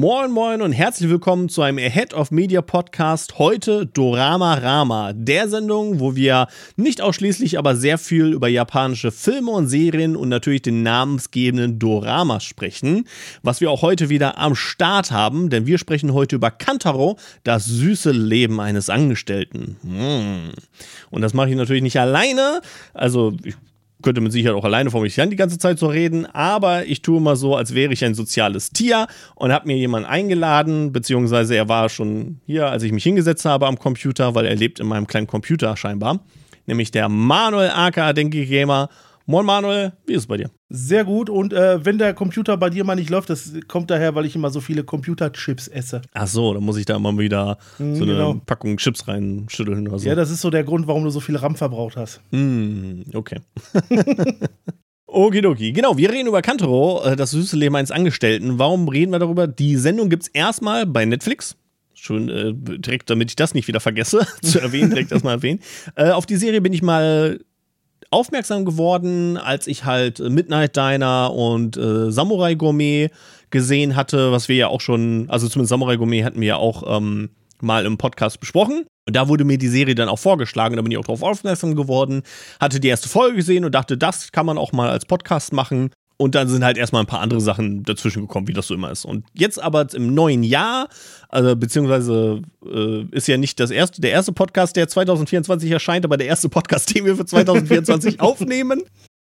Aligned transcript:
Moin 0.00 0.30
Moin 0.30 0.62
und 0.62 0.70
herzlich 0.70 1.10
willkommen 1.10 1.48
zu 1.48 1.60
einem 1.60 1.78
Ahead 1.78 2.14
of 2.14 2.30
Media 2.30 2.62
Podcast. 2.62 3.40
Heute 3.40 3.84
Dorama 3.84 4.54
Rama, 4.54 5.12
der 5.12 5.48
Sendung, 5.48 5.98
wo 5.98 6.14
wir 6.14 6.46
nicht 6.76 7.00
ausschließlich, 7.00 7.58
aber 7.58 7.74
sehr 7.74 7.98
viel 7.98 8.26
über 8.32 8.46
japanische 8.46 9.10
Filme 9.10 9.50
und 9.50 9.66
Serien 9.66 10.14
und 10.14 10.28
natürlich 10.28 10.62
den 10.62 10.84
namensgebenden 10.84 11.80
Dorama 11.80 12.38
sprechen. 12.38 13.08
Was 13.42 13.60
wir 13.60 13.72
auch 13.72 13.82
heute 13.82 14.08
wieder 14.08 14.38
am 14.38 14.54
Start 14.54 15.10
haben, 15.10 15.50
denn 15.50 15.66
wir 15.66 15.78
sprechen 15.78 16.14
heute 16.14 16.36
über 16.36 16.52
Kantaro, 16.52 17.18
das 17.42 17.64
süße 17.64 18.12
Leben 18.12 18.60
eines 18.60 18.90
Angestellten. 18.90 19.78
Hm. 19.82 20.52
Und 21.10 21.22
das 21.22 21.34
mache 21.34 21.50
ich 21.50 21.56
natürlich 21.56 21.82
nicht 21.82 21.98
alleine. 21.98 22.60
Also 22.94 23.32
ich 23.42 23.56
könnte 24.02 24.20
mit 24.20 24.32
Sicherheit 24.32 24.56
auch 24.56 24.64
alleine 24.64 24.90
vor 24.90 25.02
mich 25.02 25.14
hin 25.14 25.30
die 25.30 25.36
ganze 25.36 25.58
Zeit 25.58 25.78
so 25.78 25.88
reden, 25.88 26.26
aber 26.26 26.86
ich 26.86 27.02
tue 27.02 27.20
mal 27.20 27.36
so, 27.36 27.56
als 27.56 27.74
wäre 27.74 27.92
ich 27.92 28.04
ein 28.04 28.14
soziales 28.14 28.70
Tier 28.70 29.06
und 29.34 29.52
habe 29.52 29.66
mir 29.66 29.76
jemanden 29.76 30.08
eingeladen, 30.08 30.92
beziehungsweise 30.92 31.56
er 31.56 31.68
war 31.68 31.88
schon 31.88 32.40
hier, 32.46 32.68
als 32.68 32.82
ich 32.82 32.92
mich 32.92 33.02
hingesetzt 33.02 33.44
habe 33.44 33.66
am 33.66 33.78
Computer, 33.78 34.34
weil 34.34 34.46
er 34.46 34.54
lebt 34.54 34.78
in 34.80 34.86
meinem 34.86 35.06
kleinen 35.06 35.26
Computer 35.26 35.76
scheinbar, 35.76 36.20
nämlich 36.66 36.90
der 36.90 37.08
Manuel 37.08 37.70
aka 37.70 38.12
Denki 38.12 38.46
Gamer 38.46 38.88
Moin 39.30 39.44
Manuel, 39.44 39.92
wie 40.06 40.14
ist 40.14 40.20
es 40.20 40.26
bei 40.26 40.38
dir? 40.38 40.50
Sehr 40.70 41.04
gut. 41.04 41.28
Und 41.28 41.52
äh, 41.52 41.84
wenn 41.84 41.98
der 41.98 42.14
Computer 42.14 42.56
bei 42.56 42.70
dir 42.70 42.82
mal 42.84 42.94
nicht 42.94 43.10
läuft, 43.10 43.28
das 43.28 43.52
kommt 43.68 43.90
daher, 43.90 44.14
weil 44.14 44.24
ich 44.24 44.34
immer 44.34 44.48
so 44.48 44.62
viele 44.62 44.84
Computerchips 44.84 45.68
esse. 45.68 46.00
Ach 46.14 46.26
so, 46.26 46.54
dann 46.54 46.62
muss 46.62 46.78
ich 46.78 46.86
da 46.86 46.96
immer 46.96 47.18
wieder 47.18 47.58
mm, 47.78 47.94
so 47.94 48.04
eine 48.04 48.14
genau. 48.14 48.40
Packung 48.46 48.78
Chips 48.78 49.06
reinschütteln 49.06 49.86
oder 49.86 49.98
so. 49.98 50.08
Ja, 50.08 50.14
das 50.14 50.30
ist 50.30 50.40
so 50.40 50.48
der 50.48 50.64
Grund, 50.64 50.86
warum 50.86 51.04
du 51.04 51.10
so 51.10 51.20
viel 51.20 51.36
RAM 51.36 51.56
verbraucht 51.56 51.98
hast. 51.98 52.22
Mm, 52.30 53.02
okay. 53.12 53.40
Okidoki. 55.06 55.72
Genau, 55.72 55.98
wir 55.98 56.10
reden 56.10 56.28
über 56.28 56.40
Kantoro, 56.40 57.04
äh, 57.04 57.14
das 57.14 57.32
süße 57.32 57.54
Leben 57.54 57.76
eines 57.76 57.90
Angestellten. 57.90 58.58
Warum 58.58 58.88
reden 58.88 59.12
wir 59.12 59.18
darüber? 59.18 59.46
Die 59.46 59.76
Sendung 59.76 60.08
gibt 60.08 60.22
es 60.22 60.28
erstmal 60.28 60.86
bei 60.86 61.04
Netflix. 61.04 61.54
Schön, 61.92 62.30
äh, 62.30 62.54
direkt, 62.54 63.10
damit 63.10 63.28
ich 63.28 63.36
das 63.36 63.52
nicht 63.52 63.68
wieder 63.68 63.80
vergesse, 63.80 64.26
zu 64.40 64.58
erwähnen, 64.58 64.88
direkt 64.88 65.12
erstmal 65.12 65.34
erwähnen. 65.34 65.60
Äh, 65.96 66.12
auf 66.12 66.24
die 66.24 66.36
Serie 66.36 66.62
bin 66.62 66.72
ich 66.72 66.80
mal 66.80 67.40
aufmerksam 68.10 68.64
geworden, 68.64 69.36
als 69.36 69.66
ich 69.66 69.84
halt 69.84 70.18
Midnight 70.20 70.76
Diner 70.76 71.32
und 71.32 71.76
äh, 71.76 72.10
Samurai 72.10 72.54
Gourmet 72.54 73.10
gesehen 73.50 73.96
hatte, 73.96 74.32
was 74.32 74.48
wir 74.48 74.56
ja 74.56 74.68
auch 74.68 74.80
schon, 74.80 75.26
also 75.28 75.48
zumindest 75.48 75.70
Samurai 75.70 75.96
Gourmet 75.96 76.24
hatten 76.24 76.40
wir 76.40 76.48
ja 76.48 76.56
auch 76.56 76.98
ähm, 76.98 77.30
mal 77.60 77.86
im 77.86 77.98
Podcast 77.98 78.40
besprochen. 78.40 78.86
Und 79.06 79.16
da 79.16 79.28
wurde 79.28 79.44
mir 79.44 79.56
die 79.56 79.68
Serie 79.68 79.94
dann 79.94 80.08
auch 80.08 80.18
vorgeschlagen, 80.18 80.76
da 80.76 80.82
bin 80.82 80.92
ich 80.92 80.98
auch 80.98 81.04
darauf 81.04 81.22
aufmerksam 81.22 81.74
geworden, 81.74 82.22
hatte 82.60 82.78
die 82.78 82.88
erste 82.88 83.08
Folge 83.08 83.36
gesehen 83.36 83.64
und 83.64 83.74
dachte, 83.74 83.96
das 83.96 84.32
kann 84.32 84.44
man 84.44 84.58
auch 84.58 84.72
mal 84.72 84.90
als 84.90 85.06
Podcast 85.06 85.52
machen. 85.52 85.90
Und 86.20 86.34
dann 86.34 86.48
sind 86.48 86.64
halt 86.64 86.76
erstmal 86.76 87.04
ein 87.04 87.06
paar 87.06 87.20
andere 87.20 87.40
Sachen 87.40 87.84
dazwischen 87.84 88.22
gekommen, 88.22 88.48
wie 88.48 88.52
das 88.52 88.66
so 88.66 88.74
immer 88.74 88.90
ist. 88.90 89.04
Und 89.04 89.24
jetzt 89.34 89.62
aber 89.62 89.86
im 89.94 90.14
neuen 90.14 90.42
Jahr, 90.42 90.88
also 91.28 91.54
beziehungsweise 91.54 92.42
äh, 92.66 93.04
ist 93.12 93.28
ja 93.28 93.36
nicht 93.36 93.60
das 93.60 93.70
erste, 93.70 94.00
der 94.00 94.10
erste 94.10 94.32
Podcast, 94.32 94.74
der 94.74 94.88
2024 94.88 95.70
erscheint, 95.70 96.04
aber 96.04 96.16
der 96.16 96.26
erste 96.26 96.48
Podcast, 96.48 96.92
den 96.92 97.04
wir 97.04 97.14
für 97.14 97.24
2024 97.24 98.20
aufnehmen, 98.20 98.82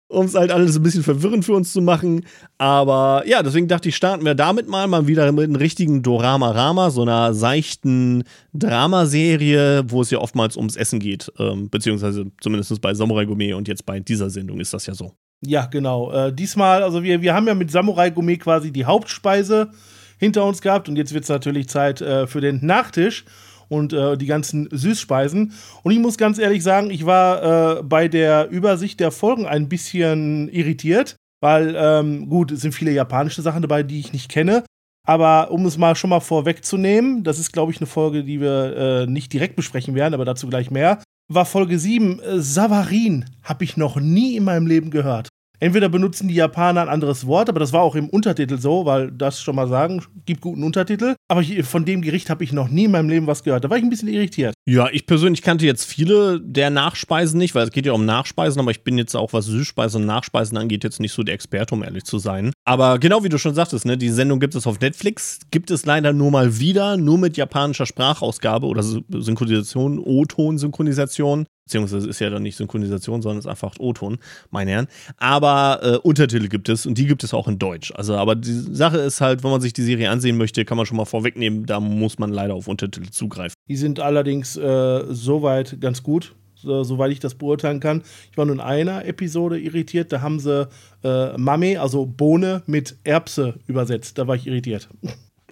um 0.09 0.27
es 0.27 0.35
halt 0.35 0.51
alles 0.51 0.75
ein 0.75 0.83
bisschen 0.83 1.05
verwirrend 1.05 1.45
für 1.45 1.53
uns 1.53 1.73
zu 1.73 1.81
machen. 1.81 2.27
Aber 2.59 3.23
ja, 3.25 3.45
deswegen 3.45 3.69
dachte 3.69 3.89
ich, 3.89 3.95
starten 3.95 4.25
wir 4.25 4.35
damit 4.35 4.69
mal, 4.69 4.89
mal 4.89 5.07
wieder 5.07 5.31
mit 5.31 5.45
einem 5.45 5.55
richtigen 5.55 6.03
Dorama-Rama, 6.03 6.91
so 6.91 7.03
einer 7.03 7.35
seichten 7.35 8.25
Dramaserie, 8.53 9.85
wo 9.87 10.03
es 10.03 10.11
ja 10.11 10.19
oftmals 10.19 10.57
ums 10.57 10.75
Essen 10.75 10.99
geht. 10.99 11.33
Ähm, 11.39 11.71
beziehungsweise 11.71 12.27
zumindest 12.41 12.81
bei 12.81 12.95
Samurai 12.95 13.27
Gourmet 13.27 13.53
und 13.53 13.69
jetzt 13.69 13.87
bei 13.87 14.01
dieser 14.01 14.29
Sendung 14.29 14.59
ist 14.59 14.75
das 14.75 14.87
ja 14.87 14.95
so. 14.95 15.13
Ja, 15.43 15.67
genau. 15.67 16.13
Äh, 16.13 16.33
diesmal, 16.33 16.83
also 16.83 17.03
wir, 17.03 17.23
wir 17.23 17.35
haben 17.35 17.47
ja 17.47 17.55
mit 17.55 17.71
Samurai 17.71 18.11
Gourmet 18.11 18.37
quasi 18.37 18.73
die 18.73 18.85
Hauptspeise 18.85 19.71
hinter 20.19 20.45
uns 20.45 20.61
gehabt 20.61 20.89
und 20.89 20.97
jetzt 20.97 21.15
wird 21.15 21.25
es 21.25 21.31
natürlich 21.31 21.69
Zeit 21.69 22.03
äh, 22.03 22.27
für 22.27 22.43
den 22.43 22.65
Nachtisch 22.65 23.25
und 23.69 23.95
äh, 23.95 24.19
die 24.19 24.27
ganzen 24.27 24.69
Süßspeisen. 24.71 25.53
Und 25.83 25.93
ich 25.93 25.99
muss 25.99 26.19
ganz 26.19 26.39
ehrlich 26.39 26.63
sagen, 26.63 26.91
ich 26.91 27.07
war 27.07 27.79
äh, 27.79 27.83
bei 27.83 28.09
der 28.09 28.51
Übersicht 28.51 29.01
der 29.01 29.13
Folgen 29.13 29.47
ein 29.47 29.69
bisschen 29.69 30.49
irritiert, 30.51 31.17
weil, 31.41 31.75
ähm, 31.79 32.29
gut, 32.29 32.53
es 32.53 32.61
sind 32.61 32.75
viele 32.75 32.91
japanische 32.91 33.41
Sachen 33.41 33.63
dabei, 33.63 33.83
die 33.83 34.01
ich 34.01 34.13
nicht 34.13 34.31
kenne. 34.31 34.65
Aber 35.07 35.51
um 35.51 35.65
es 35.65 35.79
mal 35.79 35.97
schon 35.97 36.11
mal 36.11 36.21
vorwegzunehmen, 36.21 37.25
das 37.25 37.39
ist, 37.39 37.53
glaube 37.53 37.73
ich, 37.73 37.79
eine 37.79 37.87
Folge, 37.87 38.25
die 38.25 38.43
wir 38.43 38.77
äh, 38.77 39.07
nicht 39.07 39.33
direkt 39.33 39.57
besprechen 39.57 39.95
werden, 39.95 40.13
aber 40.13 40.27
dazu 40.27 40.49
gleich 40.49 40.71
mehr 40.71 41.01
war 41.31 41.47
Folge 41.47 41.79
7. 41.79 42.21
Äh, 42.21 42.41
Savarin 42.41 43.25
habe 43.43 43.65
ich 43.65 43.77
noch 43.77 43.99
nie 43.99 44.37
in 44.37 44.45
meinem 44.45 44.67
Leben 44.67 44.91
gehört. 44.91 45.29
Entweder 45.61 45.91
benutzen 45.91 46.27
die 46.27 46.35
Japaner 46.35 46.83
ein 46.83 46.89
anderes 46.89 47.27
Wort, 47.27 47.51
aber 47.51 47.61
das 47.61 47.73
war 47.73 47.83
auch 47.83 47.95
im 47.95 48.09
Untertitel 48.09 48.59
so, 48.59 48.87
weil 48.87 49.11
das 49.13 49.43
schon 49.43 49.57
mal 49.57 49.69
sagen, 49.69 50.03
gibt 50.25 50.41
guten 50.41 50.65
Untertitel. 50.65 51.15
Aber 51.29 51.43
ich, 51.43 51.63
von 51.65 51.85
dem 51.85 52.01
Gericht 52.01 52.31
habe 52.31 52.43
ich 52.43 52.53
noch 52.53 52.69
nie 52.69 52.85
in 52.85 52.91
meinem 52.91 53.11
Leben 53.11 53.27
was 53.27 53.45
gehört. 53.45 53.65
Da 53.65 53.71
war 53.71 53.77
ich 53.77 53.83
ein 53.83 53.91
bisschen 53.91 54.09
irritiert. 54.09 54.55
Ja, 54.71 54.89
ich 54.93 55.05
persönlich 55.05 55.43
kannte 55.43 55.67
jetzt 55.67 55.85
viele 55.85 56.41
der 56.41 56.71
Nachspeisen 56.71 57.39
nicht, 57.39 57.57
weil 57.57 57.65
es 57.65 57.73
geht 57.73 57.87
ja 57.87 57.93
um 57.93 58.05
Nachspeisen, 58.05 58.61
aber 58.61 58.71
ich 58.71 58.85
bin 58.85 58.99
jetzt 58.99 59.17
auch, 59.17 59.33
was 59.33 59.47
Süßspeisen 59.47 60.03
und 60.03 60.07
Nachspeisen 60.07 60.57
angeht, 60.57 60.85
jetzt 60.85 61.01
nicht 61.01 61.13
so 61.13 61.25
der 61.25 61.35
Experte, 61.35 61.75
um 61.75 61.83
ehrlich 61.83 62.05
zu 62.05 62.21
sein. 62.21 62.53
Aber 62.65 63.01
genau 63.01 63.25
wie 63.25 63.29
du 63.29 63.37
schon 63.37 63.57
sagtest, 63.57 63.85
ne, 63.85 63.99
die 63.99 64.11
Sendung 64.11 64.39
gibt 64.39 64.55
es 64.55 64.69
auf 64.69 64.79
Netflix, 64.79 65.41
gibt 65.51 65.73
es 65.73 65.87
leider 65.87 66.13
nur 66.13 66.31
mal 66.31 66.61
wieder, 66.61 66.97
nur 66.97 67.19
mit 67.19 67.37
japanischer 67.37 67.85
Sprachausgabe 67.85 68.69
oder 68.69 68.85
Synchronisation, 68.85 69.99
O-Ton-Synchronisation 69.99 71.47
beziehungsweise 71.71 72.09
ist 72.09 72.19
ja 72.19 72.31
dann 72.31 72.43
nicht 72.43 72.57
Synchronisation, 72.57 73.23
sondern 73.23 73.39
ist 73.39 73.47
einfach 73.47 73.75
O-Ton, 73.79 74.19
meine 74.51 74.73
Herren. 74.73 74.89
Aber 75.19 75.79
äh, 75.83 75.97
Untertitel 75.99 76.49
gibt 76.49 76.69
es 76.69 76.85
und 76.85 76.99
die 76.99 77.07
gibt 77.07 77.23
es 77.23 77.33
auch 77.33 77.47
in 77.47 77.61
Deutsch. 77.61 77.93
Also, 77.95 78.17
aber 78.17 78.35
die 78.35 78.53
Sache 78.53 78.99
ist 78.99 79.21
halt, 79.21 79.45
wenn 79.45 79.53
man 79.53 79.61
sich 79.61 79.73
die 79.73 79.83
Serie 79.83 80.11
ansehen 80.11 80.37
möchte, 80.37 80.65
kann 80.65 80.77
man 80.77 80.85
schon 80.85 80.97
mal 80.97 81.05
vorwegnehmen, 81.05 81.67
da 81.67 81.79
muss 81.79 82.19
man 82.19 82.33
leider 82.33 82.55
auf 82.55 82.67
Untertitel 82.67 83.11
zugreifen. 83.11 83.55
Die 83.69 83.77
sind 83.77 84.01
allerdings 84.01 84.57
äh, 84.57 85.05
soweit 85.09 85.81
ganz 85.81 86.03
gut, 86.03 86.35
so, 86.55 86.83
soweit 86.83 87.13
ich 87.13 87.21
das 87.21 87.35
beurteilen 87.35 87.81
kann. 87.81 88.03
Ich 88.31 88.37
war 88.37 88.45
nur 88.45 88.55
in 88.55 88.61
einer 88.61 89.05
Episode 89.05 89.59
irritiert, 89.59 90.13
da 90.13 90.21
haben 90.21 90.41
sie 90.41 90.69
äh, 91.05 91.39
Mame, 91.39 91.81
also 91.81 92.07
Bohne, 92.07 92.63
mit 92.67 92.97
Erbse 93.05 93.59
übersetzt. 93.67 94.19
Da 94.19 94.27
war 94.27 94.35
ich 94.35 94.47
irritiert. 94.47 94.89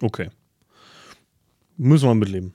Okay. 0.01 0.29
Müssen 1.77 2.09
wir 2.09 2.15
mitleben. 2.15 2.53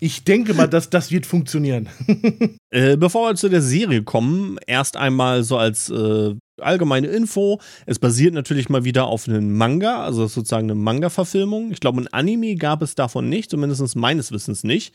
Ich 0.00 0.24
denke 0.24 0.54
mal, 0.54 0.66
dass 0.66 0.90
das 0.90 1.10
wird 1.10 1.24
funktionieren. 1.24 1.88
äh, 2.70 2.96
bevor 2.96 3.30
wir 3.30 3.36
zu 3.36 3.48
der 3.48 3.62
Serie 3.62 4.02
kommen, 4.02 4.58
erst 4.66 4.96
einmal 4.96 5.44
so 5.44 5.56
als 5.56 5.88
äh, 5.88 6.34
allgemeine 6.60 7.08
Info. 7.08 7.60
Es 7.86 7.98
basiert 7.98 8.34
natürlich 8.34 8.68
mal 8.68 8.84
wieder 8.84 9.06
auf 9.06 9.28
einem 9.28 9.56
Manga, 9.56 10.02
also 10.04 10.26
sozusagen 10.26 10.70
eine 10.70 10.74
Manga-Verfilmung. 10.74 11.70
Ich 11.72 11.80
glaube, 11.80 12.00
ein 12.00 12.12
Anime 12.12 12.56
gab 12.56 12.82
es 12.82 12.94
davon 12.94 13.28
nicht, 13.28 13.50
zumindest 13.50 13.96
meines 13.96 14.32
Wissens 14.32 14.64
nicht. 14.64 14.94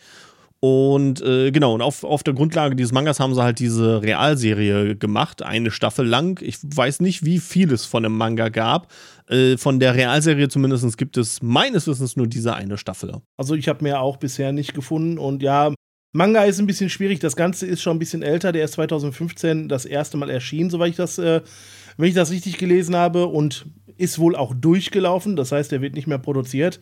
Und 0.61 1.21
äh, 1.21 1.51
genau, 1.51 1.73
und 1.73 1.81
auf, 1.81 2.03
auf 2.03 2.21
der 2.21 2.33
Grundlage 2.33 2.75
dieses 2.75 2.91
Mangas 2.91 3.21
haben 3.21 3.33
sie 3.33 3.41
halt 3.41 3.59
diese 3.59 4.01
Realserie 4.01 4.97
gemacht, 4.97 5.41
eine 5.41 5.71
Staffel 5.71 6.05
lang. 6.05 6.41
Ich 6.41 6.57
weiß 6.63 6.99
nicht, 6.99 7.23
wie 7.23 7.39
viel 7.39 7.71
es 7.71 7.85
von 7.85 8.03
dem 8.03 8.17
Manga 8.17 8.49
gab. 8.49 8.91
Äh, 9.27 9.55
von 9.55 9.79
der 9.79 9.95
Realserie 9.95 10.49
zumindest 10.49 10.97
gibt 10.97 11.15
es 11.15 11.41
meines 11.41 11.87
Wissens 11.87 12.17
nur 12.17 12.27
diese 12.27 12.55
eine 12.55 12.77
Staffel. 12.77 13.21
Also 13.37 13.55
ich 13.55 13.69
habe 13.69 13.83
mir 13.85 14.01
auch 14.01 14.17
bisher 14.17 14.51
nicht 14.51 14.73
gefunden. 14.73 15.17
Und 15.17 15.41
ja, 15.41 15.73
Manga 16.11 16.43
ist 16.43 16.59
ein 16.59 16.67
bisschen 16.67 16.89
schwierig. 16.89 17.19
Das 17.19 17.35
Ganze 17.35 17.65
ist 17.65 17.81
schon 17.81 17.95
ein 17.95 17.99
bisschen 17.99 18.23
älter. 18.23 18.51
Der 18.51 18.65
ist 18.65 18.73
2015 18.73 19.69
das 19.69 19.85
erste 19.85 20.17
Mal 20.17 20.29
erschienen, 20.29 20.69
soweit 20.69 20.91
ich 20.91 20.95
das, 20.95 21.17
äh, 21.17 21.41
wenn 21.97 22.09
ich 22.09 22.15
das 22.15 22.31
richtig 22.31 22.57
gelesen 22.57 22.95
habe. 22.95 23.27
Und 23.27 23.65
ist 23.97 24.17
wohl 24.17 24.35
auch 24.35 24.53
durchgelaufen. 24.55 25.35
Das 25.35 25.51
heißt, 25.51 25.71
er 25.73 25.81
wird 25.81 25.93
nicht 25.93 26.07
mehr 26.07 26.17
produziert. 26.17 26.79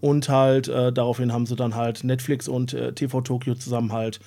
Und 0.00 0.28
halt 0.28 0.68
äh, 0.68 0.92
daraufhin 0.92 1.32
haben 1.32 1.46
sie 1.46 1.56
dann 1.56 1.74
halt 1.74 2.04
Netflix 2.04 2.48
und 2.48 2.74
äh, 2.74 2.92
TV 2.92 3.20
Tokyo 3.20 3.54
zusammen 3.54 3.92
halt 3.92 4.20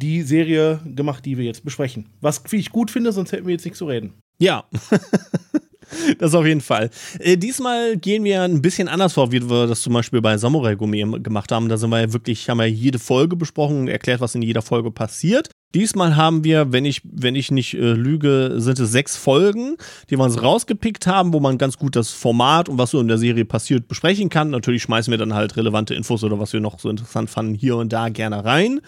die 0.00 0.22
Serie 0.22 0.80
gemacht, 0.84 1.24
die 1.24 1.38
wir 1.38 1.44
jetzt 1.44 1.64
besprechen. 1.64 2.08
Was 2.20 2.42
ich 2.50 2.70
gut 2.70 2.90
finde, 2.90 3.12
sonst 3.12 3.32
hätten 3.32 3.46
wir 3.46 3.52
jetzt 3.52 3.64
nichts 3.64 3.78
zu 3.78 3.86
reden. 3.86 4.14
Ja. 4.38 4.64
das 6.18 6.34
auf 6.34 6.46
jeden 6.46 6.60
Fall. 6.60 6.90
Äh, 7.18 7.36
diesmal 7.36 7.96
gehen 7.96 8.24
wir 8.24 8.42
ein 8.42 8.62
bisschen 8.62 8.88
anders 8.88 9.14
vor, 9.14 9.32
wie 9.32 9.48
wir 9.48 9.66
das 9.66 9.82
zum 9.82 9.92
Beispiel 9.92 10.20
bei 10.20 10.36
Samurai 10.38 10.74
Gourmet 10.74 11.04
gemacht 11.22 11.52
haben. 11.52 11.68
Da 11.68 11.76
sind 11.76 11.90
wir 11.90 12.00
ja 12.00 12.12
wirklich, 12.12 12.48
haben 12.48 12.58
wir 12.58 12.66
jede 12.66 12.98
Folge 12.98 13.36
besprochen 13.36 13.80
und 13.80 13.88
erklärt, 13.88 14.20
was 14.20 14.34
in 14.34 14.42
jeder 14.42 14.62
Folge 14.62 14.90
passiert. 14.90 15.50
Diesmal 15.74 16.16
haben 16.16 16.44
wir, 16.44 16.70
wenn 16.72 16.84
ich, 16.84 17.00
wenn 17.04 17.34
ich 17.34 17.50
nicht 17.50 17.74
äh, 17.74 17.92
lüge, 17.92 18.54
sind 18.56 18.78
es 18.78 18.92
sechs 18.92 19.16
Folgen, 19.16 19.76
die 20.10 20.18
wir 20.18 20.24
uns 20.24 20.42
rausgepickt 20.42 21.06
haben, 21.06 21.32
wo 21.32 21.40
man 21.40 21.56
ganz 21.56 21.78
gut 21.78 21.96
das 21.96 22.10
Format 22.10 22.68
und 22.68 22.76
was 22.76 22.90
so 22.90 23.00
in 23.00 23.08
der 23.08 23.16
Serie 23.16 23.46
passiert 23.46 23.88
besprechen 23.88 24.28
kann. 24.28 24.50
Natürlich 24.50 24.82
schmeißen 24.82 25.10
wir 25.10 25.18
dann 25.18 25.32
halt 25.32 25.56
relevante 25.56 25.94
Infos 25.94 26.24
oder 26.24 26.38
was 26.38 26.52
wir 26.52 26.60
noch 26.60 26.78
so 26.78 26.90
interessant 26.90 27.30
fanden 27.30 27.54
hier 27.54 27.76
und 27.76 27.90
da 27.90 28.10
gerne 28.10 28.44
rein. 28.44 28.80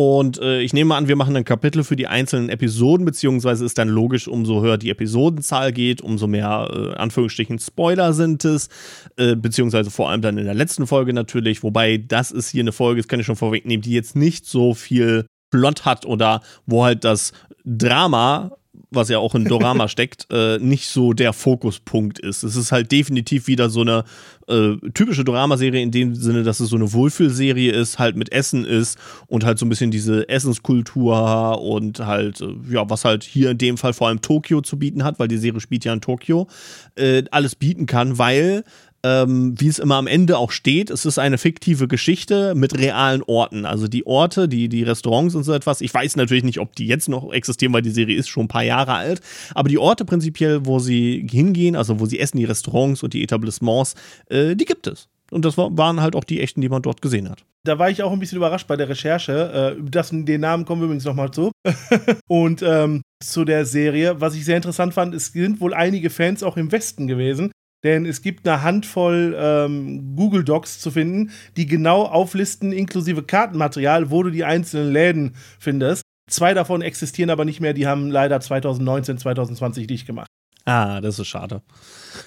Und 0.00 0.38
äh, 0.40 0.60
ich 0.60 0.72
nehme 0.72 0.94
an, 0.94 1.08
wir 1.08 1.16
machen 1.16 1.34
ein 1.34 1.44
Kapitel 1.44 1.82
für 1.82 1.96
die 1.96 2.06
einzelnen 2.06 2.50
Episoden, 2.50 3.04
beziehungsweise 3.04 3.64
ist 3.64 3.78
dann 3.78 3.88
logisch, 3.88 4.28
umso 4.28 4.62
höher 4.62 4.78
die 4.78 4.90
Episodenzahl 4.90 5.72
geht, 5.72 6.02
umso 6.02 6.28
mehr, 6.28 6.70
äh, 6.72 6.94
Anführungsstrichen, 6.94 7.58
Spoiler 7.58 8.12
sind 8.12 8.44
es, 8.44 8.68
äh, 9.16 9.34
beziehungsweise 9.34 9.90
vor 9.90 10.08
allem 10.08 10.22
dann 10.22 10.38
in 10.38 10.44
der 10.44 10.54
letzten 10.54 10.86
Folge 10.86 11.12
natürlich, 11.12 11.64
wobei 11.64 11.96
das 11.96 12.30
ist 12.30 12.48
hier 12.48 12.60
eine 12.60 12.70
Folge, 12.70 13.00
das 13.00 13.08
kann 13.08 13.18
ich 13.18 13.26
schon 13.26 13.34
vorwegnehmen, 13.34 13.82
die 13.82 13.90
jetzt 13.90 14.14
nicht 14.14 14.46
so 14.46 14.72
viel 14.72 15.26
Plot 15.50 15.84
hat 15.84 16.06
oder 16.06 16.42
wo 16.64 16.84
halt 16.84 17.02
das 17.02 17.32
Drama 17.64 18.52
was 18.90 19.08
ja 19.08 19.18
auch 19.18 19.34
in 19.34 19.44
Dorama 19.44 19.88
steckt, 19.88 20.28
äh, 20.32 20.58
nicht 20.58 20.88
so 20.88 21.12
der 21.12 21.32
Fokuspunkt 21.32 22.18
ist. 22.18 22.42
Es 22.42 22.56
ist 22.56 22.72
halt 22.72 22.90
definitiv 22.90 23.46
wieder 23.46 23.68
so 23.68 23.82
eine 23.82 24.04
äh, 24.48 24.76
typische 24.94 25.24
Dorama-Serie 25.24 25.82
in 25.82 25.90
dem 25.90 26.14
Sinne, 26.14 26.42
dass 26.42 26.60
es 26.60 26.70
so 26.70 26.76
eine 26.76 26.92
Wohlfühlserie 26.92 27.72
ist, 27.72 27.98
halt 27.98 28.16
mit 28.16 28.32
Essen 28.32 28.64
ist 28.64 28.98
und 29.26 29.44
halt 29.44 29.58
so 29.58 29.66
ein 29.66 29.68
bisschen 29.68 29.90
diese 29.90 30.28
Essenskultur 30.28 31.60
und 31.60 32.00
halt, 32.00 32.40
äh, 32.40 32.54
ja, 32.70 32.88
was 32.88 33.04
halt 33.04 33.24
hier 33.24 33.50
in 33.50 33.58
dem 33.58 33.76
Fall 33.76 33.92
vor 33.92 34.08
allem 34.08 34.20
Tokio 34.20 34.60
zu 34.60 34.78
bieten 34.78 35.04
hat, 35.04 35.18
weil 35.18 35.28
die 35.28 35.38
Serie 35.38 35.60
spielt 35.60 35.84
ja 35.84 35.92
in 35.92 36.00
Tokio, 36.00 36.48
äh, 36.96 37.22
alles 37.30 37.54
bieten 37.54 37.86
kann, 37.86 38.18
weil 38.18 38.64
ähm, 39.04 39.54
wie 39.58 39.68
es 39.68 39.78
immer 39.78 39.96
am 39.96 40.06
Ende 40.06 40.38
auch 40.38 40.50
steht, 40.50 40.90
es 40.90 41.04
ist 41.04 41.18
eine 41.18 41.38
fiktive 41.38 41.88
Geschichte 41.88 42.54
mit 42.54 42.76
realen 42.76 43.22
Orten. 43.22 43.64
Also 43.64 43.88
die 43.88 44.06
Orte, 44.06 44.48
die, 44.48 44.68
die 44.68 44.82
Restaurants 44.82 45.34
und 45.34 45.44
so 45.44 45.52
etwas. 45.52 45.80
Ich 45.80 45.94
weiß 45.94 46.16
natürlich 46.16 46.44
nicht, 46.44 46.58
ob 46.58 46.74
die 46.74 46.86
jetzt 46.86 47.08
noch 47.08 47.32
existieren, 47.32 47.72
weil 47.72 47.82
die 47.82 47.90
Serie 47.90 48.16
ist 48.16 48.28
schon 48.28 48.44
ein 48.44 48.48
paar 48.48 48.64
Jahre 48.64 48.94
alt. 48.94 49.20
Aber 49.54 49.68
die 49.68 49.78
Orte 49.78 50.04
prinzipiell, 50.04 50.66
wo 50.66 50.78
sie 50.78 51.26
hingehen, 51.30 51.76
also 51.76 52.00
wo 52.00 52.06
sie 52.06 52.18
essen, 52.18 52.38
die 52.38 52.44
Restaurants 52.44 53.02
und 53.02 53.14
die 53.14 53.22
Etablissements, 53.22 53.94
äh, 54.28 54.56
die 54.56 54.64
gibt 54.64 54.86
es. 54.86 55.08
Und 55.30 55.44
das 55.44 55.58
waren 55.58 56.00
halt 56.00 56.16
auch 56.16 56.24
die 56.24 56.40
echten, 56.40 56.60
die 56.60 56.68
man 56.68 56.82
dort 56.82 57.02
gesehen 57.02 57.28
hat. 57.28 57.44
Da 57.64 57.78
war 57.78 57.90
ich 57.90 58.02
auch 58.02 58.12
ein 58.12 58.18
bisschen 58.18 58.38
überrascht 58.38 58.66
bei 58.66 58.76
der 58.76 58.88
Recherche. 58.88 59.76
Äh, 59.78 59.82
das, 59.90 60.10
den 60.10 60.40
Namen 60.40 60.64
kommen 60.64 60.80
wir 60.80 60.86
übrigens 60.86 61.04
nochmal 61.04 61.30
zu. 61.30 61.52
und 62.28 62.62
ähm, 62.62 63.02
zu 63.22 63.44
der 63.44 63.66
Serie. 63.66 64.20
Was 64.20 64.34
ich 64.34 64.44
sehr 64.44 64.56
interessant 64.56 64.94
fand, 64.94 65.14
es 65.14 65.32
sind 65.32 65.60
wohl 65.60 65.74
einige 65.74 66.08
Fans 66.08 66.42
auch 66.42 66.56
im 66.56 66.72
Westen 66.72 67.06
gewesen, 67.06 67.52
denn 67.84 68.06
es 68.06 68.22
gibt 68.22 68.46
eine 68.46 68.62
Handvoll 68.62 69.36
ähm, 69.38 70.16
Google 70.16 70.44
Docs 70.44 70.80
zu 70.80 70.90
finden, 70.90 71.30
die 71.56 71.66
genau 71.66 72.02
auflisten, 72.04 72.72
inklusive 72.72 73.22
Kartenmaterial, 73.22 74.10
wo 74.10 74.22
du 74.22 74.30
die 74.30 74.44
einzelnen 74.44 74.92
Läden 74.92 75.36
findest. 75.58 76.02
Zwei 76.28 76.54
davon 76.54 76.82
existieren 76.82 77.30
aber 77.30 77.44
nicht 77.44 77.60
mehr, 77.60 77.72
die 77.72 77.86
haben 77.86 78.10
leider 78.10 78.40
2019, 78.40 79.18
2020 79.18 79.86
dicht 79.86 80.06
gemacht. 80.06 80.28
Ah, 80.64 81.00
das 81.00 81.18
ist 81.18 81.28
schade. 81.28 81.62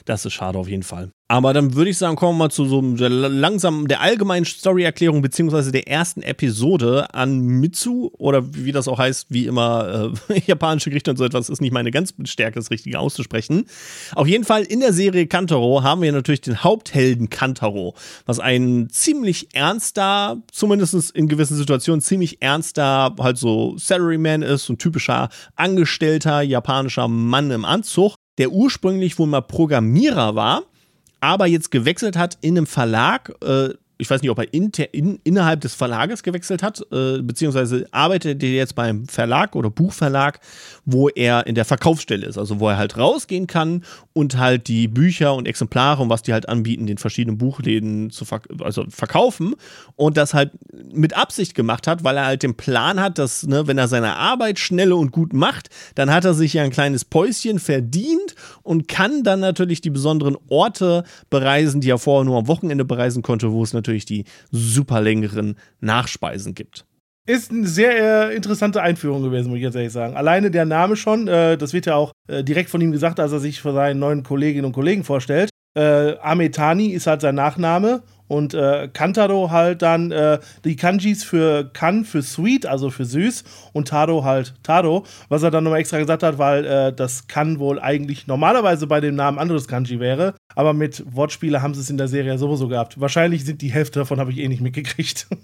Das 0.05 0.25
ist 0.25 0.33
schade 0.33 0.57
auf 0.57 0.67
jeden 0.67 0.81
Fall. 0.81 1.11
Aber 1.31 1.53
dann 1.53 1.75
würde 1.75 1.89
ich 1.89 1.97
sagen, 1.97 2.17
kommen 2.17 2.37
wir 2.37 2.43
mal 2.43 2.49
zu 2.49 2.65
so 2.65 2.81
der 2.81 3.07
langsam 3.07 3.87
der 3.87 4.01
allgemeinen 4.01 4.43
Story-Erklärung 4.43 5.21
beziehungsweise 5.21 5.71
der 5.71 5.87
ersten 5.87 6.21
Episode 6.23 7.13
an 7.13 7.39
Mitsu 7.39 8.09
oder 8.17 8.53
wie 8.53 8.73
das 8.73 8.89
auch 8.89 8.99
heißt, 8.99 9.27
wie 9.29 9.45
immer 9.45 10.11
äh, 10.29 10.41
japanische 10.45 10.89
Gerichte 10.89 11.09
und 11.09 11.15
so 11.15 11.23
etwas 11.23 11.47
ist 11.47 11.61
nicht 11.61 11.71
meine 11.71 11.89
ganz 11.89 12.13
Stärke, 12.25 12.55
das 12.55 12.69
Richtige 12.69 12.99
auszusprechen. 12.99 13.63
Auf 14.13 14.27
jeden 14.27 14.43
Fall 14.43 14.63
in 14.63 14.81
der 14.81 14.91
Serie 14.91 15.25
Kantaro 15.25 15.83
haben 15.83 16.01
wir 16.01 16.11
natürlich 16.11 16.41
den 16.41 16.65
Haupthelden 16.65 17.29
Kantaro, 17.29 17.95
was 18.25 18.39
ein 18.39 18.89
ziemlich 18.89 19.55
ernster, 19.55 20.35
zumindest 20.51 21.11
in 21.11 21.29
gewissen 21.29 21.55
Situationen 21.55 22.01
ziemlich 22.01 22.41
ernster, 22.41 23.15
halt 23.17 23.37
so 23.37 23.77
Salaryman 23.77 24.41
ist, 24.41 24.65
so 24.65 24.73
ein 24.73 24.77
typischer 24.77 25.29
Angestellter 25.55 26.41
japanischer 26.41 27.07
Mann 27.07 27.51
im 27.51 27.63
Anzug 27.63 28.15
der 28.37 28.51
ursprünglich 28.51 29.19
wohl 29.19 29.27
mal 29.27 29.41
Programmierer 29.41 30.35
war, 30.35 30.63
aber 31.21 31.45
jetzt 31.45 31.71
gewechselt 31.71 32.17
hat 32.17 32.37
in 32.41 32.57
einem 32.57 32.67
Verlag, 32.67 33.33
äh, 33.41 33.69
ich 34.01 34.09
weiß 34.09 34.23
nicht, 34.23 34.31
ob 34.31 34.39
er 34.39 34.51
inter, 34.51 34.91
in, 34.95 35.19
innerhalb 35.23 35.61
des 35.61 35.75
Verlages 35.75 36.23
gewechselt 36.23 36.63
hat, 36.63 36.81
äh, 36.91 37.21
beziehungsweise 37.21 37.87
arbeitet 37.91 38.41
er 38.41 38.49
jetzt 38.49 38.73
beim 38.73 39.05
Verlag 39.05 39.55
oder 39.55 39.69
Buchverlag, 39.69 40.39
wo 40.85 41.07
er 41.09 41.45
in 41.45 41.53
der 41.53 41.65
Verkaufsstelle 41.65 42.25
ist, 42.25 42.39
also 42.39 42.59
wo 42.59 42.67
er 42.69 42.77
halt 42.77 42.97
rausgehen 42.97 43.45
kann 43.45 43.83
und 44.13 44.39
halt 44.39 44.67
die 44.67 44.87
Bücher 44.87 45.35
und 45.35 45.47
Exemplare 45.47 46.01
und 46.01 46.09
was 46.09 46.23
die 46.23 46.33
halt 46.33 46.49
anbieten, 46.49 46.87
den 46.87 46.97
verschiedenen 46.97 47.37
Buchläden 47.37 48.09
zu 48.09 48.25
verk 48.25 48.47
also 48.61 48.85
verkaufen 48.89 49.53
und 49.95 50.17
das 50.17 50.33
halt 50.33 50.51
mit 50.91 51.15
Absicht 51.15 51.53
gemacht 51.53 51.85
hat, 51.85 52.03
weil 52.03 52.17
er 52.17 52.25
halt 52.25 52.41
den 52.41 52.55
Plan 52.55 52.99
hat, 52.99 53.19
dass, 53.19 53.45
ne, 53.45 53.67
wenn 53.67 53.77
er 53.77 53.87
seine 53.87 54.15
Arbeit 54.15 54.57
schnell 54.57 54.93
und 54.93 55.11
gut 55.11 55.31
macht, 55.31 55.69
dann 55.93 56.11
hat 56.11 56.25
er 56.25 56.33
sich 56.33 56.53
ja 56.53 56.63
ein 56.63 56.71
kleines 56.71 57.05
Päuschen 57.05 57.59
verdient 57.59 58.33
und 58.63 58.87
kann 58.87 59.23
dann 59.23 59.41
natürlich 59.41 59.81
die 59.81 59.91
besonderen 59.91 60.37
Orte 60.49 61.03
bereisen, 61.29 61.81
die 61.81 61.91
er 61.91 61.99
vorher 61.99 62.25
nur 62.25 62.39
am 62.39 62.47
Wochenende 62.47 62.83
bereisen 62.83 63.21
konnte, 63.21 63.51
wo 63.51 63.61
es 63.61 63.73
natürlich 63.73 63.90
natürlich 63.91 64.05
die 64.05 64.25
super 64.51 65.01
längeren 65.01 65.55
Nachspeisen 65.79 66.55
gibt. 66.55 66.85
Ist 67.27 67.51
eine 67.51 67.67
sehr 67.67 68.29
äh, 68.29 68.35
interessante 68.35 68.81
Einführung 68.81 69.21
gewesen, 69.21 69.49
muss 69.49 69.57
ich 69.57 69.63
jetzt 69.63 69.75
ehrlich 69.75 69.91
sagen. 69.91 70.15
Alleine 70.15 70.49
der 70.49 70.65
Name 70.65 70.95
schon, 70.95 71.27
äh, 71.27 71.55
das 71.55 71.71
wird 71.71 71.85
ja 71.85 71.95
auch 71.95 72.13
äh, 72.27 72.43
direkt 72.43 72.69
von 72.69 72.81
ihm 72.81 72.91
gesagt, 72.91 73.19
als 73.19 73.31
er 73.31 73.39
sich 73.39 73.61
für 73.61 73.73
seinen 73.73 73.99
neuen 73.99 74.23
Kolleginnen 74.23 74.65
und 74.65 74.71
Kollegen 74.71 75.03
vorstellt. 75.03 75.49
Äh, 75.77 76.17
Ametani 76.17 76.87
ist 76.87 77.07
halt 77.07 77.21
sein 77.21 77.35
Nachname 77.35 78.01
und 78.31 78.53
äh, 78.53 78.87
Kantaro 78.93 79.51
halt 79.51 79.81
dann 79.81 80.11
äh, 80.11 80.39
die 80.63 80.77
Kanjis 80.77 81.25
für 81.25 81.69
Kan 81.73 82.05
für 82.05 82.21
sweet, 82.21 82.65
also 82.65 82.89
für 82.89 83.03
süß 83.03 83.43
und 83.73 83.89
Tado 83.89 84.23
halt 84.23 84.53
Tado, 84.63 85.03
was 85.27 85.43
er 85.43 85.51
dann 85.51 85.65
nochmal 85.65 85.81
extra 85.81 85.97
gesagt 85.97 86.23
hat, 86.23 86.37
weil 86.37 86.65
äh, 86.65 86.93
das 86.93 87.27
Kan 87.27 87.59
wohl 87.59 87.77
eigentlich 87.77 88.27
normalerweise 88.27 88.87
bei 88.87 89.01
dem 89.01 89.15
Namen 89.15 89.37
anderes 89.37 89.67
Kanji 89.67 89.99
wäre, 89.99 90.33
aber 90.55 90.71
mit 90.71 91.03
Wortspiele 91.13 91.61
haben 91.61 91.73
sie 91.73 91.81
es 91.81 91.89
in 91.89 91.97
der 91.97 92.07
Serie 92.07 92.37
sowieso 92.37 92.69
gehabt. 92.69 93.01
Wahrscheinlich 93.01 93.43
sind 93.43 93.61
die 93.61 93.73
Hälfte 93.73 93.99
davon 93.99 94.21
habe 94.21 94.31
ich 94.31 94.37
eh 94.37 94.47
nicht 94.47 94.61
mitgekriegt. 94.61 95.27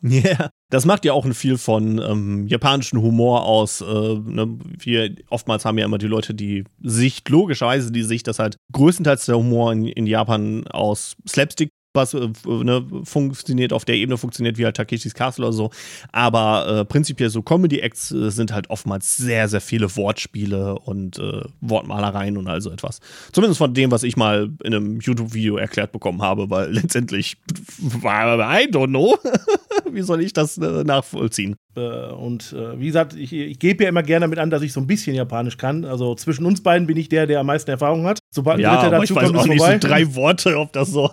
Ja, 0.00 0.22
yeah. 0.22 0.50
das 0.70 0.86
macht 0.86 1.04
ja 1.04 1.12
auch 1.12 1.26
viel 1.34 1.58
von 1.58 1.98
ähm, 1.98 2.46
japanischen 2.46 3.02
Humor 3.02 3.44
aus. 3.44 3.80
Äh, 3.80 3.84
ne? 3.84 4.56
Wir 4.78 5.16
oftmals 5.28 5.64
haben 5.64 5.76
ja 5.76 5.84
immer 5.84 5.98
die 5.98 6.06
Leute 6.06 6.34
die 6.34 6.62
Sicht, 6.80 7.28
logischerweise 7.28 7.90
die 7.90 8.04
Sicht, 8.04 8.28
dass 8.28 8.38
halt 8.38 8.58
größtenteils 8.70 9.26
der 9.26 9.38
Humor 9.38 9.72
in, 9.72 9.86
in 9.86 10.06
Japan 10.06 10.68
aus 10.68 11.16
Slapstick 11.28 11.70
was 11.98 12.14
äh, 12.14 12.30
ne, 12.46 12.84
funktioniert, 13.04 13.74
auf 13.74 13.84
der 13.84 13.96
Ebene 13.96 14.16
funktioniert, 14.16 14.56
wie 14.56 14.64
halt 14.64 14.76
Takeshis 14.76 15.12
Castle 15.12 15.44
oder 15.44 15.52
so. 15.52 15.70
Aber 16.12 16.80
äh, 16.80 16.84
prinzipiell 16.84 17.28
so 17.28 17.42
Comedy-Acts 17.42 18.12
äh, 18.12 18.30
sind 18.30 18.52
halt 18.52 18.70
oftmals 18.70 19.16
sehr, 19.16 19.48
sehr 19.48 19.60
viele 19.60 19.94
Wortspiele 19.96 20.78
und 20.78 21.18
äh, 21.18 21.42
Wortmalereien 21.60 22.38
und 22.38 22.48
all 22.48 22.60
so 22.60 22.70
etwas. 22.70 23.00
Zumindest 23.32 23.58
von 23.58 23.74
dem, 23.74 23.90
was 23.90 24.02
ich 24.02 24.16
mal 24.16 24.50
in 24.64 24.74
einem 24.74 25.00
YouTube-Video 25.00 25.56
erklärt 25.56 25.92
bekommen 25.92 26.22
habe, 26.22 26.48
weil 26.48 26.72
letztendlich 26.72 27.36
I 27.80 28.68
don't 28.70 28.88
know. 28.88 29.18
wie 29.92 30.02
soll 30.02 30.22
ich 30.22 30.32
das 30.32 30.58
äh, 30.58 30.84
nachvollziehen? 30.84 31.56
Äh, 31.78 32.12
und 32.12 32.52
äh, 32.52 32.78
wie 32.78 32.86
gesagt, 32.86 33.14
ich, 33.14 33.32
ich 33.32 33.58
gebe 33.58 33.84
ja 33.84 33.88
immer 33.88 34.02
gerne 34.02 34.24
damit 34.24 34.38
an, 34.38 34.50
dass 34.50 34.62
ich 34.62 34.72
so 34.72 34.80
ein 34.80 34.86
bisschen 34.86 35.14
Japanisch 35.14 35.56
kann. 35.56 35.84
Also 35.84 36.14
zwischen 36.14 36.44
uns 36.44 36.62
beiden 36.62 36.86
bin 36.86 36.96
ich 36.96 37.08
der, 37.08 37.26
der 37.26 37.40
am 37.40 37.46
meisten 37.46 37.70
Erfahrung 37.70 38.06
hat. 38.06 38.18
Sobald 38.34 38.60
ja, 38.60 38.80
ein 38.80 38.90
dazu 38.90 39.04
ich 39.04 39.14
weiß 39.14 39.24
kommt, 39.24 39.38
auch 39.38 39.46
nicht 39.46 39.58
vorbei. 39.58 39.78
so 39.80 39.88
drei 39.88 40.14
Worte, 40.14 40.58
ob 40.58 40.72
das 40.72 40.90
so 40.90 41.08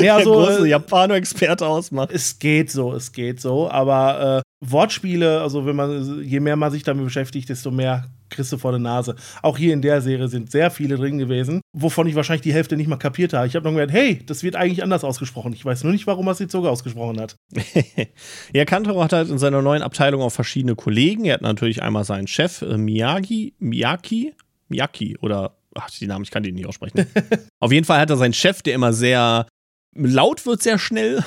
ja, 0.00 0.16
der 0.16 0.24
so, 0.24 0.32
große 0.32 0.66
äh, 0.66 0.70
Japano-Experte 0.70 1.66
ausmacht. 1.66 2.10
Es 2.12 2.38
geht 2.38 2.70
so, 2.70 2.92
es 2.92 3.12
geht 3.12 3.40
so. 3.40 3.70
Aber 3.70 4.38
äh, 4.38 4.49
Wortspiele, 4.62 5.40
also 5.40 5.64
wenn 5.64 5.76
man, 5.76 6.22
je 6.22 6.40
mehr 6.40 6.56
man 6.56 6.70
sich 6.70 6.82
damit 6.82 7.04
beschäftigt, 7.04 7.48
desto 7.48 7.70
mehr 7.70 8.10
kriegst 8.28 8.52
du 8.52 8.58
vor 8.58 8.72
der 8.72 8.80
Nase. 8.80 9.16
Auch 9.42 9.56
hier 9.56 9.72
in 9.72 9.80
der 9.80 10.02
Serie 10.02 10.28
sind 10.28 10.50
sehr 10.50 10.70
viele 10.70 10.96
drin 10.96 11.18
gewesen, 11.18 11.62
wovon 11.72 12.06
ich 12.06 12.14
wahrscheinlich 12.14 12.42
die 12.42 12.52
Hälfte 12.52 12.76
nicht 12.76 12.86
mal 12.86 12.96
kapiert 12.96 13.32
habe. 13.32 13.46
Ich 13.46 13.56
habe 13.56 13.68
noch 13.68 13.76
gedacht, 13.76 13.94
hey, 13.94 14.20
das 14.26 14.42
wird 14.42 14.56
eigentlich 14.56 14.82
anders 14.82 15.02
ausgesprochen. 15.02 15.54
Ich 15.54 15.64
weiß 15.64 15.82
nur 15.84 15.92
nicht, 15.92 16.06
warum 16.06 16.28
er 16.28 16.32
es 16.32 16.38
jetzt 16.38 16.52
so 16.52 16.66
ausgesprochen 16.68 17.20
hat. 17.20 17.36
ja, 18.52 18.64
Kantaro 18.66 19.02
hat 19.02 19.12
halt 19.12 19.30
in 19.30 19.38
seiner 19.38 19.62
neuen 19.62 19.82
Abteilung 19.82 20.20
auch 20.20 20.30
verschiedene 20.30 20.76
Kollegen. 20.76 21.24
Er 21.24 21.34
hat 21.34 21.42
natürlich 21.42 21.82
einmal 21.82 22.04
seinen 22.04 22.26
Chef 22.26 22.62
äh, 22.62 22.76
Miyagi, 22.76 23.54
Miyaki, 23.58 24.34
Miyaki 24.68 25.16
oder 25.20 25.56
ach, 25.74 25.90
die 25.90 26.06
Namen, 26.06 26.24
ich 26.24 26.30
kann 26.30 26.42
die 26.42 26.52
nicht 26.52 26.66
aussprechen. 26.66 27.06
Auf 27.60 27.72
jeden 27.72 27.86
Fall 27.86 27.98
hat 27.98 28.10
er 28.10 28.16
seinen 28.16 28.34
Chef, 28.34 28.62
der 28.62 28.74
immer 28.74 28.92
sehr 28.92 29.46
laut 29.94 30.44
wird, 30.46 30.62
sehr 30.62 30.78
schnell. 30.78 31.24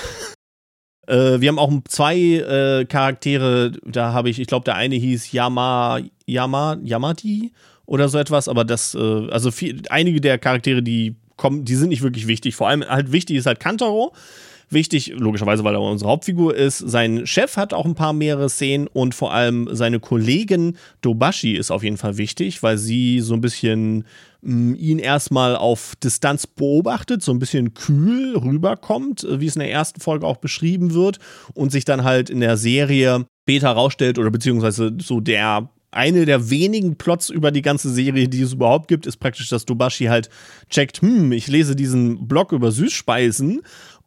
Äh, 1.08 1.42
wir 1.42 1.50
haben 1.50 1.60
auch 1.60 1.72
zwei 1.88 2.18
äh, 2.18 2.86
Charaktere, 2.86 3.72
da 3.86 4.14
habe 4.14 4.30
ich, 4.30 4.40
ich 4.40 4.48
glaube, 4.48 4.66
der 4.66 4.76
eine 4.76 4.96
hieß 4.96 5.32
Yama, 5.32 6.00
Yama, 6.26 6.78
Yamati 6.84 7.52
oder 7.86 8.10
so 8.10 8.18
etwas, 8.18 8.48
aber 8.48 8.64
das, 8.64 8.96
äh, 8.96 9.28
also 9.30 9.52
viel, 9.52 9.82
einige 9.90 10.22
der 10.22 10.38
Charaktere, 10.38 10.82
die 10.82 11.16
kommen, 11.36 11.66
die 11.66 11.76
sind 11.76 11.90
nicht 11.90 12.04
wirklich 12.04 12.28
wichtig. 12.28 12.56
Vor 12.56 12.70
allem 12.70 12.84
halt 12.88 13.12
wichtig 13.12 13.38
ist 13.38 13.46
halt 13.46 13.60
Kantaro. 13.60 14.14
Wichtig, 14.70 15.14
logischerweise, 15.16 15.64
weil 15.64 15.76
er 15.76 15.82
unsere 15.82 16.10
Hauptfigur 16.10 16.56
ist. 16.56 16.78
Sein 16.80 17.26
Chef 17.26 17.58
hat 17.58 17.74
auch 17.74 17.86
ein 17.86 17.96
paar 17.96 18.14
mehrere 18.14 18.50
Szenen 18.50 18.88
und 18.88 19.16
vor 19.16 19.34
allem 19.34 19.70
seine 19.72 20.00
Kollegin 20.00 20.78
Dobashi 21.02 21.54
ist 21.54 21.72
auf 21.72 21.84
jeden 21.84 21.98
Fall 21.98 22.18
wichtig, 22.18 22.64
weil 22.64 22.78
sie 22.78 23.20
so 23.22 23.34
ein 23.34 23.42
bisschen 23.42 24.06
ihn 24.46 25.00
erstmal 25.00 25.56
auf 25.56 25.96
Distanz 26.04 26.48
beobachtet, 26.48 27.24
so 27.24 27.32
ein 27.32 27.40
bisschen 27.40 27.74
kühl 27.74 28.38
rüberkommt, 28.38 29.24
äh, 29.24 29.40
wie 29.40 29.46
es 29.46 29.56
in 29.56 29.62
der 29.62 29.72
ersten 29.72 30.02
Folge 30.02 30.28
auch 30.28 30.38
beschrieben 30.38 30.94
wird, 30.94 31.20
und 31.54 31.72
sich 31.72 31.86
dann 31.86 32.04
halt 32.04 32.30
in 32.30 32.42
der 32.42 32.58
Serie 32.58 33.26
später 33.44 33.70
rausstellt 33.70 34.20
oder 34.20 34.32
beziehungsweise 34.32 34.92
so 35.00 35.22
der 35.22 35.70
eine 35.92 36.26
der 36.26 36.50
wenigen 36.50 36.98
Plots 36.98 37.30
über 37.30 37.52
die 37.52 37.62
ganze 37.62 37.90
Serie, 37.90 38.28
die 38.28 38.42
es 38.42 38.54
überhaupt 38.54 38.88
gibt, 38.88 39.06
ist 39.06 39.18
praktisch, 39.18 39.50
dass 39.50 39.66
Dobashi 39.66 40.06
halt 40.06 40.30
checkt, 40.70 41.02
hm, 41.02 41.32
ich 41.32 41.48
lese 41.48 41.76
diesen 41.76 42.28
Blog 42.28 42.52
über 42.52 42.72
Süßspeisen 42.72 43.62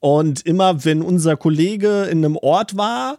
und 0.06 0.42
immer 0.42 0.84
wenn 0.84 1.02
unser 1.02 1.36
Kollege 1.36 2.04
in 2.04 2.24
einem 2.24 2.36
Ort 2.36 2.76
war, 2.76 3.18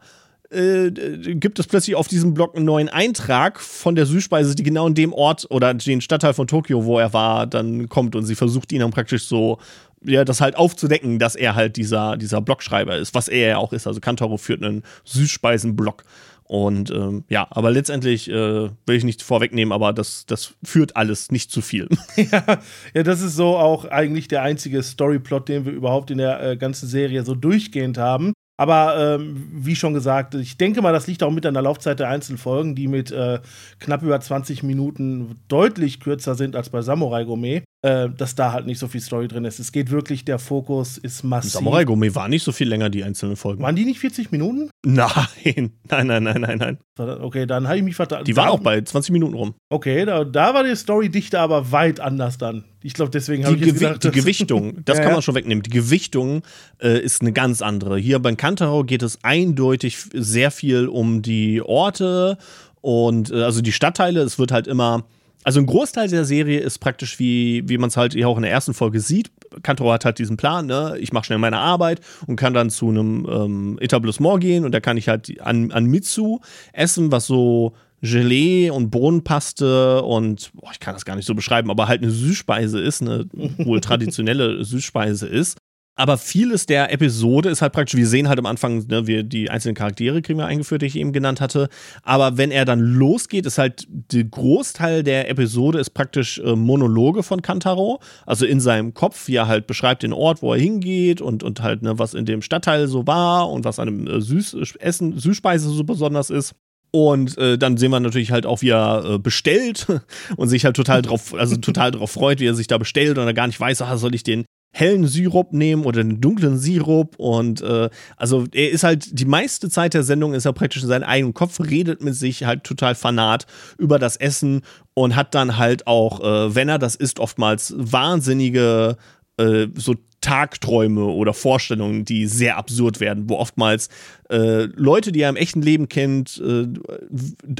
äh, 0.50 0.89
gibt 0.89 1.60
es 1.60 1.67
plötzlich 1.67 1.98
auf 1.98 2.08
diesem 2.08 2.34
Blog 2.34 2.56
einen 2.56 2.63
neuen 2.63 2.88
Eintrag 2.88 3.60
von 3.60 3.96
der 3.96 4.06
Süßspeise, 4.06 4.56
die 4.56 4.63
genau 4.63 4.88
in 4.88 4.96
dem 4.96 5.12
Ort 5.12 5.48
oder 5.50 5.74
den 5.74 6.00
Stadtteil 6.00 6.34
von 6.34 6.48
Tokio, 6.48 6.86
wo 6.86 6.98
er 6.98 7.12
war, 7.12 7.46
dann 7.46 7.89
kommt 7.89 8.15
und 8.15 8.24
sie 8.24 8.36
versucht 8.36 8.72
ihn 8.72 8.79
dann 8.79 8.91
praktisch 8.91 9.25
so 9.25 9.58
ja, 10.01 10.24
das 10.24 10.39
halt 10.39 10.56
aufzudecken, 10.56 11.20
dass 11.20 11.36
er 11.36 11.56
halt 11.56 11.75
dieser, 11.75 12.15
dieser 12.15 12.39
Blogschreiber 12.39 12.96
ist, 12.96 13.13
was 13.13 13.27
er 13.27 13.48
ja 13.50 13.58
auch 13.58 13.74
ist. 13.74 13.86
Also 13.86 14.00
Kantaro 14.00 14.38
führt 14.38 14.63
einen 14.63 14.84
Süßspeisen-Blog. 15.03 16.06
Und 16.48 16.92
ähm, 16.92 17.25
ja, 17.27 17.46
aber 17.50 17.72
letztendlich 17.72 18.30
äh, 18.30 18.34
will 18.34 18.96
ich 18.96 19.04
nicht 19.04 19.22
vorwegnehmen, 19.22 19.74
aber 19.74 19.92
das, 19.92 20.25
das 20.25 20.54
führt 20.63 20.96
alles 20.96 21.30
nicht 21.30 21.51
zu 21.51 21.62
viel. 21.62 21.89
ja, 22.16 22.60
ja, 22.94 23.04
das 23.04 23.22
ist 23.22 23.36
so 23.36 23.58
auch 23.58 23.86
eigentlich 23.86 24.30
der 24.30 24.44
einzige 24.44 24.82
Storyplot, 24.82 25.50
den 25.50 25.66
wir 25.66 25.74
überhaupt 25.74 26.10
in 26.10 26.20
der 26.20 26.42
äh, 26.42 26.58
ganzen 26.58 26.88
Serie 26.88 27.24
so 27.24 27.36
durchgehend 27.36 27.98
haben. 27.98 28.34
Aber 28.60 28.98
ähm, 28.98 29.48
wie 29.51 29.75
schon 29.75 29.94
gesagt, 29.94 30.34
ich 30.34 30.58
denke 30.58 30.82
mal, 30.82 30.92
das 30.92 31.06
liegt 31.06 31.22
auch 31.22 31.32
mit 31.32 31.46
an 31.46 31.54
der 31.54 31.62
Laufzeit 31.62 32.00
der 32.00 32.10
einzelnen 32.10 32.39
Folgen, 32.39 32.74
die 32.75 32.88
mit 32.88 33.12
äh, 33.12 33.39
knapp 33.80 34.01
über 34.01 34.20
20 34.20 34.63
Minuten 34.63 35.36
deutlich 35.48 36.00
kürzer 36.00 36.34
sind 36.34 36.56
als 36.56 36.70
bei 36.70 36.82
Samurai 36.82 37.24
Gourmet, 37.24 37.63
äh, 37.84 38.10
dass 38.10 38.34
da 38.34 38.53
halt 38.53 38.65
nicht 38.65 38.79
so 38.79 38.88
viel 38.88 39.01
Story 39.01 39.27
drin 39.27 39.46
ist. 39.46 39.60
Es 39.60 39.72
geht 39.72 39.91
wirklich, 39.91 40.25
der 40.25 40.39
Fokus 40.39 40.98
ist 40.98 41.24
massiv. 41.24 41.51
Samurai 41.51 41.84
Gourmet 41.84 42.15
war 42.15 42.27
nicht 42.27 42.43
so 42.43 42.51
viel 42.51 42.67
länger, 42.67 42.89
die 42.89 43.03
einzelnen 43.03 43.36
Folgen. 43.36 43.62
Waren 43.62 43.75
die 43.75 43.86
nicht 43.86 44.00
40 44.00 44.31
Minuten? 44.31 44.69
Nein, 44.86 45.74
nein, 45.89 46.07
nein, 46.07 46.24
nein, 46.24 46.41
nein, 46.41 46.57
nein. 46.57 46.77
Okay, 46.98 47.46
dann 47.46 47.67
habe 47.67 47.77
ich 47.77 47.84
mich 47.84 47.96
vertan. 47.96 48.24
Die 48.24 48.36
waren 48.36 48.50
auch 48.50 48.60
bei 48.60 48.81
20 48.81 49.12
Minuten 49.12 49.36
rum. 49.36 49.53
Okay, 49.69 50.05
da, 50.05 50.24
da 50.24 50.53
war 50.53 50.63
die 50.63 50.75
Storydichte 50.75 51.39
aber 51.39 51.72
weit 51.72 52.00
anders 52.00 52.38
dann. 52.38 52.63
Ich 52.81 52.93
glaube, 52.93 53.12
deswegen 53.12 53.46
habe 53.46 53.55
ich 53.55 53.62
Gewi 53.62 53.79
gedacht, 53.79 54.03
Die 54.03 54.12
Gewichtung, 54.12 54.79
das 54.86 54.98
Ja, 54.98 55.03
kann 55.03 55.13
man 55.13 55.22
schon 55.22 55.36
wegnehmen. 55.36 55.62
Die 55.62 55.69
Gewichtung 55.69 56.41
äh, 56.81 57.00
ist 57.00 57.22
eine 57.22 57.34
ganz 57.34 57.62
andere. 57.62 58.00
Hier 58.00 58.17
bei 58.19 58.34
Kantarau 58.34 58.84
geht 58.84 59.03
es 59.03 59.19
eindeutig 59.24 59.98
sehr 60.13 60.50
viel 60.51 60.88
um 60.88 61.22
die 61.22 61.62
Orte 61.62 62.38
und 62.81 63.29
äh, 63.29 63.43
also 63.43 63.62
die 63.62 63.72
Stadtteile. 63.72 64.22
Es 64.22 64.39
wird 64.39 64.51
halt 64.51 64.65
immer. 64.67 65.03
Also 65.48 65.62
ein 65.62 65.66
Großteil 65.66 66.10
der 66.10 66.25
Serie 66.25 66.60
ist 66.60 66.80
praktisch 66.80 67.20
wie, 67.20 67.63
wie 67.70 67.77
man 67.77 67.88
es 67.88 67.96
halt 67.96 68.12
hier 68.12 68.27
auch 68.27 68.36
in 68.36 68.44
der 68.44 68.51
ersten 68.51 68.74
Folge 68.74 69.00
sieht. 69.00 69.32
Kantorov 69.63 69.94
hat 69.94 70.04
halt 70.04 70.20
diesen 70.20 70.36
Plan, 70.36 70.66
ne? 70.66 70.98
ich 71.00 71.13
mache 71.13 71.24
schnell 71.24 71.38
meine 71.38 71.58
Arbeit 71.58 72.01
und 72.25 72.36
kann 72.36 72.54
dann 72.54 72.70
zu 72.70 72.89
einem 72.89 73.25
ähm, 73.32 73.77
Etablissement 73.80 74.42
gehen 74.42 74.66
und 74.66 74.74
da 74.74 74.82
kann 74.82 74.98
ich 74.98 75.08
halt 75.08 75.39
an, 75.39 75.72
an 75.72 75.86
Mitsu 75.86 76.39
essen, 76.74 77.13
was 77.13 77.27
so 77.27 77.72
Gelee 78.01 78.72
und 78.72 78.89
Bohnenpaste 78.89 80.01
und 80.04 80.51
boah, 80.54 80.70
ich 80.74 80.82
kann 80.82 80.96
das 80.96 81.06
gar 81.06 81.16
nicht 81.16 81.25
so 81.25 81.34
beschreiben, 81.34 81.72
aber 81.72 81.88
halt 81.88 82.04
eine 82.04 82.12
Süßspeise 82.12 82.82
ist, 82.82 83.01
eine 83.01 83.27
wohl 83.32 83.80
traditionelle 83.80 84.66
Süßspeise 84.66 85.27
ist. 85.27 85.57
Aber 85.98 86.20
vieles 86.20 86.68
der 86.68 86.94
Episode 86.94 87.50
ist 87.50 87.63
halt 87.63 87.74
praktisch, 87.74 87.98
wir 87.98 88.08
sehen 88.08 88.30
halt 88.30 88.38
am 88.38 88.46
Anfang, 88.46 88.86
ne, 88.88 89.08
wir 89.08 89.24
die 89.24 89.50
einzelnen 89.50 89.74
Charaktere 89.74 90.22
kriegen 90.22 90.38
wir 90.38 90.46
eingeführt, 90.46 90.84
die 90.84 90.86
ich 90.86 90.96
eben 90.96 91.12
genannt 91.12 91.42
hatte. 91.42 91.70
Aber 92.04 92.38
wenn 92.38 92.51
er 92.51 92.66
dann 92.66 92.80
losgeht, 92.80 93.48
ist 93.48 93.58
halt 93.58 93.88
der 93.89 94.24
Großteil 94.24 95.01
der 95.01 95.30
Episode 95.30 95.80
ist 95.80 95.89
praktisch 95.96 96.38
äh, 96.38 96.56
Monologe 96.56 97.24
von 97.24 97.42
Kantaro. 97.42 98.00
Also 98.27 98.46
in 98.46 98.60
seinem 98.60 98.94
Kopf, 98.94 99.27
wie 99.27 99.36
er 99.36 99.48
halt 99.48 99.66
beschreibt 99.66 100.04
den 100.04 100.13
Ort, 100.13 100.44
wo 100.44 100.54
er 100.54 100.60
hingeht 100.60 101.20
und, 101.20 101.42
und 101.42 101.63
halt, 101.63 101.82
ne, 101.82 101.98
was 101.98 102.13
in 102.13 102.25
dem 102.25 102.44
Stadtteil 102.44 102.88
so 102.88 103.08
war 103.08 103.50
und 103.50 103.66
was 103.66 103.80
an 103.80 103.88
dem 103.88 104.08
äh, 104.08 104.22
Süß 104.22 104.75
Essen, 104.80 105.18
Süßspeise 105.18 105.68
so 105.68 105.84
besonders 105.84 106.30
ist. 106.30 106.54
Und 106.92 107.38
äh, 107.38 107.58
dann 107.58 107.77
sehen 107.77 107.92
wir 107.92 108.00
natürlich 108.00 108.32
halt 108.32 108.46
auch, 108.46 108.62
wie 108.62 108.70
er 108.70 109.04
äh, 109.16 109.18
bestellt 109.20 109.88
und 110.38 110.48
sich 110.48 110.63
halt 110.63 110.75
total 110.75 111.01
drauf, 111.01 111.34
also 111.34 111.58
total 111.58 111.89
drauf 111.89 112.12
freut, 112.12 112.39
wie 112.39 112.46
er 112.46 112.54
sich 112.54 112.68
da 112.68 112.77
bestellt 112.77 113.18
und 113.18 113.25
er 113.25 113.34
gar 113.34 113.48
nicht 113.48 113.60
weiß, 113.60 113.82
ah, 113.82 113.98
soll 113.98 114.13
ich 114.13 114.24
den 114.24 114.46
hellen 114.72 115.08
Sirup 115.08 115.54
nehmen 115.54 115.86
oder 115.86 116.04
den 116.04 116.22
dunklen 116.22 116.58
Sirup 116.58 117.16
und 117.18 117.62
äh, 117.62 117.90
also 118.16 118.46
er 118.52 118.70
ist 118.70 118.84
halt 118.84 119.20
die 119.20 119.26
meiste 119.26 119.70
Zeit 119.70 119.94
der 119.94 120.04
Sendung 120.04 120.34
ist 120.34 120.46
er 120.46 120.54
praktisch 120.54 120.84
in 120.84 120.90
seinem 120.90 121.04
eigenen 121.04 121.34
Kopf, 121.34 121.60
redet 121.60 122.04
mit 122.04 122.16
sich 122.16 122.44
halt 122.44 122.64
total 122.64 122.94
fanat 122.94 123.48
über 123.78 123.98
das 123.98 124.18
Essen 124.18 124.62
und 124.94 125.16
hat 125.16 125.34
dann 125.34 125.58
halt 125.58 125.88
auch, 125.88 126.20
äh, 126.20 126.56
wenn 126.56 126.70
er 126.70 126.80
das 126.80 126.96
isst, 126.96 127.20
oftmals 127.20 127.74
wahnsinnige 127.78 128.98
äh, 129.38 129.68
so 129.76 129.96
Tagträume 130.22 131.06
oder 131.06 131.34
Vorstellungen, 131.34 132.04
die 132.04 132.28
sehr 132.28 132.58
absurd 132.58 133.00
werden, 133.00 133.30
wo 133.30 133.36
oftmals 133.36 133.90
äh, 134.30 134.64
Leute, 134.76 135.12
die 135.12 135.22
er 135.22 135.30
im 135.30 135.36
echten 135.36 135.62
Leben 135.62 135.90
kennt, 135.90 136.42
äh, 136.44 136.68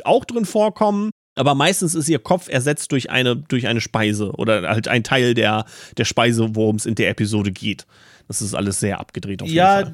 auch 0.04 0.26
drin 0.26 0.46
vorkommen. 0.46 1.12
Aber 1.38 1.56
meistens 1.56 1.96
ist 1.96 2.10
ihr 2.10 2.20
Kopf 2.20 2.50
ersetzt 2.50 2.92
durch 2.92 3.10
eine, 3.10 3.36
durch 3.36 3.68
eine 3.68 3.82
Speise 3.82 4.32
oder 4.34 4.64
halt 4.70 4.88
ein 4.88 5.04
Teil 5.04 5.34
der, 5.34 5.66
der 5.98 6.06
Speise, 6.06 6.50
worum 6.56 6.76
es 6.78 6.86
in 6.86 6.96
der 6.96 7.10
Episode 7.10 7.52
geht. 7.52 7.86
Das 8.28 8.42
ist 8.42 8.54
alles 8.54 8.80
sehr 8.80 9.00
abgedreht 9.00 9.42
auf 9.42 9.48
jeden 9.48 9.58
Ja, 9.58 9.82
Fall. 9.82 9.94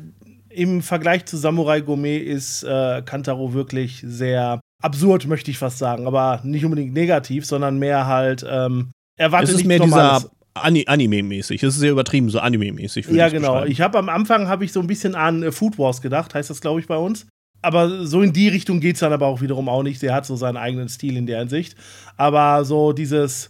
im 0.49 0.81
Vergleich 0.81 1.25
zu 1.25 1.37
Samurai 1.37 1.81
Gourmet 1.81 2.17
ist 2.17 2.63
äh, 2.63 3.01
Kantaro 3.05 3.53
wirklich 3.53 4.03
sehr 4.05 4.59
absurd, 4.81 5.27
möchte 5.27 5.51
ich 5.51 5.57
fast 5.57 5.77
sagen. 5.77 6.07
Aber 6.07 6.39
nicht 6.43 6.65
unbedingt 6.65 6.93
negativ, 6.93 7.45
sondern 7.45 7.77
mehr 7.77 8.07
halt, 8.07 8.45
ähm, 8.49 8.91
erwartet 9.17 9.49
Es 9.49 9.55
ist 9.55 9.65
mehr 9.65 9.79
Normales. 9.79 10.23
dieser 10.23 10.31
Ani 10.55 10.85
Anime-mäßig. 10.87 11.63
Es 11.63 11.73
ist 11.75 11.79
sehr 11.79 11.91
übertrieben, 11.91 12.29
so 12.29 12.39
Anime-mäßig. 12.39 13.07
Ja, 13.09 13.25
ich's 13.25 13.33
genau. 13.33 13.63
Ich 13.65 13.81
habe 13.81 13.97
am 13.97 14.09
Anfang 14.09 14.47
habe 14.47 14.65
ich 14.65 14.71
so 14.71 14.79
ein 14.79 14.87
bisschen 14.87 15.15
an 15.15 15.41
äh, 15.43 15.51
Food 15.51 15.77
Wars 15.79 16.01
gedacht, 16.01 16.33
heißt 16.35 16.49
das, 16.49 16.61
glaube 16.61 16.79
ich, 16.79 16.87
bei 16.87 16.97
uns. 16.97 17.25
Aber 17.63 18.05
so 18.05 18.21
in 18.21 18.33
die 18.33 18.49
Richtung 18.49 18.79
geht 18.79 18.95
es 18.95 18.99
dann 18.99 19.13
aber 19.13 19.25
auch 19.25 19.41
wiederum 19.41 19.69
auch 19.69 19.81
nicht. 19.83 20.01
Der 20.01 20.13
hat 20.13 20.25
so 20.25 20.35
seinen 20.35 20.57
eigenen 20.57 20.89
Stil 20.89 21.17
in 21.17 21.25
der 21.25 21.39
Hinsicht. 21.39 21.75
Aber 22.17 22.65
so 22.65 22.93
dieses 22.93 23.49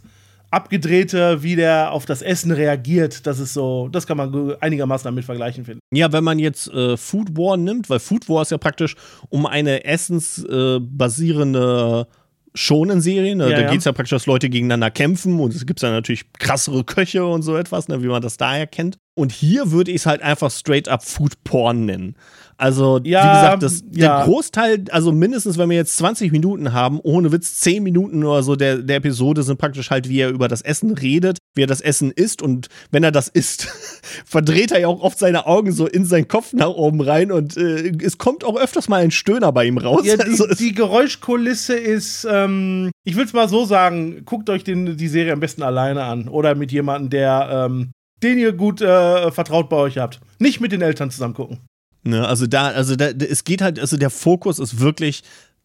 abgedrehte, 0.51 1.41
wie 1.41 1.55
der 1.55 1.91
auf 1.91 2.05
das 2.05 2.22
Essen 2.22 2.51
reagiert, 2.51 3.25
das 3.25 3.39
ist 3.39 3.53
so, 3.53 3.89
das 3.91 4.05
kann 4.05 4.17
man 4.17 4.32
ge- 4.32 4.55
einigermaßen 4.62 5.05
damit 5.05 5.25
vergleichen, 5.25 5.65
finden. 5.65 5.79
Ja, 5.91 6.12
wenn 6.13 6.24
man 6.24 6.38
jetzt 6.38 6.72
äh, 6.72 6.96
Food 6.96 7.36
War 7.36 7.58
nimmt, 7.58 7.89
weil 7.89 8.00
Food 8.00 8.29
War 8.29 8.43
ist 8.43 8.51
ja 8.51 8.60
praktisch 8.60 8.96
um 9.29 9.48
eine 9.48 9.84
essensbasierende 9.84 10.77
äh, 10.77 10.79
basierende 10.79 12.08
Shonen-Serie. 12.55 13.36
Ne? 13.36 13.50
Ja, 13.50 13.55
da 13.55 13.62
ja. 13.63 13.70
geht 13.72 13.79
es 13.79 13.86
ja 13.86 13.93
praktisch, 13.93 14.12
dass 14.12 14.27
Leute 14.27 14.48
gegeneinander 14.50 14.91
kämpfen 14.91 15.39
und 15.39 15.55
es 15.55 15.65
gibt 15.65 15.82
dann 15.82 15.91
natürlich 15.91 16.32
krassere 16.34 16.84
Köche 16.84 17.25
und 17.25 17.41
so 17.41 17.58
etwas, 17.58 17.88
ne? 17.88 18.03
wie 18.03 18.08
man 18.08 18.22
das 18.22 18.38
daher 18.38 18.67
kennt. 18.67 18.98
Und 19.15 19.32
hier 19.32 19.72
würde 19.72 19.89
ich 19.89 19.98
es 19.98 20.05
halt 20.05 20.22
einfach 20.22 20.51
straight 20.51 20.88
up 20.88 21.03
Food 21.03 21.43
Porn 21.43 21.86
nennen. 21.86 22.15
Also, 22.63 23.00
Ja, 23.03 23.24
wie 23.24 23.36
gesagt, 23.36 23.63
das, 23.63 23.84
ja. 23.91 24.17
der 24.17 24.25
Großteil, 24.25 24.86
also 24.91 25.12
mindestens, 25.12 25.58
wenn 25.58 25.70
wir 25.70 25.75
jetzt 25.77 25.98
20 25.98 26.32
Minuten 26.32 26.72
haben, 26.72 27.00
ohne 27.03 27.32
Witz 27.32 27.60
10 27.60 27.84
Minuten 27.84 28.24
oder 28.24 28.41
so 28.43 28.55
der, 28.55 28.77
der 28.77 28.96
Episode 28.98 29.43
sind 29.43 29.58
praktisch 29.58 29.89
halt, 29.89 30.08
wie 30.08 30.20
er 30.20 30.29
über 30.29 30.48
das 30.48 30.62
Essen 30.62 30.91
redet, 30.91 31.38
wie 31.55 31.63
er 31.63 31.67
das 31.67 31.82
Essen 31.82 32.12
isst 32.12 32.41
und 32.41 32.67
wenn 32.91 33.03
er 33.03 33.12
das 33.12 33.27
isst, 33.27 33.67
verdreht 34.25 34.72
er 34.72 34.79
ja 34.79 34.88
auch 34.88 35.01
oft 35.01 35.20
seine 35.20 35.46
Augen 35.46 35.72
so 35.72 35.88
in 35.88 36.05
seinen 36.05 36.27
Kopf 36.27 36.53
nach 36.53 36.70
oben 36.70 37.01
rein 37.01 37.32
und 37.32 37.58
äh, 37.58 37.91
es 38.03 38.17
kommt 38.17 38.43
auch 38.43 38.55
öfters 38.58 38.88
mal 38.88 39.01
ein 39.03 39.12
Stöhner 39.12 39.51
bei 39.51 39.65
ihm 39.65 39.77
raus. 39.77 40.05
Ja, 40.05 40.15
also, 40.20 40.46
die, 40.46 40.51
es- 40.53 40.58
die 40.58 40.74
Geräuschkulisse 40.74 41.74
ist, 41.75 42.25
ähm, 42.29 42.91
ich 43.03 43.15
will 43.15 43.25
es 43.25 43.34
mal 43.34 43.50
so 43.50 43.65
sagen, 43.65 44.24
guckt 44.25 44.50
euch 44.50 44.63
den, 44.63 44.96
die 44.98 45.08
Serie 45.08 45.34
am 45.34 45.39
besten 45.39 45.63
alleine 45.63 46.03
an 46.03 46.27
oder 46.27 46.55
mit 46.55 46.72
jemandem, 46.72 47.10
der, 47.10 47.67
ähm, 47.70 47.91
den 48.24 48.38
ihr 48.38 48.53
gut 48.53 48.82
äh, 48.82 49.32
vertraut 49.32 49.67
bei 49.70 49.75
euch 49.75 49.98
habt. 49.98 50.22
Nicht 50.39 50.62
mit 50.62 50.72
den 50.72 50.82
Eltern 50.82 51.12
zusammen 51.12 51.34
gucken. 51.34 51.60
Ne, 52.03 52.27
also 52.27 52.48
da, 52.48 52.67
also 52.67 52.95
da, 52.95 53.07
es 53.07 53.43
geht 53.43 53.62
halt, 53.62 53.79
also 53.79 53.98
der 53.98 54.10
Fokus 54.10 54.60
ist 54.60 54.79
wirklich 54.79 55.24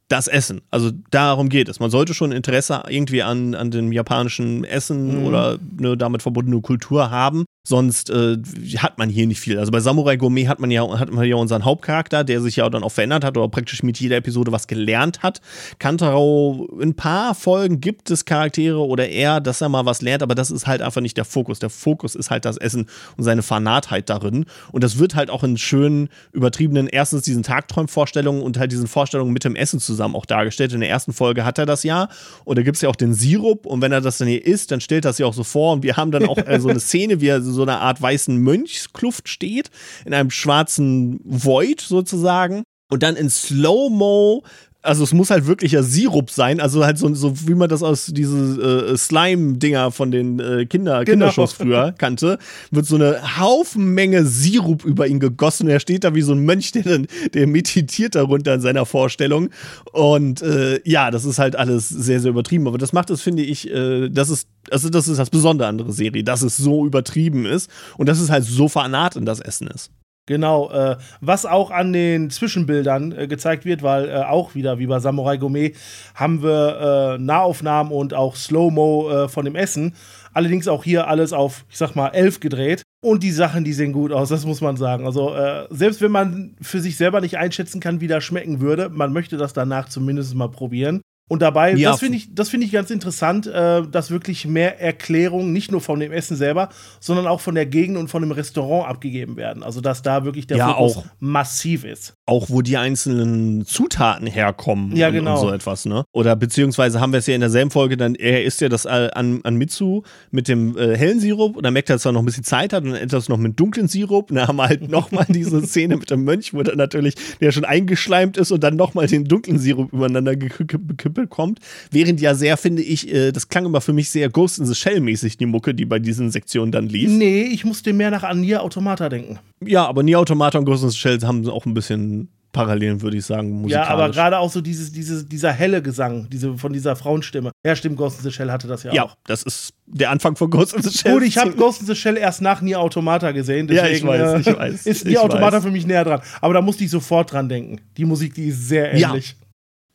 das 0.09 0.27
Essen. 0.29 0.63
Also 0.71 0.91
darum 1.11 1.49
geht 1.51 1.69
es. 1.69 1.81
Man 1.81 1.91
sollte 1.91 2.15
schon 2.15 2.33
Interesse 2.33 2.83
irgendwie 2.89 3.23
an, 3.23 3.55
an 3.55 3.71
dem 3.71 3.93
japanischen 3.93 4.65
Essen 4.65 5.19
Mhm. 5.21 5.27
oder 5.27 5.59
ne, 5.79 5.97
damit 5.97 6.23
verbundene 6.23 6.61
Kultur 6.63 7.11
haben. 7.11 7.45
Sonst 7.69 8.09
äh, 8.09 8.39
hat 8.79 8.97
man 8.97 9.11
hier 9.11 9.27
nicht 9.27 9.41
viel. 9.41 9.59
Also 9.59 9.71
bei 9.71 9.81
Samurai 9.81 10.17
Gourmet 10.17 10.49
hat 10.49 10.59
man 10.59 10.71
ja 10.71 10.99
hat 10.99 11.13
man 11.13 11.23
ja 11.27 11.37
unseren 11.37 11.67
Hauptcharakter, 11.67 12.25
der 12.25 12.41
sich 12.41 12.57
ja 12.57 12.71
dann 12.71 12.83
auch 12.83 12.93
verändert 12.93 13.25
hat 13.25 13.37
oder 13.37 13.47
praktisch 13.51 13.83
mit 13.83 14.01
jeder 14.01 14.17
Episode 14.17 14.53
was 14.53 14.69
gelernt 14.69 15.23
hat. 15.23 15.43
Kantaro, 15.79 16.67
in 16.81 16.89
ein 16.89 16.95
paar 16.95 17.35
Folgen 17.35 17.83
gibt 17.83 18.11
es 18.11 18.25
Charaktere 18.25 18.79
oder 18.79 19.11
er, 19.11 19.43
dass 19.43 19.61
er 19.61 19.69
mal 19.69 19.85
was 19.85 20.01
lernt, 20.01 20.23
aber 20.23 20.35
das 20.35 20.51
ist 20.51 20.67
halt 20.67 20.81
einfach 20.81 21.03
nicht 21.03 21.19
der 21.19 21.27
Fokus. 21.27 21.59
Der 21.59 21.69
Fokus 21.69 22.15
ist 22.15 22.31
halt 22.31 22.47
das 22.47 22.57
Essen 22.57 22.87
und 23.19 23.25
seine 23.25 23.43
Fanatheit 23.43 24.09
darin. 24.09 24.47
Und 24.73 24.83
das 24.83 24.99
wird 24.99 25.15
halt 25.15 25.29
auch 25.29 25.45
in 25.45 25.59
schönen, 25.59 26.09
übertriebenen, 26.33 26.87
erstens 26.87 27.25
diesen 27.25 27.43
Tagträumvorstellungen 27.43 28.41
und 28.41 28.59
halt 28.59 28.73
diesen 28.73 28.87
Vorstellungen 28.87 29.35
mit 29.35 29.45
dem 29.45 29.57
Essen 29.57 29.79
zusammen 29.79 30.15
auch 30.15 30.25
dargestellt. 30.25 30.73
In 30.73 30.81
der 30.81 30.89
ersten 30.89 31.13
Folge 31.13 31.45
hat 31.45 31.59
er 31.59 31.67
das 31.67 31.83
ja. 31.83 32.09
Und 32.47 32.57
da 32.57 32.63
gibt 32.63 32.77
es 32.77 32.81
ja 32.81 32.89
auch 32.89 32.97
den 32.97 33.13
Sirup. 33.13 33.67
Und 33.67 33.83
wenn 33.83 33.93
er 33.93 34.01
das 34.01 34.17
dann 34.17 34.29
hier 34.29 34.47
isst, 34.47 34.71
dann 34.71 34.81
stellt 34.81 35.05
das 35.05 35.19
ja 35.19 35.27
auch 35.27 35.35
so 35.35 35.45
vor. 35.45 35.75
Und 35.75 35.83
wir 35.83 35.99
haben 35.99 36.13
dann 36.13 36.27
auch 36.27 36.39
äh, 36.39 36.59
so 36.61 36.71
eine 36.71 36.81
Szene, 36.81 37.21
wie 37.21 37.27
er 37.27 37.43
so 37.43 37.58
eine 37.63 37.81
Art 37.81 38.01
weißen 38.01 38.37
Mönchskluft 38.37 39.29
steht, 39.29 39.71
in 40.05 40.15
einem 40.15 40.31
schwarzen 40.31 41.21
Void 41.25 41.81
sozusagen. 41.81 42.63
Und 42.91 43.03
dann 43.03 43.17
in 43.17 43.29
Slow-Mo 43.29 44.45
also 44.83 45.03
es 45.05 45.13
muss 45.13 45.31
halt 45.31 45.47
wirklich 45.47 45.73
ja 45.73 45.83
Sirup 45.83 46.31
sein, 46.31 46.61
also 46.61 46.85
halt 46.85 46.99
so, 46.99 47.13
so 47.13 47.35
wie 47.49 47.55
man 47.55 47.69
das 47.69 47.83
aus 47.83 48.07
diese 48.07 48.93
äh, 48.93 48.97
Slime-Dinger 48.97 49.91
von 49.91 50.11
den 50.11 50.39
äh, 50.39 50.67
Kinder, 50.67 51.05
Genau. 51.05 51.27
Kindershows 51.27 51.53
früher 51.53 51.93
kannte, 51.99 52.39
wird 52.71 52.87
so 52.87 52.95
eine 52.95 53.39
Haufenmenge 53.39 54.25
Sirup 54.25 54.85
über 54.85 55.07
ihn 55.09 55.19
gegossen 55.21 55.65
und 55.67 55.71
er 55.71 55.81
steht 55.81 56.05
da 56.05 56.15
wie 56.15 56.23
so 56.23 56.33
ein 56.33 56.45
Mönch, 56.45 56.73
der, 56.73 56.85
dann, 56.85 57.07
der 57.35 57.47
meditiert 57.47 58.15
darunter 58.15 58.55
in 58.55 58.61
seiner 58.61 58.87
Vorstellung 58.87 59.51
und 59.93 60.43
äh, 60.43 60.81
ja, 60.89 61.11
das 61.11 61.25
ist 61.25 61.39
halt 61.39 61.57
alles 61.57 61.89
sehr, 61.89 62.21
sehr 62.21 62.31
übertrieben, 62.31 62.67
aber 62.69 62.79
das 62.79 62.93
macht 62.93 63.11
es, 63.11 63.21
finde 63.21 63.43
ich, 63.43 63.69
äh, 63.71 64.09
das 64.09 64.31
ist, 64.31 64.49
also 64.71 64.89
das 64.91 65.09
ist 65.09 65.19
das 65.19 65.31
Besondere 65.31 65.69
an 65.69 65.79
der 65.79 65.91
Serie, 65.93 66.23
dass 66.23 66.43
es 66.43 66.57
so 66.57 66.87
übertrieben 66.87 67.47
ist 67.47 67.69
und 67.97 68.09
dass 68.09 68.21
es 68.21 68.31
halt 68.31 68.45
so 68.45 68.69
fanat 68.69 69.17
in 69.17 69.25
das 69.27 69.41
Essen 69.41 69.67
ist. 69.69 69.91
Genau, 70.29 70.71
äh, 70.71 70.99
was 71.23 71.47
auch 71.47 71.71
an 71.71 71.95
den 71.95 72.29
Zwischenbildern 72.29 73.13
äh, 73.13 73.27
gezeigt 73.29 73.65
wird, 73.65 73.83
weil 73.83 74.11
äh, 74.11 74.13
auch 74.17 74.55
wieder 74.55 74.79
wie 74.79 74.87
bei 74.87 74.99
Samurai 75.01 75.39
Gourmet 75.39 75.73
haben 76.15 76.43
wir 76.43 77.17
äh, 77.17 77.19
Nahaufnahmen 77.19 77.91
und 77.91 78.13
auch 78.13 78.37
Slow-Mo 78.37 79.11
äh, 79.11 79.29
von 79.31 79.47
dem 79.47 79.57
Essen. 79.57 79.95
Allerdings 80.35 80.69
auch 80.69 80.85
hier 80.85 81.09
alles 81.09 81.33
auf, 81.33 81.65
ich 81.71 81.79
sag 81.79 81.97
mal, 81.97 82.09
11 82.09 82.41
gedreht. 82.41 82.83
Und 83.01 83.23
die 83.23 83.31
Sachen, 83.31 83.65
die 83.65 83.73
sehen 83.73 83.95
gut 83.95 84.13
aus, 84.13 84.29
das 84.29 84.45
muss 84.45 84.61
man 84.61 84.77
sagen. 84.77 85.07
Also, 85.07 85.35
äh, 85.35 85.67
selbst 85.71 86.03
wenn 86.03 86.13
man 86.13 86.57
für 86.61 86.81
sich 86.81 86.99
selber 86.99 87.23
nicht 87.23 87.39
einschätzen 87.39 87.81
kann, 87.81 88.03
wie 88.03 88.07
das 88.07 88.23
schmecken 88.23 88.61
würde, 88.61 88.91
man 88.91 89.15
möchte 89.15 89.39
das 89.39 89.55
danach 89.55 89.89
zumindest 89.89 90.35
mal 90.35 90.51
probieren. 90.51 91.01
Und 91.29 91.43
dabei, 91.43 91.75
ja. 91.75 91.91
das 91.91 92.01
finde 92.01 92.17
ich, 92.17 92.35
das 92.35 92.53
ich 92.53 92.73
ganz 92.73 92.91
interessant, 92.91 93.47
äh, 93.47 93.83
dass 93.87 94.11
wirklich 94.11 94.47
mehr 94.47 94.81
Erklärungen 94.81 95.53
nicht 95.53 95.71
nur 95.71 95.83
von 95.83 96.01
dem 96.01 96.11
Essen 96.11 96.37
selber, 96.37 96.71
sondern 97.01 97.27
auch 97.27 97.41
von 97.41 97.55
der 97.55 97.67
Gegend 97.67 97.99
und 97.99 98.09
von 98.09 98.23
dem 98.23 98.33
Restaurant 98.33 98.89
abgegeben 98.89 99.37
werden. 99.37 99.63
Also 99.63 99.81
dass 99.81 100.03
da 100.03 100.25
wirklich 100.25 100.47
der 100.47 100.57
ja, 100.57 100.73
Fokus 100.73 100.97
auch, 100.97 101.05
massiv 101.21 101.85
ist. 101.85 102.15
Auch 102.27 102.49
wo 102.49 102.63
die 102.63 102.79
einzelnen 102.79 103.67
Zutaten 103.67 104.27
herkommen 104.27 104.97
ja, 104.97 105.09
und, 105.09 105.15
genau. 105.15 105.35
und 105.35 105.41
so 105.41 105.53
etwas, 105.53 105.85
ne? 105.85 106.05
Oder 106.13 106.35
beziehungsweise 106.35 107.01
haben 107.01 107.13
wir 107.13 107.19
es 107.19 107.27
ja 107.27 107.35
in 107.35 107.41
derselben 107.41 107.71
Folge, 107.71 107.97
dann 107.97 108.15
er 108.15 108.45
isst 108.45 108.61
ja 108.63 108.69
das 108.69 108.87
an, 108.87 109.41
an 109.43 109.57
Mitsu 109.57 110.03
mit 110.31 110.49
dem 110.49 110.77
äh, 110.79 110.97
hellen 110.97 111.21
Sirup 111.21 111.57
und 111.57 111.63
dann 111.63 111.75
merkt 111.75 111.91
er, 111.91 111.97
dass 111.97 112.07
er 112.07 112.13
noch 112.13 112.23
ein 112.23 112.27
bisschen 112.27 112.45
Zeit 112.45 112.73
hat 112.73 112.85
und 112.85 112.93
dann 112.93 113.01
etwas 113.01 113.29
noch 113.29 113.37
mit 113.37 113.61
dunklen 113.61 113.89
Sirup. 113.89 114.31
Und 114.31 114.37
dann 114.37 114.49
haben 114.49 114.57
wir 114.57 114.69
halt 114.69 114.89
nochmal 114.91 115.27
diese 115.29 115.61
Szene 115.67 115.99
mit 115.99 116.11
dem 116.11 116.25
Mönch, 116.25 116.55
wo 116.55 116.63
dann 116.63 116.79
natürlich 116.79 117.15
der 117.41 117.53
schon 117.53 117.65
eingeschleimt 117.67 118.39
ist 118.39 118.51
und 118.51 118.63
dann 118.65 118.77
nochmal 118.77 119.07
den 119.07 119.25
dunklen 119.25 119.59
Sirup 119.59 119.93
übereinander 119.93 120.35
gekippt 120.37 120.89
kommt. 121.27 121.61
Während 121.91 122.21
ja 122.21 122.35
sehr, 122.35 122.57
finde 122.57 122.83
ich, 122.83 123.13
äh, 123.13 123.33
das 123.33 123.49
klang 123.49 123.67
immer 123.67 123.81
für 123.81 123.93
mich 123.93 124.11
sehr 124.11 124.29
Ghost 124.29 124.59
in 124.59 124.67
the 124.67 124.75
Shell 124.75 125.01
mäßig, 125.01 125.37
die 125.37 125.47
Mucke, 125.47 125.75
die 125.75 125.85
bei 125.85 125.99
diesen 125.99 126.31
Sektionen 126.31 126.73
dann 126.73 126.89
lief. 126.89 127.11
Nee, 127.11 127.43
ich 127.43 127.65
musste 127.65 127.93
mehr 127.93 128.11
nach 128.11 128.33
Nier 128.35 128.63
Automata 128.63 129.09
denken. 129.09 129.39
Ja, 129.65 129.87
aber 129.87 130.03
Nier 130.03 130.21
Automata 130.21 130.59
und 130.59 130.65
Ghost 130.65 130.85
in 130.85 130.91
the 130.91 130.97
Shell 130.97 131.21
haben 131.23 131.49
auch 131.49 131.67
ein 131.67 131.75
bisschen 131.75 132.29
Parallelen, 132.53 133.03
würde 133.03 133.19
ich 133.19 133.27
sagen, 133.27 133.51
musikalisch. 133.51 133.89
Ja, 133.89 133.95
aber 133.95 134.11
gerade 134.11 134.39
auch 134.39 134.51
so 134.51 134.61
dieses, 134.61 134.91
dieses, 134.91 135.29
dieser 135.29 135.53
helle 135.53 135.83
Gesang, 135.83 136.29
diese, 136.31 136.57
von 136.57 136.73
dieser 136.73 136.97
Frauenstimme. 136.97 137.51
Ja, 137.65 137.77
stimmt, 137.77 137.97
Ghost 137.97 138.19
in 138.19 138.25
the 138.25 138.33
Shell 138.33 138.51
hatte 138.51 138.67
das 138.67 138.85
ja, 138.85 138.93
ja 138.93 139.03
auch. 139.05 139.11
Ja, 139.11 139.17
das 139.27 139.43
ist 139.43 139.75
der 139.87 140.11
Anfang 140.11 140.35
von 140.35 140.49
Ghost 140.49 140.75
in 140.75 140.83
the 140.83 140.91
Shell. 140.91 141.13
Gut, 141.13 141.23
ich 141.25 141.37
habe 141.37 141.53
Ghost 141.53 141.83
in 141.83 141.87
the 141.87 141.95
Shell 141.95 142.17
erst 142.17 142.41
nach 142.41 142.63
Nier 142.63 142.81
Automata 142.81 143.33
gesehen. 143.33 143.67
Deswegen, 143.67 144.09
ja, 144.09 144.37
ich 144.39 144.45
weiß, 144.45 144.47
ich 144.47 144.57
weiß. 144.57 144.87
Ist 144.87 145.05
Nier 145.05 145.23
Automata 145.23 145.59
weiß. 145.59 145.65
für 145.65 145.71
mich 145.71 145.87
näher 145.87 146.05
dran. 146.05 146.21
Aber 146.41 146.55
da 146.55 146.63
musste 146.63 146.85
ich 146.85 146.91
sofort 146.91 147.33
dran 147.33 147.49
denken. 147.49 147.81
Die 147.99 148.07
Musik, 148.07 148.35
die 148.35 148.47
ist 148.47 148.67
sehr 148.69 148.93
ähnlich. 148.93 149.37
Ja. 149.39 149.48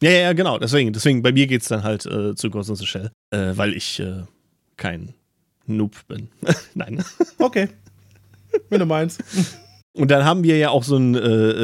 Ja, 0.03 0.11
ja, 0.11 0.33
genau. 0.33 0.57
Deswegen, 0.59 0.91
deswegen 0.91 1.21
bei 1.21 1.31
mir 1.31 1.47
geht 1.47 1.61
es 1.61 1.69
dann 1.69 1.83
halt 1.83 2.05
äh, 2.05 2.35
zu 2.35 2.49
Ghost 2.49 2.69
in 2.69 2.75
the 2.75 2.85
Shell, 2.85 3.11
äh, 3.31 3.53
weil 3.55 3.73
ich 3.73 4.01
äh, 4.01 4.23
kein 4.75 5.13
Noob 5.65 5.95
bin. 6.09 6.27
Nein. 6.73 7.03
Okay. 7.39 7.69
Wenn 8.69 8.79
du 8.79 8.85
meinst. 8.85 9.23
Und 9.95 10.11
dann 10.11 10.25
haben 10.25 10.43
wir 10.43 10.57
ja 10.57 10.71
auch 10.71 10.83
so 10.83 10.97
einen 10.97 11.15
äh, 11.15 11.19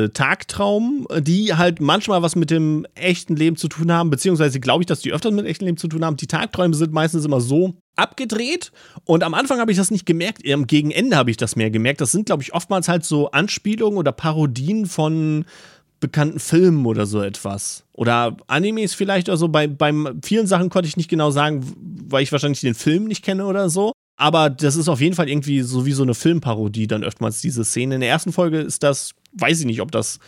äh, 0.06 0.10
Tagtraum, 0.10 1.08
die 1.20 1.56
halt 1.56 1.82
manchmal 1.82 2.22
was 2.22 2.36
mit 2.36 2.50
dem 2.50 2.86
echten 2.96 3.36
Leben 3.36 3.58
zu 3.58 3.68
tun 3.68 3.92
haben, 3.92 4.10
beziehungsweise 4.10 4.60
glaube 4.60 4.84
ich, 4.84 4.86
dass 4.86 5.02
die 5.02 5.12
öfter 5.12 5.32
mit 5.32 5.40
dem 5.40 5.48
echten 5.48 5.66
Leben 5.66 5.78
zu 5.78 5.88
tun 5.88 6.06
haben. 6.06 6.16
Die 6.16 6.28
Tagträume 6.28 6.76
sind 6.76 6.94
meistens 6.94 7.26
immer 7.26 7.42
so 7.42 7.74
abgedreht 7.96 8.72
und 9.04 9.24
am 9.24 9.34
Anfang 9.34 9.60
habe 9.60 9.72
ich 9.72 9.78
das 9.78 9.92
nicht 9.92 10.06
gemerkt, 10.06 10.44
gegen 10.44 10.92
Ende 10.92 11.18
habe 11.18 11.32
ich 11.32 11.38
das 11.38 11.56
mehr 11.56 11.72
gemerkt. 11.72 12.02
Das 12.02 12.12
sind, 12.12 12.28
glaube 12.28 12.44
ich, 12.44 12.54
oftmals 12.54 12.88
halt 12.88 13.04
so 13.04 13.32
Anspielungen 13.32 13.98
oder 13.98 14.12
Parodien 14.12 14.86
von 14.86 15.46
bekannten 16.00 16.40
Filmen 16.40 16.86
oder 16.86 17.06
so 17.06 17.22
etwas. 17.22 17.84
Oder 17.94 18.38
Animes 18.48 18.94
vielleicht 18.94 19.30
oder 19.30 19.38
so. 19.38 19.48
Bei, 19.50 19.68
bei 19.68 19.94
vielen 20.24 20.48
Sachen 20.48 20.70
konnte 20.70 20.88
ich 20.88 20.98
nicht 20.98 21.10
genau 21.10 21.32
sagen, 21.32 21.66
weil 22.08 22.24
ich 22.24 22.32
wahrscheinlich 22.32 22.62
den 22.62 22.76
Film 22.76 23.06
nicht 23.06 23.24
kenne 23.24 23.46
oder 23.46 23.70
so. 23.70 23.92
Aber 24.16 24.50
das 24.50 24.76
ist 24.76 24.90
auf 24.90 25.00
jeden 25.02 25.16
Fall 25.16 25.30
irgendwie 25.30 25.62
so 25.62 25.86
wie 25.86 25.94
so 25.94 26.04
eine 26.04 26.14
Filmparodie 26.14 26.88
dann 26.88 27.04
öfters 27.04 27.42
diese 27.42 27.64
Szene. 27.64 27.96
In 27.96 28.02
der 28.02 28.10
ersten 28.10 28.34
Folge 28.34 28.60
ist 28.60 28.84
das, 28.84 29.12
weiß 29.34 29.62
ich 29.62 29.66
nicht, 29.66 29.82
ob 29.82 29.92
das 29.92 30.20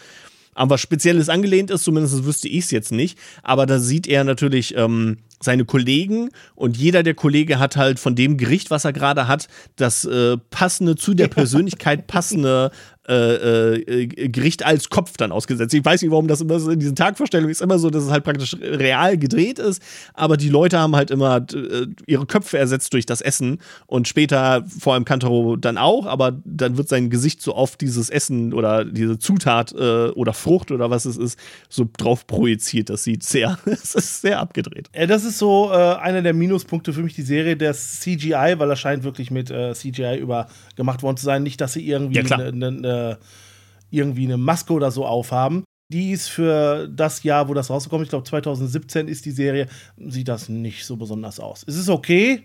an 0.53 0.69
was 0.69 0.81
Spezielles 0.81 1.29
angelehnt 1.29 1.71
ist, 1.71 1.83
zumindest 1.83 2.25
wüsste 2.25 2.47
ich 2.47 2.65
es 2.65 2.71
jetzt 2.71 2.91
nicht. 2.91 3.17
Aber 3.43 3.65
da 3.65 3.79
sieht 3.79 4.07
er 4.07 4.23
natürlich 4.23 4.75
ähm, 4.75 5.17
seine 5.41 5.65
Kollegen 5.65 6.29
und 6.55 6.77
jeder 6.77 7.03
der 7.03 7.13
Kollege 7.13 7.59
hat 7.59 7.77
halt 7.77 7.99
von 7.99 8.15
dem 8.15 8.37
Gericht, 8.37 8.69
was 8.69 8.85
er 8.85 8.93
gerade 8.93 9.27
hat, 9.27 9.47
das 9.75 10.05
äh, 10.05 10.37
passende 10.49 10.95
zu 10.95 11.13
der 11.13 11.27
Persönlichkeit 11.27 12.07
passende 12.07 12.71
äh, 13.07 13.77
äh, 13.77 14.07
Gericht 14.27 14.63
als 14.63 14.89
Kopf 14.89 15.17
dann 15.17 15.31
ausgesetzt. 15.31 15.73
Ich 15.73 15.83
weiß 15.83 16.03
nicht, 16.03 16.11
warum 16.11 16.27
das 16.27 16.41
immer 16.41 16.59
so 16.59 16.69
in 16.69 16.79
diesen 16.79 16.95
Tagvorstellungen 16.95 17.49
ist 17.49 17.61
immer 17.61 17.79
so, 17.79 17.89
dass 17.89 18.03
es 18.03 18.11
halt 18.11 18.23
praktisch 18.23 18.55
real 18.61 19.17
gedreht 19.17 19.57
ist, 19.57 19.81
aber 20.13 20.37
die 20.37 20.49
Leute 20.49 20.77
haben 20.77 20.95
halt 20.95 21.09
immer 21.09 21.37
äh, 21.37 21.87
ihre 22.05 22.27
Köpfe 22.27 22.59
ersetzt 22.59 22.93
durch 22.93 23.07
das 23.07 23.21
Essen 23.21 23.57
und 23.87 24.07
später, 24.07 24.63
vor 24.67 24.93
allem 24.93 25.05
Kantaro 25.05 25.55
dann 25.55 25.79
auch, 25.79 26.05
aber 26.05 26.39
dann 26.45 26.77
wird 26.77 26.89
sein 26.89 27.09
Gesicht 27.09 27.41
so 27.41 27.55
auf 27.55 27.75
dieses 27.75 28.11
Essen 28.11 28.53
oder 28.53 28.85
diese 28.85 29.17
Zutat 29.17 29.73
äh, 29.73 30.09
oder 30.09 30.33
Frucht 30.33 30.69
oder 30.69 30.91
was 30.91 31.05
es 31.05 31.17
ist, 31.17 31.39
so 31.69 31.89
drauf 31.97 32.27
projiziert. 32.27 32.91
Das 32.91 33.03
sieht 33.03 33.23
sehr, 33.23 33.57
es 33.65 33.95
ist 33.95 34.21
sehr 34.21 34.39
abgedreht. 34.39 34.89
Ja, 34.95 35.07
das 35.07 35.23
ist 35.23 35.39
so 35.39 35.71
äh, 35.71 35.95
einer 35.95 36.21
der 36.21 36.33
Minuspunkte 36.33 36.93
für 36.93 37.01
mich, 37.01 37.15
die 37.15 37.23
Serie, 37.23 37.57
der 37.57 37.73
CGI, 37.73 38.55
weil 38.57 38.69
er 38.69 38.75
scheint 38.75 39.03
wirklich 39.03 39.31
mit 39.31 39.49
äh, 39.49 39.73
CGI 39.73 40.19
übergemacht 40.19 41.01
worden 41.01 41.17
zu 41.17 41.25
sein. 41.25 41.41
Nicht, 41.41 41.61
dass 41.61 41.73
sie 41.73 41.87
irgendwie 41.87 42.19
ja, 42.19 42.37
eine 42.37 42.51
ne, 42.51 42.71
ne 42.71 42.90
äh, 42.91 43.15
irgendwie 43.91 44.25
eine 44.25 44.37
Maske 44.37 44.73
oder 44.73 44.91
so 44.91 45.05
aufhaben. 45.05 45.63
Die 45.91 46.11
ist 46.11 46.29
für 46.29 46.87
das 46.87 47.23
Jahr, 47.23 47.49
wo 47.49 47.53
das 47.53 47.69
rauskommt, 47.69 48.03
ich 48.03 48.09
glaube 48.09 48.23
2017 48.23 49.07
ist 49.07 49.25
die 49.25 49.31
Serie, 49.31 49.67
sieht 49.97 50.29
das 50.29 50.47
nicht 50.47 50.85
so 50.85 50.95
besonders 50.95 51.39
aus. 51.39 51.65
Es 51.67 51.75
ist 51.75 51.89
okay, 51.89 52.43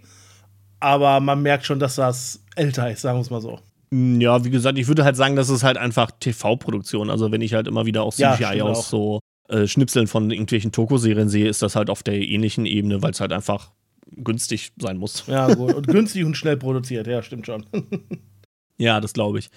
aber 0.80 1.20
man 1.20 1.42
merkt 1.42 1.64
schon, 1.64 1.78
dass 1.78 1.94
das 1.94 2.42
älter 2.56 2.90
ist, 2.90 3.02
sagen 3.02 3.18
wir 3.18 3.22
es 3.22 3.30
mal 3.30 3.40
so. 3.40 3.60
Mm, 3.90 4.20
ja, 4.20 4.44
wie 4.44 4.50
gesagt, 4.50 4.78
ich 4.78 4.88
würde 4.88 5.04
halt 5.04 5.16
sagen, 5.16 5.36
das 5.36 5.48
ist 5.48 5.62
halt 5.62 5.78
einfach 5.78 6.10
TV-Produktion. 6.18 7.08
Also 7.08 7.30
wenn 7.30 7.40
ich 7.40 7.54
halt 7.54 7.68
immer 7.68 7.86
wieder 7.86 8.02
auch 8.02 8.12
CGI 8.12 8.56
ja, 8.56 8.64
aus 8.64 8.78
auch. 8.78 8.84
so 8.84 9.20
äh, 9.48 9.68
Schnipseln 9.68 10.08
von 10.08 10.30
irgendwelchen 10.30 10.72
Toko-Serien 10.72 11.28
sehe, 11.28 11.48
ist 11.48 11.62
das 11.62 11.76
halt 11.76 11.88
auf 11.88 12.02
der 12.02 12.20
ähnlichen 12.20 12.66
Ebene, 12.66 13.02
weil 13.02 13.12
es 13.12 13.20
halt 13.20 13.32
einfach 13.32 13.70
günstig 14.10 14.72
sein 14.78 14.96
muss. 14.96 15.24
Ja, 15.26 15.52
gut. 15.54 15.74
Und 15.74 15.86
günstig 15.86 16.24
und 16.24 16.36
schnell 16.36 16.56
produziert, 16.56 17.06
ja, 17.06 17.22
stimmt 17.22 17.46
schon. 17.46 17.64
Ja, 18.78 19.00
das 19.00 19.14
glaube 19.14 19.38
ich. 19.38 19.48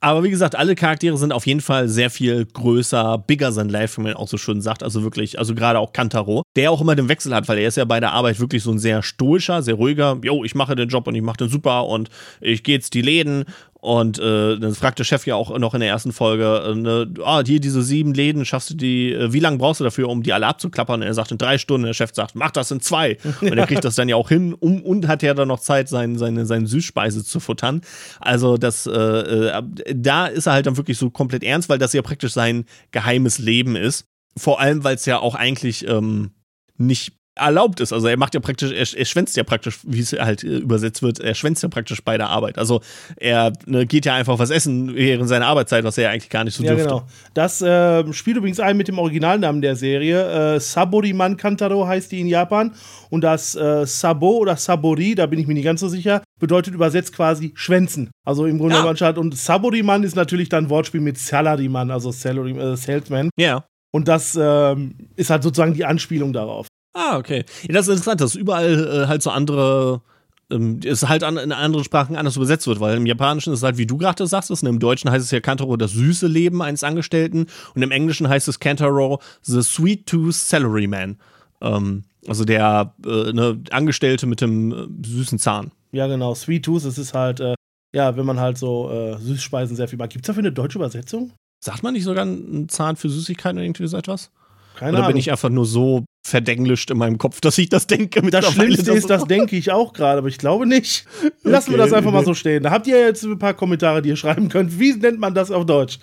Aber 0.00 0.24
wie 0.24 0.30
gesagt, 0.30 0.56
alle 0.56 0.74
Charaktere 0.74 1.16
sind 1.16 1.32
auf 1.32 1.46
jeden 1.46 1.60
Fall 1.60 1.88
sehr 1.88 2.10
viel 2.10 2.44
größer, 2.44 3.18
bigger 3.18 3.54
than 3.54 3.68
life, 3.68 3.98
wie 3.98 4.04
man 4.04 4.14
auch 4.14 4.26
so 4.26 4.36
schön 4.36 4.60
sagt. 4.60 4.82
Also 4.82 5.04
wirklich, 5.04 5.38
also 5.38 5.54
gerade 5.54 5.78
auch 5.78 5.92
Kantaro, 5.92 6.42
der 6.56 6.72
auch 6.72 6.80
immer 6.80 6.96
den 6.96 7.08
Wechsel 7.08 7.32
hat, 7.34 7.46
weil 7.48 7.58
er 7.58 7.68
ist 7.68 7.76
ja 7.76 7.84
bei 7.84 8.00
der 8.00 8.12
Arbeit 8.12 8.40
wirklich 8.40 8.64
so 8.64 8.72
ein 8.72 8.80
sehr 8.80 9.02
stoischer, 9.04 9.62
sehr 9.62 9.74
ruhiger, 9.74 10.18
jo, 10.24 10.42
ich 10.42 10.56
mache 10.56 10.74
den 10.74 10.88
Job 10.88 11.06
und 11.06 11.14
ich 11.14 11.22
mache 11.22 11.36
den 11.36 11.48
super 11.48 11.86
und 11.86 12.10
ich 12.40 12.64
gehe 12.64 12.74
jetzt 12.74 12.94
die 12.94 13.02
Läden 13.02 13.44
und 13.84 14.18
äh, 14.18 14.58
dann 14.58 14.74
fragt 14.74 14.98
der 14.98 15.04
Chef 15.04 15.26
ja 15.26 15.34
auch 15.34 15.58
noch 15.58 15.74
in 15.74 15.80
der 15.80 15.90
ersten 15.90 16.12
Folge, 16.12 16.64
äh, 16.68 16.74
ne, 16.74 17.06
ah, 17.22 17.42
hier 17.44 17.60
diese 17.60 17.82
sieben 17.82 18.14
Läden, 18.14 18.46
schaffst 18.46 18.70
du 18.70 18.74
die, 18.74 19.12
äh, 19.12 19.30
wie 19.34 19.40
lange 19.40 19.58
brauchst 19.58 19.80
du 19.80 19.84
dafür, 19.84 20.08
um 20.08 20.22
die 20.22 20.32
alle 20.32 20.46
abzuklappern? 20.46 21.02
Und 21.02 21.06
er 21.06 21.12
sagt 21.12 21.32
in 21.32 21.36
drei 21.36 21.58
Stunden, 21.58 21.84
der 21.84 21.92
Chef 21.92 22.14
sagt, 22.14 22.34
mach 22.34 22.50
das 22.50 22.70
in 22.70 22.80
zwei. 22.80 23.18
Und 23.42 23.58
er 23.58 23.66
kriegt 23.66 23.84
das 23.84 23.94
dann 23.94 24.08
ja 24.08 24.16
auch 24.16 24.30
hin 24.30 24.54
um, 24.54 24.80
und 24.82 25.06
hat 25.06 25.22
ja 25.22 25.34
dann 25.34 25.48
noch 25.48 25.60
Zeit, 25.60 25.90
sein, 25.90 26.16
seine, 26.16 26.46
seine 26.46 26.66
Süßspeise 26.66 27.26
zu 27.26 27.40
futtern. 27.40 27.82
Also 28.20 28.56
das, 28.56 28.86
äh, 28.86 28.90
äh, 28.90 29.62
da 29.94 30.28
ist 30.28 30.46
er 30.46 30.54
halt 30.54 30.64
dann 30.64 30.78
wirklich 30.78 30.96
so 30.96 31.10
komplett 31.10 31.44
ernst, 31.44 31.68
weil 31.68 31.76
das 31.78 31.92
ja 31.92 32.00
praktisch 32.00 32.32
sein 32.32 32.64
geheimes 32.90 33.38
Leben 33.38 33.76
ist. 33.76 34.06
Vor 34.34 34.60
allem, 34.60 34.82
weil 34.82 34.94
es 34.94 35.04
ja 35.04 35.18
auch 35.18 35.34
eigentlich 35.34 35.86
ähm, 35.86 36.30
nicht 36.78 37.12
erlaubt 37.36 37.80
ist. 37.80 37.92
Also 37.92 38.06
er 38.06 38.16
macht 38.16 38.34
ja 38.34 38.40
praktisch, 38.40 38.70
er, 38.70 38.98
er 38.98 39.04
schwänzt 39.04 39.36
ja 39.36 39.44
praktisch, 39.44 39.80
wie 39.84 40.00
es 40.00 40.12
halt 40.12 40.44
äh, 40.44 40.58
übersetzt 40.58 41.02
wird, 41.02 41.20
er 41.20 41.34
schwänzt 41.34 41.62
ja 41.62 41.68
praktisch 41.68 42.02
bei 42.02 42.16
der 42.16 42.28
Arbeit. 42.28 42.58
Also 42.58 42.80
er 43.16 43.52
ne, 43.66 43.86
geht 43.86 44.06
ja 44.06 44.14
einfach 44.14 44.38
was 44.38 44.50
essen 44.50 44.94
während 44.94 45.28
seiner 45.28 45.46
Arbeitszeit, 45.46 45.84
was 45.84 45.98
er 45.98 46.04
ja 46.04 46.10
eigentlich 46.10 46.30
gar 46.30 46.44
nicht 46.44 46.54
so 46.54 46.62
ja, 46.62 46.74
dürfte. 46.74 46.88
Genau. 46.88 47.06
Das 47.34 47.60
äh, 47.60 48.12
spielt 48.12 48.36
übrigens 48.36 48.60
ein 48.60 48.76
mit 48.76 48.88
dem 48.88 48.98
Originalnamen 48.98 49.62
der 49.62 49.76
Serie. 49.76 50.54
Äh, 50.54 50.60
Saboriman 50.60 51.36
Kantaro 51.36 51.86
heißt 51.86 52.12
die 52.12 52.20
in 52.20 52.28
Japan. 52.28 52.74
Und 53.10 53.22
das 53.22 53.54
äh, 53.54 53.86
Sabo 53.86 54.38
oder 54.38 54.56
Sabori, 54.56 55.14
da 55.14 55.26
bin 55.26 55.38
ich 55.38 55.46
mir 55.46 55.54
nicht 55.54 55.64
ganz 55.64 55.80
so 55.80 55.88
sicher, 55.88 56.22
bedeutet 56.40 56.74
übersetzt 56.74 57.14
quasi 57.14 57.52
schwänzen. 57.54 58.10
Also 58.26 58.46
im 58.46 58.58
Grunde 58.58 58.76
ja. 58.76 58.92
genommen. 58.92 59.18
Und 59.18 59.36
Saboriman 59.36 60.02
ist 60.02 60.16
natürlich 60.16 60.48
dann 60.48 60.70
Wortspiel 60.70 61.00
mit 61.00 61.18
Salariman, 61.18 61.90
also 61.90 62.10
Salary, 62.10 62.52
äh, 62.58 62.76
Salesman. 62.76 63.30
Ja. 63.38 63.64
Und 63.92 64.08
das 64.08 64.36
ähm, 64.40 64.96
ist 65.14 65.30
halt 65.30 65.44
sozusagen 65.44 65.74
die 65.74 65.84
Anspielung 65.84 66.32
darauf. 66.32 66.66
Ah, 66.94 67.18
okay. 67.18 67.44
Ja, 67.62 67.74
das 67.74 67.88
ist 67.88 67.94
interessant, 67.94 68.20
dass 68.20 68.34
überall 68.34 69.02
äh, 69.04 69.06
halt 69.08 69.22
so 69.22 69.30
andere 69.30 70.00
ähm, 70.50 70.80
es 70.84 71.08
halt 71.08 71.24
an, 71.24 71.36
in 71.36 71.52
anderen 71.52 71.84
Sprachen 71.84 72.16
anders 72.16 72.36
übersetzt 72.36 72.66
wird, 72.66 72.80
weil 72.80 72.96
im 72.96 73.06
Japanischen 73.06 73.52
ist 73.52 73.60
es 73.60 73.62
halt, 73.64 73.78
wie 73.78 73.86
du 73.86 73.96
gerade 73.96 74.26
sagst, 74.26 74.50
und 74.50 74.68
im 74.68 74.78
Deutschen 74.78 75.10
heißt 75.10 75.24
es 75.24 75.30
ja 75.30 75.40
Kantaro 75.40 75.76
das 75.76 75.92
süße 75.92 76.26
Leben 76.26 76.62
eines 76.62 76.84
Angestellten 76.84 77.46
und 77.74 77.82
im 77.82 77.90
Englischen 77.90 78.28
heißt 78.28 78.48
es 78.48 78.60
Kantaro 78.60 79.20
the 79.42 79.62
sweet 79.62 80.06
tooth 80.06 80.34
salaryman. 80.34 81.18
Ähm, 81.60 82.04
also 82.26 82.44
der 82.44 82.94
äh, 83.04 83.32
ne, 83.32 83.60
Angestellte 83.70 84.26
mit 84.26 84.40
dem 84.40 84.72
äh, 84.72 85.06
süßen 85.06 85.38
Zahn. 85.38 85.72
Ja, 85.92 86.06
genau. 86.06 86.34
Sweet 86.34 86.64
Tooth, 86.64 86.84
es 86.84 86.98
ist 86.98 87.14
halt, 87.14 87.40
äh, 87.40 87.54
ja, 87.94 88.16
wenn 88.16 88.26
man 88.26 88.40
halt 88.40 88.58
so 88.58 88.90
äh, 88.90 89.16
Süßspeisen 89.18 89.76
sehr 89.76 89.86
viel 89.88 89.98
mag. 89.98 90.10
Gibt 90.10 90.24
es 90.24 90.26
dafür 90.26 90.42
eine 90.42 90.52
deutsche 90.52 90.78
Übersetzung? 90.78 91.32
Sagt 91.60 91.82
man 91.82 91.94
nicht 91.94 92.04
sogar 92.04 92.22
einen 92.22 92.68
Zahn 92.68 92.96
für 92.96 93.08
Süßigkeiten 93.08 93.58
oder 93.58 93.64
irgendwie 93.64 93.86
so 93.86 93.96
etwas? 93.96 94.30
Keine 94.74 94.90
Oder 94.90 94.98
Ahnung. 94.98 95.12
bin 95.12 95.16
ich 95.18 95.30
einfach 95.30 95.50
nur 95.50 95.66
so 95.66 96.04
verdenglischt 96.26 96.90
in 96.90 96.96
meinem 96.96 97.18
Kopf, 97.18 97.40
dass 97.40 97.58
ich 97.58 97.68
das 97.68 97.86
denke. 97.86 98.22
Das 98.22 98.52
Schlimmste 98.52 98.92
ist, 98.92 99.10
das 99.10 99.24
denke 99.24 99.56
ich 99.56 99.70
auch 99.70 99.92
gerade, 99.92 100.18
aber 100.18 100.28
ich 100.28 100.38
glaube 100.38 100.66
nicht. 100.66 101.04
Lassen 101.42 101.70
okay. 101.70 101.78
wir 101.78 101.84
das 101.84 101.92
einfach 101.92 102.12
mal 102.12 102.24
so 102.24 102.34
stehen. 102.34 102.62
Da 102.62 102.70
habt 102.70 102.86
ihr 102.86 102.98
jetzt 102.98 103.22
ein 103.24 103.38
paar 103.38 103.54
Kommentare, 103.54 104.00
die 104.00 104.08
ihr 104.08 104.16
schreiben 104.16 104.48
könnt. 104.48 104.80
Wie 104.80 104.94
nennt 104.94 105.20
man 105.20 105.34
das 105.34 105.50
auf 105.50 105.66
Deutsch? 105.66 105.98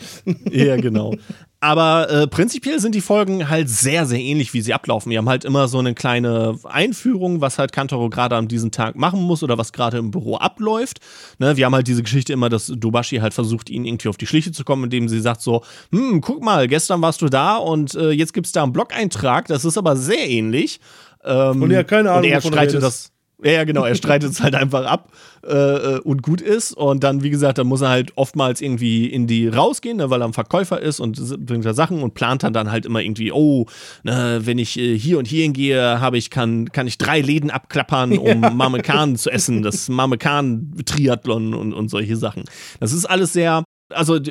ja, 0.51 0.75
genau. 0.77 1.15
Aber 1.63 2.09
äh, 2.09 2.27
prinzipiell 2.27 2.79
sind 2.79 2.95
die 2.95 3.01
Folgen 3.01 3.47
halt 3.47 3.69
sehr, 3.69 4.07
sehr 4.07 4.19
ähnlich, 4.19 4.51
wie 4.55 4.61
sie 4.61 4.73
ablaufen. 4.73 5.11
Wir 5.11 5.19
haben 5.19 5.29
halt 5.29 5.45
immer 5.45 5.67
so 5.67 5.77
eine 5.77 5.93
kleine 5.93 6.57
Einführung, 6.63 7.39
was 7.39 7.59
halt 7.59 7.71
Kantaro 7.71 8.09
gerade 8.09 8.35
an 8.35 8.47
diesem 8.47 8.71
Tag 8.71 8.95
machen 8.95 9.21
muss 9.21 9.43
oder 9.43 9.59
was 9.59 9.71
gerade 9.71 9.99
im 9.99 10.09
Büro 10.09 10.37
abläuft. 10.37 11.01
Ne, 11.37 11.57
wir 11.57 11.67
haben 11.67 11.75
halt 11.75 11.85
diese 11.85 12.01
Geschichte 12.01 12.33
immer, 12.33 12.49
dass 12.49 12.65
Dobashi 12.65 13.17
halt 13.17 13.35
versucht, 13.35 13.69
ihnen 13.69 13.85
irgendwie 13.85 14.09
auf 14.09 14.17
die 14.17 14.25
Schliche 14.25 14.51
zu 14.51 14.63
kommen, 14.63 14.85
indem 14.85 15.07
sie 15.07 15.19
sagt 15.19 15.41
so, 15.41 15.63
hm, 15.91 16.19
guck 16.21 16.43
mal, 16.43 16.67
gestern 16.67 16.99
warst 17.03 17.21
du 17.21 17.29
da 17.29 17.57
und 17.57 17.93
äh, 17.93 18.09
jetzt 18.09 18.33
gibt's 18.33 18.53
da 18.53 18.63
einen 18.63 18.73
Blog-Eintrag, 18.73 19.47
das 19.47 19.63
ist 19.63 19.77
aber 19.77 19.95
sehr 19.95 20.27
ähnlich. 20.27 20.79
Ähm, 21.23 21.61
und 21.61 21.69
er 21.69 21.83
keine 21.83 22.09
Ahnung, 22.09 22.23
und 22.23 22.31
er 22.31 22.41
streitet 22.41 22.81
das 22.81 23.10
ja, 23.43 23.51
ja, 23.51 23.63
genau. 23.63 23.83
Er 23.83 23.95
streitet 23.95 24.31
es 24.31 24.41
halt 24.41 24.55
einfach 24.55 24.85
ab 24.85 25.11
äh, 25.43 25.95
äh, 25.95 25.99
und 25.99 26.21
gut 26.21 26.41
ist. 26.41 26.73
Und 26.73 27.03
dann, 27.03 27.23
wie 27.23 27.29
gesagt, 27.29 27.57
dann 27.57 27.67
muss 27.67 27.81
er 27.81 27.89
halt 27.89 28.11
oftmals 28.15 28.61
irgendwie 28.61 29.07
in 29.07 29.25
die 29.25 29.47
rausgehen, 29.47 29.97
ne, 29.97 30.09
weil 30.09 30.21
er 30.21 30.27
ein 30.27 30.33
Verkäufer 30.33 30.79
ist 30.79 30.99
und 30.99 31.45
bringt 31.45 31.65
da 31.65 31.73
Sachen 31.73 32.03
und 32.03 32.13
plant 32.13 32.43
dann, 32.43 32.53
dann 32.53 32.71
halt 32.71 32.85
immer 32.85 33.01
irgendwie, 33.01 33.31
oh, 33.31 33.65
ne, 34.03 34.41
wenn 34.43 34.59
ich 34.59 34.77
äh, 34.77 34.97
hier 34.97 35.17
und 35.17 35.27
hier 35.27 35.43
hingehe, 35.43 35.99
habe 35.99 36.17
ich, 36.17 36.29
kann, 36.29 36.71
kann 36.71 36.85
ich 36.85 36.97
drei 36.97 37.21
Läden 37.21 37.49
abklappern, 37.49 38.17
um 38.17 38.27
ja. 38.43 38.49
Marmekan 38.51 39.15
zu 39.15 39.31
essen. 39.31 39.63
Das 39.63 39.89
Marmekan-Triathlon 39.89 41.53
und, 41.53 41.73
und 41.73 41.89
solche 41.89 42.17
Sachen. 42.17 42.43
Das 42.79 42.93
ist 42.93 43.05
alles 43.05 43.33
sehr 43.33 43.63
also 43.93 44.21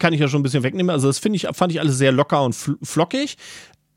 kann 0.00 0.12
ich 0.12 0.18
ja 0.18 0.26
schon 0.26 0.40
ein 0.40 0.42
bisschen 0.42 0.64
wegnehmen. 0.64 0.90
Also 0.90 1.06
das 1.06 1.20
finde 1.20 1.36
ich, 1.36 1.46
fand 1.52 1.70
ich 1.70 1.78
alles 1.78 1.98
sehr 1.98 2.10
locker 2.10 2.42
und 2.42 2.56
flockig. 2.82 3.36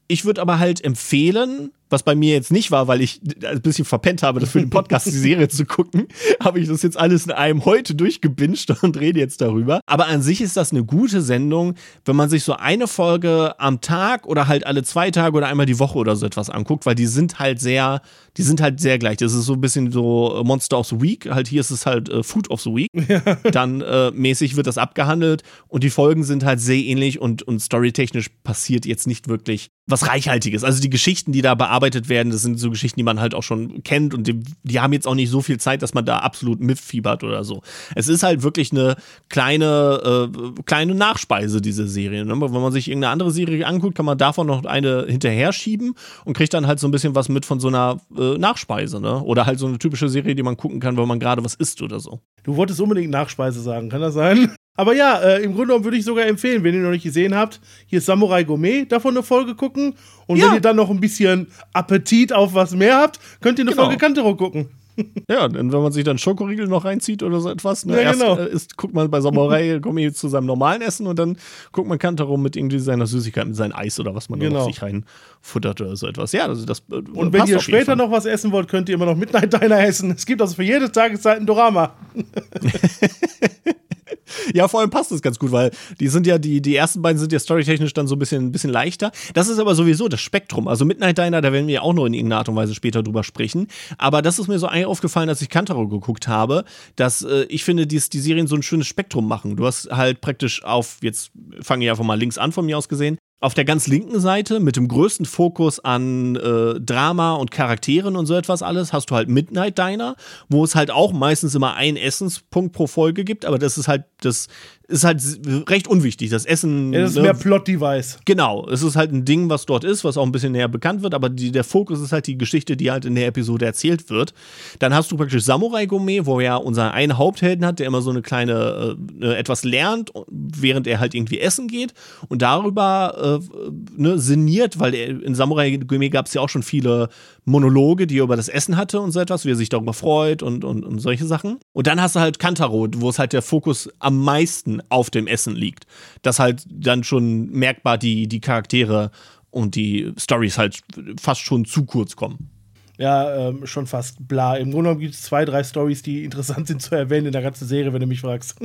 Ich 0.07 0.25
würde 0.25 0.41
aber 0.41 0.59
halt 0.59 0.83
empfehlen, 0.83 1.71
was 1.91 2.03
bei 2.03 2.15
mir 2.15 2.33
jetzt 2.33 2.51
nicht 2.51 2.71
war, 2.71 2.87
weil 2.87 3.01
ich 3.01 3.21
ein 3.43 3.61
bisschen 3.61 3.85
verpennt 3.85 4.23
habe, 4.23 4.39
das 4.39 4.51
für 4.51 4.59
den 4.59 4.69
Podcast 4.69 5.05
die 5.07 5.11
Serie 5.11 5.47
zu 5.47 5.65
gucken, 5.65 6.07
habe 6.39 6.59
ich 6.59 6.67
das 6.67 6.81
jetzt 6.81 6.97
alles 6.97 7.25
in 7.25 7.31
einem 7.31 7.65
heute 7.65 7.95
durchgebinged 7.95 8.83
und 8.83 8.99
rede 8.99 9.19
jetzt 9.19 9.41
darüber. 9.41 9.81
Aber 9.85 10.07
an 10.07 10.21
sich 10.21 10.41
ist 10.41 10.57
das 10.57 10.71
eine 10.71 10.83
gute 10.83 11.21
Sendung, 11.21 11.75
wenn 12.05 12.15
man 12.15 12.29
sich 12.29 12.43
so 12.43 12.53
eine 12.53 12.87
Folge 12.87 13.59
am 13.59 13.81
Tag 13.81 14.25
oder 14.25 14.47
halt 14.47 14.65
alle 14.65 14.83
zwei 14.83 15.11
Tage 15.11 15.35
oder 15.35 15.47
einmal 15.47 15.65
die 15.65 15.79
Woche 15.79 15.97
oder 15.97 16.15
so 16.15 16.25
etwas 16.25 16.49
anguckt, 16.49 16.85
weil 16.85 16.95
die 16.95 17.07
sind 17.07 17.39
halt 17.39 17.59
sehr, 17.59 18.01
die 18.37 18.43
sind 18.43 18.61
halt 18.61 18.79
sehr 18.79 18.97
gleich. 18.97 19.17
Das 19.17 19.33
ist 19.33 19.45
so 19.45 19.53
ein 19.53 19.61
bisschen 19.61 19.91
so 19.91 20.41
Monster 20.45 20.79
of 20.79 20.87
the 20.87 21.01
Week, 21.01 21.29
halt 21.29 21.47
hier 21.47 21.61
ist 21.61 21.71
es 21.71 21.85
halt 21.85 22.09
äh, 22.09 22.23
Food 22.23 22.49
of 22.49 22.61
the 22.61 22.69
Week. 22.69 22.89
Ja. 23.07 23.19
Dann 23.51 23.81
äh, 23.81 24.11
mäßig 24.11 24.55
wird 24.55 24.67
das 24.67 24.77
abgehandelt 24.77 25.43
und 25.67 25.83
die 25.83 25.89
Folgen 25.89 26.23
sind 26.23 26.45
halt 26.45 26.59
sehr 26.59 26.77
ähnlich 26.77 27.19
und, 27.19 27.43
und 27.43 27.59
storytechnisch 27.59 28.29
passiert 28.43 28.85
jetzt 28.85 29.07
nicht 29.07 29.27
wirklich 29.27 29.69
was 29.91 30.07
Reichhaltiges. 30.07 30.63
Also 30.63 30.81
die 30.81 30.89
Geschichten, 30.89 31.31
die 31.31 31.41
da 31.41 31.55
bearbeitet 31.55 32.09
werden, 32.09 32.31
das 32.31 32.41
sind 32.41 32.59
so 32.59 32.69
Geschichten, 32.69 32.99
die 32.99 33.03
man 33.03 33.19
halt 33.19 33.35
auch 33.35 33.43
schon 33.43 33.83
kennt 33.83 34.13
und 34.13 34.27
die, 34.27 34.39
die, 34.63 34.79
haben 34.79 34.93
jetzt 34.93 35.07
auch 35.07 35.15
nicht 35.15 35.29
so 35.29 35.41
viel 35.41 35.59
Zeit, 35.59 35.81
dass 35.81 35.93
man 35.93 36.05
da 36.05 36.19
absolut 36.19 36.59
mitfiebert 36.59 37.23
oder 37.23 37.43
so. 37.43 37.61
Es 37.95 38.07
ist 38.07 38.23
halt 38.23 38.43
wirklich 38.43 38.71
eine 38.71 38.95
kleine, 39.29 40.29
äh, 40.33 40.61
kleine 40.65 40.95
Nachspeise, 40.95 41.61
diese 41.61 41.87
Serie. 41.87 42.25
Ne? 42.25 42.39
Wenn 42.39 42.51
man 42.51 42.71
sich 42.71 42.87
irgendeine 42.87 43.11
andere 43.11 43.31
Serie 43.31 43.67
anguckt, 43.67 43.95
kann 43.95 44.05
man 44.05 44.17
davon 44.17 44.47
noch 44.47 44.65
eine 44.65 45.05
hinterher 45.07 45.53
schieben 45.53 45.93
und 46.25 46.35
kriegt 46.35 46.53
dann 46.53 46.67
halt 46.67 46.79
so 46.79 46.87
ein 46.87 46.91
bisschen 46.91 47.13
was 47.15 47.29
mit 47.29 47.45
von 47.45 47.59
so 47.59 47.67
einer 47.67 47.99
äh, 48.17 48.37
Nachspeise. 48.37 48.99
Ne? 48.99 49.21
Oder 49.21 49.45
halt 49.45 49.59
so 49.59 49.67
eine 49.67 49.77
typische 49.77 50.09
Serie, 50.09 50.35
die 50.35 50.43
man 50.43 50.57
gucken 50.57 50.79
kann, 50.79 50.97
wenn 50.97 51.07
man 51.07 51.19
gerade 51.19 51.43
was 51.43 51.55
isst 51.55 51.81
oder 51.81 51.99
so. 51.99 52.19
Du 52.43 52.55
wolltest 52.55 52.81
unbedingt 52.81 53.11
Nachspeise 53.11 53.61
sagen, 53.61 53.89
kann 53.89 54.01
das 54.01 54.13
sein? 54.13 54.55
Aber 54.75 54.95
ja, 54.95 55.19
äh, 55.19 55.43
im 55.43 55.51
Grunde 55.51 55.67
genommen 55.67 55.83
würde 55.83 55.97
ich 55.97 56.05
sogar 56.05 56.25
empfehlen, 56.25 56.63
wenn 56.63 56.73
ihr 56.73 56.81
noch 56.81 56.91
nicht 56.91 57.03
gesehen 57.03 57.35
habt, 57.35 57.59
hier 57.87 57.97
ist 57.97 58.05
Samurai 58.05 58.43
Gourmet, 58.43 58.85
davon 58.85 59.15
eine 59.15 59.23
Folge 59.23 59.55
gucken. 59.55 59.95
Und 60.27 60.37
ja. 60.37 60.47
wenn 60.47 60.55
ihr 60.55 60.61
dann 60.61 60.77
noch 60.77 60.89
ein 60.89 60.99
bisschen 60.99 61.47
Appetit 61.73 62.31
auf 62.33 62.53
was 62.53 62.73
mehr 62.73 62.97
habt, 62.97 63.19
könnt 63.41 63.59
ihr 63.59 63.63
eine 63.63 63.71
genau. 63.71 63.83
Folge 63.83 63.97
Kantero 63.97 64.35
gucken. 64.35 64.69
Ja, 65.29 65.45
und 65.45 65.55
wenn 65.55 65.69
man 65.69 65.91
sich 65.91 66.03
dann 66.03 66.17
Schokoriegel 66.17 66.67
noch 66.67 66.85
reinzieht 66.85 67.23
oder 67.23 67.39
so 67.39 67.49
etwas, 67.49 67.85
ne, 67.85 68.01
ja, 68.01 68.11
genau. 68.11 68.37
erst 68.37 68.51
äh, 68.51 68.55
ist, 68.55 68.77
guckt 68.77 68.93
man 68.93 69.09
bei 69.09 69.21
Samurai 69.21 69.79
Gourmet 69.81 70.11
zu 70.11 70.27
seinem 70.27 70.45
normalen 70.45 70.81
Essen 70.81 71.07
und 71.07 71.17
dann 71.17 71.37
guckt 71.71 71.87
man 71.87 71.97
Kantaro 71.99 72.37
mit 72.37 72.55
irgendwie 72.55 72.79
seiner 72.79 73.07
Süßigkeit, 73.07 73.47
mit 73.47 73.55
seinem 73.55 73.73
Eis 73.73 73.99
oder 73.99 74.13
was 74.13 74.29
man 74.29 74.39
genau. 74.39 74.59
noch 74.59 74.65
sich 74.65 74.81
reinfuttert 74.81 75.81
oder 75.81 75.95
so 75.95 76.07
etwas. 76.07 76.31
Ja, 76.33 76.45
also 76.47 76.65
das 76.65 76.83
äh, 76.91 76.95
Und 76.95 77.33
wenn 77.33 77.47
ihr 77.47 77.59
später 77.59 77.95
noch 77.95 78.11
was 78.11 78.25
essen 78.25 78.51
wollt, 78.51 78.67
könnt 78.67 78.89
ihr 78.89 78.95
immer 78.95 79.05
noch 79.05 79.15
Midnight 79.15 79.53
Diner 79.53 79.81
essen. 79.83 80.11
Es 80.11 80.25
gibt 80.25 80.41
also 80.41 80.55
für 80.55 80.63
jede 80.63 80.91
Tageszeit 80.91 81.39
ein 81.39 81.45
Dorama. 81.45 81.93
ja, 84.53 84.67
vor 84.67 84.81
allem 84.81 84.89
passt 84.89 85.11
das 85.11 85.21
ganz 85.21 85.39
gut, 85.39 85.51
weil 85.51 85.71
die 85.99 86.07
sind 86.07 86.27
ja, 86.27 86.37
die, 86.37 86.61
die 86.61 86.75
ersten 86.75 87.01
beiden 87.01 87.19
sind 87.19 87.31
ja 87.31 87.39
storytechnisch 87.39 87.93
dann 87.93 88.07
so 88.07 88.15
ein 88.15 88.19
bisschen, 88.19 88.47
ein 88.47 88.51
bisschen 88.51 88.69
leichter. 88.69 89.11
Das 89.33 89.47
ist 89.47 89.59
aber 89.59 89.75
sowieso 89.75 90.07
das 90.07 90.21
Spektrum. 90.21 90.67
Also 90.67 90.85
Midnight 90.85 91.17
Diner, 91.17 91.41
da 91.41 91.51
werden 91.51 91.67
wir 91.67 91.83
auch 91.83 91.93
noch 91.93 92.05
in 92.05 92.13
irgendeiner 92.13 92.39
Art 92.39 92.49
und 92.49 92.55
Weise 92.55 92.75
später 92.75 93.03
drüber 93.03 93.23
sprechen. 93.23 93.67
Aber 93.97 94.21
das 94.21 94.39
ist 94.39 94.47
mir 94.47 94.59
so 94.59 94.67
aufgefallen, 94.67 95.29
als 95.29 95.41
ich 95.41 95.49
Kantaro 95.49 95.87
geguckt 95.87 96.27
habe, 96.27 96.65
dass 96.95 97.21
äh, 97.21 97.43
ich 97.49 97.63
finde, 97.63 97.87
die, 97.87 97.99
die 97.99 98.19
Serien 98.19 98.47
so 98.47 98.55
ein 98.55 98.63
schönes 98.63 98.87
Spektrum 98.87 99.27
machen. 99.27 99.55
Du 99.55 99.65
hast 99.65 99.89
halt 99.91 100.21
praktisch 100.21 100.63
auf, 100.63 100.97
jetzt 101.01 101.31
fange 101.61 101.85
ich 101.85 101.91
einfach 101.91 102.03
mal 102.03 102.19
links 102.19 102.37
an 102.37 102.51
von 102.51 102.65
mir 102.65 102.77
aus 102.77 102.89
gesehen, 102.89 103.17
auf 103.41 103.55
der 103.55 103.65
ganz 103.65 103.87
linken 103.87 104.19
Seite 104.19 104.59
mit 104.59 104.75
dem 104.75 104.87
größten 104.87 105.25
Fokus 105.25 105.79
an 105.79 106.35
äh, 106.35 106.79
Drama 106.79 107.33
und 107.33 107.49
Charakteren 107.49 108.15
und 108.15 108.27
so 108.27 108.35
etwas 108.35 108.61
alles 108.61 108.93
hast 108.93 109.09
du 109.09 109.15
halt 109.15 109.29
Midnight 109.29 109.79
Diner, 109.79 110.15
wo 110.47 110.63
es 110.63 110.75
halt 110.75 110.91
auch 110.91 111.11
meistens 111.11 111.55
immer 111.55 111.73
einen 111.73 111.97
Essenspunkt 111.97 112.73
pro 112.73 112.85
Folge 112.85 113.23
gibt, 113.23 113.45
aber 113.45 113.57
das 113.57 113.79
ist 113.79 113.87
halt 113.87 114.05
das 114.21 114.47
ist 114.91 115.03
halt 115.03 115.21
recht 115.69 115.87
unwichtig. 115.87 116.29
Das 116.29 116.45
Essen. 116.45 116.93
Ja, 116.93 117.01
das 117.01 117.11
ist 117.11 117.15
ne, 117.15 117.23
mehr 117.23 117.33
Plot-Device. 117.33 118.19
Genau. 118.25 118.67
Es 118.69 118.83
ist 118.83 118.95
halt 118.95 119.11
ein 119.11 119.25
Ding, 119.25 119.49
was 119.49 119.65
dort 119.65 119.83
ist, 119.83 120.03
was 120.03 120.17
auch 120.17 120.25
ein 120.25 120.31
bisschen 120.31 120.51
näher 120.51 120.67
bekannt 120.67 121.01
wird, 121.01 121.13
aber 121.13 121.29
die, 121.29 121.51
der 121.51 121.63
Fokus 121.63 121.99
ist 122.01 122.11
halt 122.11 122.27
die 122.27 122.37
Geschichte, 122.37 122.77
die 122.77 122.91
halt 122.91 123.05
in 123.05 123.15
der 123.15 123.27
Episode 123.27 123.65
erzählt 123.65 124.09
wird. 124.09 124.33
Dann 124.79 124.93
hast 124.93 125.11
du 125.11 125.17
praktisch 125.17 125.43
Samurai 125.43 125.85
Gourmet, 125.85 126.25
wo 126.25 126.39
er 126.39 126.63
unser 126.63 126.93
einen 126.93 127.17
Haupthelden 127.17 127.65
hat, 127.65 127.79
der 127.79 127.87
immer 127.87 128.01
so 128.01 128.11
eine 128.11 128.21
kleine, 128.21 128.97
äh, 129.21 129.25
äh 129.25 129.41
etwas 129.41 129.63
lernt, 129.63 130.11
während 130.29 130.87
er 130.87 130.99
halt 130.99 131.15
irgendwie 131.15 131.39
essen 131.39 131.67
geht 131.67 131.93
und 132.27 132.41
darüber 132.41 133.39
äh, 133.41 133.71
ne, 133.97 134.19
sinniert, 134.19 134.79
weil 134.79 134.93
er, 134.93 135.23
in 135.23 135.35
Samurai 135.35 135.77
Gourmet 135.77 136.09
gab 136.09 136.27
es 136.27 136.33
ja 136.33 136.41
auch 136.41 136.49
schon 136.49 136.63
viele 136.63 137.09
Monologe, 137.45 138.05
die 138.07 138.19
er 138.19 138.23
über 138.23 138.35
das 138.35 138.49
Essen 138.49 138.77
hatte 138.77 138.99
und 138.99 139.11
so 139.11 139.19
etwas, 139.19 139.45
wie 139.45 139.51
er 139.51 139.55
sich 139.55 139.69
darüber 139.69 139.93
freut 139.93 140.43
und, 140.43 140.63
und, 140.63 140.85
und 140.85 140.99
solche 140.99 141.25
Sachen. 141.25 141.57
Und 141.73 141.87
dann 141.87 142.01
hast 142.01 142.15
du 142.15 142.19
halt 142.19 142.39
Kantaro, 142.39 142.87
wo 142.97 143.09
es 143.09 143.17
halt 143.17 143.33
der 143.33 143.41
Fokus 143.41 143.89
am 143.99 144.23
meisten 144.23 144.81
auf 144.89 145.09
dem 145.09 145.27
Essen 145.27 145.55
liegt. 145.55 145.85
Dass 146.21 146.39
halt 146.39 146.63
dann 146.69 147.03
schon 147.03 147.49
merkbar 147.49 147.97
die, 147.97 148.27
die 148.27 148.41
Charaktere 148.41 149.11
und 149.49 149.75
die 149.75 150.13
Stories 150.17 150.57
halt 150.57 150.81
fast 151.19 151.41
schon 151.41 151.65
zu 151.65 151.85
kurz 151.85 152.15
kommen. 152.15 152.49
Ja, 152.97 153.49
ähm, 153.49 153.65
schon 153.65 153.87
fast 153.87 154.27
bla. 154.27 154.57
Im 154.57 154.71
Grunde 154.71 154.89
genommen 154.89 155.01
gibt 155.01 155.15
es 155.15 155.23
zwei, 155.23 155.43
drei 155.43 155.63
Stories, 155.63 156.03
die 156.03 156.23
interessant 156.23 156.67
sind 156.67 156.81
zu 156.81 156.95
erwähnen 156.95 157.27
in 157.27 157.31
der 157.31 157.41
ganzen 157.41 157.67
Serie, 157.67 157.91
wenn 157.91 158.01
du 158.01 158.07
mich 158.07 158.21
fragst. 158.21 158.55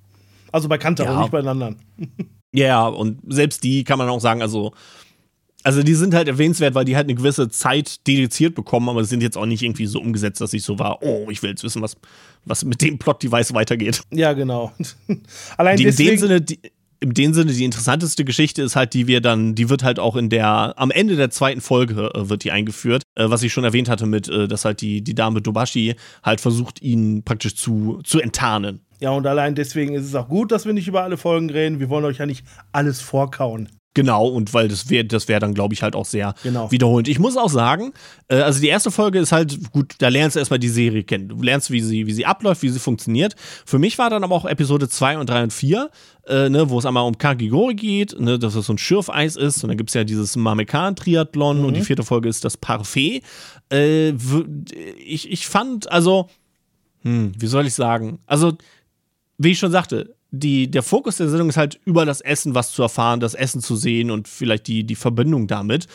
also 0.52 0.68
bei 0.68 0.78
Kantaro, 0.78 1.12
ja. 1.12 1.20
nicht 1.20 1.30
bei 1.30 1.40
den 1.40 1.48
anderen. 1.48 1.76
Ja, 2.54 2.86
und 2.86 3.20
selbst 3.28 3.62
die 3.64 3.84
kann 3.84 3.98
man 3.98 4.08
auch 4.08 4.20
sagen, 4.20 4.42
also 4.42 4.72
also 5.62 5.82
die 5.82 5.94
sind 5.94 6.14
halt 6.14 6.28
erwähnenswert, 6.28 6.74
weil 6.74 6.84
die 6.84 6.96
halt 6.96 7.06
eine 7.06 7.14
gewisse 7.14 7.48
Zeit 7.48 8.06
dediziert 8.06 8.54
bekommen, 8.54 8.88
aber 8.88 9.04
sind 9.04 9.22
jetzt 9.22 9.36
auch 9.36 9.46
nicht 9.46 9.62
irgendwie 9.62 9.86
so 9.86 10.00
umgesetzt, 10.00 10.40
dass 10.40 10.52
ich 10.52 10.64
so 10.64 10.78
war, 10.78 11.02
oh, 11.02 11.28
ich 11.30 11.42
will 11.42 11.50
jetzt 11.50 11.62
wissen, 11.62 11.82
was, 11.82 11.96
was 12.44 12.64
mit 12.64 12.82
dem 12.82 12.98
Plot-Device 12.98 13.54
weitergeht. 13.54 14.02
Ja, 14.10 14.32
genau. 14.32 14.72
Allein 15.56 15.76
die, 15.76 15.84
deswegen 15.84 16.10
in 16.10 16.16
dem 16.16 16.20
Sinne, 16.20 16.40
die, 16.40 16.58
in 17.00 17.14
dem 17.14 17.34
Sinne, 17.34 17.52
die 17.52 17.64
interessanteste 17.64 18.24
Geschichte 18.24 18.62
ist 18.62 18.76
halt, 18.76 18.94
die 18.94 19.06
wir 19.06 19.20
dann, 19.20 19.54
die 19.54 19.68
wird 19.68 19.82
halt 19.82 19.98
auch 19.98 20.16
in 20.16 20.30
der, 20.30 20.74
am 20.76 20.90
Ende 20.90 21.16
der 21.16 21.30
zweiten 21.30 21.60
Folge 21.60 22.10
äh, 22.14 22.28
wird 22.28 22.44
die 22.44 22.52
eingeführt, 22.52 23.02
äh, 23.16 23.28
was 23.28 23.42
ich 23.42 23.52
schon 23.52 23.64
erwähnt 23.64 23.88
hatte 23.88 24.06
mit, 24.06 24.28
äh, 24.28 24.46
dass 24.46 24.64
halt 24.64 24.80
die, 24.80 25.02
die 25.02 25.14
Dame 25.14 25.42
Dobashi 25.42 25.96
halt 26.22 26.40
versucht, 26.40 26.80
ihn 26.80 27.24
praktisch 27.24 27.56
zu, 27.56 28.00
zu 28.04 28.20
enttarnen. 28.20 28.80
Ja, 29.00 29.10
und 29.10 29.26
allein 29.26 29.56
deswegen 29.56 29.94
ist 29.94 30.04
es 30.04 30.14
auch 30.14 30.28
gut, 30.28 30.52
dass 30.52 30.64
wir 30.64 30.72
nicht 30.72 30.86
über 30.86 31.02
alle 31.02 31.16
Folgen 31.16 31.50
reden. 31.50 31.80
Wir 31.80 31.88
wollen 31.88 32.04
euch 32.04 32.18
ja 32.18 32.26
nicht 32.26 32.46
alles 32.70 33.00
vorkauen. 33.00 33.68
Genau, 33.94 34.26
und 34.26 34.54
weil 34.54 34.68
das 34.68 34.88
wäre 34.88 35.04
das 35.04 35.28
wär 35.28 35.38
dann, 35.38 35.52
glaube 35.52 35.74
ich, 35.74 35.82
halt 35.82 35.94
auch 35.94 36.06
sehr 36.06 36.34
genau. 36.42 36.70
wiederholend. 36.70 37.08
Ich 37.08 37.18
muss 37.18 37.36
auch 37.36 37.50
sagen, 37.50 37.92
äh, 38.28 38.36
also 38.36 38.60
die 38.60 38.68
erste 38.68 38.90
Folge 38.90 39.18
ist 39.18 39.32
halt, 39.32 39.70
gut, 39.70 39.96
da 39.98 40.08
lernst 40.08 40.36
du 40.36 40.40
erstmal 40.40 40.58
die 40.58 40.70
Serie 40.70 41.02
kennen. 41.02 41.28
Du 41.28 41.42
lernst, 41.42 41.70
wie 41.70 41.80
sie, 41.80 42.06
wie 42.06 42.12
sie 42.12 42.24
abläuft, 42.24 42.62
wie 42.62 42.70
sie 42.70 42.78
funktioniert. 42.78 43.36
Für 43.66 43.78
mich 43.78 43.98
war 43.98 44.08
dann 44.08 44.24
aber 44.24 44.34
auch 44.34 44.46
Episode 44.46 44.88
2 44.88 45.18
und 45.18 45.28
3 45.28 45.42
und 45.44 45.52
4, 45.52 45.90
äh, 46.26 46.48
ne, 46.48 46.70
wo 46.70 46.78
es 46.78 46.86
einmal 46.86 47.06
um 47.06 47.18
Kagigori 47.18 47.74
geht, 47.74 48.18
ne, 48.18 48.38
dass 48.38 48.54
es 48.54 48.66
so 48.66 48.72
ein 48.72 48.78
Schürfeis 48.78 49.36
ist. 49.36 49.62
Und 49.62 49.68
dann 49.68 49.76
gibt 49.76 49.90
es 49.90 49.94
ja 49.94 50.04
dieses 50.04 50.36
Mamekan-Triathlon 50.36 51.58
mhm. 51.58 51.64
und 51.66 51.74
die 51.74 51.82
vierte 51.82 52.02
Folge 52.02 52.30
ist 52.30 52.46
das 52.46 52.56
Parfait. 52.56 53.22
Äh, 53.70 54.14
ich, 55.04 55.30
ich 55.30 55.46
fand, 55.46 55.92
also, 55.92 56.30
hm, 57.02 57.32
wie 57.36 57.46
soll 57.46 57.66
ich 57.66 57.74
sagen? 57.74 58.20
Also, 58.26 58.56
wie 59.36 59.50
ich 59.50 59.58
schon 59.58 59.72
sagte, 59.72 60.14
die, 60.32 60.70
der 60.70 60.82
Fokus 60.82 61.18
der 61.18 61.28
Sendung 61.28 61.50
ist 61.50 61.58
halt 61.58 61.78
über 61.84 62.06
das 62.06 62.22
Essen 62.22 62.54
was 62.54 62.72
zu 62.72 62.82
erfahren, 62.82 63.20
das 63.20 63.34
Essen 63.34 63.60
zu 63.60 63.76
sehen 63.76 64.10
und 64.10 64.26
vielleicht 64.26 64.66
die, 64.66 64.82
die 64.84 64.94
Verbindung 64.96 65.46
damit. 65.46 65.86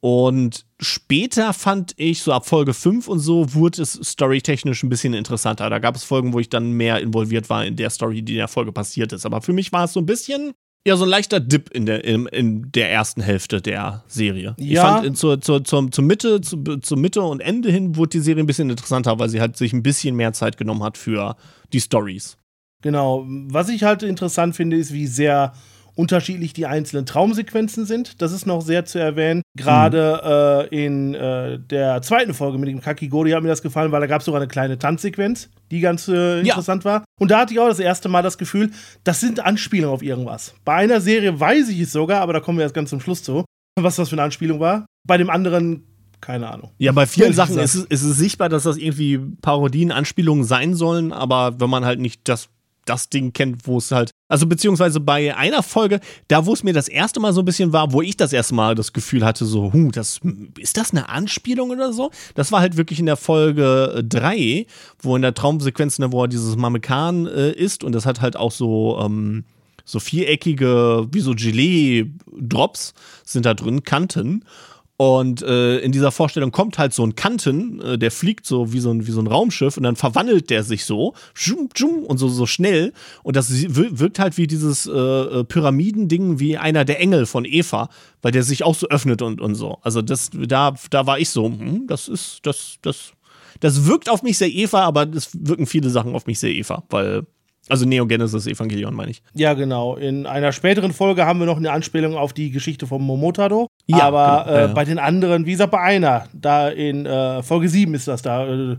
Und 0.00 0.66
später 0.78 1.54
fand 1.54 1.94
ich, 1.96 2.22
so 2.22 2.32
ab 2.32 2.46
Folge 2.46 2.74
5 2.74 3.08
und 3.08 3.18
so, 3.18 3.54
wurde 3.54 3.82
es 3.82 3.92
storytechnisch 3.94 4.82
ein 4.82 4.90
bisschen 4.90 5.14
interessanter. 5.14 5.70
Da 5.70 5.78
gab 5.78 5.96
es 5.96 6.04
Folgen, 6.04 6.34
wo 6.34 6.38
ich 6.38 6.50
dann 6.50 6.72
mehr 6.72 7.00
involviert 7.00 7.48
war 7.48 7.64
in 7.64 7.74
der 7.74 7.88
Story, 7.88 8.22
die 8.22 8.34
in 8.34 8.38
der 8.38 8.48
Folge 8.48 8.70
passiert 8.70 9.14
ist. 9.14 9.24
Aber 9.24 9.40
für 9.40 9.54
mich 9.54 9.72
war 9.72 9.84
es 9.84 9.94
so 9.94 10.00
ein 10.00 10.06
bisschen, 10.06 10.52
ja, 10.86 10.96
so 10.96 11.04
ein 11.04 11.10
leichter 11.10 11.40
Dip 11.40 11.70
in 11.70 11.86
der, 11.86 12.04
in, 12.04 12.26
in 12.26 12.70
der 12.72 12.92
ersten 12.92 13.22
Hälfte 13.22 13.62
der 13.62 14.04
Serie. 14.06 14.54
Ja. 14.58 14.66
Ich 14.66 14.78
fand, 14.78 15.18
zur, 15.18 15.40
zur, 15.40 15.64
zur, 15.64 15.90
zur, 15.90 16.04
Mitte, 16.04 16.42
zur, 16.42 16.82
zur 16.82 16.98
Mitte 16.98 17.22
und 17.22 17.40
Ende 17.40 17.72
hin 17.72 17.96
wurde 17.96 18.10
die 18.10 18.20
Serie 18.20 18.44
ein 18.44 18.46
bisschen 18.46 18.68
interessanter, 18.68 19.18
weil 19.18 19.30
sie 19.30 19.40
halt 19.40 19.56
sich 19.56 19.72
ein 19.72 19.82
bisschen 19.82 20.14
mehr 20.14 20.34
Zeit 20.34 20.58
genommen 20.58 20.82
hat 20.82 20.98
für 20.98 21.36
die 21.72 21.80
Stories. 21.80 22.36
Genau. 22.86 23.24
Was 23.26 23.68
ich 23.68 23.82
halt 23.82 24.04
interessant 24.04 24.54
finde, 24.54 24.76
ist, 24.76 24.92
wie 24.92 25.08
sehr 25.08 25.54
unterschiedlich 25.96 26.52
die 26.52 26.66
einzelnen 26.66 27.04
Traumsequenzen 27.04 27.84
sind. 27.84 28.22
Das 28.22 28.30
ist 28.30 28.46
noch 28.46 28.60
sehr 28.60 28.84
zu 28.84 29.00
erwähnen. 29.00 29.42
Gerade 29.56 30.68
mhm. 30.70 30.72
äh, 30.72 30.84
in 30.84 31.14
äh, 31.14 31.58
der 31.58 32.00
zweiten 32.02 32.32
Folge 32.32 32.58
mit 32.58 32.68
dem 32.68 32.80
Kakigori 32.80 33.32
hat 33.32 33.42
mir 33.42 33.48
das 33.48 33.62
gefallen, 33.62 33.90
weil 33.90 34.02
da 34.02 34.06
gab 34.06 34.20
es 34.20 34.26
sogar 34.26 34.40
eine 34.40 34.46
kleine 34.46 34.78
Tanzsequenz, 34.78 35.50
die 35.72 35.80
ganz 35.80 36.06
äh, 36.06 36.42
interessant 36.42 36.84
ja. 36.84 36.90
war. 36.92 37.04
Und 37.18 37.32
da 37.32 37.40
hatte 37.40 37.54
ich 37.54 37.58
auch 37.58 37.66
das 37.66 37.80
erste 37.80 38.08
Mal 38.08 38.22
das 38.22 38.38
Gefühl, 38.38 38.70
das 39.02 39.18
sind 39.18 39.40
Anspielungen 39.40 39.92
auf 39.92 40.02
irgendwas. 40.04 40.54
Bei 40.64 40.74
einer 40.74 41.00
Serie 41.00 41.40
weiß 41.40 41.68
ich 41.70 41.80
es 41.80 41.90
sogar, 41.90 42.20
aber 42.20 42.34
da 42.34 42.38
kommen 42.38 42.58
wir 42.58 42.62
erst 42.62 42.74
ganz 42.76 42.90
zum 42.90 43.00
Schluss 43.00 43.24
zu, 43.24 43.44
was 43.74 43.96
das 43.96 44.10
für 44.10 44.14
eine 44.14 44.22
Anspielung 44.22 44.60
war. 44.60 44.86
Bei 45.04 45.16
dem 45.16 45.28
anderen 45.28 45.82
keine 46.20 46.48
Ahnung. 46.48 46.70
Ja, 46.78 46.92
bei 46.92 47.06
vielen 47.06 47.32
Sachen 47.32 47.58
ist 47.58 47.74
es, 47.74 47.84
ist 47.84 48.02
es 48.02 48.16
sichtbar, 48.16 48.48
dass 48.48 48.64
das 48.64 48.76
irgendwie 48.76 49.18
Parodien, 49.42 49.92
Anspielungen 49.92 50.44
sein 50.44 50.74
sollen, 50.74 51.12
aber 51.12 51.60
wenn 51.60 51.70
man 51.70 51.84
halt 51.84 52.00
nicht 52.00 52.22
das 52.28 52.48
das 52.86 53.08
Ding 53.08 53.32
kennt, 53.32 53.66
wo 53.66 53.78
es 53.78 53.90
halt, 53.90 54.10
also 54.28 54.46
beziehungsweise 54.46 55.00
bei 55.00 55.36
einer 55.36 55.62
Folge, 55.62 56.00
da 56.28 56.46
wo 56.46 56.52
es 56.52 56.62
mir 56.62 56.72
das 56.72 56.88
erste 56.88 57.20
Mal 57.20 57.32
so 57.32 57.42
ein 57.42 57.44
bisschen 57.44 57.72
war, 57.72 57.92
wo 57.92 58.02
ich 58.02 58.16
das 58.16 58.32
erste 58.32 58.54
Mal 58.54 58.74
das 58.74 58.92
Gefühl 58.92 59.24
hatte, 59.24 59.44
so, 59.44 59.72
hu, 59.72 59.90
das, 59.90 60.20
ist 60.58 60.76
das 60.76 60.92
eine 60.92 61.08
Anspielung 61.08 61.70
oder 61.70 61.92
so? 61.92 62.10
Das 62.34 62.52
war 62.52 62.60
halt 62.60 62.76
wirklich 62.76 62.98
in 62.98 63.06
der 63.06 63.16
Folge 63.16 64.04
3, 64.08 64.66
wo 65.00 65.16
in 65.16 65.22
der 65.22 65.34
Traumsequenz, 65.34 65.98
ne, 65.98 66.12
wo 66.12 66.22
er 66.22 66.28
dieses 66.28 66.56
Mamekan 66.56 67.26
äh, 67.26 67.52
ist 67.52 67.84
und 67.84 67.92
das 67.92 68.06
hat 68.06 68.20
halt 68.20 68.36
auch 68.36 68.52
so, 68.52 68.98
ähm, 69.00 69.44
so 69.84 70.00
viereckige, 70.00 71.06
wie 71.12 71.20
so 71.20 71.32
Gelee-Drops 71.34 72.92
sind 73.24 73.46
da 73.46 73.54
drin, 73.54 73.84
Kanten. 73.84 74.44
Und 74.98 75.42
äh, 75.42 75.78
in 75.80 75.92
dieser 75.92 76.10
Vorstellung 76.10 76.52
kommt 76.52 76.78
halt 76.78 76.94
so 76.94 77.04
ein 77.04 77.14
Kanten, 77.14 77.80
äh, 77.80 77.98
der 77.98 78.10
fliegt 78.10 78.46
so 78.46 78.72
wie 78.72 78.80
so, 78.80 78.90
ein, 78.90 79.06
wie 79.06 79.10
so 79.10 79.20
ein 79.20 79.26
Raumschiff 79.26 79.76
und 79.76 79.82
dann 79.82 79.94
verwandelt 79.94 80.48
der 80.48 80.62
sich 80.62 80.86
so 80.86 81.12
schum, 81.34 81.68
schum, 81.76 82.04
und 82.04 82.16
so, 82.16 82.28
so 82.28 82.46
schnell. 82.46 82.94
Und 83.22 83.36
das 83.36 83.50
wirkt 83.50 84.18
halt 84.18 84.38
wie 84.38 84.46
dieses 84.46 84.86
äh, 84.86 84.90
äh, 84.90 85.44
Pyramidending 85.44 86.38
wie 86.38 86.56
einer 86.56 86.86
der 86.86 86.98
Engel 87.00 87.26
von 87.26 87.44
Eva, 87.44 87.90
weil 88.22 88.32
der 88.32 88.42
sich 88.42 88.64
auch 88.64 88.74
so 88.74 88.88
öffnet 88.88 89.20
und, 89.20 89.42
und 89.42 89.54
so. 89.54 89.78
Also 89.82 90.00
das, 90.00 90.30
da, 90.32 90.74
da 90.88 91.06
war 91.06 91.18
ich 91.18 91.28
so, 91.28 91.44
hm, 91.44 91.86
das 91.86 92.08
ist, 92.08 92.40
das, 92.44 92.76
das, 92.80 93.12
das 93.60 93.84
wirkt 93.84 94.08
auf 94.08 94.22
mich 94.22 94.38
sehr 94.38 94.50
Eva, 94.50 94.80
aber 94.84 95.06
es 95.14 95.28
wirken 95.34 95.66
viele 95.66 95.90
Sachen 95.90 96.14
auf 96.14 96.26
mich 96.26 96.38
sehr 96.38 96.54
Eva, 96.54 96.84
weil 96.88 97.26
also 97.68 97.84
Neo 97.84 98.06
Genesis 98.06 98.46
Evangelion 98.46 98.94
meine 98.94 99.10
ich. 99.10 99.22
Ja, 99.34 99.54
genau. 99.54 99.96
In 99.96 100.26
einer 100.26 100.52
späteren 100.52 100.92
Folge 100.92 101.26
haben 101.26 101.40
wir 101.40 101.46
noch 101.46 101.56
eine 101.56 101.72
Anspielung 101.72 102.16
auf 102.16 102.32
die 102.32 102.50
Geschichte 102.50 102.86
von 102.86 103.02
Momotaro. 103.02 103.68
Ja, 103.86 104.02
aber 104.02 104.44
genau. 104.44 104.56
äh, 104.56 104.60
ja, 104.60 104.66
ja. 104.68 104.72
bei 104.72 104.84
den 104.84 104.98
anderen, 104.98 105.46
wie 105.46 105.52
gesagt, 105.52 105.72
bei 105.72 105.80
einer, 105.80 106.26
da 106.32 106.68
in 106.68 107.06
äh, 107.06 107.42
Folge 107.42 107.68
7 107.68 107.92
ist 107.94 108.08
das 108.08 108.22
da. 108.22 108.46
Äh, 108.46 108.76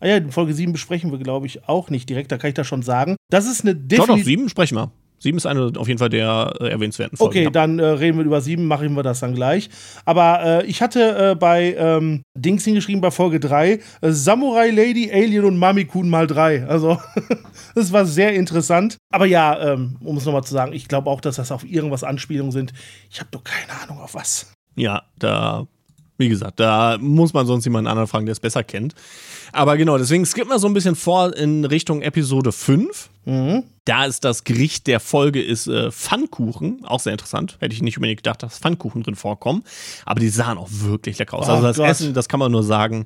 ah 0.00 0.06
ja, 0.06 0.16
in 0.16 0.32
Folge 0.32 0.52
7 0.52 0.72
besprechen 0.72 1.12
wir, 1.12 1.18
glaube 1.18 1.46
ich, 1.46 1.68
auch 1.68 1.90
nicht 1.90 2.08
direkt, 2.08 2.32
da 2.32 2.38
kann 2.38 2.48
ich 2.48 2.54
das 2.54 2.66
schon 2.66 2.82
sagen. 2.82 3.16
Das 3.30 3.46
ist 3.46 3.62
eine 3.62 3.74
Definition. 3.74 4.08
Doch, 4.08 4.16
doch, 4.16 4.24
7 4.24 4.48
sprechen 4.48 4.76
wir. 4.76 4.90
Sieben 5.24 5.38
ist 5.38 5.46
eine 5.46 5.72
auf 5.78 5.88
jeden 5.88 5.98
Fall 5.98 6.10
der 6.10 6.52
äh, 6.60 6.68
erwähnenswerten 6.68 7.16
Folgen. 7.16 7.30
Okay, 7.30 7.44
ja. 7.44 7.50
dann 7.50 7.78
äh, 7.78 7.84
reden 7.86 8.18
wir 8.18 8.26
über 8.26 8.42
sieben, 8.42 8.66
machen 8.66 8.94
wir 8.94 9.02
das 9.02 9.20
dann 9.20 9.34
gleich. 9.34 9.70
Aber 10.04 10.44
äh, 10.44 10.66
ich 10.66 10.82
hatte 10.82 11.30
äh, 11.30 11.34
bei 11.34 11.74
ähm, 11.78 12.24
Dings 12.36 12.62
hingeschrieben 12.64 13.00
bei 13.00 13.10
Folge 13.10 13.40
3 13.40 13.72
äh, 13.72 13.78
Samurai 14.02 14.68
Lady, 14.68 15.10
Alien 15.10 15.46
und 15.46 15.56
Mamikun 15.56 16.10
mal 16.10 16.26
drei. 16.26 16.66
Also, 16.66 16.98
das 17.74 17.90
war 17.90 18.04
sehr 18.04 18.34
interessant. 18.34 18.98
Aber 19.10 19.24
ja, 19.24 19.72
ähm, 19.72 19.96
um 20.00 20.18
es 20.18 20.26
nochmal 20.26 20.44
zu 20.44 20.52
sagen, 20.52 20.74
ich 20.74 20.88
glaube 20.88 21.08
auch, 21.08 21.22
dass 21.22 21.36
das 21.36 21.50
auf 21.50 21.64
irgendwas 21.64 22.04
Anspielungen 22.04 22.52
sind. 22.52 22.74
Ich 23.10 23.20
habe 23.20 23.30
doch 23.30 23.44
keine 23.44 23.80
Ahnung 23.82 24.00
auf 24.00 24.14
was. 24.14 24.52
Ja, 24.76 25.04
da 25.18 25.66
wie 26.18 26.28
gesagt, 26.28 26.60
da 26.60 26.98
muss 27.00 27.32
man 27.32 27.46
sonst 27.46 27.64
jemanden 27.64 27.88
anderen 27.88 28.08
fragen, 28.08 28.26
der 28.26 28.32
es 28.34 28.40
besser 28.40 28.62
kennt. 28.62 28.94
Aber 29.52 29.78
genau, 29.78 29.96
deswegen 29.96 30.26
skippen 30.26 30.50
wir 30.50 30.58
so 30.58 30.66
ein 30.66 30.74
bisschen 30.74 30.96
vor 30.96 31.34
in 31.34 31.64
Richtung 31.64 32.02
Episode 32.02 32.52
5. 32.52 33.08
Mhm. 33.24 33.64
Da 33.84 34.06
ist 34.06 34.24
das 34.24 34.44
Gericht 34.44 34.86
der 34.86 34.98
Folge 34.98 35.42
ist 35.42 35.66
äh, 35.66 35.90
Pfannkuchen. 35.90 36.84
Auch 36.84 37.00
sehr 37.00 37.12
interessant. 37.12 37.58
Hätte 37.60 37.74
ich 37.74 37.82
nicht 37.82 37.98
unbedingt 37.98 38.18
gedacht, 38.18 38.42
dass 38.42 38.58
Pfannkuchen 38.58 39.02
drin 39.02 39.14
vorkommen. 39.14 39.62
Aber 40.06 40.20
die 40.20 40.30
sahen 40.30 40.56
auch 40.56 40.68
wirklich 40.70 41.18
lecker 41.18 41.38
aus. 41.38 41.48
Oh, 41.48 41.52
also 41.52 41.66
das 41.66 41.76
Gott. 41.76 41.88
Essen, 41.88 42.14
das 42.14 42.28
kann 42.28 42.40
man 42.40 42.50
nur 42.50 42.62
sagen. 42.62 43.04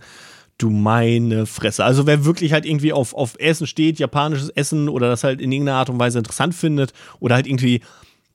Du 0.56 0.70
meine 0.70 1.46
Fresse. 1.46 1.84
Also 1.84 2.06
wer 2.06 2.24
wirklich 2.24 2.52
halt 2.52 2.66
irgendwie 2.66 2.92
auf, 2.92 3.14
auf 3.14 3.36
Essen 3.38 3.66
steht, 3.66 3.98
japanisches 3.98 4.50
Essen 4.50 4.88
oder 4.88 5.08
das 5.08 5.22
halt 5.22 5.40
in 5.40 5.52
irgendeiner 5.52 5.78
Art 5.78 5.90
und 5.90 6.00
Weise 6.00 6.18
interessant 6.18 6.54
findet 6.54 6.92
oder 7.20 7.36
halt 7.36 7.46
irgendwie 7.46 7.80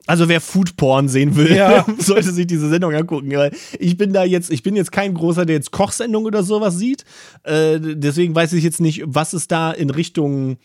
also 0.06 0.28
wer 0.28 0.40
Foodporn 0.40 1.08
sehen 1.08 1.34
will, 1.36 1.54
ja. 1.56 1.86
sollte 1.98 2.30
sich 2.30 2.46
diese 2.46 2.68
Sendung 2.68 2.94
angucken. 2.94 3.32
Ich 3.78 3.96
bin 3.96 4.12
da 4.12 4.22
jetzt, 4.24 4.50
ich 4.50 4.62
bin 4.62 4.76
jetzt 4.76 4.92
kein 4.92 5.14
großer, 5.14 5.46
der 5.46 5.56
jetzt 5.56 5.70
Kochsendung 5.70 6.26
oder 6.26 6.42
sowas 6.42 6.76
sieht. 6.76 7.04
Äh, 7.42 7.78
deswegen 7.80 8.34
weiß 8.34 8.52
ich 8.52 8.64
jetzt 8.64 8.80
nicht, 8.80 9.02
was 9.06 9.32
es 9.32 9.48
da 9.48 9.70
in 9.70 9.88
Richtung 9.88 10.58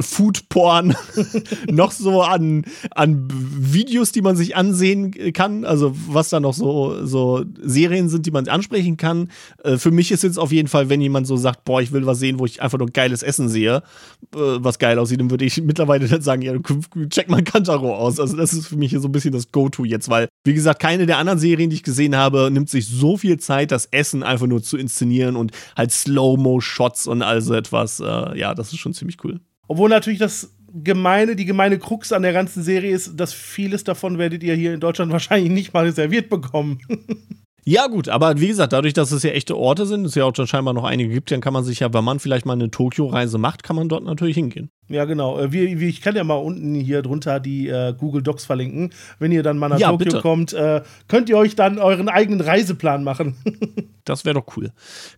Foodporn 0.00 0.94
noch 1.70 1.92
so 1.92 2.22
an, 2.22 2.64
an 2.92 3.28
Videos, 3.30 4.12
die 4.12 4.22
man 4.22 4.36
sich 4.36 4.56
ansehen 4.56 5.12
kann. 5.32 5.64
Also 5.64 5.94
was 6.06 6.30
da 6.30 6.40
noch 6.40 6.54
so, 6.54 7.04
so 7.04 7.44
Serien 7.60 8.08
sind, 8.08 8.26
die 8.26 8.30
man 8.30 8.48
ansprechen 8.48 8.96
kann. 8.96 9.30
Äh, 9.62 9.76
für 9.76 9.90
mich 9.90 10.10
ist 10.10 10.22
jetzt 10.22 10.38
auf 10.38 10.52
jeden 10.52 10.68
Fall, 10.68 10.88
wenn 10.88 11.00
jemand 11.00 11.26
so 11.26 11.36
sagt, 11.36 11.64
boah, 11.64 11.80
ich 11.80 11.92
will 11.92 12.06
was 12.06 12.18
sehen, 12.18 12.38
wo 12.38 12.46
ich 12.46 12.62
einfach 12.62 12.78
nur 12.78 12.88
geiles 12.88 13.22
Essen 13.22 13.48
sehe, 13.48 13.82
äh, 14.34 14.38
was 14.38 14.78
geil 14.78 14.98
aussieht, 14.98 15.20
dann 15.20 15.30
würde 15.30 15.44
ich 15.44 15.62
mittlerweile 15.62 16.08
dann 16.08 16.22
sagen, 16.22 16.42
ja, 16.42 16.54
check 17.10 17.28
mal 17.28 17.42
Kantaro 17.42 17.94
aus. 17.94 18.18
Also 18.18 18.36
das 18.36 18.52
ist 18.52 18.66
für 18.66 18.76
mich 18.76 18.96
so 18.98 19.08
ein 19.08 19.12
bisschen 19.12 19.32
das 19.32 19.52
Go-To 19.52 19.84
jetzt, 19.84 20.08
weil, 20.08 20.28
wie 20.44 20.54
gesagt, 20.54 20.80
keine 20.80 21.06
der 21.06 21.18
anderen 21.18 21.38
Serien, 21.38 21.70
die 21.70 21.76
ich 21.76 21.82
gesehen 21.82 22.16
habe, 22.16 22.50
nimmt 22.50 22.70
sich 22.70 22.86
so 22.86 23.16
viel 23.16 23.38
Zeit, 23.38 23.70
das 23.70 23.86
Essen 23.86 24.22
einfach 24.22 24.46
nur 24.46 24.62
zu 24.62 24.76
inszenieren 24.76 25.36
und 25.36 25.52
halt 25.76 25.92
Slow-Mo-Shots 25.92 27.06
und 27.06 27.22
also 27.22 27.54
etwas. 27.54 28.00
Äh, 28.00 28.38
ja, 28.38 28.54
das 28.54 28.72
ist 28.72 28.78
schon 28.78 28.94
ziemlich 28.94 29.18
cool. 29.24 29.40
Obwohl 29.68 29.88
natürlich 29.88 30.18
das 30.18 30.54
gemeine, 30.72 31.36
die 31.36 31.44
gemeine 31.44 31.78
Krux 31.78 32.12
an 32.12 32.22
der 32.22 32.32
ganzen 32.32 32.62
Serie 32.62 32.94
ist, 32.94 33.18
dass 33.18 33.32
vieles 33.32 33.84
davon 33.84 34.18
werdet 34.18 34.42
ihr 34.42 34.54
hier 34.54 34.74
in 34.74 34.80
Deutschland 34.80 35.12
wahrscheinlich 35.12 35.52
nicht 35.52 35.74
mal 35.74 35.84
reserviert 35.84 36.28
bekommen. 36.28 36.78
Ja, 37.64 37.86
gut, 37.86 38.08
aber 38.08 38.40
wie 38.40 38.48
gesagt, 38.48 38.72
dadurch, 38.72 38.92
dass 38.92 39.12
es 39.12 39.22
ja 39.22 39.30
echte 39.30 39.56
Orte 39.56 39.86
sind, 39.86 40.04
es 40.04 40.16
ja 40.16 40.24
auch 40.24 40.34
schon 40.34 40.48
scheinbar 40.48 40.74
noch 40.74 40.82
einige 40.82 41.10
gibt, 41.10 41.30
dann 41.30 41.40
kann 41.40 41.52
man 41.52 41.62
sich 41.62 41.78
ja, 41.78 41.94
wenn 41.94 42.02
man 42.02 42.18
vielleicht 42.18 42.44
mal 42.44 42.54
eine 42.54 42.72
Tokio-Reise 42.72 43.38
macht, 43.38 43.62
kann 43.62 43.76
man 43.76 43.88
dort 43.88 44.02
natürlich 44.02 44.34
hingehen. 44.34 44.70
Ja, 44.88 45.04
genau. 45.04 45.38
Äh, 45.38 45.52
wie, 45.52 45.80
wie, 45.80 45.88
ich 45.88 46.00
kann 46.00 46.16
ja 46.16 46.24
mal 46.24 46.34
unten 46.34 46.74
hier 46.74 47.02
drunter 47.02 47.40
die 47.40 47.68
äh, 47.68 47.94
Google 47.96 48.22
Docs 48.22 48.44
verlinken. 48.44 48.92
Wenn 49.18 49.32
ihr 49.32 49.42
dann 49.42 49.56
mal 49.56 49.68
nach 49.68 49.78
ja, 49.78 49.90
Tokio 49.90 50.04
bitte. 50.04 50.20
kommt, 50.20 50.52
äh, 50.52 50.82
könnt 51.08 51.28
ihr 51.28 51.38
euch 51.38 51.54
dann 51.54 51.78
euren 51.78 52.08
eigenen 52.08 52.40
Reiseplan 52.40 53.04
machen. 53.04 53.36
das 54.04 54.24
wäre 54.24 54.34
doch 54.34 54.56
cool. 54.56 54.70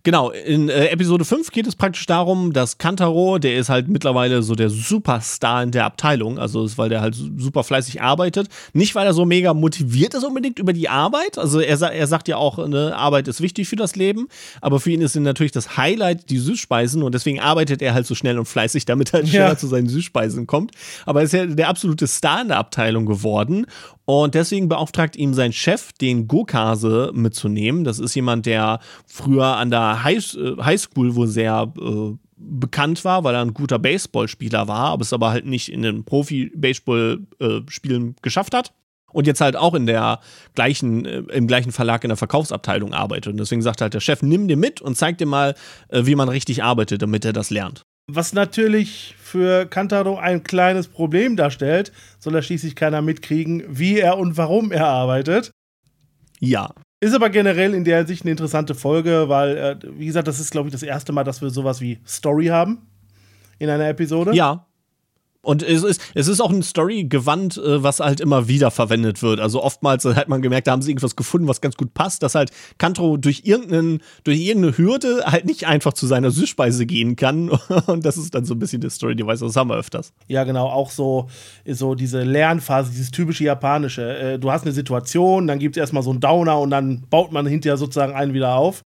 Genau, 0.03 0.31
in 0.31 0.69
äh, 0.69 0.89
Episode 0.89 1.25
5 1.25 1.51
geht 1.51 1.67
es 1.67 1.77
praktisch 1.77 2.05
darum, 2.07 2.53
dass 2.53 2.79
Kantaro, 2.79 3.39
der 3.39 3.57
ist 3.57 3.71
halt 3.71 3.89
mittlerweile 3.89 4.43
so 4.43 4.55
der 4.55 4.69
Superstar 4.69 5.63
in 5.63 5.71
der 5.71 5.87
Abteilung, 5.87 6.39
also 6.39 6.65
ist, 6.65 6.77
weil 6.77 6.91
der 6.91 7.01
halt 7.01 7.15
super 7.15 7.65
fleißig 7.65 8.03
arbeitet. 8.03 8.49
Nicht, 8.75 8.95
weil 8.95 9.07
er 9.07 9.15
so 9.15 9.25
mega 9.25 9.55
motiviert 9.55 10.15
ist 10.15 10.25
unbedingt 10.25 10.59
über 10.59 10.75
die 10.75 10.89
Arbeit. 10.91 11.39
Also 11.39 11.61
er, 11.61 11.81
er 11.81 12.07
sagt 12.07 12.29
ja 12.29 12.37
auch, 12.37 12.65
ne, 12.69 12.95
Arbeit 12.95 13.29
ist 13.29 13.41
wichtig 13.41 13.69
für 13.69 13.77
das 13.77 13.97
Leben, 13.97 14.29
aber 14.61 14.79
für 14.79 14.91
ihn 14.91 15.01
ist 15.01 15.17
natürlich 15.17 15.53
das 15.53 15.79
Highlight 15.79 16.29
die 16.29 16.39
Süßspeisen 16.39 17.03
und 17.03 17.15
deswegen 17.15 17.41
arbeitet 17.41 17.81
er 17.81 17.95
halt 17.95 18.07
so 18.07 18.15
schnell 18.15 18.39
und 18.39 18.47
fleißig, 18.47 18.85
damit 18.85 19.13
halt 19.13 19.29
schneller 19.29 19.54
zu 19.57 19.67
seinen 19.67 19.89
Süßspeisen 19.89 20.47
kommt. 20.47 20.73
Aber 21.07 21.21
er 21.21 21.25
ist 21.25 21.33
ja 21.33 21.47
der 21.47 21.69
absolute 21.69 22.07
Star 22.07 22.43
in 22.43 22.49
der 22.49 22.59
Abteilung 22.59 23.07
geworden. 23.07 23.67
Und 24.05 24.35
deswegen 24.35 24.69
beauftragt 24.69 25.17
ihm 25.17 25.35
sein 25.35 25.53
Chef, 25.53 25.93
den 25.93 26.29
Gokase 26.29 27.11
mitzunehmen. 27.15 27.85
Das 27.85 27.99
ist 27.99 28.15
jemand, 28.15 28.47
der 28.47 28.81
früher 29.07 29.57
an 29.57 29.71
der 29.71 30.05
High 30.05 30.37
äh, 30.37 30.57
Highschool 30.63 31.15
wohl 31.15 31.29
sehr 31.29 31.73
äh, 31.79 32.13
bekannt 32.37 33.05
war, 33.05 33.25
weil 33.25 33.35
er 33.35 33.43
ein 33.43 33.55
guter 33.55 33.79
Baseballspieler 33.79 34.69
war, 34.69 34.91
aber 34.91 35.03
es 35.03 35.13
aber 35.13 35.31
halt 35.31 35.47
nicht 35.47 35.71
in 35.71 35.83
den 35.83 36.05
Profi-Baseball-Spielen 36.05 38.09
äh, 38.09 38.15
geschafft 38.23 38.55
hat 38.55 38.73
und 39.15 39.27
jetzt 39.27 39.41
halt 39.41 39.57
auch 39.57 39.75
in 39.75 39.87
der 39.87 40.21
gleichen, 40.55 41.07
äh, 41.07 41.19
im 41.33 41.47
gleichen 41.47 41.73
Verlag 41.73 42.05
in 42.05 42.09
der 42.09 42.17
Verkaufsabteilung 42.17 42.93
arbeitet. 42.93 43.33
Und 43.33 43.39
deswegen 43.39 43.63
sagt 43.63 43.81
halt 43.81 43.95
der 43.95 44.01
Chef, 44.01 44.23
nimm 44.23 44.49
dir 44.49 44.57
mit 44.57 44.81
und 44.81 44.97
zeig 44.97 45.19
dir 45.19 45.27
mal, 45.27 45.55
äh, 45.89 46.05
wie 46.05 46.17
man 46.17 46.29
richtig 46.29 46.63
arbeitet, 46.63 47.01
damit 47.01 47.25
er 47.25 47.33
das 47.33 47.51
lernt. 47.51 47.87
Was 48.07 48.35
natürlich 48.35 49.15
für 49.19 49.67
Kantaro 49.67 50.17
ein 50.19 50.43
kleines 50.43 50.89
Problem 50.89 51.37
darstellt, 51.37 51.93
soll 52.19 52.35
er 52.35 52.43
schließlich 52.43 52.77
keiner 52.77 53.01
mitkriegen, 53.01 53.65
wie 53.67 53.99
er 53.99 54.19
und 54.19 54.37
warum 54.37 54.73
er 54.73 54.87
arbeitet. 54.87 55.51
Ja. 56.39 56.75
Ist 57.01 57.15
aber 57.15 57.31
generell 57.31 57.75
in 57.75 57.85
der 57.85 57.99
Hinsicht 57.99 58.23
eine 58.23 58.33
interessante 58.33 58.75
Folge, 58.75 59.29
weil, 59.29 59.57
äh, 59.57 59.77
wie 59.99 60.07
gesagt, 60.07 60.29
das 60.29 60.41
ist, 60.41 60.51
glaube 60.51 60.69
ich, 60.69 60.73
das 60.73 60.83
erste 60.83 61.13
Mal, 61.13 61.25
dass 61.25 61.41
wir 61.41 61.51
sowas 61.51 61.81
wie 61.81 61.99
Story 62.07 62.47
haben 62.47 62.87
in 63.59 63.71
einer 63.71 63.89
Episode. 63.89 64.35
Ja. 64.35 64.67
Und 65.45 65.63
es 65.63 65.83
ist, 65.83 66.01
es 66.15 66.29
ist 66.29 66.41
auch 66.41 66.51
ein 66.51 66.63
Story-Gewand, 66.63 67.59
äh, 67.59 67.83
was 67.83 68.01
halt 68.01 68.21
immer 68.21 68.49
wieder 68.49 68.71
verwendet 68.71 69.23
wird. 69.23 69.41
Also 69.41 69.63
oftmals 69.63 70.05
hat 70.05 70.29
man 70.29 70.43
gemerkt, 70.43 70.67
da 70.67 70.73
haben 70.73 70.83
sie 70.83 70.91
irgendwas 70.91 71.17
gefunden, 71.17 71.47
was 71.49 71.61
ganz 71.61 71.77
gut 71.77 71.95
passt, 71.95 72.23
dass 72.23 72.35
halt 72.35 72.51
Kantro 72.79 73.17
durch, 73.17 73.43
irgendeinen, 73.45 74.01
durch 74.25 74.41
irgendeine 74.41 74.79
Hürde 74.79 75.23
halt 75.27 75.45
nicht 75.45 75.67
einfach 75.67 75.93
zu 75.93 76.07
seiner 76.07 76.31
Süßspeise 76.31 76.87
gehen 76.87 77.17
kann. 77.17 77.51
Und 77.87 78.05
das 78.05 78.17
ist 78.17 78.35
dann 78.35 78.45
so 78.45 78.55
ein 78.55 78.59
bisschen 78.59 78.81
das 78.81 78.95
Story-Device, 78.95 79.41
das 79.41 79.57
haben 79.57 79.71
wir 79.71 79.77
öfters. 79.77 80.13
Ja, 80.29 80.45
genau. 80.45 80.69
Auch 80.69 80.91
so, 80.91 81.29
so 81.67 81.95
diese 81.95 82.23
Lernphase, 82.23 82.91
dieses 82.91 83.11
typische 83.11 83.45
Japanische. 83.45 84.17
Äh, 84.19 84.39
du 84.39 84.51
hast 84.51 84.63
eine 84.63 84.73
Situation, 84.73 85.47
dann 85.47 85.59
gibt 85.59 85.77
es 85.77 85.81
erstmal 85.81 86.03
so 86.03 86.11
einen 86.11 86.21
Downer 86.21 86.59
und 86.59 86.71
dann 86.71 87.03
baut 87.11 87.33
man 87.33 87.47
hinterher 87.47 87.77
sozusagen 87.77 88.15
einen 88.15 88.35
wieder 88.35 88.55
auf. 88.55 88.83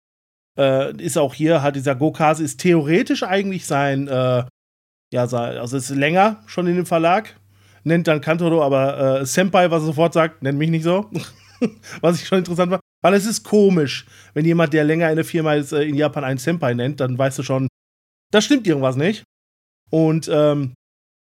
Äh, 0.57 0.97
ist 1.03 1.19
auch 1.19 1.35
hier, 1.35 1.63
hat 1.63 1.75
dieser 1.75 1.97
Gokase 1.97 2.45
ist 2.45 2.61
theoretisch 2.61 3.25
eigentlich 3.25 3.67
sein 3.67 4.09
ja, 5.15 5.23
also 5.23 5.77
ist 5.77 5.91
länger 5.91 6.43
schon 6.47 6.67
in 6.67 6.75
dem 6.75 6.87
Verlag. 6.87 7.37
nennt 7.85 8.09
dann 8.09 8.21
Kantoro 8.21 8.63
aber 8.63 9.21
äh, 9.21 9.27
Senpai, 9.27 9.71
was 9.71 9.83
er 9.83 9.87
sofort 9.87 10.13
sagt, 10.13 10.43
nenn 10.43 10.59
mich 10.59 10.71
nicht 10.71 10.83
so. 10.83 11.09
was 12.01 12.21
ich 12.21 12.27
schon 12.27 12.39
interessant 12.39 12.73
war. 12.73 12.81
Weil 13.01 13.15
es 13.15 13.25
ist 13.25 13.45
komisch, 13.45 14.07
wenn 14.33 14.45
jemand, 14.45 14.73
der 14.73 14.83
länger 14.83 15.11
in 15.11 15.17
der 15.17 15.25
Firma 15.25 15.55
ist, 15.55 15.73
äh, 15.73 15.85
in 15.85 15.95
Japan 15.95 16.25
einen 16.25 16.39
Senpai 16.39 16.75
nennt, 16.75 16.99
dann 16.99 17.17
weißt 17.17 17.39
du 17.39 17.43
schon, 17.45 17.69
da 18.33 18.41
stimmt 18.41 18.67
irgendwas 18.67 18.97
nicht. 18.97 19.23
Und 19.91 20.29
ähm, 20.33 20.75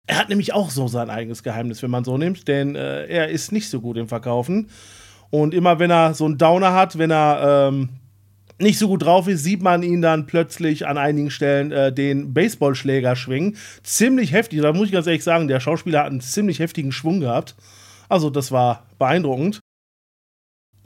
er 0.08 0.18
hat 0.18 0.28
nämlich 0.28 0.52
auch 0.52 0.70
so 0.70 0.88
sein 0.88 1.08
eigenes 1.08 1.44
Geheimnis, 1.44 1.82
wenn 1.82 1.90
man 1.90 2.04
so 2.04 2.18
nimmt, 2.18 2.48
denn 2.48 2.74
äh, 2.74 3.06
er 3.06 3.28
ist 3.28 3.52
nicht 3.52 3.70
so 3.70 3.80
gut 3.80 3.96
im 3.96 4.08
Verkaufen. 4.08 4.70
Und 5.30 5.54
immer 5.54 5.78
wenn 5.78 5.90
er 5.90 6.14
so 6.14 6.24
einen 6.24 6.38
Downer 6.38 6.72
hat, 6.72 6.98
wenn 6.98 7.12
er 7.12 7.68
ähm, 7.68 7.90
nicht 8.58 8.78
so 8.78 8.88
gut 8.88 9.02
drauf 9.02 9.28
ist, 9.28 9.42
sieht 9.42 9.62
man 9.62 9.82
ihn 9.82 10.02
dann 10.02 10.26
plötzlich 10.26 10.86
an 10.86 10.98
einigen 10.98 11.30
Stellen 11.30 11.72
äh, 11.72 11.92
den 11.92 12.32
Baseballschläger 12.34 13.16
schwingen. 13.16 13.56
Ziemlich 13.82 14.32
heftig, 14.32 14.60
da 14.62 14.72
muss 14.72 14.86
ich 14.86 14.92
ganz 14.92 15.06
ehrlich 15.06 15.24
sagen, 15.24 15.48
der 15.48 15.60
Schauspieler 15.60 16.00
hat 16.00 16.10
einen 16.10 16.20
ziemlich 16.20 16.58
heftigen 16.58 16.92
Schwung 16.92 17.20
gehabt. 17.20 17.56
Also 18.08 18.30
das 18.30 18.52
war 18.52 18.86
beeindruckend. 18.98 19.60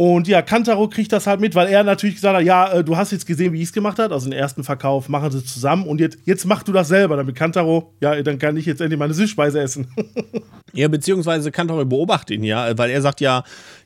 Und 0.01 0.29
ja, 0.29 0.43
Kantaro 0.43 0.89
kriegt 0.89 1.13
das 1.13 1.27
halt 1.27 1.41
mit, 1.41 1.57
weil 1.57 1.67
er 1.67 1.83
natürlich 1.83 2.15
gesagt 2.15 2.37
hat, 2.37 2.45
ja, 2.45 2.73
äh, 2.73 2.85
du 2.85 2.97
hast 2.97 3.11
jetzt 3.11 3.27
gesehen, 3.27 3.53
wie 3.53 3.59
ich 3.59 3.65
es 3.65 3.73
gemacht 3.73 3.99
habe. 3.99 4.15
Also 4.15 4.31
den 4.31 4.39
ersten 4.39 4.63
Verkauf 4.63 5.09
machen 5.09 5.33
sie 5.33 5.45
zusammen 5.45 5.89
und 5.89 6.01
jetzt, 6.01 6.19
jetzt 6.25 6.45
mach 6.45 6.63
du 6.63 6.71
das 6.73 6.87
selber. 6.87 7.17
Damit 7.17 7.35
Kantaro, 7.35 7.93
ja, 8.01 8.23
dann 8.23 8.39
kann 8.39 8.57
ich 8.57 8.65
jetzt 8.65 8.81
endlich 8.81 8.97
meine 8.97 9.13
Süßspeise 9.13 9.61
essen. 9.61 9.89
ja, 10.73 10.87
beziehungsweise 10.87 11.51
Kantaro 11.51 11.85
beobachtet 11.85 12.37
ihn 12.37 12.45
ja, 12.45 12.79
weil 12.79 12.91
er 12.91 13.03
sagt 13.03 13.21
ja, 13.21 13.43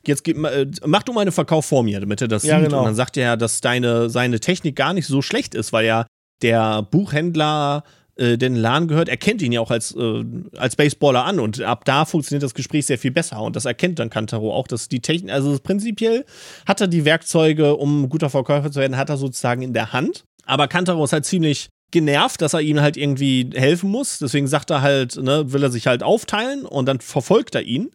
jetzt 0.07 0.22
gib, 0.22 0.37
äh, 0.44 0.66
mach 0.85 1.03
du 1.03 1.14
mal 1.14 1.22
einen 1.22 1.33
Verkauf 1.33 1.64
vor 1.64 1.83
mir, 1.83 1.98
damit 1.98 2.20
er 2.20 2.29
das 2.29 2.42
ja, 2.42 2.59
sieht. 2.59 2.68
Genau. 2.68 2.81
Und 2.81 2.85
dann 2.85 2.94
sagt 2.94 3.16
er 3.16 3.25
ja, 3.25 3.37
dass 3.37 3.62
deine, 3.62 4.11
seine 4.11 4.38
Technik 4.38 4.77
gar 4.77 4.92
nicht 4.92 5.07
so 5.07 5.22
schlecht 5.22 5.55
ist, 5.55 5.72
weil 5.72 5.87
ja 5.87 6.05
der 6.42 6.83
Buchhändler 6.83 7.85
äh, 8.16 8.37
den 8.37 8.57
Laden 8.57 8.88
gehört, 8.88 9.09
erkennt 9.09 9.42
ihn 9.42 9.53
ja 9.53 9.61
auch 9.61 9.70
als, 9.70 9.94
äh, 9.96 10.25
als 10.57 10.77
Baseballer 10.77 11.25
an 11.25 11.40
und 11.40 11.61
ab 11.62 11.85
da 11.85 12.05
funktioniert 12.05 12.42
das 12.42 12.55
Gespräch 12.55 12.87
sehr 12.87 12.98
viel 12.98 13.11
besser 13.11 13.40
und 13.40 13.57
das 13.57 13.64
erkennt 13.64 13.98
dann 13.98 14.11
Kantaro 14.11 14.53
auch, 14.55 14.66
dass 14.66 14.88
die 14.88 15.01
Technik, 15.01 15.33
also 15.33 15.59
prinzipiell 15.62 16.25
hat 16.66 16.81
er 16.81 16.88
die 16.88 17.05
Werkzeuge, 17.05 17.77
um 17.77 18.09
guter 18.09 18.31
Verkäufer 18.31 18.70
zu 18.70 18.81
werden, 18.81 18.96
hat 18.96 19.09
er 19.09 19.16
sozusagen 19.16 19.62
in 19.62 19.72
der 19.72 19.92
Hand, 19.92 20.25
aber 20.44 20.68
Kantaro 20.68 21.05
ist 21.05 21.12
halt 21.12 21.25
ziemlich 21.25 21.68
genervt, 21.90 22.40
dass 22.40 22.55
er 22.55 22.61
ihm 22.61 22.81
halt 22.81 22.96
irgendwie 22.96 23.51
helfen 23.55 23.90
muss, 23.90 24.18
deswegen 24.18 24.46
sagt 24.46 24.70
er 24.70 24.83
halt, 24.83 25.16
ne, 25.16 25.53
will 25.53 25.62
er 25.62 25.70
sich 25.70 25.87
halt 25.87 26.03
aufteilen 26.03 26.64
und 26.64 26.87
dann 26.87 27.01
verfolgt 27.01 27.55
er 27.55 27.62
ihn 27.62 27.90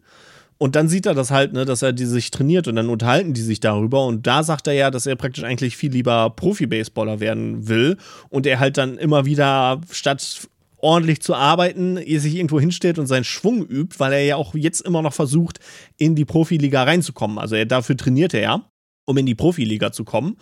und 0.58 0.74
dann 0.74 0.88
sieht 0.88 1.06
er 1.06 1.14
das 1.14 1.30
halt, 1.30 1.52
ne, 1.52 1.64
dass 1.64 1.82
er 1.82 1.92
die 1.92 2.04
sich 2.04 2.32
trainiert 2.32 2.66
und 2.66 2.74
dann 2.74 2.88
unterhalten 2.88 3.32
die 3.32 3.42
sich 3.42 3.60
darüber. 3.60 4.04
Und 4.04 4.26
da 4.26 4.42
sagt 4.42 4.66
er 4.66 4.72
ja, 4.72 4.90
dass 4.90 5.06
er 5.06 5.14
praktisch 5.14 5.44
eigentlich 5.44 5.76
viel 5.76 5.92
lieber 5.92 6.30
Profi-Baseballer 6.30 7.20
werden 7.20 7.68
will. 7.68 7.96
Und 8.28 8.44
er 8.44 8.58
halt 8.58 8.76
dann 8.76 8.98
immer 8.98 9.24
wieder 9.24 9.80
statt 9.90 10.48
ordentlich 10.78 11.20
zu 11.20 11.34
arbeiten, 11.34 11.96
sich 11.96 12.34
irgendwo 12.34 12.58
hinstellt 12.58 12.98
und 12.98 13.06
seinen 13.06 13.24
Schwung 13.24 13.64
übt, 13.64 13.98
weil 13.98 14.12
er 14.12 14.24
ja 14.24 14.36
auch 14.36 14.54
jetzt 14.54 14.80
immer 14.80 15.02
noch 15.02 15.12
versucht, 15.12 15.60
in 15.96 16.16
die 16.16 16.24
Profiliga 16.24 16.82
reinzukommen. 16.82 17.38
Also 17.38 17.54
er, 17.54 17.66
dafür 17.66 17.96
trainiert 17.96 18.34
er 18.34 18.40
ja, 18.40 18.70
um 19.06 19.16
in 19.16 19.26
die 19.26 19.34
Profiliga 19.36 19.92
zu 19.92 20.04
kommen. 20.04 20.36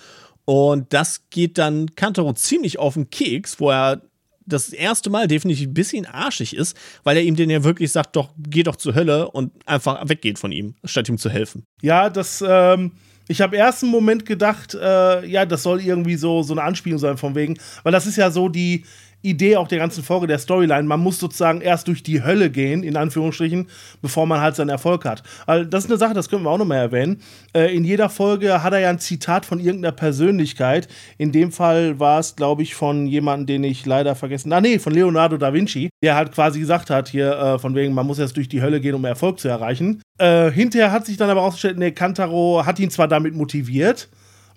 Und 0.47 0.93
das 0.95 1.29
geht 1.29 1.59
dann 1.59 1.95
Kantaro 1.95 2.33
ziemlich 2.33 2.79
auf 2.79 2.95
den 2.95 3.11
Keks, 3.11 3.61
wo 3.61 3.71
er 3.71 4.03
das 4.47 4.71
erste 4.71 5.11
Mal 5.11 5.29
definitiv 5.29 5.69
ein 5.69 5.75
bisschen 5.75 6.07
arschig 6.07 6.57
ist, 6.57 6.77
weil 7.05 7.17
er 7.17 7.23
ihm 7.23 7.37
den 7.37 7.51
ja 7.51 7.65
wirklich 7.65 7.93
sagt, 7.93 8.17
doch, 8.17 8.31
geh 8.39 8.63
doch 8.63 8.77
zur 8.77 8.95
Hölle 8.95 9.31
und 9.31 9.53
einfach 9.67 10.09
weggeht 10.09 10.39
von 10.39 10.53
ihm, 10.53 10.75
statt 10.85 11.09
ihm 11.09 11.19
zu 11.19 11.29
helfen. 11.31 11.67
Ja, 11.83 12.09
das, 12.09 12.43
ähm, 12.47 12.93
ich 13.29 13.41
habe 13.41 13.57
erst 13.57 13.83
einen 13.83 13.93
Moment 13.93 14.25
gedacht, 14.25 14.75
äh, 14.75 15.27
ja, 15.27 15.45
das 15.45 15.63
soll 15.63 15.81
irgendwie 15.81 16.17
so, 16.17 16.43
so 16.43 16.55
eine 16.55 16.63
Anspielung 16.63 16.99
sein, 16.99 17.17
von 17.17 17.35
wegen, 17.35 17.59
weil 17.83 17.93
das 17.93 18.07
ist 18.07 18.17
ja 18.17 18.31
so 18.31 18.49
die, 18.49 18.85
Idee 19.27 19.57
auch 19.57 19.69
der 19.69 19.79
ganzen 19.79 20.03
Folge, 20.03 20.27
der 20.27 20.39
Storyline. 20.39 20.85
Man 20.85 21.01
muss 21.01 21.19
sozusagen 21.19 21.61
erst 21.61 21.89
durch 21.89 22.03
die 22.03 22.23
Hölle 22.23 22.51
gehen, 22.51 22.83
in 22.83 22.97
Anführungsstrichen, 22.97 23.67
bevor 24.03 24.27
man 24.27 24.41
halt 24.41 24.57
seinen 24.57 24.71
Erfolg 24.71 25.05
hat. 25.05 25.23
Also 25.47 25.65
das 25.65 25.85
ist 25.85 25.91
eine 25.91 25.99
Sache, 25.99 26.15
das 26.15 26.29
können 26.29 26.43
wir 26.45 26.51
auch 26.51 26.59
noch 26.59 26.65
mal 26.65 26.77
erwähnen. 26.77 27.21
Äh, 27.55 27.75
in 27.75 27.85
jeder 27.85 28.09
Folge 28.09 28.63
hat 28.63 28.73
er 28.73 28.81
ja 28.81 28.91
ein 28.91 28.99
Zitat 28.99 29.47
von 29.47 29.61
irgendeiner 29.61 29.93
Persönlichkeit. 29.93 30.89
In 31.19 31.33
dem 31.33 31.53
Fall 31.53 31.99
war 31.99 32.21
es, 32.21 32.37
glaube 32.37 32.63
ich, 32.63 32.75
von 32.75 33.07
jemandem, 33.07 33.47
den 33.47 33.65
ich 33.65 33.85
leider 33.87 34.15
vergessen 34.15 34.53
Ah, 34.53 34.61
nee, 34.61 34.79
von 34.79 34.95
Leonardo 34.95 35.37
da 35.37 35.53
Vinci, 35.53 35.91
der 36.03 36.17
halt 36.17 36.33
quasi 36.33 36.61
gesagt 36.61 36.91
hat, 36.91 37.09
hier, 37.09 37.33
äh, 37.33 37.59
von 37.59 37.75
wegen, 37.75 37.93
man 37.93 38.07
muss 38.07 38.19
erst 38.19 38.37
durch 38.37 38.49
die 38.49 38.63
Hölle 38.63 38.81
gehen, 38.81 38.95
um 38.95 39.05
Erfolg 39.05 39.39
zu 39.39 39.49
erreichen. 39.49 40.01
Äh, 40.19 40.51
hinterher 40.51 40.93
hat 40.93 41.05
sich 41.05 41.17
dann 41.17 41.29
aber 41.29 41.43
ausgestellt, 41.43 41.79
nee, 41.79 41.91
Kantaro 41.91 42.65
hat 42.65 42.79
ihn 42.79 42.91
zwar 42.91 43.09
damit 43.09 43.35
motiviert, 43.35 44.09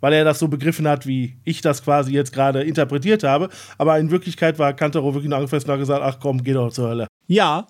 weil 0.02 0.14
er 0.14 0.24
das 0.24 0.40
so 0.40 0.48
begriffen 0.48 0.88
hat, 0.88 1.06
wie 1.06 1.38
ich 1.44 1.62
das 1.62 1.84
quasi 1.84 2.14
jetzt 2.14 2.34
gerade 2.34 2.64
interpretiert 2.64 3.24
habe. 3.24 3.50
Aber 3.78 4.00
in 4.00 4.12
Wirklichkeit 4.12 4.60
war 4.60 4.74
Kantaro 4.74 5.14
wirklich 5.14 5.30
nur 5.30 5.38
angefasst 5.38 5.66
und 5.68 5.74
hat 5.74 5.80
gesagt, 5.80 6.02
ach 6.04 6.20
komm, 6.20 6.44
geh 6.44 6.54
doch 6.54 6.72
zur 6.72 6.90
Hölle. 6.90 7.08
Ja, 7.28 7.68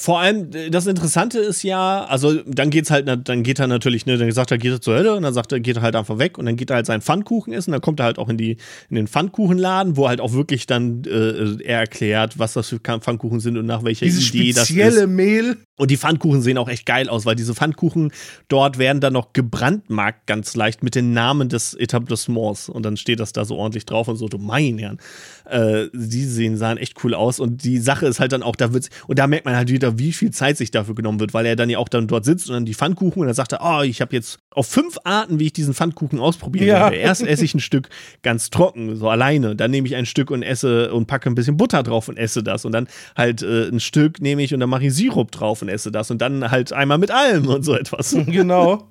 vor 0.00 0.20
allem, 0.20 0.52
das 0.70 0.86
Interessante 0.86 1.40
ist 1.40 1.64
ja, 1.64 2.04
also 2.04 2.40
dann 2.46 2.70
geht's 2.70 2.88
halt, 2.88 3.08
dann 3.08 3.42
geht 3.42 3.58
er 3.58 3.66
natürlich, 3.66 4.06
ne, 4.06 4.16
dann 4.16 4.30
sagt 4.30 4.52
er, 4.52 4.56
geht 4.56 4.70
er 4.70 4.80
zur 4.80 4.94
Hölle 4.94 5.16
und 5.16 5.24
dann 5.24 5.34
sagt 5.34 5.50
er, 5.50 5.58
geht 5.58 5.74
er 5.74 5.82
halt 5.82 5.96
einfach 5.96 6.18
weg 6.20 6.38
und 6.38 6.46
dann 6.46 6.54
geht 6.54 6.70
er 6.70 6.76
halt 6.76 6.86
seinen 6.86 7.00
Pfannkuchen 7.00 7.52
essen, 7.52 7.72
dann 7.72 7.80
kommt 7.80 7.98
er 7.98 8.04
halt 8.04 8.20
auch 8.20 8.28
in 8.28 8.36
die, 8.36 8.58
in 8.90 8.94
den 8.94 9.08
Pfannkuchenladen, 9.08 9.96
wo 9.96 10.08
halt 10.08 10.20
auch 10.20 10.34
wirklich 10.34 10.66
dann 10.66 11.02
äh, 11.04 11.60
er 11.64 11.80
erklärt, 11.80 12.38
was 12.38 12.52
das 12.52 12.68
für 12.68 12.78
Pfannkuchen 12.78 13.40
sind 13.40 13.58
und 13.58 13.66
nach 13.66 13.82
welcher 13.82 14.06
Dieses 14.06 14.32
Idee 14.32 14.52
das 14.52 14.70
ist. 14.70 14.76
spezielle 14.76 15.08
Mehl. 15.08 15.56
Und 15.78 15.92
die 15.92 15.96
Pfannkuchen 15.96 16.42
sehen 16.42 16.58
auch 16.58 16.68
echt 16.68 16.86
geil 16.86 17.08
aus, 17.08 17.24
weil 17.24 17.36
diese 17.36 17.54
Pfannkuchen 17.54 18.10
dort 18.48 18.78
werden 18.78 19.00
dann 19.00 19.12
noch 19.12 19.32
gebrandmarkt 19.32 20.26
ganz 20.26 20.56
leicht 20.56 20.82
mit 20.82 20.96
den 20.96 21.12
Namen 21.12 21.48
des 21.48 21.74
Etablissements. 21.74 22.68
Und 22.68 22.82
dann 22.82 22.96
steht 22.96 23.20
das 23.20 23.32
da 23.32 23.44
so 23.44 23.56
ordentlich 23.56 23.86
drauf 23.86 24.08
und 24.08 24.16
so, 24.16 24.28
du 24.28 24.38
mein 24.38 24.78
Herrn. 24.78 24.98
Äh, 25.48 25.86
die 25.94 26.24
sehen, 26.24 26.56
sahen 26.56 26.78
echt 26.78 27.02
cool 27.04 27.14
aus. 27.14 27.38
Und 27.38 27.62
die 27.62 27.78
Sache 27.78 28.06
ist 28.06 28.18
halt 28.18 28.32
dann 28.32 28.42
auch, 28.42 28.56
da 28.56 28.72
wird's, 28.72 28.90
und 29.06 29.20
da 29.20 29.28
merkt 29.28 29.44
man 29.44 29.54
halt 29.54 29.70
wieder, 29.70 29.87
wie 29.96 30.12
viel 30.12 30.30
Zeit 30.30 30.56
sich 30.56 30.70
dafür 30.70 30.94
genommen 30.94 31.20
wird, 31.20 31.32
weil 31.32 31.46
er 31.46 31.56
dann 31.56 31.70
ja 31.70 31.78
auch 31.78 31.88
dann 31.88 32.08
dort 32.08 32.24
sitzt 32.24 32.48
und 32.48 32.54
dann 32.54 32.64
die 32.64 32.74
Pfannkuchen 32.74 33.20
und 33.20 33.26
dann 33.26 33.34
sagt 33.34 33.52
er, 33.52 33.60
oh, 33.62 33.82
ich 33.82 34.00
habe 34.00 34.14
jetzt 34.14 34.40
auf 34.50 34.66
fünf 34.66 34.98
Arten, 35.04 35.38
wie 35.38 35.46
ich 35.46 35.52
diesen 35.52 35.74
Pfannkuchen 35.74 36.18
ausprobieren 36.18 36.66
ja. 36.66 36.90
Erst 36.90 37.22
esse 37.22 37.44
ich 37.44 37.54
ein 37.54 37.60
Stück 37.60 37.88
ganz 38.22 38.50
trocken, 38.50 38.96
so 38.96 39.08
alleine. 39.08 39.54
Dann 39.56 39.70
nehme 39.70 39.86
ich 39.86 39.96
ein 39.96 40.06
Stück 40.06 40.30
und 40.30 40.42
esse 40.42 40.92
und 40.92 41.06
packe 41.06 41.30
ein 41.30 41.34
bisschen 41.34 41.56
Butter 41.56 41.82
drauf 41.82 42.08
und 42.08 42.18
esse 42.18 42.42
das. 42.42 42.64
Und 42.64 42.72
dann 42.72 42.88
halt 43.16 43.42
äh, 43.42 43.68
ein 43.68 43.80
Stück 43.80 44.20
nehme 44.20 44.42
ich 44.42 44.52
und 44.52 44.60
dann 44.60 44.68
mache 44.68 44.86
ich 44.86 44.94
Sirup 44.94 45.30
drauf 45.30 45.62
und 45.62 45.68
esse 45.68 45.92
das. 45.92 46.10
Und 46.10 46.18
dann 46.18 46.50
halt 46.50 46.72
einmal 46.72 46.98
mit 46.98 47.10
allem 47.10 47.46
und 47.48 47.64
so 47.64 47.74
etwas. 47.74 48.16
Genau. 48.28 48.88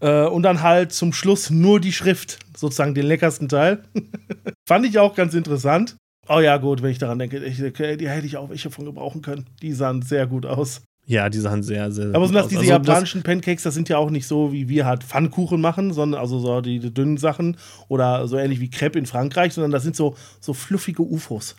Äh, 0.00 0.26
und 0.26 0.42
dann 0.42 0.62
halt 0.62 0.92
zum 0.92 1.12
Schluss 1.12 1.48
nur 1.50 1.80
die 1.80 1.92
Schrift, 1.92 2.38
sozusagen 2.56 2.94
den 2.94 3.06
leckersten 3.06 3.48
Teil. 3.48 3.84
Fand 4.68 4.84
ich 4.86 4.98
auch 4.98 5.14
ganz 5.14 5.34
interessant. 5.34 5.96
Oh 6.28 6.40
ja, 6.40 6.56
gut, 6.56 6.82
wenn 6.82 6.90
ich 6.90 6.98
daran 6.98 7.18
denke, 7.18 7.38
ich, 7.38 7.56
die 7.56 8.08
hätte 8.08 8.26
ich 8.26 8.36
auch 8.36 8.50
welche 8.50 8.70
von 8.70 8.84
gebrauchen 8.84 9.22
können. 9.22 9.46
Die 9.62 9.72
sahen 9.72 10.02
sehr 10.02 10.26
gut 10.26 10.46
aus. 10.46 10.82
Ja, 11.06 11.28
die 11.28 11.38
sahen 11.38 11.62
sehr, 11.62 11.92
sehr. 11.92 12.14
Aber 12.14 12.26
sind 12.26 12.34
das 12.34 12.48
diese 12.48 12.60
also, 12.60 12.72
japanischen 12.72 13.22
das 13.22 13.30
Pancakes, 13.30 13.62
das 13.62 13.74
sind 13.74 13.90
ja 13.90 13.98
auch 13.98 14.10
nicht 14.10 14.26
so, 14.26 14.52
wie 14.52 14.68
wir 14.68 14.86
halt 14.86 15.04
Pfannkuchen 15.04 15.60
machen, 15.60 15.92
sondern 15.92 16.20
also 16.20 16.38
so 16.38 16.62
die, 16.62 16.78
die, 16.78 16.92
dünnen 16.92 17.18
Sachen 17.18 17.58
oder 17.88 18.26
so 18.26 18.38
ähnlich 18.38 18.60
wie 18.60 18.70
Crepe 18.70 18.98
in 18.98 19.04
Frankreich, 19.04 19.52
sondern 19.52 19.70
das 19.70 19.82
sind 19.82 19.96
so, 19.96 20.16
so 20.40 20.54
fluffige 20.54 21.02
UFOs. 21.02 21.56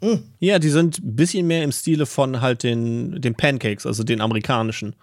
Mm. 0.00 0.14
Ja, 0.38 0.60
die 0.60 0.68
sind 0.68 0.98
ein 0.98 1.16
bisschen 1.16 1.46
mehr 1.46 1.64
im 1.64 1.72
Stile 1.72 2.06
von 2.06 2.40
halt 2.40 2.62
den, 2.62 3.20
den 3.20 3.34
Pancakes, 3.34 3.84
also 3.84 4.04
den 4.04 4.20
amerikanischen. 4.20 4.94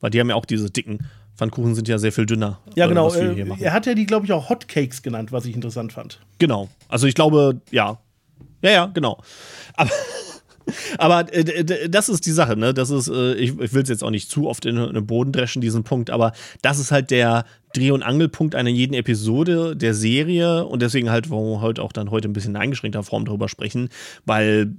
Weil 0.00 0.10
die 0.10 0.20
haben 0.20 0.28
ja 0.28 0.34
auch 0.34 0.44
diese 0.44 0.70
dicken. 0.70 0.98
Pfannkuchen 1.36 1.74
sind 1.74 1.86
ja 1.86 1.98
sehr 1.98 2.12
viel 2.12 2.26
dünner. 2.26 2.58
Ja, 2.74 2.86
genau. 2.86 3.12
Äh, 3.12 3.44
er 3.60 3.72
hat 3.72 3.86
ja 3.86 3.94
die, 3.94 4.06
glaube 4.06 4.26
ich, 4.26 4.32
auch 4.32 4.48
Hotcakes 4.48 5.02
genannt, 5.02 5.32
was 5.32 5.44
ich 5.44 5.54
interessant 5.54 5.92
fand. 5.92 6.20
Genau. 6.38 6.68
Also 6.88 7.06
ich 7.06 7.14
glaube, 7.14 7.60
ja. 7.70 7.98
Ja, 8.66 8.72
ja, 8.72 8.86
genau. 8.86 9.22
Aber 9.74 9.90
aber 10.98 11.32
äh, 11.32 11.88
das 11.88 12.08
ist 12.08 12.26
die 12.26 12.32
Sache, 12.32 12.56
ne? 12.56 12.74
Das 12.74 12.90
ist, 12.90 13.06
äh, 13.06 13.34
ich, 13.34 13.58
ich 13.60 13.72
will 13.72 13.84
es 13.84 13.88
jetzt 13.88 14.02
auch 14.02 14.10
nicht 14.10 14.28
zu 14.28 14.48
oft 14.48 14.66
in, 14.66 14.76
in 14.76 14.94
den 14.94 15.06
Boden 15.06 15.30
dreschen, 15.30 15.62
diesen 15.62 15.84
Punkt, 15.84 16.10
aber 16.10 16.32
das 16.62 16.80
ist 16.80 16.90
halt 16.90 17.12
der 17.12 17.44
Dreh- 17.74 17.92
und 17.92 18.02
Angelpunkt 18.02 18.56
einer 18.56 18.70
jeden 18.70 18.94
Episode 18.94 19.76
der 19.76 19.94
Serie 19.94 20.64
und 20.64 20.82
deswegen 20.82 21.10
halt, 21.10 21.30
wo 21.30 21.54
wir 21.54 21.60
heute 21.60 21.80
auch 21.80 21.92
dann 21.92 22.10
heute 22.10 22.28
ein 22.28 22.32
bisschen 22.32 22.56
in 22.56 22.60
eingeschränkter 22.60 23.04
Form 23.04 23.24
darüber 23.24 23.48
sprechen, 23.48 23.88
weil 24.24 24.74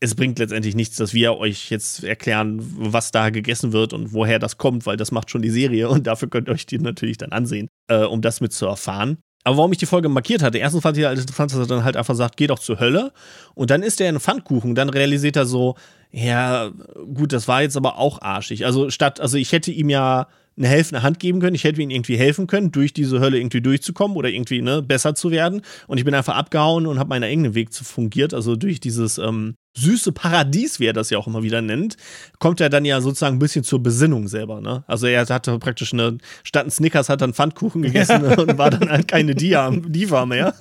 es 0.00 0.16
bringt 0.16 0.40
letztendlich 0.40 0.74
nichts, 0.74 0.96
dass 0.96 1.14
wir 1.14 1.36
euch 1.36 1.70
jetzt 1.70 2.02
erklären, 2.02 2.58
was 2.60 3.12
da 3.12 3.30
gegessen 3.30 3.72
wird 3.72 3.92
und 3.92 4.12
woher 4.12 4.40
das 4.40 4.58
kommt, 4.58 4.84
weil 4.86 4.96
das 4.96 5.12
macht 5.12 5.30
schon 5.30 5.42
die 5.42 5.50
Serie 5.50 5.88
und 5.88 6.08
dafür 6.08 6.28
könnt 6.28 6.48
ihr 6.48 6.54
euch 6.54 6.66
die 6.66 6.78
natürlich 6.78 7.18
dann 7.18 7.30
ansehen, 7.30 7.68
äh, 7.88 8.04
um 8.04 8.20
das 8.20 8.40
mit 8.40 8.52
zu 8.52 8.66
erfahren. 8.66 9.18
Aber 9.44 9.58
warum 9.58 9.72
ich 9.72 9.78
die 9.78 9.86
Folge 9.86 10.08
markiert 10.08 10.42
hatte, 10.42 10.58
erstens 10.58 10.82
fand 10.82 10.98
ich 10.98 11.04
halt 11.04 11.18
interessant, 11.18 11.52
dass 11.52 11.58
er 11.58 11.66
dann 11.66 11.84
halt 11.84 11.96
einfach 11.96 12.14
sagt, 12.14 12.36
geh 12.36 12.46
doch 12.46 12.58
zur 12.58 12.80
Hölle. 12.80 13.12
Und 13.54 13.70
dann 13.70 13.82
ist 13.82 14.00
er 14.00 14.08
in 14.08 14.20
Pfannkuchen. 14.20 14.74
Dann 14.74 14.90
realisiert 14.90 15.36
er 15.36 15.46
so, 15.46 15.76
ja, 16.10 16.70
gut, 17.14 17.32
das 17.32 17.48
war 17.48 17.62
jetzt 17.62 17.76
aber 17.76 17.98
auch 17.98 18.20
arschig. 18.20 18.66
Also 18.66 18.90
statt, 18.90 19.20
also 19.20 19.36
ich 19.36 19.52
hätte 19.52 19.70
ihm 19.70 19.90
ja 19.90 20.26
eine 20.58 20.68
helfende 20.68 21.02
Hand 21.02 21.20
geben 21.20 21.40
können. 21.40 21.54
Ich 21.54 21.64
hätte 21.64 21.80
ihm 21.80 21.90
irgendwie 21.90 22.16
helfen 22.16 22.46
können, 22.46 22.72
durch 22.72 22.92
diese 22.92 23.20
Hölle 23.20 23.38
irgendwie 23.38 23.60
durchzukommen 23.60 24.16
oder 24.16 24.28
irgendwie 24.28 24.60
ne, 24.60 24.82
besser 24.82 25.14
zu 25.14 25.30
werden. 25.30 25.62
Und 25.86 25.98
ich 25.98 26.04
bin 26.04 26.14
einfach 26.14 26.36
abgehauen 26.36 26.86
und 26.86 26.98
habe 26.98 27.08
meinen 27.08 27.24
eigenen 27.24 27.54
Weg 27.54 27.72
zu 27.72 27.84
fungiert. 27.84 28.34
Also 28.34 28.56
durch 28.56 28.80
dieses 28.80 29.18
ähm, 29.18 29.54
süße 29.78 30.12
Paradies, 30.12 30.80
wie 30.80 30.86
er 30.86 30.92
das 30.92 31.10
ja 31.10 31.18
auch 31.18 31.26
immer 31.26 31.42
wieder 31.42 31.62
nennt, 31.62 31.96
kommt 32.38 32.60
er 32.60 32.68
dann 32.68 32.84
ja 32.84 33.00
sozusagen 33.00 33.36
ein 33.36 33.38
bisschen 33.38 33.64
zur 33.64 33.82
Besinnung 33.82 34.28
selber. 34.28 34.60
Ne? 34.60 34.84
Also 34.86 35.06
er 35.06 35.26
hatte 35.26 35.58
praktisch 35.58 35.92
eine, 35.92 36.18
statt 36.44 36.66
ein 36.66 36.70
Snickers 36.70 37.08
hat 37.08 37.22
er 37.22 37.24
einen 37.24 37.34
Pfannkuchen 37.34 37.82
gegessen 37.82 38.24
ja. 38.24 38.38
und 38.38 38.58
war 38.58 38.70
dann 38.70 38.90
halt 38.90 39.08
keine 39.08 39.34
Dia, 39.34 39.70
Diva 39.70 40.26
mehr. 40.26 40.54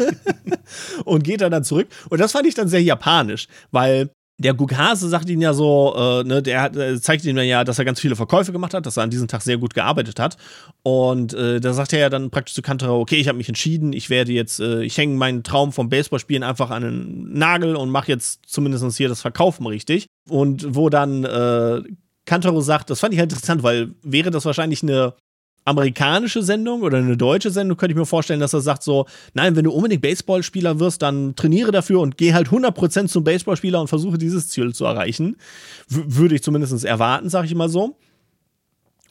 und 1.06 1.24
geht 1.24 1.42
dann, 1.42 1.52
dann 1.52 1.64
zurück. 1.64 1.88
Und 2.10 2.20
das 2.20 2.32
fand 2.32 2.48
ich 2.48 2.56
dann 2.56 2.68
sehr 2.68 2.82
japanisch, 2.82 3.48
weil 3.72 4.10
der 4.40 4.54
Gugase 4.54 5.10
sagt 5.10 5.30
ihnen 5.30 5.42
ja 5.42 5.54
so, 5.54 5.96
äh, 5.98 6.24
ne, 6.24 6.44
der, 6.44 6.62
hat, 6.62 6.76
der 6.76 7.02
zeigt 7.02 7.26
ihnen 7.26 7.46
ja, 7.46 7.64
dass 7.64 7.80
er 7.80 7.86
ganz 7.86 8.00
viele 8.00 8.16
Verkäufe 8.16 8.52
gemacht 8.52 8.74
hat, 8.74 8.86
dass 8.86 8.98
er 8.98 9.04
an 9.04 9.10
diesem 9.10 9.28
Tag 9.28 9.42
sehr 9.42 9.58
gut 9.58 9.74
gearbeitet 9.74 10.20
hat. 10.20 10.38
Und 10.84 11.34
äh, 11.34 11.60
da 11.60 11.74
sagt 11.74 11.94
er 11.94 12.00
ja 12.00 12.10
dann 12.10 12.30
praktisch 12.30 12.54
zu 12.54 12.62
Kantarau, 12.62 13.00
okay, 13.00 13.16
ich 13.16 13.28
habe 13.28 13.38
mich 13.38 13.50
entschieden, 13.50 13.94
ich 13.94 14.10
werde 14.10 14.32
jetzt, 14.32 14.60
äh, 14.60 14.84
ich 14.84 14.98
hänge 14.98 15.16
meinen 15.16 15.44
Traum 15.44 15.72
vom 15.72 15.90
Baseballspielen 15.90 16.44
einfach 16.44 16.70
an 16.70 16.84
einen 16.84 17.34
Nagel 17.34 17.76
und 17.76 17.90
mache 17.90 18.10
jetzt 18.10 18.42
zumindest 18.46 18.96
hier 18.96 19.10
das 19.10 19.22
Verkaufen 19.22 19.66
richtig. 19.66 20.06
Und 20.30 20.76
wo 20.76 20.90
dann 20.90 21.24
äh, 21.24 21.82
Kantaro 22.26 22.62
sagt, 22.62 22.92
das 22.92 23.00
fand 23.00 23.14
ich 23.14 23.20
halt 23.20 23.32
interessant, 23.32 23.64
weil 23.64 23.96
wäre 24.04 24.30
das 24.30 24.46
wahrscheinlich 24.46 24.84
eine 24.84 25.14
amerikanische 25.68 26.42
Sendung 26.44 26.82
oder 26.82 26.98
eine 26.98 27.18
deutsche 27.18 27.52
Sendung, 27.52 27.78
könnte 27.78 27.92
ich 27.92 27.98
mir 27.98 28.06
vorstellen, 28.06 28.40
dass 28.40 28.54
er 28.54 28.62
sagt 28.62 28.84
so, 28.84 29.06
nein, 29.34 29.56
wenn 29.56 29.66
du 29.66 29.72
unbedingt 29.72 30.02
Baseballspieler 30.02 30.80
wirst, 30.80 31.02
dann 31.02 31.36
trainiere 31.36 31.72
dafür 31.72 32.00
und 32.00 32.18
geh 32.18 32.34
halt 32.34 32.48
100% 32.48 33.08
zum 33.08 33.24
Baseballspieler 33.26 33.82
und 33.82 33.88
versuche 33.88 34.18
dieses 34.18 34.48
Ziel 34.48 34.74
zu 34.74 34.86
erreichen. 34.86 35.36
W 35.90 36.04
würde 36.08 36.36
ich 36.36 36.44
zumindest 36.44 36.86
erwarten, 36.86 37.30
sag 37.30 37.46
ich 37.46 37.54
mal 37.54 37.68
so. 37.68 37.98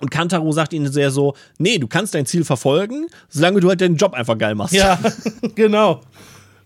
Und 0.01 0.11
Kantaro 0.11 0.51
sagt 0.53 0.73
ihnen 0.73 0.91
sehr 0.91 1.11
so, 1.11 1.35
nee, 1.59 1.79
du 1.79 1.89
kannst 1.89 2.15
dein 2.15 2.27
Ziel 2.27 2.45
verfolgen, 2.45 3.07
solange 3.29 3.61
du 3.61 3.69
halt 3.69 3.81
deinen 3.81 3.97
Job 3.97 4.15
einfach 4.15 4.39
geil 4.39 4.55
machst. 4.55 4.75
Ja, 4.75 4.99
genau. 5.55 6.01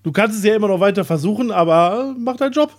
Du 0.03 0.13
kannst 0.13 0.39
es 0.39 0.45
ja 0.45 0.55
immer 0.55 0.69
noch 0.69 0.81
weiter 0.81 1.05
versuchen, 1.05 1.51
aber 1.51 2.15
mach 2.17 2.37
deinen 2.37 2.53
Job. 2.53 2.77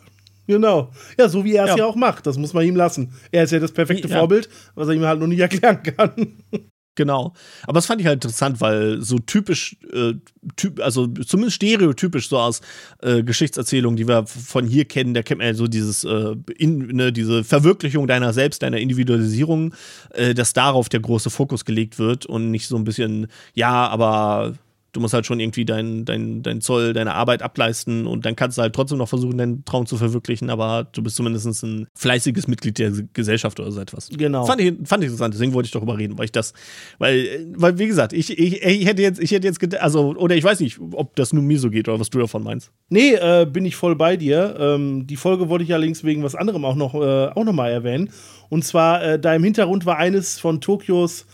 Genau. 0.48 0.90
Ja, 1.18 1.30
so 1.30 1.44
wie 1.44 1.56
er 1.56 1.66
es 1.66 1.72
ja. 1.72 1.78
ja. 1.78 1.86
auch 1.86 1.96
macht. 1.96 2.26
Das 2.26 2.38
muss 2.38 2.54
man 2.54 2.66
ihm 2.66 2.76
lassen. 2.76 3.14
Er 3.32 3.44
ist 3.44 3.52
ja 3.52 3.60
das 3.60 3.72
perfekte 3.72 4.08
ja. 4.08 4.18
Vorbild, 4.18 4.50
was 4.76 4.88
er 4.88 4.94
ihm 4.96 5.06
halt 5.06 5.20
noch 5.20 5.28
nicht 5.28 5.40
erklären 5.40 5.84
kann. 5.84 6.38
Genau. 6.96 7.34
Aber 7.64 7.74
das 7.74 7.86
fand 7.86 8.02
ich 8.02 8.08
halt 8.08 8.18
interessant, 8.18 8.60
weil 8.60 9.02
so 9.02 9.18
typisch, 9.18 9.78
äh, 9.94 10.14
typ, 10.58 10.82
also 10.82 11.08
zumindest 11.08 11.56
stereotypisch 11.56 12.28
so 12.28 12.38
aus 12.38 12.60
äh, 13.02 13.24
Geschichtserzählungen, 13.24 13.96
die 13.96 14.08
wir 14.10 14.26
von 14.28 14.68
hier 14.68 14.84
kennen, 14.86 15.14
da 15.14 15.24
kennt 15.24 15.40
man 15.40 15.48
ja 15.48 15.54
so 15.54 15.68
dieses, 15.68 16.04
äh, 16.04 16.36
in, 16.58 16.88
ne, 16.88 17.14
diese 17.14 17.46
Verwirklichung 17.46 18.08
deiner 18.08 18.34
selbst, 18.34 18.62
deiner 18.62 18.78
Individualisierung, 18.78 19.74
äh, 20.10 20.34
dass 20.34 20.52
darauf 20.52 20.90
der 20.90 21.00
große 21.00 21.30
Fokus 21.30 21.64
gelegt 21.64 21.98
wird 21.98 22.26
und 22.26 22.52
nicht 22.52 22.68
so 22.68 22.76
ein 22.76 22.84
bisschen, 22.84 23.28
ja, 23.54 23.88
aber 23.88 24.56
du 24.92 25.00
musst 25.00 25.14
halt 25.14 25.26
schon 25.26 25.40
irgendwie 25.40 25.66
deinen 25.66 26.06
dein, 26.06 26.44
dein 26.44 26.62
Zoll, 26.62 26.94
deine 26.94 27.14
Arbeit 27.14 27.42
ableisten 27.42 28.08
und 28.08 28.26
dann 28.26 28.36
kannst 28.36 28.58
du 28.58 28.62
halt 28.62 28.74
trotzdem 28.74 28.98
noch 28.98 29.10
versuchen, 29.10 29.38
deinen 29.38 29.66
Traum 29.66 29.86
zu 29.86 29.98
verwirklichen, 29.98 30.50
aber 30.50 30.88
du 30.92 31.02
bist 31.02 31.16
zumindest 31.16 31.64
ein 31.64 31.88
fleißiges 31.96 32.48
Mitglied 32.48 32.78
der 32.80 32.92
Gesellschaft 33.14 33.60
oder 33.60 33.72
so 33.72 33.80
etwas. 33.80 34.10
Genau. 34.10 34.46
Fand 34.46 34.62
ich, 34.62 34.74
fand 34.86 35.04
ich 35.04 35.08
interessant, 35.08 35.34
deswegen 35.34 35.54
wollte 35.54 35.68
ich 35.68 35.72
darüber 35.72 35.98
reden, 35.98 36.18
weil 36.18 36.26
ich 36.26 36.32
das, 36.32 36.54
weil, 36.98 37.48
weil 37.56 37.78
wie 37.78 37.88
gesagt, 37.88 38.14
ich, 38.14 38.38
ich, 38.38 38.62
ich 38.62 38.86
hätte 38.86 39.02
jetzt, 39.02 39.20
ich 39.20 39.32
hätte 39.32 39.48
jetzt, 39.48 39.62
also, 39.78 40.16
oder 40.16 40.36
ich 40.36 40.44
weiß 40.44 40.60
nicht, 40.60 40.80
ob 40.92 41.16
das 41.16 41.34
nur 41.34 41.44
mir 41.44 41.60
so 41.60 41.70
geht 41.70 41.88
oder 41.88 42.00
was 42.00 42.10
du 42.10 42.20
davon 42.20 42.44
meinst. 42.44 42.72
Nee, 42.90 43.14
äh, 43.14 43.46
bin 43.46 43.66
ich 43.66 43.76
voll 43.76 43.96
bei 43.96 44.18
dir. 44.18 44.56
Ähm, 44.60 45.08
die 45.08 45.16
Folge 45.16 45.50
wollte 45.50 45.64
ich 45.64 45.74
allerdings 45.74 46.04
wegen 46.04 46.24
was 46.24 46.36
anderem 46.36 46.66
auch 46.66 46.76
noch, 46.76 46.94
äh, 46.96 47.28
auch 47.28 47.44
noch 47.44 47.54
mal 47.54 47.70
erwähnen. 47.70 48.10
Und 48.50 48.66
zwar, 48.66 49.04
äh, 49.04 49.20
da 49.20 49.34
im 49.34 49.44
Hintergrund 49.44 49.86
war 49.86 49.98
eines 49.98 50.40
von 50.40 50.60
Tokios 50.60 51.26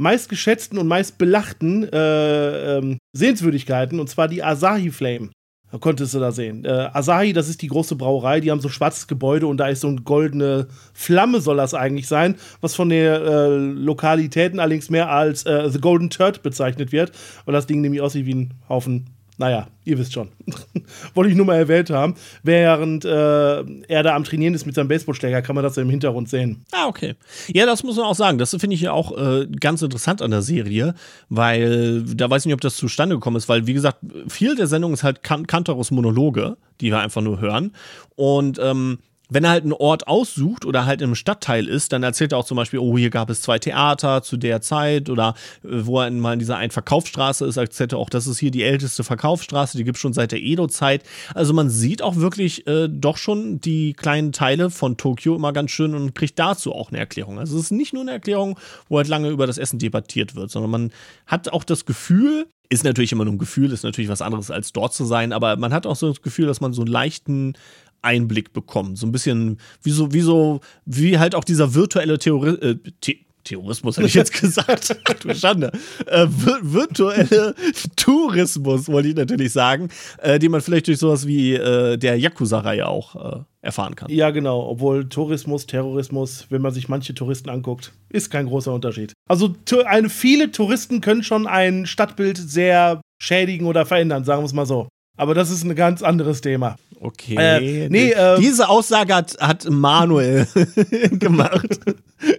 meistgeschätzten 0.00 0.78
und 0.78 0.88
meistbelachten 0.88 1.84
äh, 1.92 2.78
ähm, 2.78 2.98
Sehenswürdigkeiten, 3.12 4.00
und 4.00 4.08
zwar 4.08 4.28
die 4.28 4.42
Asahi 4.42 4.90
Flame. 4.90 5.28
Da 5.70 5.78
konntest 5.78 6.14
du 6.14 6.18
da 6.18 6.32
sehen. 6.32 6.64
Äh, 6.64 6.88
Asahi, 6.92 7.32
das 7.32 7.48
ist 7.48 7.60
die 7.62 7.68
große 7.68 7.94
Brauerei, 7.96 8.40
die 8.40 8.50
haben 8.50 8.60
so 8.60 8.68
ein 8.68 8.72
schwarzes 8.72 9.06
Gebäude 9.06 9.46
und 9.46 9.58
da 9.58 9.68
ist 9.68 9.82
so 9.82 9.88
eine 9.88 10.00
goldene 10.00 10.66
Flamme, 10.94 11.40
soll 11.40 11.58
das 11.58 11.74
eigentlich 11.74 12.08
sein, 12.08 12.36
was 12.62 12.74
von 12.74 12.88
den 12.88 13.04
äh, 13.04 13.56
Lokalitäten 13.56 14.58
allerdings 14.58 14.88
mehr 14.88 15.10
als 15.10 15.44
äh, 15.44 15.68
The 15.68 15.80
Golden 15.80 16.08
Turd 16.08 16.42
bezeichnet 16.42 16.92
wird, 16.92 17.12
weil 17.44 17.52
das 17.52 17.66
Ding 17.66 17.82
nämlich 17.82 18.00
aussieht 18.00 18.26
wie 18.26 18.34
ein 18.34 18.54
Haufen 18.68 19.10
naja, 19.40 19.68
ihr 19.86 19.98
wisst 19.98 20.12
schon. 20.12 20.28
Wollte 21.14 21.30
ich 21.30 21.36
nur 21.36 21.46
mal 21.46 21.56
erwähnt 21.56 21.88
haben. 21.88 22.14
Während 22.42 23.06
äh, 23.06 23.62
er 23.88 24.02
da 24.02 24.14
am 24.14 24.22
Trainieren 24.22 24.52
ist 24.52 24.66
mit 24.66 24.74
seinem 24.74 24.88
Baseballschläger, 24.88 25.40
kann 25.40 25.54
man 25.54 25.64
das 25.64 25.78
im 25.78 25.88
Hintergrund 25.88 26.28
sehen. 26.28 26.66
Ah, 26.72 26.86
okay. 26.88 27.14
Ja, 27.48 27.64
das 27.64 27.82
muss 27.82 27.96
man 27.96 28.04
auch 28.04 28.14
sagen. 28.14 28.36
Das 28.36 28.50
finde 28.50 28.74
ich 28.74 28.82
ja 28.82 28.92
auch 28.92 29.16
äh, 29.16 29.46
ganz 29.46 29.80
interessant 29.80 30.20
an 30.20 30.30
der 30.30 30.42
Serie, 30.42 30.94
weil 31.30 32.02
da 32.02 32.28
weiß 32.28 32.42
ich 32.42 32.46
nicht, 32.46 32.54
ob 32.54 32.60
das 32.60 32.76
zustande 32.76 33.14
gekommen 33.14 33.36
ist, 33.36 33.48
weil, 33.48 33.66
wie 33.66 33.72
gesagt, 33.72 34.00
viel 34.28 34.56
der 34.56 34.66
Sendung 34.66 34.92
ist 34.92 35.04
halt 35.04 35.22
kan 35.22 35.46
Kantaros 35.46 35.90
Monologe, 35.90 36.58
die 36.82 36.90
wir 36.90 37.00
einfach 37.00 37.22
nur 37.22 37.40
hören. 37.40 37.72
Und 38.16 38.60
ähm, 38.62 38.98
wenn 39.30 39.44
er 39.44 39.50
halt 39.50 39.62
einen 39.62 39.72
Ort 39.72 40.08
aussucht 40.08 40.64
oder 40.64 40.84
halt 40.84 41.00
im 41.00 41.14
Stadtteil 41.14 41.66
ist, 41.66 41.92
dann 41.92 42.02
erzählt 42.02 42.32
er 42.32 42.38
auch 42.38 42.44
zum 42.44 42.56
Beispiel, 42.56 42.80
oh, 42.80 42.98
hier 42.98 43.10
gab 43.10 43.30
es 43.30 43.40
zwei 43.40 43.58
Theater 43.58 44.22
zu 44.22 44.36
der 44.36 44.60
Zeit 44.60 45.08
oder 45.08 45.34
äh, 45.64 45.68
wo 45.70 46.00
er 46.00 46.10
mal 46.10 46.34
in 46.34 46.38
dieser 46.38 46.56
einen 46.56 46.70
Verkaufsstraße 46.70 47.46
ist, 47.46 47.56
erzählt 47.56 47.92
er 47.92 47.98
auch, 47.98 48.10
das 48.10 48.26
ist 48.26 48.38
hier 48.38 48.50
die 48.50 48.62
älteste 48.62 49.04
Verkaufsstraße, 49.04 49.78
die 49.78 49.84
gibt 49.84 49.96
es 49.96 50.02
schon 50.02 50.12
seit 50.12 50.32
der 50.32 50.42
Edo-Zeit. 50.42 51.04
Also 51.34 51.54
man 51.54 51.70
sieht 51.70 52.02
auch 52.02 52.16
wirklich 52.16 52.66
äh, 52.66 52.88
doch 52.88 53.16
schon 53.16 53.60
die 53.60 53.94
kleinen 53.94 54.32
Teile 54.32 54.70
von 54.70 54.96
Tokio 54.96 55.36
immer 55.36 55.52
ganz 55.52 55.70
schön 55.70 55.94
und 55.94 56.14
kriegt 56.14 56.38
dazu 56.38 56.74
auch 56.74 56.90
eine 56.90 56.98
Erklärung. 56.98 57.38
Also 57.38 57.56
es 57.56 57.64
ist 57.64 57.70
nicht 57.70 57.94
nur 57.94 58.02
eine 58.02 58.12
Erklärung, 58.12 58.58
wo 58.88 58.98
halt 58.98 59.08
lange 59.08 59.30
über 59.30 59.46
das 59.46 59.58
Essen 59.58 59.78
debattiert 59.78 60.34
wird, 60.34 60.50
sondern 60.50 60.70
man 60.70 60.92
hat 61.26 61.52
auch 61.52 61.64
das 61.64 61.86
Gefühl, 61.86 62.46
ist 62.68 62.84
natürlich 62.84 63.12
immer 63.12 63.24
nur 63.24 63.34
ein 63.34 63.38
Gefühl, 63.38 63.72
ist 63.72 63.82
natürlich 63.82 64.10
was 64.10 64.22
anderes 64.22 64.50
als 64.50 64.72
dort 64.72 64.94
zu 64.94 65.04
sein, 65.04 65.32
aber 65.32 65.56
man 65.56 65.72
hat 65.72 65.86
auch 65.86 65.96
so 65.96 66.08
das 66.08 66.22
Gefühl, 66.22 66.46
dass 66.46 66.60
man 66.60 66.72
so 66.72 66.82
einen 66.82 66.90
leichten 66.90 67.54
Einblick 68.02 68.52
bekommen. 68.52 68.96
So 68.96 69.06
ein 69.06 69.12
bisschen 69.12 69.58
wie 69.82 69.90
so, 69.90 70.12
wie 70.12 70.20
so, 70.20 70.60
wie 70.84 71.18
halt 71.18 71.34
auch 71.34 71.44
dieser 71.44 71.74
virtuelle 71.74 72.18
Theorie. 72.18 72.56
Äh, 72.60 72.76
The 73.04 73.26
Terrorismus 73.44 73.96
hätte 73.96 74.06
ich 74.06 74.14
jetzt 74.14 74.32
gesagt. 74.40 74.96
du 75.22 75.34
Schande. 75.34 75.72
Äh, 76.06 76.26
virtuelle 76.28 77.54
Tourismus, 77.96 78.88
wollte 78.88 79.08
ich 79.08 79.16
natürlich 79.16 79.52
sagen, 79.52 79.88
äh, 80.18 80.38
den 80.38 80.50
man 80.50 80.60
vielleicht 80.60 80.88
durch 80.88 80.98
sowas 80.98 81.26
wie 81.26 81.54
äh, 81.54 81.96
der 81.96 82.18
Yakuza-Reihe 82.18 82.86
auch 82.86 83.16
äh, 83.16 83.38
erfahren 83.62 83.94
kann. 83.96 84.10
Ja, 84.10 84.30
genau. 84.30 84.68
Obwohl 84.68 85.08
Tourismus, 85.08 85.66
Terrorismus, 85.66 86.46
wenn 86.50 86.62
man 86.62 86.72
sich 86.72 86.88
manche 86.88 87.14
Touristen 87.14 87.50
anguckt, 87.50 87.92
ist 88.08 88.30
kein 88.30 88.46
großer 88.46 88.72
Unterschied. 88.72 89.12
Also 89.28 89.54
eine, 89.86 90.10
viele 90.10 90.50
Touristen 90.50 91.00
können 91.00 91.22
schon 91.22 91.46
ein 91.46 91.86
Stadtbild 91.86 92.36
sehr 92.36 93.00
schädigen 93.22 93.66
oder 93.66 93.84
verändern, 93.86 94.24
sagen 94.24 94.42
wir 94.42 94.46
es 94.46 94.52
mal 94.52 94.66
so. 94.66 94.88
Aber 95.20 95.34
das 95.34 95.50
ist 95.50 95.64
ein 95.64 95.74
ganz 95.74 96.02
anderes 96.02 96.40
Thema. 96.40 96.76
Okay. 96.98 97.36
Äh, 97.36 97.90
nee, 97.90 98.12
äh, 98.12 98.40
Diese 98.40 98.70
Aussage 98.70 99.14
hat, 99.14 99.36
hat 99.38 99.68
Manuel 99.68 100.46
gemacht. 101.12 101.78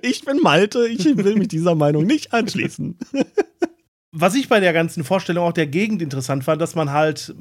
Ich 0.02 0.26
bin 0.26 0.40
Malte, 0.42 0.88
ich 0.88 1.06
will 1.16 1.36
mich 1.36 1.50
dieser 1.50 1.76
Meinung 1.76 2.08
nicht 2.08 2.34
anschließen. 2.34 2.98
Was 4.12 4.34
ich 4.34 4.50
bei 4.50 4.60
der 4.60 4.74
ganzen 4.74 5.04
Vorstellung 5.04 5.46
auch 5.46 5.54
der 5.54 5.68
Gegend 5.68 6.02
interessant 6.02 6.44
fand, 6.44 6.60
dass 6.60 6.74
man 6.74 6.92
halt, 6.92 7.36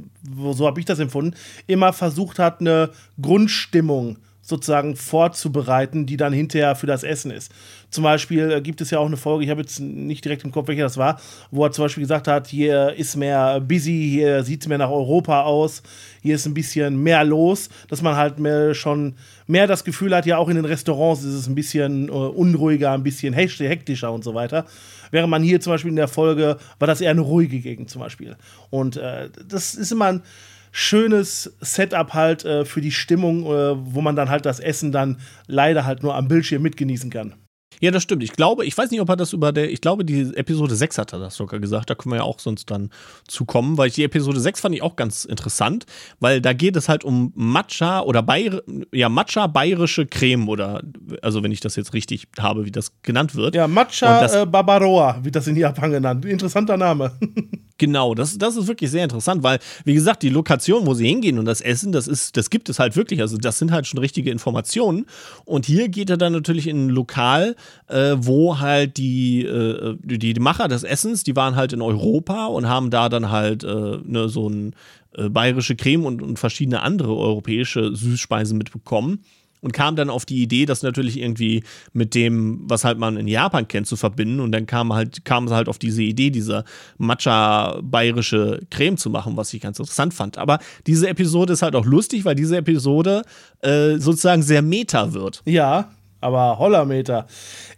so 0.53 0.67
habe 0.67 0.79
ich 0.79 0.85
das 0.85 0.99
empfunden, 0.99 1.35
immer 1.67 1.95
versucht 1.95 2.39
hat, 2.39 2.61
eine 2.61 2.91
Grundstimmung 3.19 4.19
sozusagen 4.51 4.97
vorzubereiten, 4.97 6.05
die 6.05 6.19
dann 6.19 6.33
hinterher 6.33 6.77
für 6.77 6.87
das 6.87 7.03
Essen 7.03 7.31
ist. 7.31 7.51
Zum 7.91 8.05
Beispiel 8.05 8.53
äh, 8.53 8.61
gibt 8.61 8.81
es 8.81 8.91
ja 8.91 8.99
auch 8.99 9.07
eine 9.07 9.17
Folge, 9.17 9.45
ich 9.45 9.51
habe 9.51 9.63
jetzt 9.63 9.81
nicht 9.81 10.25
direkt 10.25 10.45
im 10.45 10.53
Kopf, 10.53 10.69
welche 10.69 10.83
das 10.83 10.97
war, 10.97 11.21
wo 11.51 11.65
er 11.65 11.73
zum 11.73 11.85
Beispiel 11.85 12.03
gesagt 12.03 12.29
hat, 12.29 12.47
hier 12.47 12.93
ist 12.93 13.17
mehr 13.17 13.61
busy, 13.61 14.11
hier 14.11 14.45
sieht 14.45 14.61
es 14.61 14.69
mehr 14.69 14.79
nach 14.79 14.91
Europa 14.91 15.43
aus, 15.43 15.83
hier 16.23 16.35
ist 16.35 16.47
ein 16.47 16.55
bisschen 16.55 17.03
mehr 17.03 17.25
los, 17.25 17.71
dass 17.89 18.03
man 18.03 18.17
halt 18.17 18.39
mehr 18.39 18.75
schon 18.75 19.15
mehr 19.47 19.67
das 19.67 19.85
Gefühl 19.85 20.15
hat, 20.15 20.27
ja 20.27 20.37
auch 20.37 20.49
in 20.49 20.57
den 20.57 20.65
Restaurants 20.65 21.25
ist 21.25 21.35
es 21.35 21.49
ein 21.49 21.55
bisschen 21.55 22.09
äh, 22.09 22.13
unruhiger, 22.13 22.93
ein 22.93 23.03
bisschen 23.03 23.35
hektischer 23.35 24.13
und 24.13 24.23
so 24.23 24.35
weiter. 24.35 24.67
Während 25.11 25.31
man 25.31 25.43
hier 25.43 25.61
zum 25.61 25.73
Beispiel 25.73 25.91
in 25.91 25.97
der 25.97 26.09
Folge 26.09 26.57
war 26.79 26.87
das 26.87 27.01
eher 27.01 27.11
eine 27.11 27.21
ruhige 27.21 27.59
Gegend 27.59 27.91
zum 27.91 28.01
Beispiel. 28.01 28.37
Und 28.71 28.97
äh, 28.97 29.29
das 29.49 29.75
ist 29.75 29.91
immer 29.91 30.07
ein 30.07 30.23
schönes 30.71 31.57
Setup 31.61 32.15
halt 32.15 32.45
äh, 32.45 32.65
für 32.65 32.81
die 32.81 32.93
Stimmung, 32.93 33.45
äh, 33.47 33.95
wo 33.95 34.01
man 34.01 34.17
dann 34.17 34.31
halt 34.31 34.47
das 34.47 34.61
Essen 34.61 34.93
dann 34.93 35.19
leider 35.47 35.85
halt 35.85 36.03
nur 36.03 36.15
am 36.15 36.29
Bildschirm 36.29 36.63
mitgenießen 36.63 37.11
kann. 37.11 37.35
Ja, 37.81 37.91
das 37.91 38.03
stimmt. 38.03 38.23
Ich 38.23 38.33
glaube, 38.33 38.67
ich 38.67 38.77
weiß 38.77 38.91
nicht, 38.91 39.01
ob 39.01 39.09
er 39.09 39.17
das 39.17 39.33
über 39.33 39.53
der, 39.53 39.71
ich 39.71 39.81
glaube, 39.81 40.05
die 40.05 40.21
Episode 40.35 40.77
6 40.77 40.99
hat 40.99 41.13
er 41.15 41.19
das 41.19 41.35
sogar 41.35 41.61
gesagt. 41.61 41.89
Da 41.89 41.95
können 41.95 42.13
wir 42.13 42.19
ja 42.19 42.25
auch 42.25 42.39
sonst 42.39 42.71
dann 42.71 42.91
zukommen, 43.27 43.79
weil 43.79 43.89
ich 43.89 43.95
die 43.95 44.05
Episode 44.05 44.39
6 44.39 44.61
fand 44.61 44.75
ich 44.75 44.83
auch 44.83 44.97
ganz 44.97 45.25
interessant, 45.25 45.87
weil 46.21 46.43
da 46.43 46.53
geht 46.53 46.77
es 46.77 46.89
halt 46.91 47.05
um 47.05 47.33
Matcha 47.35 48.01
oder 48.03 48.23
Bayer, 48.23 48.63
ja, 48.93 49.09
Matcha 49.09 49.47
bayerische 49.47 50.07
Creme 50.07 50.49
oder, 50.49 50.83
also 51.23 51.43
wenn 51.43 51.53
ich 51.53 51.61
das 51.61 51.77
jetzt 51.77 51.95
richtig 51.95 52.29
habe, 52.39 52.67
wie 52.67 52.71
das 52.71 52.93
genannt 53.03 53.35
wird. 53.35 53.55
Ja, 53.55 53.67
Matcha 53.67 54.21
das, 54.21 54.35
äh, 54.35 54.47
Barbaroa 54.47 55.19
wird 55.23 55.37
das 55.37 55.47
in 55.47 55.57
Japan 55.57 55.91
genannt. 55.91 56.27
Interessanter 56.27 56.77
Name. 56.77 57.13
genau, 57.79 58.15
das, 58.15 58.37
das 58.37 58.57
ist 58.57 58.69
wirklich 58.69 58.91
sehr 58.91 59.05
interessant, 59.05 59.43
weil, 59.43 59.59
wie 59.85 59.95
gesagt, 59.95 60.23
die 60.23 60.29
Lokation, 60.29 60.87
wo 60.87 60.95
sie 60.95 61.09
hingehen 61.09 61.39
und 61.39 61.47
das 61.47 61.63
Essen, 61.63 61.93
das 61.93 62.07
ist, 62.07 62.37
das 62.37 62.51
gibt 62.51 62.69
es 62.69 62.79
halt 62.79 62.95
wirklich. 62.95 63.21
Also, 63.21 63.39
das 63.39 63.59
sind 63.59 63.73
halt 63.73 63.87
schon 63.87 63.99
richtige 63.99 64.31
Informationen. 64.31 65.07
Und 65.45 65.67
hier 65.67 65.89
geht 65.89 66.11
er 66.11 66.17
dann 66.17 66.33
natürlich 66.33 66.67
in 66.67 66.87
ein 66.87 66.91
Lokal, 66.91 67.57
äh, 67.89 68.17
wo 68.17 68.59
halt 68.59 68.97
die, 68.97 69.45
äh, 69.45 69.97
die, 70.03 70.19
die, 70.35 70.41
Macher 70.41 70.69
des 70.69 70.85
Essens, 70.85 71.25
die 71.25 71.37
waren 71.37 71.57
halt 71.57 71.73
in 71.73 71.83
Europa 71.83 72.47
und 72.47 72.69
haben 72.69 72.91
da 72.91 73.09
dann 73.09 73.31
halt 73.31 73.65
äh, 73.65 73.99
ne, 74.05 74.29
so 74.29 74.49
ein 74.49 74.75
äh, 75.17 75.29
bayerische 75.29 75.77
Creme 75.77 76.05
und, 76.05 76.23
und 76.23 76.39
verschiedene 76.39 76.83
andere 76.83 77.17
europäische 77.17 77.95
Süßspeisen 77.95 78.57
mitbekommen. 78.57 79.25
und 79.63 79.73
kam 79.73 79.95
dann 79.97 80.09
auf 80.09 80.25
die 80.25 80.43
Idee, 80.43 80.65
das 80.65 80.83
natürlich 80.83 81.19
irgendwie 81.19 81.63
mit 81.93 82.15
dem, 82.15 82.61
was 82.65 82.85
halt 82.85 82.99
man 82.99 83.17
in 83.17 83.29
Japan 83.29 83.69
kennt, 83.69 83.87
zu 83.87 83.97
verbinden. 83.97 84.41
Und 84.41 84.53
dann 84.53 84.67
kam 84.67 84.93
halt, 84.93 85.25
kam 85.25 85.49
sie 85.49 85.55
halt 85.55 85.69
auf 85.69 85.79
diese 85.79 86.03
Idee, 86.03 86.31
diese 86.31 86.65
Matcha-bayerische 86.97 88.61
Creme 88.71 88.97
zu 88.97 89.11
machen, 89.11 89.37
was 89.37 89.53
ich 89.53 89.61
ganz 89.61 89.79
interessant 89.79 90.15
fand. 90.15 90.39
Aber 90.39 90.61
diese 90.87 91.09
Episode 91.09 91.53
ist 91.53 91.63
halt 91.63 91.75
auch 91.75 91.85
lustig, 91.85 92.25
weil 92.25 92.35
diese 92.35 92.57
Episode 92.57 93.23
äh, 93.61 93.99
sozusagen 93.99 94.43
sehr 94.43 94.63
meta 94.63 95.13
wird. 95.13 95.43
Ja, 95.45 95.91
aber 96.21 96.59
Hollermeter. 96.59 97.27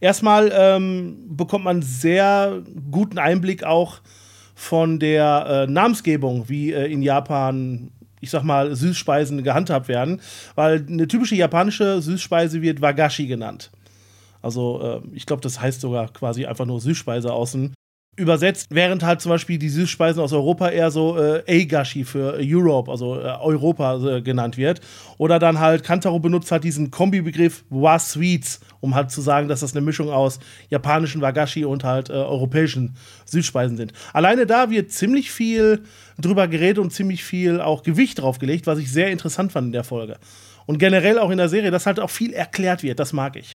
Erstmal 0.00 0.52
ähm, 0.54 1.16
bekommt 1.28 1.64
man 1.64 1.82
sehr 1.82 2.62
guten 2.90 3.18
Einblick 3.18 3.64
auch 3.64 4.00
von 4.54 4.98
der 4.98 5.66
äh, 5.68 5.70
Namensgebung, 5.70 6.48
wie 6.48 6.72
äh, 6.72 6.86
in 6.92 7.02
Japan 7.02 7.90
ich 8.22 8.30
sag 8.30 8.44
mal, 8.44 8.76
Süßspeisen 8.76 9.42
gehandhabt 9.42 9.88
werden, 9.88 10.20
weil 10.54 10.86
eine 10.88 11.08
typische 11.08 11.34
japanische 11.34 12.00
Süßspeise 12.00 12.62
wird 12.62 12.80
Wagashi 12.80 13.26
genannt. 13.26 13.72
Also 14.40 15.02
äh, 15.02 15.16
ich 15.16 15.26
glaube, 15.26 15.42
das 15.42 15.60
heißt 15.60 15.80
sogar 15.80 16.12
quasi 16.12 16.46
einfach 16.46 16.64
nur 16.64 16.80
Süßspeise 16.80 17.32
außen 17.32 17.74
übersetzt, 18.16 18.66
während 18.70 19.02
halt 19.02 19.22
zum 19.22 19.30
Beispiel 19.30 19.58
die 19.58 19.70
Süßspeisen 19.70 20.22
aus 20.22 20.34
Europa 20.34 20.68
eher 20.68 20.90
so 20.90 21.18
äh, 21.18 21.42
Eigashi 21.48 22.04
für 22.04 22.36
Europe, 22.38 22.90
also 22.90 23.18
äh, 23.18 23.24
Europa 23.24 24.16
äh, 24.16 24.20
genannt 24.20 24.58
wird. 24.58 24.82
Oder 25.16 25.38
dann 25.38 25.60
halt 25.60 25.82
Kantaro 25.82 26.18
benutzt 26.18 26.52
halt 26.52 26.62
diesen 26.62 26.90
Kombibegriff 26.90 27.64
Wa 27.70 27.98
Sweets, 27.98 28.60
um 28.80 28.94
halt 28.94 29.10
zu 29.10 29.22
sagen, 29.22 29.48
dass 29.48 29.60
das 29.60 29.74
eine 29.74 29.80
Mischung 29.80 30.10
aus 30.10 30.40
japanischen 30.68 31.22
Wagashi 31.22 31.64
und 31.64 31.84
halt 31.84 32.10
äh, 32.10 32.12
europäischen 32.12 32.96
Süßspeisen 33.24 33.78
sind. 33.78 33.94
Alleine 34.12 34.44
da 34.44 34.68
wird 34.68 34.92
ziemlich 34.92 35.30
viel 35.30 35.82
drüber 36.20 36.48
geredet 36.48 36.80
und 36.80 36.92
ziemlich 36.92 37.24
viel 37.24 37.62
auch 37.62 37.82
Gewicht 37.82 38.20
draufgelegt, 38.20 38.66
was 38.66 38.78
ich 38.78 38.92
sehr 38.92 39.10
interessant 39.10 39.52
fand 39.52 39.68
in 39.68 39.72
der 39.72 39.84
Folge. 39.84 40.18
Und 40.66 40.76
generell 40.76 41.18
auch 41.18 41.30
in 41.30 41.38
der 41.38 41.48
Serie, 41.48 41.70
dass 41.70 41.86
halt 41.86 41.98
auch 41.98 42.10
viel 42.10 42.34
erklärt 42.34 42.82
wird, 42.82 43.00
das 43.00 43.14
mag 43.14 43.36
ich. 43.36 43.52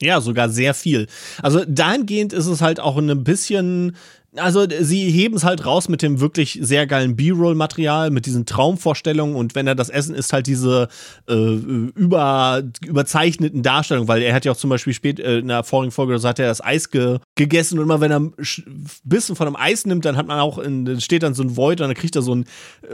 Ja, 0.00 0.20
sogar 0.20 0.48
sehr 0.48 0.74
viel. 0.74 1.08
Also 1.42 1.64
dahingehend 1.66 2.32
ist 2.32 2.46
es 2.46 2.60
halt 2.60 2.80
auch 2.80 2.96
ein 2.96 3.24
bisschen 3.24 3.96
also 4.40 4.66
sie 4.80 5.10
heben 5.10 5.36
es 5.36 5.44
halt 5.44 5.64
raus 5.66 5.88
mit 5.88 6.02
dem 6.02 6.20
wirklich 6.20 6.58
sehr 6.60 6.86
geilen 6.86 7.16
B-Roll-Material, 7.16 8.10
mit 8.10 8.26
diesen 8.26 8.46
Traumvorstellungen. 8.46 9.36
Und 9.36 9.54
wenn 9.54 9.66
er 9.66 9.74
das 9.74 9.88
Essen 9.88 10.14
ist, 10.14 10.32
halt 10.32 10.46
diese 10.46 10.88
äh, 11.28 11.34
über, 11.34 12.62
überzeichneten 12.84 13.62
Darstellungen, 13.62 14.08
weil 14.08 14.22
er 14.22 14.34
hat 14.34 14.44
ja 14.44 14.52
auch 14.52 14.56
zum 14.56 14.70
Beispiel 14.70 14.92
spät 14.92 15.20
äh, 15.20 15.38
in 15.38 15.48
der 15.48 15.64
vorigen 15.64 15.90
Folge, 15.90 16.18
so 16.18 16.28
hat 16.28 16.38
er 16.38 16.48
das 16.48 16.64
Eis 16.64 16.90
ge 16.90 17.18
gegessen. 17.34 17.78
Und 17.78 17.84
immer 17.84 18.00
wenn 18.00 18.10
er 18.10 18.20
ein 18.20 18.34
bisschen 19.04 19.36
von 19.36 19.46
einem 19.46 19.56
Eis 19.56 19.86
nimmt, 19.86 20.04
dann 20.04 20.16
hat 20.16 20.26
man 20.26 20.40
auch, 20.40 20.58
in, 20.58 21.00
steht 21.00 21.22
dann 21.22 21.34
so 21.34 21.42
ein 21.42 21.56
Void 21.56 21.80
und 21.80 21.88
dann 21.88 21.96
kriegt 21.96 22.16
er 22.16 22.22
so 22.22 22.34
ein 22.34 22.44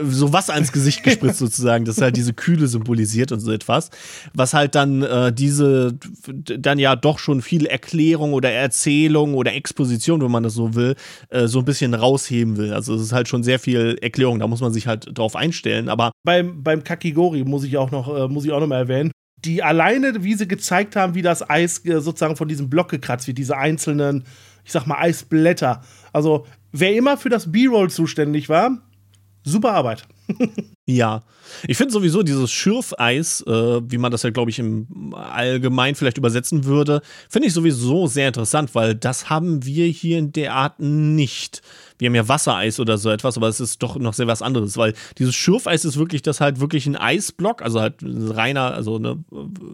so 0.09 0.33
Wasser 0.33 0.55
ins 0.55 0.71
Gesicht 0.71 1.03
gespritzt 1.03 1.39
sozusagen, 1.39 1.85
das 1.85 2.01
halt 2.01 2.17
diese 2.17 2.33
Kühle 2.33 2.67
symbolisiert 2.67 3.31
und 3.31 3.39
so 3.39 3.51
etwas, 3.51 3.89
was 4.33 4.53
halt 4.53 4.75
dann 4.75 5.01
äh, 5.03 5.33
diese 5.33 5.97
dann 6.27 6.79
ja 6.79 6.95
doch 6.95 7.19
schon 7.19 7.41
viel 7.41 7.65
Erklärung 7.65 8.33
oder 8.33 8.51
Erzählung 8.51 9.33
oder 9.33 9.53
Exposition, 9.53 10.21
wenn 10.21 10.31
man 10.31 10.43
das 10.43 10.53
so 10.53 10.75
will, 10.75 10.95
äh, 11.35 11.47
so 11.47 11.59
ein 11.59 11.65
bisschen 11.65 11.93
rausheben 11.93 12.57
will. 12.57 12.73
Also 12.73 12.95
es 12.95 13.01
ist 13.01 13.11
halt 13.11 13.27
schon 13.27 13.43
sehr 13.43 13.59
viel 13.59 13.97
Erklärung, 14.01 14.39
da 14.39 14.47
muss 14.47 14.61
man 14.61 14.73
sich 14.73 14.87
halt 14.87 15.07
drauf 15.13 15.35
einstellen. 15.35 15.89
Aber 15.89 16.11
beim, 16.23 16.63
beim 16.63 16.83
Kakigori 16.83 17.43
muss 17.43 17.63
ich 17.63 17.77
auch 17.77 17.91
noch, 17.91 18.07
äh, 18.15 18.27
muss 18.27 18.45
ich 18.45 18.51
auch 18.51 18.59
noch 18.59 18.67
mal 18.67 18.77
erwähnen, 18.77 19.11
die 19.43 19.61
alleine, 19.61 20.23
wie 20.23 20.33
sie 20.33 20.47
gezeigt 20.47 20.95
haben, 20.95 21.13
wie 21.13 21.21
das 21.21 21.47
Eis 21.47 21.85
äh, 21.85 21.99
sozusagen 21.99 22.35
von 22.35 22.47
diesem 22.47 22.69
Block 22.69 22.89
gekratzt 22.89 23.27
wird, 23.27 23.37
diese 23.37 23.57
einzelnen, 23.57 24.23
ich 24.63 24.71
sag 24.71 24.87
mal, 24.87 24.97
Eisblätter. 24.97 25.81
Also, 26.13 26.47
wer 26.71 26.95
immer 26.95 27.17
für 27.17 27.29
das 27.29 27.51
B-Roll 27.51 27.89
zuständig 27.89 28.49
war, 28.49 28.81
super 29.43 29.73
Arbeit. 29.73 30.07
Ja. 30.85 31.23
Ich 31.67 31.77
finde 31.77 31.93
sowieso 31.93 32.23
dieses 32.23 32.51
Schürfeis, 32.51 33.41
äh, 33.47 33.81
wie 33.89 33.97
man 33.97 34.11
das 34.11 34.23
ja, 34.23 34.29
glaube 34.29 34.49
ich, 34.51 34.59
im 34.59 35.13
Allgemein 35.13 35.95
vielleicht 35.95 36.17
übersetzen 36.17 36.65
würde, 36.65 37.01
finde 37.29 37.47
ich 37.47 37.53
sowieso 37.53 38.07
sehr 38.07 38.27
interessant, 38.27 38.73
weil 38.75 38.95
das 38.95 39.29
haben 39.29 39.65
wir 39.65 39.85
hier 39.87 40.17
in 40.17 40.31
der 40.31 40.53
Art 40.53 40.79
nicht. 40.79 41.61
Wir 41.97 42.07
haben 42.07 42.15
ja 42.15 42.27
Wassereis 42.27 42.79
oder 42.79 42.97
so 42.97 43.09
etwas, 43.09 43.37
aber 43.37 43.47
es 43.47 43.59
ist 43.59 43.81
doch 43.81 43.97
noch 43.97 44.13
sehr 44.13 44.27
was 44.27 44.41
anderes, 44.41 44.75
weil 44.77 44.93
dieses 45.17 45.35
Schürfeis 45.35 45.85
ist 45.85 45.97
wirklich 45.97 46.21
das 46.21 46.41
halt 46.41 46.59
wirklich 46.59 46.87
ein 46.87 46.97
Eisblock, 46.97 47.61
also 47.61 47.79
halt 47.79 47.95
reiner, 48.01 48.73
also 48.73 48.99
ne, 48.99 49.23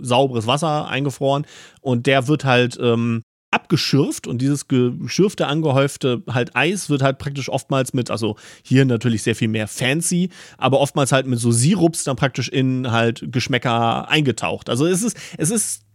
sauberes 0.02 0.46
Wasser 0.48 0.88
eingefroren 0.88 1.46
und 1.82 2.06
der 2.06 2.28
wird 2.28 2.46
halt 2.46 2.78
ähm, 2.82 3.24
abgeschürft 3.52 4.28
und 4.28 4.42
dieses 4.42 4.68
geschürfte, 4.68 5.48
angehäufte 5.48 6.24
halt 6.30 6.56
Eis 6.56 6.90
wird 6.90 7.04
halt 7.04 7.18
praktisch 7.18 7.50
oftmals 7.50 7.94
mit, 7.94 8.10
also 8.10 8.38
hier 8.64 8.86
natürlich 8.86 9.24
sehr 9.24 9.36
viel 9.36 9.50
mehr 9.50 9.68
fancy, 9.68 10.30
aber 10.58 10.80
oftmals 10.80 11.12
halt 11.12 11.28
mit 11.28 11.40
so 11.40 11.52
Sirups 11.52 12.06
dann 12.06 12.16
praktisch 12.16 12.48
in 12.48 12.92
halt 12.92 13.26
Geschmäcker 13.32 14.10
eingetaucht. 14.10 14.70
Also 14.70 14.86
es 14.86 15.04
ist, 15.04 15.18
es 15.38 15.52
ist 15.52 15.86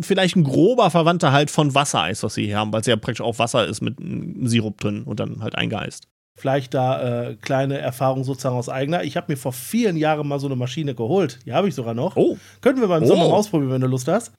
vielleicht 0.00 0.36
ein 0.36 0.44
grober 0.44 0.90
Verwandter 0.90 1.32
halt 1.32 1.50
von 1.50 1.74
Wassereis, 1.74 2.22
was 2.22 2.34
sie 2.34 2.46
hier 2.46 2.58
haben, 2.58 2.72
weil 2.72 2.80
es 2.80 2.86
ja 2.86 2.96
praktisch 2.96 3.20
auch 3.20 3.38
Wasser 3.40 3.66
ist 3.66 3.80
mit 3.80 3.98
einem 3.98 4.46
Sirup 4.46 4.80
drin 4.80 5.02
und 5.02 5.18
dann 5.18 5.42
halt 5.42 5.56
eingeeist. 5.56 6.06
Vielleicht 6.38 6.74
da 6.74 7.28
äh, 7.30 7.36
kleine 7.36 7.78
Erfahrung 7.78 8.22
sozusagen 8.22 8.56
aus 8.56 8.68
eigener. 8.68 9.02
Ich 9.04 9.16
habe 9.16 9.32
mir 9.32 9.38
vor 9.38 9.54
vielen 9.54 9.96
Jahren 9.96 10.28
mal 10.28 10.38
so 10.38 10.46
eine 10.46 10.54
Maschine 10.54 10.94
geholt. 10.94 11.38
Die 11.46 11.54
habe 11.54 11.66
ich 11.66 11.74
sogar 11.74 11.94
noch. 11.94 12.14
Oh. 12.14 12.36
Können 12.60 12.78
wir 12.80 12.88
beim 12.88 13.04
oh. 13.04 13.06
Sommer 13.06 13.28
mal 13.28 13.34
ausprobieren, 13.34 13.72
wenn 13.72 13.80
du 13.80 13.86
Lust 13.86 14.06
hast. 14.06 14.32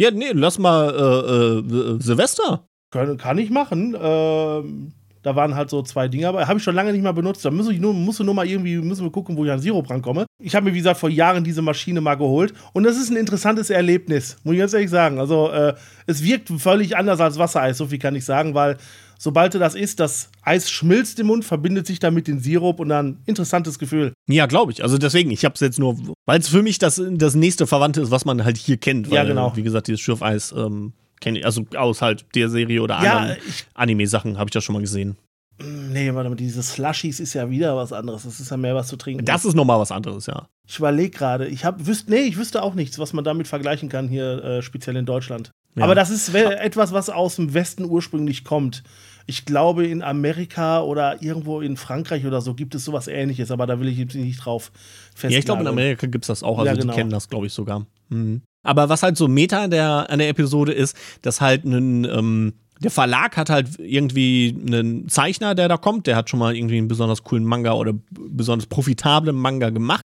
Ja, 0.00 0.10
nee, 0.10 0.30
lass 0.32 0.58
mal 0.58 0.94
äh, 0.94 1.58
äh, 1.58 2.00
Silvester. 2.00 2.66
Kann, 2.90 3.18
kann 3.18 3.36
ich 3.36 3.50
machen. 3.50 3.94
Ähm, 4.00 4.92
da 5.22 5.36
waren 5.36 5.54
halt 5.54 5.68
so 5.68 5.82
zwei 5.82 6.08
Dinge, 6.08 6.26
aber 6.26 6.48
habe 6.48 6.58
ich 6.58 6.64
schon 6.64 6.74
lange 6.74 6.90
nicht 6.92 7.02
mehr 7.02 7.12
benutzt. 7.12 7.44
Da 7.44 7.50
muss 7.50 7.68
ich 7.68 7.78
nur, 7.78 7.92
musst 7.92 8.18
du 8.18 8.24
nur 8.24 8.32
mal 8.32 8.46
irgendwie, 8.46 8.78
müssen 8.78 9.04
wir 9.04 9.12
gucken, 9.12 9.36
wo 9.36 9.44
ich 9.44 9.50
an 9.50 9.60
Sirup 9.60 9.90
rankomme. 9.90 10.24
Ich 10.42 10.54
habe 10.54 10.64
mir, 10.64 10.72
wie 10.72 10.78
gesagt, 10.78 10.98
vor 10.98 11.10
Jahren 11.10 11.44
diese 11.44 11.60
Maschine 11.60 12.00
mal 12.00 12.14
geholt 12.14 12.54
und 12.72 12.84
das 12.84 12.96
ist 12.96 13.10
ein 13.10 13.16
interessantes 13.18 13.68
Erlebnis, 13.68 14.38
muss 14.42 14.54
ich 14.54 14.60
ganz 14.60 14.72
ehrlich 14.72 14.88
sagen. 14.88 15.20
Also, 15.20 15.50
äh, 15.50 15.74
es 16.06 16.24
wirkt 16.24 16.48
völlig 16.48 16.96
anders 16.96 17.20
als 17.20 17.38
Wassereis, 17.38 17.76
so 17.76 17.84
viel 17.84 17.98
kann 17.98 18.16
ich 18.16 18.24
sagen, 18.24 18.54
weil 18.54 18.78
sobald 19.20 19.52
du 19.52 19.58
das 19.58 19.74
isst, 19.74 20.00
das 20.00 20.30
Eis 20.42 20.70
schmilzt 20.70 21.20
im 21.20 21.26
Mund, 21.26 21.44
verbindet 21.44 21.86
sich 21.86 21.98
dann 21.98 22.14
mit 22.14 22.26
dem 22.26 22.40
Sirup 22.40 22.80
und 22.80 22.88
dann 22.88 23.18
interessantes 23.26 23.78
Gefühl. 23.78 24.14
Ja, 24.28 24.46
glaube 24.46 24.72
ich. 24.72 24.82
Also 24.82 24.96
deswegen, 24.96 25.30
ich 25.30 25.44
habe 25.44 25.54
es 25.54 25.60
jetzt 25.60 25.78
nur, 25.78 25.96
weil 26.26 26.40
es 26.40 26.48
für 26.48 26.62
mich 26.62 26.78
das, 26.78 27.00
das 27.10 27.34
nächste 27.34 27.66
Verwandte 27.66 28.00
ist, 28.00 28.10
was 28.10 28.24
man 28.24 28.42
halt 28.44 28.56
hier 28.56 28.78
kennt. 28.78 29.10
Weil, 29.10 29.16
ja, 29.16 29.24
genau. 29.24 29.54
Wie 29.54 29.62
gesagt, 29.62 29.88
dieses 29.88 30.00
Schürfeis 30.00 30.52
ähm, 30.56 30.94
kenne 31.20 31.40
ich, 31.40 31.44
also 31.44 31.66
aus 31.76 32.00
halt 32.00 32.24
der 32.34 32.48
Serie 32.48 32.82
oder 32.82 33.02
ja, 33.02 33.18
anderen 33.18 33.36
Anime-Sachen 33.74 34.38
habe 34.38 34.48
ich 34.48 34.52
das 34.52 34.64
schon 34.64 34.72
mal 34.72 34.80
gesehen. 34.80 35.16
Nee, 35.62 36.14
warte 36.14 36.30
mal, 36.30 36.36
diese 36.36 36.62
Slushies 36.62 37.20
ist 37.20 37.34
ja 37.34 37.50
wieder 37.50 37.76
was 37.76 37.92
anderes. 37.92 38.22
Das 38.22 38.40
ist 38.40 38.50
ja 38.50 38.56
mehr 38.56 38.74
was 38.74 38.88
zu 38.88 38.96
trinken. 38.96 39.26
Das 39.26 39.44
ist 39.44 39.54
nochmal 39.54 39.78
was 39.78 39.92
anderes, 39.92 40.24
ja. 40.24 40.48
Ich 40.66 40.78
überlege 40.78 41.10
gerade. 41.10 41.46
Ich 41.46 41.66
hab, 41.66 41.86
wüsst, 41.86 42.08
nee, 42.08 42.22
ich 42.22 42.38
wüsste 42.38 42.62
auch 42.62 42.74
nichts, 42.74 42.98
was 42.98 43.12
man 43.12 43.24
damit 43.24 43.48
vergleichen 43.48 43.90
kann, 43.90 44.08
hier 44.08 44.42
äh, 44.42 44.62
speziell 44.62 44.96
in 44.96 45.04
Deutschland. 45.04 45.50
Ja. 45.76 45.84
Aber 45.84 45.94
das 45.94 46.08
ist 46.08 46.34
etwas, 46.34 46.92
was 46.92 47.10
aus 47.10 47.36
dem 47.36 47.52
Westen 47.52 47.84
ursprünglich 47.84 48.44
kommt. 48.44 48.82
Ich 49.30 49.44
glaube, 49.44 49.86
in 49.86 50.02
Amerika 50.02 50.82
oder 50.82 51.22
irgendwo 51.22 51.60
in 51.60 51.76
Frankreich 51.76 52.26
oder 52.26 52.40
so 52.40 52.54
gibt 52.54 52.74
es 52.74 52.84
sowas 52.84 53.06
ähnliches, 53.06 53.52
aber 53.52 53.64
da 53.68 53.78
will 53.78 53.86
ich 53.86 53.96
jetzt 53.96 54.16
nicht 54.16 54.44
drauf 54.44 54.72
festhalten. 55.14 55.32
Ja, 55.32 55.38
ich 55.38 55.44
glaube, 55.44 55.60
in 55.62 55.68
Amerika 55.68 56.08
gibt 56.08 56.24
es 56.24 56.26
das 56.26 56.42
auch. 56.42 56.58
Also, 56.58 56.66
ja, 56.66 56.74
genau. 56.74 56.92
die 56.92 56.98
kennen 56.98 57.10
das, 57.10 57.28
glaube 57.28 57.46
ich, 57.46 57.52
sogar. 57.52 57.86
Mhm. 58.08 58.42
Aber 58.64 58.88
was 58.88 59.04
halt 59.04 59.16
so 59.16 59.28
Meta 59.28 59.62
an 59.62 59.70
der, 59.70 60.10
an 60.10 60.18
der 60.18 60.28
Episode 60.28 60.72
ist, 60.72 60.96
dass 61.22 61.40
halt 61.40 61.64
ein. 61.64 62.04
Ähm, 62.04 62.54
der 62.82 62.90
Verlag 62.90 63.36
hat 63.36 63.50
halt 63.50 63.78
irgendwie 63.78 64.56
einen 64.66 65.06
Zeichner, 65.08 65.54
der 65.54 65.68
da 65.68 65.76
kommt, 65.76 66.06
der 66.06 66.16
hat 66.16 66.30
schon 66.30 66.40
mal 66.40 66.56
irgendwie 66.56 66.78
einen 66.78 66.88
besonders 66.88 67.22
coolen 67.22 67.44
Manga 67.44 67.74
oder 67.74 67.92
besonders 68.10 68.66
profitablen 68.66 69.36
Manga 69.36 69.68
gemacht. 69.68 70.02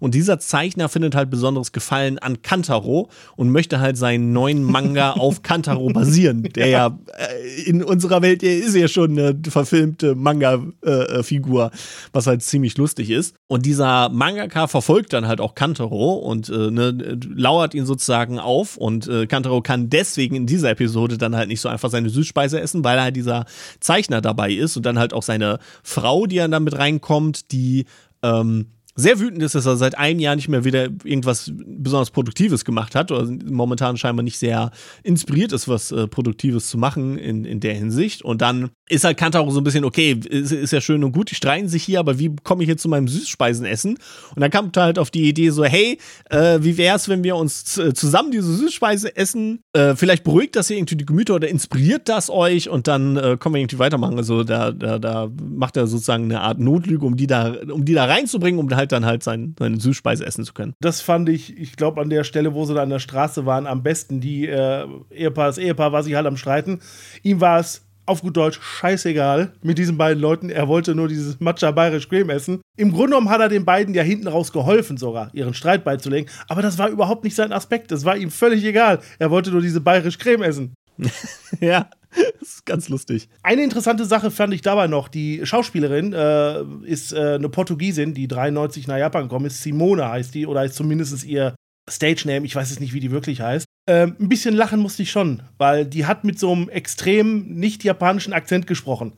Und 0.00 0.14
dieser 0.14 0.38
Zeichner 0.38 0.88
findet 0.88 1.14
halt 1.14 1.28
besonderes 1.28 1.72
Gefallen 1.72 2.18
an 2.18 2.42
Kantaro 2.42 3.10
und 3.36 3.50
möchte 3.50 3.80
halt 3.80 3.96
seinen 3.96 4.32
neuen 4.32 4.62
Manga 4.62 5.12
auf 5.18 5.42
Kantaro 5.42 5.88
basieren, 5.88 6.42
der 6.42 6.68
ja 6.68 6.98
äh, 7.16 7.62
in 7.62 7.82
unserer 7.82 8.22
Welt 8.22 8.42
der 8.42 8.58
ist 8.58 8.76
ja 8.76 8.86
schon 8.86 9.18
eine 9.18 9.38
verfilmte 9.48 10.14
Manga-Figur, 10.14 11.66
äh, 11.66 11.76
was 12.12 12.26
halt 12.26 12.42
ziemlich 12.42 12.76
lustig 12.76 13.10
ist. 13.10 13.34
Und 13.48 13.66
dieser 13.66 14.08
Mangaka 14.08 14.68
verfolgt 14.68 15.12
dann 15.12 15.26
halt 15.26 15.40
auch 15.40 15.54
Kantaro 15.54 16.14
und 16.14 16.48
äh, 16.48 16.70
ne, 16.70 17.18
lauert 17.34 17.74
ihn 17.74 17.86
sozusagen 17.86 18.38
auf 18.38 18.76
und 18.76 19.08
äh, 19.08 19.26
Kantaro 19.26 19.62
kann 19.62 19.90
deswegen 19.90 20.36
in 20.36 20.46
dieser 20.46 20.70
Episode 20.70 21.18
dann 21.18 21.34
halt 21.34 21.48
nicht 21.48 21.60
so 21.60 21.68
einfach 21.68 21.90
seine 21.90 22.10
Süßspeise 22.10 22.60
essen, 22.60 22.84
weil 22.84 23.00
halt 23.00 23.16
dieser 23.16 23.46
Zeichner 23.80 24.20
dabei 24.20 24.52
ist 24.52 24.76
und 24.76 24.86
dann 24.86 24.98
halt 24.98 25.12
auch 25.12 25.22
seine 25.22 25.58
Frau, 25.82 26.26
die 26.26 26.36
dann 26.36 26.52
damit 26.52 26.78
reinkommt, 26.78 27.50
die 27.50 27.86
ähm, 28.22 28.66
sehr 28.98 29.20
wütend 29.20 29.42
ist, 29.42 29.54
dass 29.54 29.64
er 29.64 29.76
seit 29.76 29.96
einem 29.96 30.18
Jahr 30.18 30.34
nicht 30.34 30.48
mehr 30.48 30.64
wieder 30.64 30.88
irgendwas 31.04 31.52
besonders 31.54 32.10
Produktives 32.10 32.64
gemacht 32.64 32.96
hat 32.96 33.12
oder 33.12 33.30
momentan 33.44 33.96
scheinbar 33.96 34.24
nicht 34.24 34.38
sehr 34.38 34.72
inspiriert 35.04 35.52
ist, 35.52 35.68
was 35.68 35.92
äh, 35.92 36.08
Produktives 36.08 36.68
zu 36.68 36.78
machen 36.78 37.16
in, 37.16 37.44
in 37.44 37.60
der 37.60 37.74
Hinsicht. 37.74 38.22
Und 38.22 38.42
dann 38.42 38.70
ist 38.88 39.04
halt 39.04 39.16
Kantaro 39.16 39.50
so 39.50 39.60
ein 39.60 39.64
bisschen, 39.64 39.84
okay, 39.84 40.18
ist, 40.28 40.50
ist 40.50 40.72
ja 40.72 40.80
schön 40.80 41.04
und 41.04 41.12
gut, 41.12 41.30
die 41.30 41.36
streiten 41.36 41.68
sich 41.68 41.84
hier, 41.84 42.00
aber 42.00 42.18
wie 42.18 42.34
komme 42.42 42.62
ich 42.64 42.68
jetzt 42.68 42.82
zu 42.82 42.88
meinem 42.88 43.06
Süßspeisenessen? 43.06 43.98
Und 44.34 44.40
dann 44.40 44.50
kam 44.50 44.70
er 44.74 44.82
halt 44.82 44.98
auf 44.98 45.10
die 45.10 45.28
Idee 45.28 45.50
so, 45.50 45.64
hey, 45.64 45.98
äh, 46.30 46.58
wie 46.60 46.76
es, 46.82 47.08
wenn 47.08 47.22
wir 47.22 47.36
uns 47.36 47.64
zusammen 47.94 48.32
diese 48.32 48.52
Süßspeise 48.52 49.14
essen? 49.16 49.60
Äh, 49.72 49.94
vielleicht 49.94 50.24
beruhigt 50.24 50.56
das 50.56 50.68
hier 50.68 50.76
irgendwie 50.76 50.96
die 50.96 51.06
Gemüter 51.06 51.36
oder 51.36 51.48
inspiriert 51.48 52.08
das 52.08 52.30
euch 52.30 52.68
und 52.68 52.88
dann 52.88 53.16
äh, 53.16 53.36
können 53.38 53.54
wir 53.54 53.60
irgendwie 53.60 53.78
weitermachen. 53.78 54.16
Also 54.16 54.42
da, 54.42 54.72
da, 54.72 54.98
da 54.98 55.30
macht 55.40 55.76
er 55.76 55.86
sozusagen 55.86 56.24
eine 56.24 56.40
Art 56.40 56.58
Notlüge, 56.58 57.04
um 57.04 57.16
die 57.16 57.26
da, 57.26 57.54
um 57.70 57.84
die 57.84 57.94
da 57.94 58.06
reinzubringen, 58.06 58.58
um 58.58 58.74
halt 58.74 58.87
Zeit 58.88 58.92
dann 58.92 59.06
halt 59.06 59.22
sein, 59.22 59.54
seine 59.58 59.80
Süßspeise 59.80 60.24
essen 60.24 60.44
zu 60.44 60.54
können. 60.54 60.74
Das 60.80 61.00
fand 61.00 61.28
ich, 61.28 61.56
ich 61.56 61.76
glaube, 61.76 62.00
an 62.00 62.10
der 62.10 62.24
Stelle, 62.24 62.54
wo 62.54 62.64
sie 62.64 62.74
da 62.74 62.82
an 62.82 62.90
der 62.90 62.98
Straße 62.98 63.46
waren, 63.46 63.66
am 63.66 63.82
besten. 63.82 64.20
Die 64.20 64.46
äh, 64.46 64.86
Ehepaar, 65.10 65.46
das 65.46 65.58
Ehepaar 65.58 65.92
war 65.92 66.02
sich 66.02 66.14
halt 66.14 66.26
am 66.26 66.36
Streiten. 66.36 66.80
Ihm 67.22 67.40
war 67.40 67.60
es 67.60 67.84
auf 68.06 68.22
gut 68.22 68.36
Deutsch 68.38 68.58
scheißegal 68.62 69.52
mit 69.62 69.76
diesen 69.76 69.98
beiden 69.98 70.20
Leuten. 70.20 70.48
Er 70.48 70.66
wollte 70.66 70.94
nur 70.94 71.08
dieses 71.08 71.40
Matcha 71.40 71.70
Bayerisch 71.70 72.08
Creme 72.08 72.30
essen. 72.30 72.62
Im 72.76 72.90
Grunde 72.90 73.10
genommen 73.10 73.28
hat 73.28 73.40
er 73.40 73.50
den 73.50 73.66
beiden 73.66 73.94
ja 73.94 74.02
hinten 74.02 74.28
raus 74.28 74.50
geholfen, 74.50 74.96
sogar 74.96 75.30
ihren 75.34 75.52
Streit 75.52 75.84
beizulegen. 75.84 76.30
Aber 76.48 76.62
das 76.62 76.78
war 76.78 76.88
überhaupt 76.88 77.24
nicht 77.24 77.34
sein 77.34 77.52
Aspekt. 77.52 77.92
Das 77.92 78.06
war 78.06 78.16
ihm 78.16 78.30
völlig 78.30 78.64
egal. 78.64 79.00
Er 79.18 79.30
wollte 79.30 79.50
nur 79.50 79.60
diese 79.60 79.82
Bayerisch 79.82 80.18
Creme 80.18 80.42
essen. 80.42 80.74
ja. 81.60 81.90
Das 82.40 82.48
ist 82.48 82.66
ganz 82.66 82.88
lustig. 82.88 83.28
Eine 83.42 83.62
interessante 83.62 84.04
Sache 84.04 84.30
fand 84.30 84.54
ich 84.54 84.62
dabei 84.62 84.86
noch. 84.86 85.08
Die 85.08 85.44
Schauspielerin 85.44 86.12
äh, 86.12 86.62
ist 86.84 87.12
äh, 87.12 87.34
eine 87.34 87.48
Portugiesin, 87.48 88.14
die 88.14 88.28
93 88.28 88.86
nach 88.86 88.96
Japan 88.96 89.24
gekommen 89.24 89.46
ist. 89.46 89.62
Simone 89.62 90.08
heißt 90.08 90.34
die, 90.34 90.46
oder 90.46 90.64
ist 90.64 90.74
zumindest 90.74 91.24
ihr 91.24 91.54
Stage 91.88 92.24
Name. 92.26 92.46
Ich 92.46 92.54
weiß 92.54 92.70
es 92.70 92.80
nicht, 92.80 92.92
wie 92.92 93.00
die 93.00 93.10
wirklich 93.10 93.40
heißt. 93.40 93.66
Ähm, 93.88 94.16
ein 94.20 94.28
bisschen 94.28 94.54
lachen 94.54 94.80
musste 94.80 95.02
ich 95.02 95.10
schon, 95.10 95.42
weil 95.56 95.86
die 95.86 96.06
hat 96.06 96.24
mit 96.24 96.38
so 96.38 96.52
einem 96.52 96.68
extrem 96.68 97.54
nicht 97.54 97.84
japanischen 97.84 98.32
Akzent 98.32 98.66
gesprochen. 98.66 99.14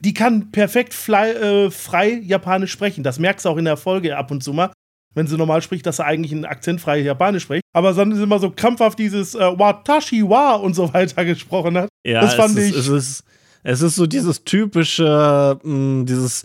Die 0.00 0.14
kann 0.14 0.50
perfekt 0.50 0.94
fly, 0.94 1.30
äh, 1.30 1.70
frei 1.70 2.20
Japanisch 2.22 2.72
sprechen. 2.72 3.04
Das 3.04 3.18
merkst 3.18 3.46
du 3.46 3.50
auch 3.50 3.56
in 3.56 3.64
der 3.64 3.76
Folge 3.76 4.16
ab 4.16 4.30
und 4.30 4.42
zu 4.42 4.52
mal. 4.52 4.72
Wenn 5.14 5.26
sie 5.26 5.36
normal 5.36 5.62
spricht, 5.62 5.84
dass 5.86 5.96
sie 5.96 6.04
eigentlich 6.04 6.32
ein 6.32 6.44
akzentfrei 6.44 7.00
Japanisch 7.00 7.42
spricht. 7.42 7.62
Aber 7.74 7.92
dann 7.92 8.12
ist 8.12 8.18
immer 8.18 8.38
so 8.38 8.50
krampfhaft 8.50 8.98
dieses 8.98 9.34
äh, 9.34 9.38
Watashi 9.38 10.22
wa 10.28 10.54
und 10.54 10.74
so 10.74 10.92
weiter 10.92 11.24
gesprochen 11.26 11.76
hat. 11.76 11.88
Ja, 12.04 12.20
das 12.20 12.34
fand 12.34 12.56
es 12.56 12.70
ich. 12.70 12.76
Ist, 12.76 12.88
es, 12.88 13.08
ist, 13.08 13.24
es 13.62 13.82
ist 13.82 13.96
so 13.96 14.06
dieses 14.06 14.44
typische, 14.44 15.58
mh, 15.62 15.74
mm, 16.02 16.06
dieses 16.06 16.44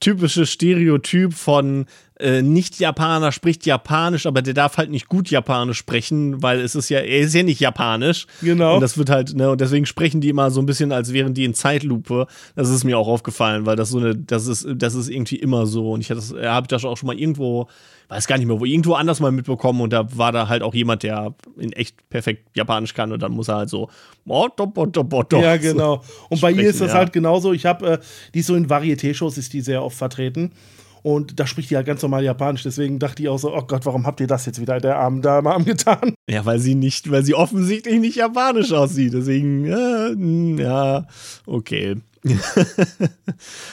typische 0.00 0.46
Stereotyp 0.46 1.34
von 1.34 1.86
äh, 2.20 2.42
Nicht-Japaner 2.42 3.32
spricht 3.32 3.66
Japanisch, 3.66 4.26
aber 4.26 4.42
der 4.42 4.54
darf 4.54 4.76
halt 4.76 4.90
nicht 4.90 5.08
gut 5.08 5.30
Japanisch 5.30 5.78
sprechen, 5.78 6.42
weil 6.42 6.60
es 6.60 6.74
ist 6.74 6.88
ja, 6.88 7.00
er 7.00 7.20
ist 7.20 7.34
ja 7.34 7.42
nicht 7.42 7.60
Japanisch. 7.60 8.26
Genau. 8.42 8.74
Und 8.74 8.80
das 8.80 8.98
wird 8.98 9.10
halt, 9.10 9.34
ne, 9.34 9.50
und 9.50 9.60
deswegen 9.60 9.86
sprechen 9.86 10.20
die 10.20 10.28
immer 10.28 10.50
so 10.50 10.60
ein 10.60 10.66
bisschen, 10.66 10.92
als 10.92 11.12
wären 11.12 11.34
die 11.34 11.44
in 11.44 11.54
Zeitlupe. 11.54 12.26
Das 12.54 12.68
ist 12.68 12.84
mir 12.84 12.98
auch 12.98 13.08
aufgefallen, 13.08 13.66
weil 13.66 13.76
das 13.76 13.90
so 13.90 13.98
eine, 13.98 14.16
das 14.16 14.46
ist, 14.46 14.66
das 14.74 14.94
ist 14.94 15.08
irgendwie 15.08 15.36
immer 15.36 15.66
so. 15.66 15.92
Und 15.92 16.00
ich 16.00 16.10
hatte 16.10 16.20
das, 16.20 16.32
habe 16.32 16.68
das 16.68 16.84
auch 16.84 16.96
schon 16.96 17.06
mal 17.06 17.18
irgendwo, 17.18 17.68
weiß 18.08 18.26
gar 18.26 18.38
nicht 18.38 18.46
mehr, 18.46 18.60
wo 18.60 18.64
irgendwo 18.64 18.94
anders 18.94 19.20
mal 19.20 19.32
mitbekommen 19.32 19.80
und 19.80 19.92
da 19.92 20.06
war 20.16 20.32
da 20.32 20.48
halt 20.48 20.62
auch 20.62 20.74
jemand, 20.74 21.02
der 21.02 21.34
in 21.56 21.72
echt 21.72 21.96
perfekt 22.10 22.56
Japanisch 22.56 22.94
kann 22.94 23.12
und 23.12 23.22
dann 23.22 23.32
muss 23.32 23.48
er 23.48 23.56
halt 23.56 23.70
so, 23.70 23.88
oh, 24.26 24.48
dop, 24.56 24.74
dop, 24.74 25.10
dop, 25.10 25.32
ja, 25.32 25.56
genau. 25.56 26.02
Und 26.28 26.40
bei 26.40 26.50
ihr 26.50 26.68
ist 26.68 26.80
das 26.80 26.92
ja. 26.92 26.98
halt 26.98 27.12
genauso. 27.12 27.52
Ich 27.52 27.66
habe, 27.66 27.86
äh, 27.86 27.98
die 28.34 28.40
ist 28.40 28.46
so 28.46 28.54
in 28.56 28.68
Varieté-Shows 28.68 29.38
ist 29.38 29.52
die 29.52 29.60
sehr 29.60 29.82
oft 29.82 29.96
vertreten. 29.96 30.52
Und 31.02 31.40
da 31.40 31.46
spricht 31.46 31.70
die 31.70 31.76
halt 31.76 31.86
ganz 31.86 32.02
normal 32.02 32.24
Japanisch. 32.24 32.62
Deswegen 32.62 32.98
dachte 32.98 33.22
ich 33.22 33.28
auch 33.28 33.38
so, 33.38 33.54
oh 33.54 33.62
Gott, 33.62 33.86
warum 33.86 34.06
habt 34.06 34.20
ihr 34.20 34.26
das 34.26 34.46
jetzt 34.46 34.60
wieder 34.60 34.80
der 34.80 34.98
armen 34.98 35.22
Dame 35.22 35.64
getan? 35.64 36.14
Ja, 36.28 36.44
weil 36.44 36.58
sie 36.58 36.74
nicht, 36.74 37.10
weil 37.10 37.24
sie 37.24 37.34
offensichtlich 37.34 38.00
nicht 38.00 38.16
japanisch 38.16 38.72
aussieht. 38.72 39.14
Deswegen, 39.14 39.64
äh, 39.66 40.62
ja, 40.62 41.06
okay. 41.46 41.96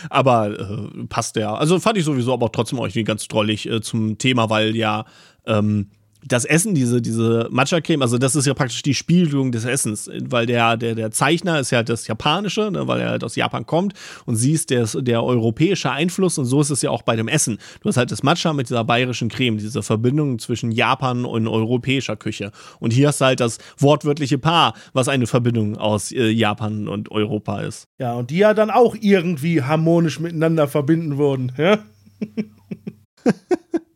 aber 0.10 0.60
äh, 0.60 1.04
passt 1.10 1.36
ja. 1.36 1.54
Also 1.54 1.80
fand 1.80 1.98
ich 1.98 2.06
sowieso 2.06 2.34
aber 2.34 2.52
trotzdem 2.52 2.80
auch 2.80 2.88
ganz 3.04 3.28
drollig 3.28 3.68
äh, 3.70 3.82
zum 3.82 4.18
Thema, 4.18 4.50
weil 4.50 4.76
ja 4.76 5.06
ähm, 5.46 5.90
das 6.28 6.46
Essen, 6.46 6.76
diese, 6.76 7.02
diese 7.02 7.48
Matcha-Creme, 7.52 8.02
also 8.02 8.18
das 8.18 8.36
ist 8.36 8.46
ja 8.46 8.54
praktisch 8.54 8.82
die 8.82 8.94
Spiegelung 8.94 9.52
des 9.52 9.66
Essens, 9.66 10.10
weil 10.22 10.46
der, 10.46 10.78
der, 10.78 10.96
der 10.96 11.12
Zeichner 11.12 11.60
ist 11.60 11.72
ja 11.72 11.84
das 11.84 12.08
Japanische, 12.08 12.70
ne, 12.72 12.88
weil 12.88 13.02
er 13.02 13.10
halt 13.10 13.24
aus 13.24 13.36
Japan 13.36 13.66
kommt 13.66 13.94
und 14.26 14.36
sie 14.36 14.52
ist 14.52 14.70
der, 14.70 14.86
der 14.86 15.24
europäische 15.24 15.92
Einfluss 15.92 16.38
und 16.38 16.46
so 16.46 16.62
ist 16.62 16.70
es 16.70 16.82
ja 16.82 16.90
auch 16.90 17.02
bei 17.02 17.16
dem 17.16 17.28
Essen. 17.28 17.58
Du 17.82 17.90
hast 17.90 17.98
halt 17.98 18.12
das 18.12 18.24
Matcha 18.24 18.54
mit 18.54 18.70
dieser 18.70 18.84
bayerischen 18.84 19.30
Creme, 19.30 19.58
diese 19.58 19.84
Verbindung 19.84 20.40
zwischen 20.40 20.72
Japan 20.72 21.26
und 21.26 21.48
europäischer 21.48 22.16
Küche. 22.16 22.52
Und 22.80 22.92
hier 22.92 23.10
hast 23.10 23.22
du 23.22 23.26
halt 23.26 23.40
das 23.40 23.58
wortwörtliche 23.78 24.38
Paar, 24.38 24.74
was 24.94 25.08
eine 25.08 25.28
Verbindung 25.28 25.78
aus 25.78 26.12
äh, 26.12 26.30
Japan 26.30 26.88
und 26.88 27.12
Europa 27.12 27.62
ist. 27.62 27.88
Ja, 28.00 28.14
und 28.14 28.30
die 28.32 28.38
ja 28.38 28.54
dann 28.54 28.70
auch 28.70 28.96
irgendwie 29.00 29.64
harmonisch 29.64 30.20
miteinander 30.20 30.68
verbinden 30.68 31.18
wurden, 31.18 31.52
ja? 31.58 31.80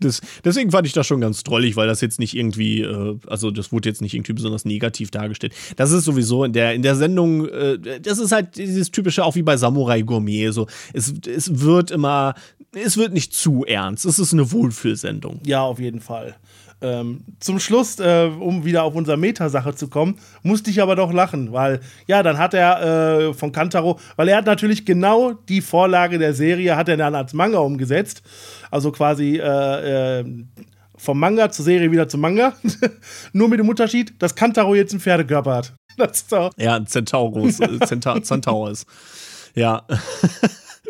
Das, 0.00 0.20
deswegen 0.44 0.70
fand 0.70 0.86
ich 0.86 0.92
das 0.92 1.06
schon 1.06 1.20
ganz 1.20 1.42
drollig, 1.42 1.76
weil 1.76 1.86
das 1.86 2.00
jetzt 2.00 2.18
nicht 2.18 2.34
irgendwie, 2.34 2.82
äh, 2.82 3.18
also 3.26 3.50
das 3.50 3.72
wurde 3.72 3.88
jetzt 3.88 4.02
nicht 4.02 4.14
irgendwie 4.14 4.32
besonders 4.32 4.64
negativ 4.64 5.10
dargestellt. 5.10 5.54
Das 5.76 5.90
ist 5.90 6.04
sowieso 6.04 6.44
in 6.44 6.52
der, 6.52 6.74
in 6.74 6.82
der 6.82 6.96
Sendung, 6.96 7.48
äh, 7.48 8.00
das 8.00 8.18
ist 8.18 8.32
halt 8.32 8.56
dieses 8.56 8.90
typische, 8.90 9.24
auch 9.24 9.34
wie 9.34 9.42
bei 9.42 9.56
Samurai 9.56 10.02
Gourmet. 10.02 10.50
So, 10.50 10.66
es, 10.92 11.14
es 11.26 11.60
wird 11.60 11.90
immer, 11.90 12.34
es 12.72 12.96
wird 12.96 13.12
nicht 13.12 13.32
zu 13.32 13.64
ernst. 13.64 14.04
Es 14.04 14.18
ist 14.18 14.32
eine 14.32 14.50
Wohlfühlsendung. 14.52 15.40
Ja, 15.44 15.62
auf 15.62 15.78
jeden 15.78 16.00
Fall. 16.00 16.36
Ähm, 16.84 17.24
zum 17.40 17.58
Schluss, 17.60 17.98
äh, 17.98 18.30
um 18.38 18.66
wieder 18.66 18.82
auf 18.82 18.94
unsere 18.94 19.16
Metasache 19.16 19.74
zu 19.74 19.88
kommen, 19.88 20.18
musste 20.42 20.70
ich 20.70 20.82
aber 20.82 20.96
doch 20.96 21.12
lachen, 21.14 21.50
weil, 21.50 21.80
ja, 22.06 22.22
dann 22.22 22.36
hat 22.36 22.52
er 22.52 23.28
äh, 23.28 23.32
von 23.32 23.52
Kantaro, 23.52 23.98
weil 24.16 24.28
er 24.28 24.36
hat 24.36 24.44
natürlich 24.44 24.84
genau 24.84 25.32
die 25.32 25.62
Vorlage 25.62 26.18
der 26.18 26.34
Serie, 26.34 26.76
hat 26.76 26.90
er 26.90 26.98
dann 26.98 27.14
als 27.14 27.32
Manga 27.32 27.58
umgesetzt. 27.58 28.22
Also 28.70 28.92
quasi 28.92 29.38
äh, 29.38 30.20
äh 30.20 30.24
vom 30.96 31.18
Manga 31.18 31.50
zur 31.50 31.64
Serie 31.64 31.90
wieder 31.90 32.08
zum 32.08 32.20
Manga. 32.20 32.54
Nur 33.32 33.48
mit 33.48 33.58
dem 33.58 33.68
Unterschied, 33.68 34.14
dass 34.20 34.34
Kantaro 34.34 34.74
jetzt 34.74 34.92
einen 34.92 35.00
Pferdekörper 35.00 35.54
hat. 35.54 35.72
Das 35.96 36.22
ist 36.22 36.32
doch 36.32 36.50
ja, 36.56 36.74
ein 36.74 36.88
Centaurus, 36.88 37.60
äh, 37.60 37.78
Centaurus. 38.22 38.84
Ja. 39.54 39.86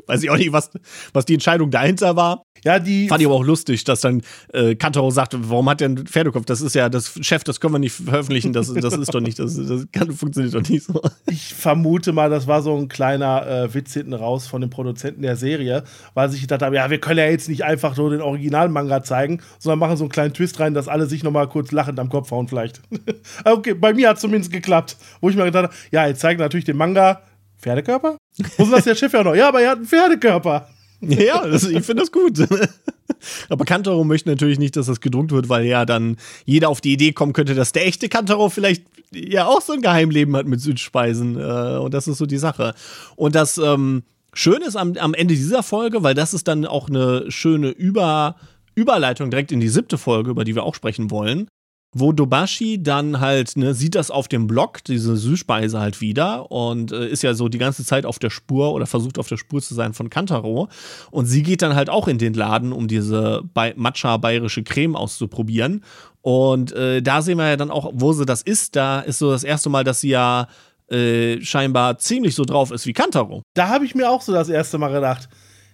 Weiß 0.07 0.23
ich 0.23 0.31
auch 0.31 0.39
nicht, 0.39 0.51
was, 0.51 0.71
was 1.13 1.27
die 1.27 1.35
Entscheidung 1.35 1.71
dahinter 1.71 2.17
war. 2.17 2.43
Ja, 2.65 2.79
die. 2.79 3.09
Fand 3.09 3.21
ich 3.21 3.27
aber 3.27 3.37
auch 3.37 3.45
lustig, 3.45 3.85
dass 3.85 4.01
dann 4.01 4.23
äh, 4.53 4.75
Kantaro 4.75 5.11
sagt, 5.11 5.37
warum 5.39 5.69
hat 5.69 5.81
der 5.81 5.89
einen 5.89 6.07
Pferdekopf? 6.07 6.47
Das 6.47 6.61
ist 6.63 6.75
ja 6.75 6.89
das 6.89 7.13
Chef, 7.21 7.45
das 7.45 7.61
können 7.61 7.75
wir 7.75 7.79
nicht 7.79 7.93
veröffentlichen, 7.93 8.53
das, 8.53 8.73
das 8.73 8.97
ist 8.97 9.15
doch 9.15 9.21
nicht, 9.21 9.39
das, 9.39 9.55
das 9.57 9.87
kann, 9.93 10.11
funktioniert 10.13 10.55
doch 10.55 10.69
nicht 10.69 10.85
so. 10.85 11.01
Ich 11.27 11.55
vermute 11.55 12.13
mal, 12.13 12.31
das 12.31 12.47
war 12.47 12.63
so 12.63 12.75
ein 12.77 12.89
kleiner 12.89 13.47
äh, 13.47 13.75
Witz 13.75 13.93
hinten 13.93 14.15
raus 14.15 14.47
von 14.47 14.63
den 14.63 14.71
Produzenten 14.71 15.23
der 15.23 15.37
Serie, 15.37 15.85
weil 16.15 16.31
sich 16.31 16.41
gedacht 16.41 16.63
haben, 16.63 16.75
ja, 16.75 16.89
wir 16.91 16.99
können 16.99 17.19
ja 17.19 17.27
jetzt 17.27 17.49
nicht 17.49 17.65
einfach 17.65 17.97
nur 17.97 18.11
den 18.11 18.23
Originalmanga 18.23 19.03
zeigen, 19.03 19.43
sondern 19.59 19.79
machen 19.79 19.97
so 19.97 20.05
einen 20.05 20.11
kleinen 20.11 20.33
Twist 20.33 20.59
rein, 20.59 20.73
dass 20.73 20.89
alle 20.89 21.07
sich 21.07 21.23
nochmal 21.23 21.49
kurz 21.49 21.71
lachend 21.71 22.01
am 22.01 22.09
Kopf 22.09 22.31
hauen, 22.31 22.49
vielleicht. 22.49 22.81
okay, 23.45 23.75
bei 23.75 23.93
mir 23.93 24.09
hat 24.09 24.17
es 24.17 24.23
zumindest 24.23 24.53
geklappt, 24.53 24.97
wo 25.21 25.29
ich 25.29 25.37
mir 25.37 25.45
gedacht 25.45 25.65
habe, 25.65 25.75
ja, 25.91 26.07
jetzt 26.07 26.21
zeigen 26.21 26.41
natürlich 26.41 26.65
den 26.65 26.79
Manga, 26.79 27.21
Pferdekörper? 27.59 28.17
Wo 28.57 28.65
ist 28.65 28.73
das 28.73 28.85
der 28.85 28.95
Chef 28.95 29.13
ja 29.13 29.23
noch? 29.23 29.35
Ja, 29.35 29.49
aber 29.49 29.61
er 29.61 29.71
hat 29.71 29.77
einen 29.79 29.87
Pferdekörper. 29.87 30.69
Ja, 31.25 31.47
das, 31.47 31.65
ich 31.65 31.85
finde 31.85 32.03
das 32.03 32.13
gut. 32.13 32.39
Aber 33.49 33.65
Kantaro 33.65 34.05
möchte 34.05 34.29
natürlich 34.29 34.59
nicht, 34.59 34.77
dass 34.77 34.87
das 34.87 35.01
gedruckt 35.01 35.33
wird, 35.33 35.49
weil 35.49 35.65
ja 35.65 35.85
dann 35.85 36.17
jeder 36.45 36.69
auf 36.69 36.81
die 36.81 36.93
Idee 36.93 37.13
kommen 37.13 37.33
könnte, 37.33 37.55
dass 37.55 37.73
der 37.73 37.87
echte 37.87 38.09
Kantaro 38.09 38.49
vielleicht 38.49 38.85
ja 39.13 39.47
auch 39.47 39.61
so 39.61 39.73
ein 39.73 39.83
Geheimleben 39.83 40.35
hat 40.37 40.47
mit 40.47 40.61
Südspeisen. 40.61 41.39
Äh, 41.39 41.79
und 41.79 41.95
das 41.95 42.09
ist 42.09 42.19
so 42.19 42.27
die 42.27 42.39
Sache. 42.39 42.75
Und 43.17 43.35
das 43.35 43.59
ähm, 43.59 44.03
Schöne 44.33 44.67
ist 44.67 44.77
am, 44.77 44.97
am 44.97 45.15
Ende 45.15 45.35
dieser 45.35 45.63
Folge, 45.63 46.03
weil 46.03 46.15
das 46.15 46.35
ist 46.35 46.49
dann 46.49 46.67
auch 46.67 46.89
eine 46.89 47.31
schöne 47.31 47.69
Über, 47.69 48.37
Überleitung 48.75 49.31
direkt 49.31 49.53
in 49.53 49.61
die 49.61 49.69
siebte 49.69 49.99
Folge, 49.99 50.31
über 50.31 50.45
die 50.45 50.55
wir 50.55 50.65
auch 50.65 50.75
sprechen 50.75 51.11
wollen 51.11 51.49
wo 51.95 52.13
Dobashi 52.13 52.83
dann 52.83 53.21
halt, 53.21 53.57
ne, 53.57 53.73
sieht 53.73 53.95
das 53.95 54.11
auf 54.11 54.29
dem 54.29 54.47
Blog, 54.47 54.83
diese 54.85 55.17
Süßspeise 55.17 55.79
halt 55.79 56.01
wieder 56.01 56.51
und 56.51 56.93
äh, 56.93 57.09
ist 57.09 57.23
ja 57.23 57.35
so 57.35 57.49
die 57.49 57.59
ganze 57.59 57.85
Zeit 57.85 58.05
auf 58.05 58.19
der 58.19 58.31
Spur 58.31 58.73
oder 58.73 58.87
versucht 58.87 59.19
auf 59.19 59.29
der 59.29 59.37
Spur 59.37 59.63
zu 59.63 59.75
sein 59.75 59.95
von 59.95 60.11
Kantaro. 60.11 60.69
Und 61.11 61.27
sie 61.27 61.43
geht 61.43 61.63
dann 61.63 61.75
halt 61.75 61.89
auch 61.89 62.09
in 62.09 62.19
den 62.19 62.35
Laden, 62.35 62.73
um 62.73 62.89
diese 62.89 63.43
Matcha 63.77 64.17
bayerische 64.17 64.65
Creme 64.65 64.97
auszuprobieren. 64.97 65.85
Und 66.21 66.73
äh, 66.73 67.01
da 67.01 67.23
sehen 67.23 67.39
wir 67.39 67.49
ja 67.49 67.57
dann 67.57 67.71
auch, 67.71 67.93
wo 67.95 68.13
sie 68.13 68.27
das 68.27 68.43
ist. 68.43 68.77
Da 68.77 69.01
ist 69.01 69.19
so 69.19 69.31
das 69.31 69.45
erste 69.45 69.71
Mal, 69.71 69.85
dass 69.85 70.01
sie 70.01 70.09
ja 70.09 70.49
äh, 70.91 71.41
scheinbar 71.41 71.99
ziemlich 71.99 72.35
so 72.35 72.45
drauf 72.45 72.71
ist 72.71 72.87
wie 72.87 72.93
Kantaro. 72.93 73.43
Da 73.55 73.69
habe 73.69 73.85
ich 73.85 73.95
mir 73.95 74.11
auch 74.11 74.23
so 74.23 74.33
das 74.33 74.49
erste 74.49 74.79
Mal 74.79 74.93
gedacht. 74.93 75.29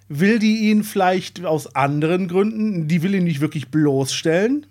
Will 0.08 0.38
die 0.38 0.70
ihn 0.70 0.82
vielleicht 0.82 1.44
aus 1.44 1.74
anderen 1.74 2.28
Gründen, 2.28 2.88
die 2.88 3.02
will 3.02 3.14
ihn 3.14 3.24
nicht 3.24 3.40
wirklich 3.40 3.68
bloßstellen, 3.68 4.66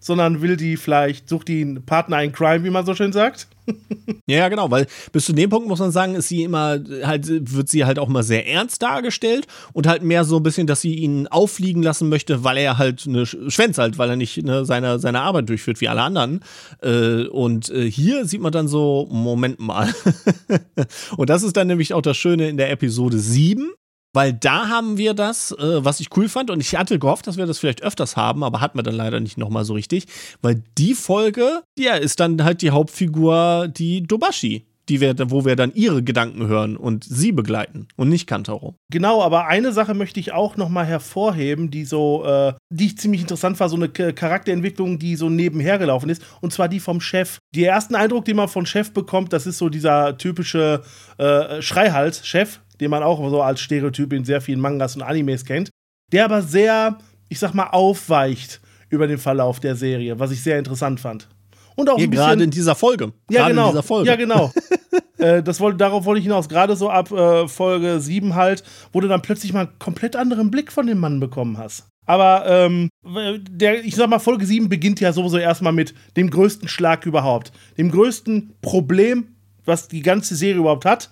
sondern 0.00 0.42
will 0.42 0.56
die 0.56 0.76
vielleicht, 0.76 1.28
sucht 1.28 1.48
die 1.48 1.62
einen 1.62 1.84
Partner 1.84 2.22
in 2.22 2.32
Crime, 2.32 2.64
wie 2.64 2.70
man 2.70 2.86
so 2.86 2.94
schön 2.94 3.12
sagt. 3.12 3.48
ja, 4.26 4.48
genau, 4.48 4.70
weil 4.70 4.86
bis 5.12 5.26
zu 5.26 5.32
dem 5.32 5.50
Punkt 5.50 5.68
muss 5.68 5.78
man 5.78 5.90
sagen, 5.90 6.14
ist 6.14 6.28
sie 6.28 6.42
immer, 6.42 6.78
halt, 7.02 7.26
wird 7.28 7.68
sie 7.68 7.84
halt 7.84 7.98
auch 7.98 8.08
immer 8.08 8.22
sehr 8.22 8.46
ernst 8.46 8.82
dargestellt 8.82 9.46
und 9.72 9.86
halt 9.86 10.02
mehr 10.02 10.24
so 10.24 10.36
ein 10.36 10.42
bisschen, 10.42 10.66
dass 10.66 10.80
sie 10.80 10.94
ihn 10.94 11.26
auffliegen 11.26 11.82
lassen 11.82 12.08
möchte, 12.08 12.44
weil 12.44 12.56
er 12.56 12.78
halt 12.78 13.06
eine 13.06 13.26
Schwänz 13.26 13.78
halt, 13.78 13.98
weil 13.98 14.10
er 14.10 14.16
nicht 14.16 14.42
ne, 14.42 14.64
seine, 14.64 14.98
seine 14.98 15.20
Arbeit 15.20 15.48
durchführt 15.48 15.80
wie 15.80 15.88
alle 15.88 16.02
anderen. 16.02 16.40
Äh, 16.82 17.24
und 17.26 17.70
äh, 17.70 17.90
hier 17.90 18.24
sieht 18.24 18.40
man 18.40 18.52
dann 18.52 18.68
so, 18.68 19.08
Moment 19.10 19.58
mal. 19.58 19.92
und 21.16 21.28
das 21.28 21.42
ist 21.42 21.56
dann 21.56 21.66
nämlich 21.66 21.94
auch 21.94 22.02
das 22.02 22.16
Schöne 22.16 22.48
in 22.48 22.56
der 22.56 22.70
Episode 22.70 23.18
7 23.18 23.72
weil 24.14 24.32
da 24.32 24.68
haben 24.68 24.96
wir 24.96 25.14
das, 25.14 25.52
äh, 25.52 25.84
was 25.84 26.00
ich 26.00 26.16
cool 26.16 26.28
fand 26.28 26.50
und 26.50 26.60
ich 26.60 26.74
hatte 26.76 26.98
gehofft, 26.98 27.26
dass 27.26 27.36
wir 27.36 27.46
das 27.46 27.58
vielleicht 27.58 27.82
öfters 27.82 28.16
haben, 28.16 28.42
aber 28.42 28.60
hatten 28.60 28.78
wir 28.78 28.82
dann 28.82 28.94
leider 28.94 29.20
nicht 29.20 29.38
nochmal 29.38 29.64
so 29.64 29.74
richtig, 29.74 30.06
weil 30.42 30.62
die 30.76 30.94
Folge, 30.94 31.62
ja, 31.78 31.94
ist 31.94 32.20
dann 32.20 32.42
halt 32.44 32.62
die 32.62 32.70
Hauptfigur, 32.70 33.68
die 33.68 34.02
Dobashi. 34.02 34.64
die 34.88 35.02
wir, 35.02 35.14
wo 35.30 35.44
wir 35.44 35.54
dann 35.54 35.72
ihre 35.74 36.02
Gedanken 36.02 36.46
hören 36.46 36.76
und 36.76 37.04
sie 37.04 37.30
begleiten 37.32 37.88
und 37.96 38.08
nicht 38.08 38.26
Kantaro. 38.26 38.74
Genau, 38.90 39.22
aber 39.22 39.46
eine 39.46 39.72
Sache 39.72 39.92
möchte 39.92 40.18
ich 40.18 40.32
auch 40.32 40.56
noch 40.56 40.70
mal 40.70 40.86
hervorheben, 40.86 41.70
die 41.70 41.84
so, 41.84 42.24
äh, 42.24 42.54
die 42.70 42.86
ich 42.86 42.96
ziemlich 42.98 43.20
interessant 43.20 43.60
war, 43.60 43.68
so 43.68 43.76
eine 43.76 43.90
Charakterentwicklung, 43.90 44.98
die 44.98 45.16
so 45.16 45.28
nebenher 45.28 45.78
gelaufen 45.78 46.08
ist, 46.08 46.22
und 46.40 46.54
zwar 46.54 46.68
die 46.68 46.80
vom 46.80 47.02
Chef. 47.02 47.36
Der 47.54 47.72
ersten 47.72 47.94
Eindruck, 47.96 48.24
den 48.24 48.36
man 48.36 48.48
von 48.48 48.64
Chef 48.64 48.92
bekommt, 48.92 49.34
das 49.34 49.46
ist 49.46 49.58
so 49.58 49.68
dieser 49.68 50.16
typische 50.16 50.82
äh, 51.18 51.60
Schreihals-Chef, 51.60 52.60
den 52.80 52.90
man 52.90 53.02
auch 53.02 53.18
so 53.30 53.42
als 53.42 53.60
Stereotyp 53.60 54.12
in 54.12 54.24
sehr 54.24 54.40
vielen 54.40 54.60
Mangas 54.60 54.96
und 54.96 55.02
Animes 55.02 55.44
kennt, 55.44 55.70
der 56.12 56.24
aber 56.24 56.42
sehr, 56.42 56.98
ich 57.28 57.38
sag 57.38 57.54
mal, 57.54 57.68
aufweicht 57.68 58.60
über 58.90 59.06
den 59.06 59.18
Verlauf 59.18 59.60
der 59.60 59.76
Serie, 59.76 60.18
was 60.18 60.30
ich 60.30 60.42
sehr 60.42 60.58
interessant 60.58 61.00
fand. 61.00 61.28
Und 61.76 61.88
auch 61.90 61.98
Hier 61.98 62.08
gerade 62.08 62.42
in 62.42 62.50
dieser 62.50 62.74
Folge. 62.74 63.12
Ja, 63.30 63.42
gerade 63.42 63.54
genau. 63.54 63.66
In 63.66 63.72
dieser 63.72 63.82
Folge. 63.84 64.08
Ja, 64.08 64.16
genau. 64.16 64.52
äh, 65.18 65.42
das 65.44 65.60
wollte, 65.60 65.78
darauf 65.78 66.04
wollte 66.06 66.18
ich 66.18 66.24
hinaus. 66.24 66.48
Gerade 66.48 66.74
so 66.74 66.90
ab 66.90 67.12
äh, 67.12 67.46
Folge 67.46 68.00
7 68.00 68.34
halt, 68.34 68.64
wo 68.92 69.00
du 69.00 69.06
dann 69.06 69.22
plötzlich 69.22 69.52
mal 69.52 69.66
einen 69.66 69.78
komplett 69.78 70.16
anderen 70.16 70.50
Blick 70.50 70.72
von 70.72 70.88
dem 70.88 70.98
Mann 70.98 71.20
bekommen 71.20 71.56
hast. 71.56 71.86
Aber 72.04 72.46
ähm, 72.46 72.88
der, 73.04 73.84
ich 73.84 73.94
sag 73.94 74.08
mal, 74.08 74.18
Folge 74.18 74.46
7 74.46 74.68
beginnt 74.68 74.98
ja 74.98 75.12
sowieso 75.12 75.36
erstmal 75.36 75.74
mit 75.74 75.94
dem 76.16 76.30
größten 76.30 76.66
Schlag 76.66 77.06
überhaupt. 77.06 77.52
Dem 77.76 77.90
größten 77.90 78.54
Problem, 78.62 79.36
was 79.68 79.88
die 79.88 80.02
ganze 80.02 80.34
Serie 80.34 80.60
überhaupt 80.60 80.84
hat. 80.84 81.10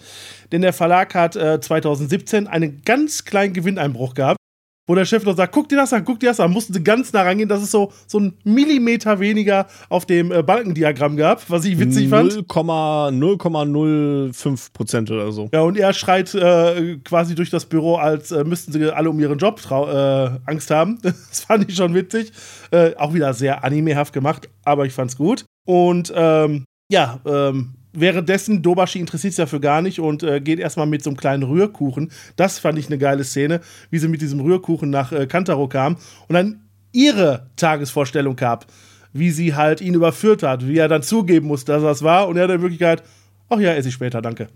Denn 0.50 0.62
der 0.62 0.72
Verlag 0.72 1.14
hat 1.14 1.36
äh, 1.36 1.60
2017 1.60 2.46
einen 2.46 2.82
ganz 2.84 3.24
kleinen 3.24 3.52
Gewinneinbruch 3.52 4.14
gehabt 4.14 4.38
wo 4.86 4.94
der 4.94 5.04
Chef 5.04 5.24
noch 5.24 5.36
sagt, 5.36 5.52
guck 5.52 5.68
dir 5.68 5.76
das 5.76 5.92
an, 5.92 6.04
guck 6.04 6.20
dir 6.20 6.28
das 6.28 6.40
an, 6.40 6.52
mussten 6.52 6.72
sie 6.72 6.82
ganz 6.82 7.12
nah 7.12 7.22
rangehen, 7.22 7.48
dass 7.48 7.62
es 7.62 7.70
so, 7.70 7.92
so 8.06 8.20
ein 8.20 8.34
Millimeter 8.44 9.18
weniger 9.18 9.66
auf 9.88 10.06
dem 10.06 10.30
äh, 10.30 10.42
Balkendiagramm 10.42 11.16
gab, 11.16 11.48
was 11.50 11.64
ich 11.64 11.78
witzig 11.78 12.08
0, 12.08 12.30
fand. 12.30 12.48
0,05 12.48 14.72
Prozent 14.72 15.10
oder 15.10 15.32
so. 15.32 15.48
Ja, 15.52 15.62
und 15.62 15.76
er 15.76 15.92
schreit 15.92 16.34
äh, 16.34 16.98
quasi 17.04 17.34
durch 17.34 17.50
das 17.50 17.66
Büro, 17.66 17.96
als 17.96 18.30
äh, 18.30 18.44
müssten 18.44 18.72
sie 18.72 18.94
alle 18.94 19.10
um 19.10 19.18
ihren 19.18 19.38
Job 19.38 19.60
äh, 19.70 20.30
Angst 20.46 20.70
haben. 20.70 20.98
das 21.02 21.40
fand 21.40 21.68
ich 21.68 21.76
schon 21.76 21.94
witzig. 21.94 22.32
Äh, 22.70 22.94
auch 22.96 23.12
wieder 23.12 23.34
sehr 23.34 23.64
animehaft 23.64 24.12
gemacht, 24.12 24.48
aber 24.64 24.86
ich 24.86 24.92
fand's 24.92 25.16
gut. 25.16 25.44
Und 25.66 26.12
ähm, 26.14 26.64
ja, 26.90 27.18
ähm, 27.26 27.74
währenddessen, 27.96 28.62
Dobashi 28.62 29.00
interessiert 29.00 29.34
sich 29.34 29.42
dafür 29.42 29.60
gar 29.60 29.82
nicht 29.82 30.00
und 30.00 30.22
äh, 30.22 30.40
geht 30.40 30.58
erstmal 30.58 30.86
mit 30.86 31.02
so 31.02 31.10
einem 31.10 31.16
kleinen 31.16 31.42
Rührkuchen. 31.42 32.12
Das 32.36 32.58
fand 32.58 32.78
ich 32.78 32.86
eine 32.86 32.98
geile 32.98 33.24
Szene, 33.24 33.60
wie 33.90 33.98
sie 33.98 34.08
mit 34.08 34.22
diesem 34.22 34.40
Rührkuchen 34.40 34.90
nach 34.90 35.12
äh, 35.12 35.26
Kantaro 35.26 35.68
kam 35.68 35.96
und 36.28 36.34
dann 36.34 36.60
ihre 36.92 37.50
Tagesvorstellung 37.56 38.36
gab, 38.36 38.66
wie 39.12 39.30
sie 39.30 39.54
halt 39.54 39.80
ihn 39.80 39.94
überführt 39.94 40.42
hat, 40.42 40.66
wie 40.66 40.78
er 40.78 40.88
dann 40.88 41.02
zugeben 41.02 41.48
muss, 41.48 41.64
dass 41.64 41.82
das 41.82 42.02
war 42.02 42.28
und 42.28 42.36
er 42.36 42.44
hat 42.44 42.50
in 42.50 42.62
Wirklichkeit 42.62 43.02
Ach 43.48 43.60
ja, 43.60 43.74
esse 43.74 43.88
ich 43.88 43.94
später, 43.94 44.20
danke. 44.20 44.48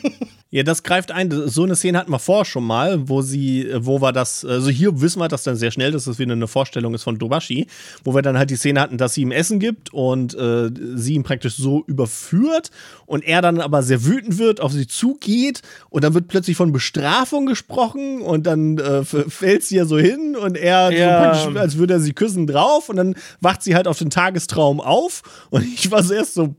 ja, 0.50 0.62
das 0.62 0.82
greift 0.82 1.10
ein. 1.10 1.30
So 1.30 1.64
eine 1.64 1.76
Szene 1.76 1.98
hatten 1.98 2.10
wir 2.10 2.18
vorher 2.18 2.46
schon 2.46 2.64
mal, 2.64 3.06
wo 3.06 3.20
sie, 3.20 3.68
wo 3.76 4.00
war 4.00 4.14
das, 4.14 4.42
also 4.42 4.70
hier 4.70 5.02
wissen 5.02 5.20
wir 5.20 5.28
das 5.28 5.42
dann 5.42 5.56
sehr 5.56 5.70
schnell, 5.70 5.92
dass 5.92 6.06
das 6.06 6.18
wieder 6.18 6.32
eine 6.32 6.46
Vorstellung 6.46 6.94
ist 6.94 7.02
von 7.02 7.18
Dobashi, 7.18 7.66
wo 8.04 8.14
wir 8.14 8.22
dann 8.22 8.38
halt 8.38 8.48
die 8.48 8.56
Szene 8.56 8.80
hatten, 8.80 8.96
dass 8.96 9.12
sie 9.12 9.22
ihm 9.22 9.32
Essen 9.32 9.60
gibt 9.60 9.92
und 9.92 10.34
äh, 10.34 10.70
sie 10.94 11.12
ihn 11.12 11.24
praktisch 11.24 11.56
so 11.56 11.84
überführt 11.86 12.70
und 13.04 13.22
er 13.22 13.42
dann 13.42 13.60
aber 13.60 13.82
sehr 13.82 14.06
wütend 14.06 14.38
wird, 14.38 14.62
auf 14.62 14.72
sie 14.72 14.86
zugeht 14.86 15.60
und 15.90 16.02
dann 16.02 16.14
wird 16.14 16.28
plötzlich 16.28 16.56
von 16.56 16.72
Bestrafung 16.72 17.44
gesprochen 17.44 18.22
und 18.22 18.46
dann 18.46 18.78
äh, 18.78 19.04
fällt 19.04 19.64
sie 19.64 19.76
ja 19.76 19.84
so 19.84 19.98
hin 19.98 20.36
und 20.36 20.56
er 20.56 20.90
ja. 20.90 21.34
so 21.34 21.50
praktisch, 21.50 21.60
als 21.60 21.76
würde 21.76 21.94
er 21.94 22.00
sie 22.00 22.14
küssen 22.14 22.46
drauf 22.46 22.88
und 22.88 22.96
dann 22.96 23.14
wacht 23.42 23.62
sie 23.62 23.74
halt 23.74 23.86
auf 23.86 23.98
den 23.98 24.08
Tagestraum 24.08 24.80
auf 24.80 25.22
und 25.50 25.64
ich 25.74 25.90
war 25.90 26.02
so 26.02 26.14
erst 26.14 26.32
so, 26.32 26.54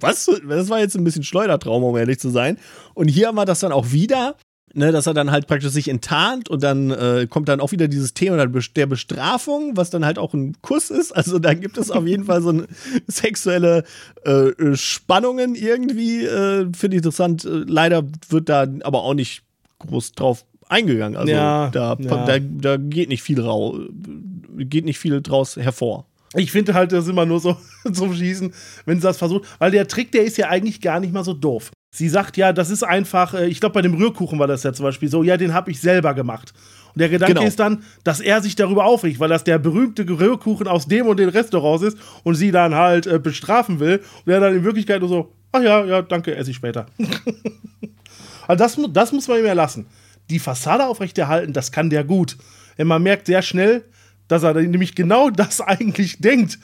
was? 0.00 0.30
Das 0.48 0.68
war 0.68 0.75
war 0.76 0.82
jetzt 0.82 0.96
ein 0.96 1.04
bisschen 1.04 1.24
Schleudertraum, 1.24 1.82
um 1.82 1.96
ehrlich 1.96 2.20
zu 2.20 2.30
sein. 2.30 2.58
Und 2.94 3.08
hier 3.08 3.28
haben 3.28 3.36
wir 3.36 3.46
das 3.46 3.60
dann 3.60 3.72
auch 3.72 3.90
wieder. 3.90 4.36
Ne, 4.74 4.92
dass 4.92 5.06
er 5.06 5.14
dann 5.14 5.30
halt 5.30 5.46
praktisch 5.46 5.70
sich 5.70 5.88
enttarnt 5.88 6.50
und 6.50 6.62
dann 6.62 6.90
äh, 6.90 7.26
kommt 7.30 7.48
dann 7.48 7.60
auch 7.60 7.72
wieder 7.72 7.88
dieses 7.88 8.12
Thema 8.12 8.36
der 8.36 8.86
Bestrafung, 8.86 9.74
was 9.74 9.88
dann 9.88 10.04
halt 10.04 10.18
auch 10.18 10.34
ein 10.34 10.54
Kuss 10.60 10.90
ist. 10.90 11.12
Also 11.16 11.38
da 11.38 11.54
gibt 11.54 11.78
es 11.78 11.90
auf 11.90 12.06
jeden 12.06 12.24
Fall 12.24 12.42
so 12.42 12.50
eine 12.50 12.66
sexuelle 13.06 13.84
äh, 14.24 14.74
Spannungen 14.74 15.54
irgendwie. 15.54 16.26
Äh, 16.26 16.66
Finde 16.74 16.96
ich 16.96 16.98
interessant. 16.98 17.46
Äh, 17.46 17.64
leider 17.66 18.02
wird 18.28 18.50
da 18.50 18.66
aber 18.82 19.02
auch 19.04 19.14
nicht 19.14 19.44
groß 19.78 20.12
drauf 20.12 20.44
eingegangen. 20.68 21.16
Also 21.16 21.32
ja, 21.32 21.70
da, 21.70 21.96
ja. 21.98 22.26
da, 22.26 22.38
da 22.38 22.76
geht 22.76 23.08
nicht 23.08 23.22
viel 23.22 23.40
rau, 23.40 23.78
geht 24.58 24.84
nicht 24.84 24.98
viel 24.98 25.22
draus 25.22 25.56
hervor. 25.56 26.04
Ich 26.36 26.52
finde 26.52 26.74
halt, 26.74 26.92
das 26.92 27.04
ist 27.04 27.10
immer 27.10 27.26
nur 27.26 27.40
so 27.40 27.56
zum 27.92 28.14
Schießen, 28.14 28.52
wenn 28.84 29.00
sie 29.00 29.06
das 29.06 29.18
versucht. 29.18 29.48
Weil 29.58 29.70
der 29.70 29.88
Trick, 29.88 30.12
der 30.12 30.24
ist 30.24 30.36
ja 30.36 30.48
eigentlich 30.48 30.80
gar 30.80 31.00
nicht 31.00 31.12
mal 31.12 31.24
so 31.24 31.32
doof. 31.32 31.70
Sie 31.90 32.08
sagt 32.10 32.36
ja, 32.36 32.52
das 32.52 32.68
ist 32.68 32.82
einfach, 32.82 33.32
äh, 33.34 33.46
ich 33.46 33.60
glaube, 33.60 33.72
bei 33.72 33.82
dem 33.82 33.94
Rührkuchen 33.94 34.38
war 34.38 34.46
das 34.46 34.62
ja 34.62 34.72
zum 34.72 34.84
Beispiel 34.84 35.08
so, 35.08 35.22
ja, 35.22 35.36
den 35.36 35.54
habe 35.54 35.70
ich 35.70 35.80
selber 35.80 36.12
gemacht. 36.12 36.52
Und 36.88 37.00
der 37.00 37.08
Gedanke 37.08 37.34
genau. 37.34 37.46
ist 37.46 37.58
dann, 37.58 37.84
dass 38.04 38.20
er 38.20 38.42
sich 38.42 38.54
darüber 38.54 38.84
aufregt, 38.84 39.18
weil 39.18 39.30
das 39.30 39.44
der 39.44 39.58
berühmte 39.58 40.06
Rührkuchen 40.06 40.68
aus 40.68 40.86
dem 40.86 41.06
und 41.06 41.18
den 41.18 41.30
Restaurants 41.30 41.82
ist 41.82 41.98
und 42.22 42.34
sie 42.34 42.50
dann 42.50 42.74
halt 42.74 43.06
äh, 43.06 43.18
bestrafen 43.18 43.80
will. 43.80 44.02
Und 44.24 44.32
er 44.32 44.40
dann 44.40 44.54
in 44.54 44.64
Wirklichkeit 44.64 45.00
nur 45.00 45.08
so, 45.08 45.32
ach 45.52 45.62
ja, 45.62 45.84
ja, 45.84 46.02
danke, 46.02 46.34
esse 46.36 46.50
ich 46.50 46.56
später. 46.56 46.86
also 48.46 48.62
das, 48.62 48.78
das 48.92 49.12
muss 49.12 49.28
man 49.28 49.38
ihm 49.38 49.46
ja 49.46 49.54
lassen. 49.54 49.86
Die 50.28 50.38
Fassade 50.38 50.86
aufrechterhalten, 50.86 51.52
das 51.54 51.72
kann 51.72 51.88
der 51.88 52.04
gut. 52.04 52.36
Denn 52.76 52.88
man 52.88 53.02
merkt 53.02 53.26
sehr 53.26 53.40
schnell, 53.40 53.84
dass 54.28 54.42
er 54.42 54.54
nämlich 54.54 54.94
genau 54.94 55.30
das 55.30 55.60
eigentlich 55.60 56.18
denkt, 56.18 56.58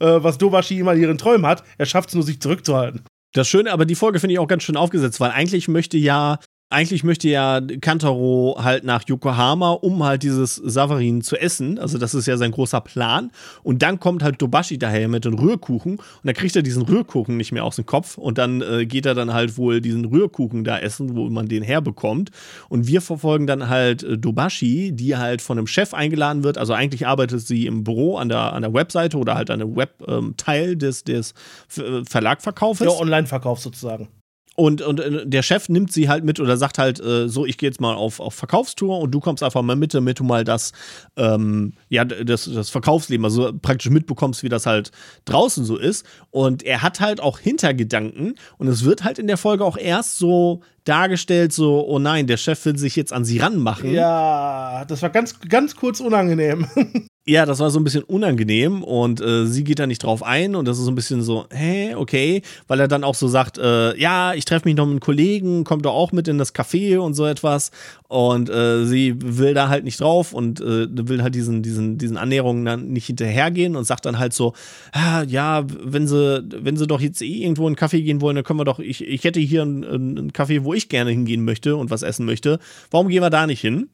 äh, 0.00 0.06
was 0.06 0.38
Dobashi 0.38 0.78
immer 0.78 0.94
in 0.94 1.02
ihren 1.02 1.18
Träumen 1.18 1.46
hat. 1.46 1.64
Er 1.78 1.86
schafft 1.86 2.10
es 2.10 2.14
nur, 2.14 2.24
sich 2.24 2.40
zurückzuhalten. 2.40 3.02
Das 3.32 3.48
Schöne, 3.48 3.72
aber 3.72 3.84
die 3.84 3.96
Folge 3.96 4.20
finde 4.20 4.34
ich 4.34 4.38
auch 4.38 4.46
ganz 4.46 4.62
schön 4.62 4.76
aufgesetzt, 4.76 5.18
weil 5.20 5.32
eigentlich 5.32 5.66
möchte 5.68 5.98
ja 5.98 6.38
eigentlich 6.74 7.04
möchte 7.04 7.28
ja 7.28 7.60
Kantaro 7.80 8.58
halt 8.60 8.84
nach 8.84 9.04
Yokohama, 9.06 9.70
um 9.70 10.02
halt 10.02 10.22
dieses 10.22 10.56
Savarin 10.56 11.22
zu 11.22 11.36
essen. 11.36 11.78
Also, 11.78 11.98
das 11.98 12.14
ist 12.14 12.26
ja 12.26 12.36
sein 12.36 12.50
großer 12.50 12.80
Plan. 12.80 13.30
Und 13.62 13.82
dann 13.82 14.00
kommt 14.00 14.22
halt 14.22 14.42
Dobashi 14.42 14.78
daher 14.78 15.08
mit 15.08 15.24
dem 15.24 15.34
Rührkuchen 15.34 15.96
und 15.96 16.24
dann 16.24 16.34
kriegt 16.34 16.56
er 16.56 16.62
diesen 16.62 16.82
Rührkuchen 16.82 17.36
nicht 17.36 17.52
mehr 17.52 17.64
aus 17.64 17.76
dem 17.76 17.86
Kopf 17.86 18.18
und 18.18 18.38
dann 18.38 18.60
äh, 18.60 18.86
geht 18.86 19.06
er 19.06 19.14
dann 19.14 19.32
halt 19.32 19.56
wohl 19.56 19.80
diesen 19.80 20.04
Rührkuchen 20.04 20.64
da 20.64 20.78
essen, 20.78 21.16
wo 21.16 21.30
man 21.30 21.48
den 21.48 21.62
herbekommt. 21.62 22.30
Und 22.68 22.86
wir 22.86 23.00
verfolgen 23.00 23.46
dann 23.46 23.68
halt 23.68 24.02
äh, 24.02 24.18
Dobashi, 24.18 24.92
die 24.92 25.16
halt 25.16 25.40
von 25.40 25.58
einem 25.58 25.66
Chef 25.66 25.94
eingeladen 25.94 26.44
wird. 26.44 26.58
Also, 26.58 26.72
eigentlich 26.72 27.06
arbeitet 27.06 27.40
sie 27.46 27.66
im 27.66 27.84
Büro 27.84 28.16
an 28.16 28.28
der, 28.28 28.52
an 28.52 28.62
der 28.62 28.74
Webseite 28.74 29.16
oder 29.16 29.36
halt 29.36 29.50
an 29.50 29.62
einem 29.62 29.76
Webteil 29.76 30.72
ähm, 30.72 30.78
des, 30.78 31.04
des 31.04 31.34
äh, 31.76 32.04
Verlagverkaufes. 32.04 32.86
Ja, 32.86 33.00
Online-Verkauf 33.00 33.60
sozusagen. 33.60 34.08
Und, 34.56 34.82
und 34.82 35.00
äh, 35.00 35.26
der 35.26 35.42
Chef 35.42 35.68
nimmt 35.68 35.92
sie 35.92 36.08
halt 36.08 36.24
mit 36.24 36.38
oder 36.40 36.56
sagt 36.56 36.78
halt, 36.78 37.00
äh, 37.00 37.28
so, 37.28 37.44
ich 37.44 37.58
gehe 37.58 37.68
jetzt 37.68 37.80
mal 37.80 37.94
auf, 37.94 38.20
auf 38.20 38.34
Verkaufstour 38.34 39.00
und 39.00 39.10
du 39.10 39.20
kommst 39.20 39.42
einfach 39.42 39.62
mal 39.62 39.76
mit, 39.76 39.94
damit 39.94 40.20
du 40.20 40.24
mal 40.24 40.44
das, 40.44 40.72
ähm, 41.16 41.72
ja, 41.88 42.04
das, 42.04 42.50
das 42.52 42.70
Verkaufsleben, 42.70 43.24
also 43.24 43.52
praktisch 43.60 43.90
mitbekommst, 43.90 44.42
wie 44.42 44.48
das 44.48 44.66
halt 44.66 44.92
draußen 45.24 45.64
so 45.64 45.76
ist. 45.76 46.06
Und 46.30 46.62
er 46.62 46.82
hat 46.82 47.00
halt 47.00 47.20
auch 47.20 47.38
Hintergedanken 47.38 48.34
und 48.58 48.68
es 48.68 48.84
wird 48.84 49.04
halt 49.04 49.18
in 49.18 49.26
der 49.26 49.36
Folge 49.36 49.64
auch 49.64 49.76
erst 49.76 50.18
so 50.18 50.62
dargestellt, 50.84 51.52
so, 51.52 51.86
oh 51.86 51.98
nein, 51.98 52.26
der 52.26 52.36
Chef 52.36 52.64
will 52.64 52.78
sich 52.78 52.94
jetzt 52.94 53.12
an 53.12 53.24
sie 53.24 53.38
ranmachen. 53.38 53.90
Ja, 53.90 54.84
das 54.86 55.02
war 55.02 55.10
ganz, 55.10 55.40
ganz 55.40 55.74
kurz 55.74 56.00
unangenehm. 56.00 56.66
Ja, 57.26 57.46
das 57.46 57.58
war 57.58 57.70
so 57.70 57.80
ein 57.80 57.84
bisschen 57.84 58.02
unangenehm 58.02 58.82
und 58.82 59.22
äh, 59.22 59.46
sie 59.46 59.64
geht 59.64 59.78
da 59.78 59.86
nicht 59.86 60.02
drauf 60.02 60.22
ein 60.22 60.54
und 60.54 60.68
das 60.68 60.76
ist 60.76 60.84
so 60.84 60.90
ein 60.90 60.94
bisschen 60.94 61.22
so, 61.22 61.46
hä, 61.50 61.94
okay, 61.94 62.42
weil 62.68 62.80
er 62.80 62.86
dann 62.86 63.02
auch 63.02 63.14
so 63.14 63.28
sagt, 63.28 63.56
äh, 63.56 63.98
ja, 63.98 64.34
ich 64.34 64.44
treffe 64.44 64.68
mich 64.68 64.76
noch 64.76 64.84
mit 64.84 64.92
einem 64.92 65.00
Kollegen, 65.00 65.64
kommt 65.64 65.86
doch 65.86 65.94
auch 65.94 66.12
mit 66.12 66.28
in 66.28 66.36
das 66.36 66.54
Café 66.54 66.98
und 66.98 67.14
so 67.14 67.24
etwas 67.24 67.70
und 68.08 68.50
äh, 68.50 68.84
sie 68.84 69.14
will 69.18 69.54
da 69.54 69.70
halt 69.70 69.84
nicht 69.84 70.02
drauf 70.02 70.34
und 70.34 70.60
äh, 70.60 70.86
will 70.90 71.22
halt 71.22 71.34
diesen, 71.34 71.62
diesen, 71.62 71.96
diesen 71.96 72.18
Annäherungen 72.18 72.66
dann 72.66 72.88
nicht 72.88 73.06
hinterhergehen 73.06 73.74
und 73.74 73.84
sagt 73.84 74.04
dann 74.04 74.18
halt 74.18 74.34
so, 74.34 74.52
ah, 74.92 75.22
ja, 75.22 75.64
wenn 75.82 76.06
sie, 76.06 76.44
wenn 76.46 76.76
sie 76.76 76.86
doch 76.86 77.00
jetzt 77.00 77.22
eh 77.22 77.42
irgendwo 77.42 77.62
in 77.62 77.68
einen 77.68 77.76
Café 77.76 78.02
gehen 78.02 78.20
wollen, 78.20 78.36
dann 78.36 78.44
können 78.44 78.60
wir 78.60 78.66
doch, 78.66 78.80
ich, 78.80 79.02
ich 79.02 79.24
hätte 79.24 79.40
hier 79.40 79.62
einen, 79.62 79.82
einen 79.82 80.32
Café, 80.32 80.62
wo 80.64 80.74
ich 80.74 80.90
gerne 80.90 81.12
hingehen 81.12 81.42
möchte 81.42 81.76
und 81.76 81.90
was 81.90 82.02
essen 82.02 82.26
möchte, 82.26 82.58
warum 82.90 83.08
gehen 83.08 83.22
wir 83.22 83.30
da 83.30 83.46
nicht 83.46 83.62
hin? 83.62 83.88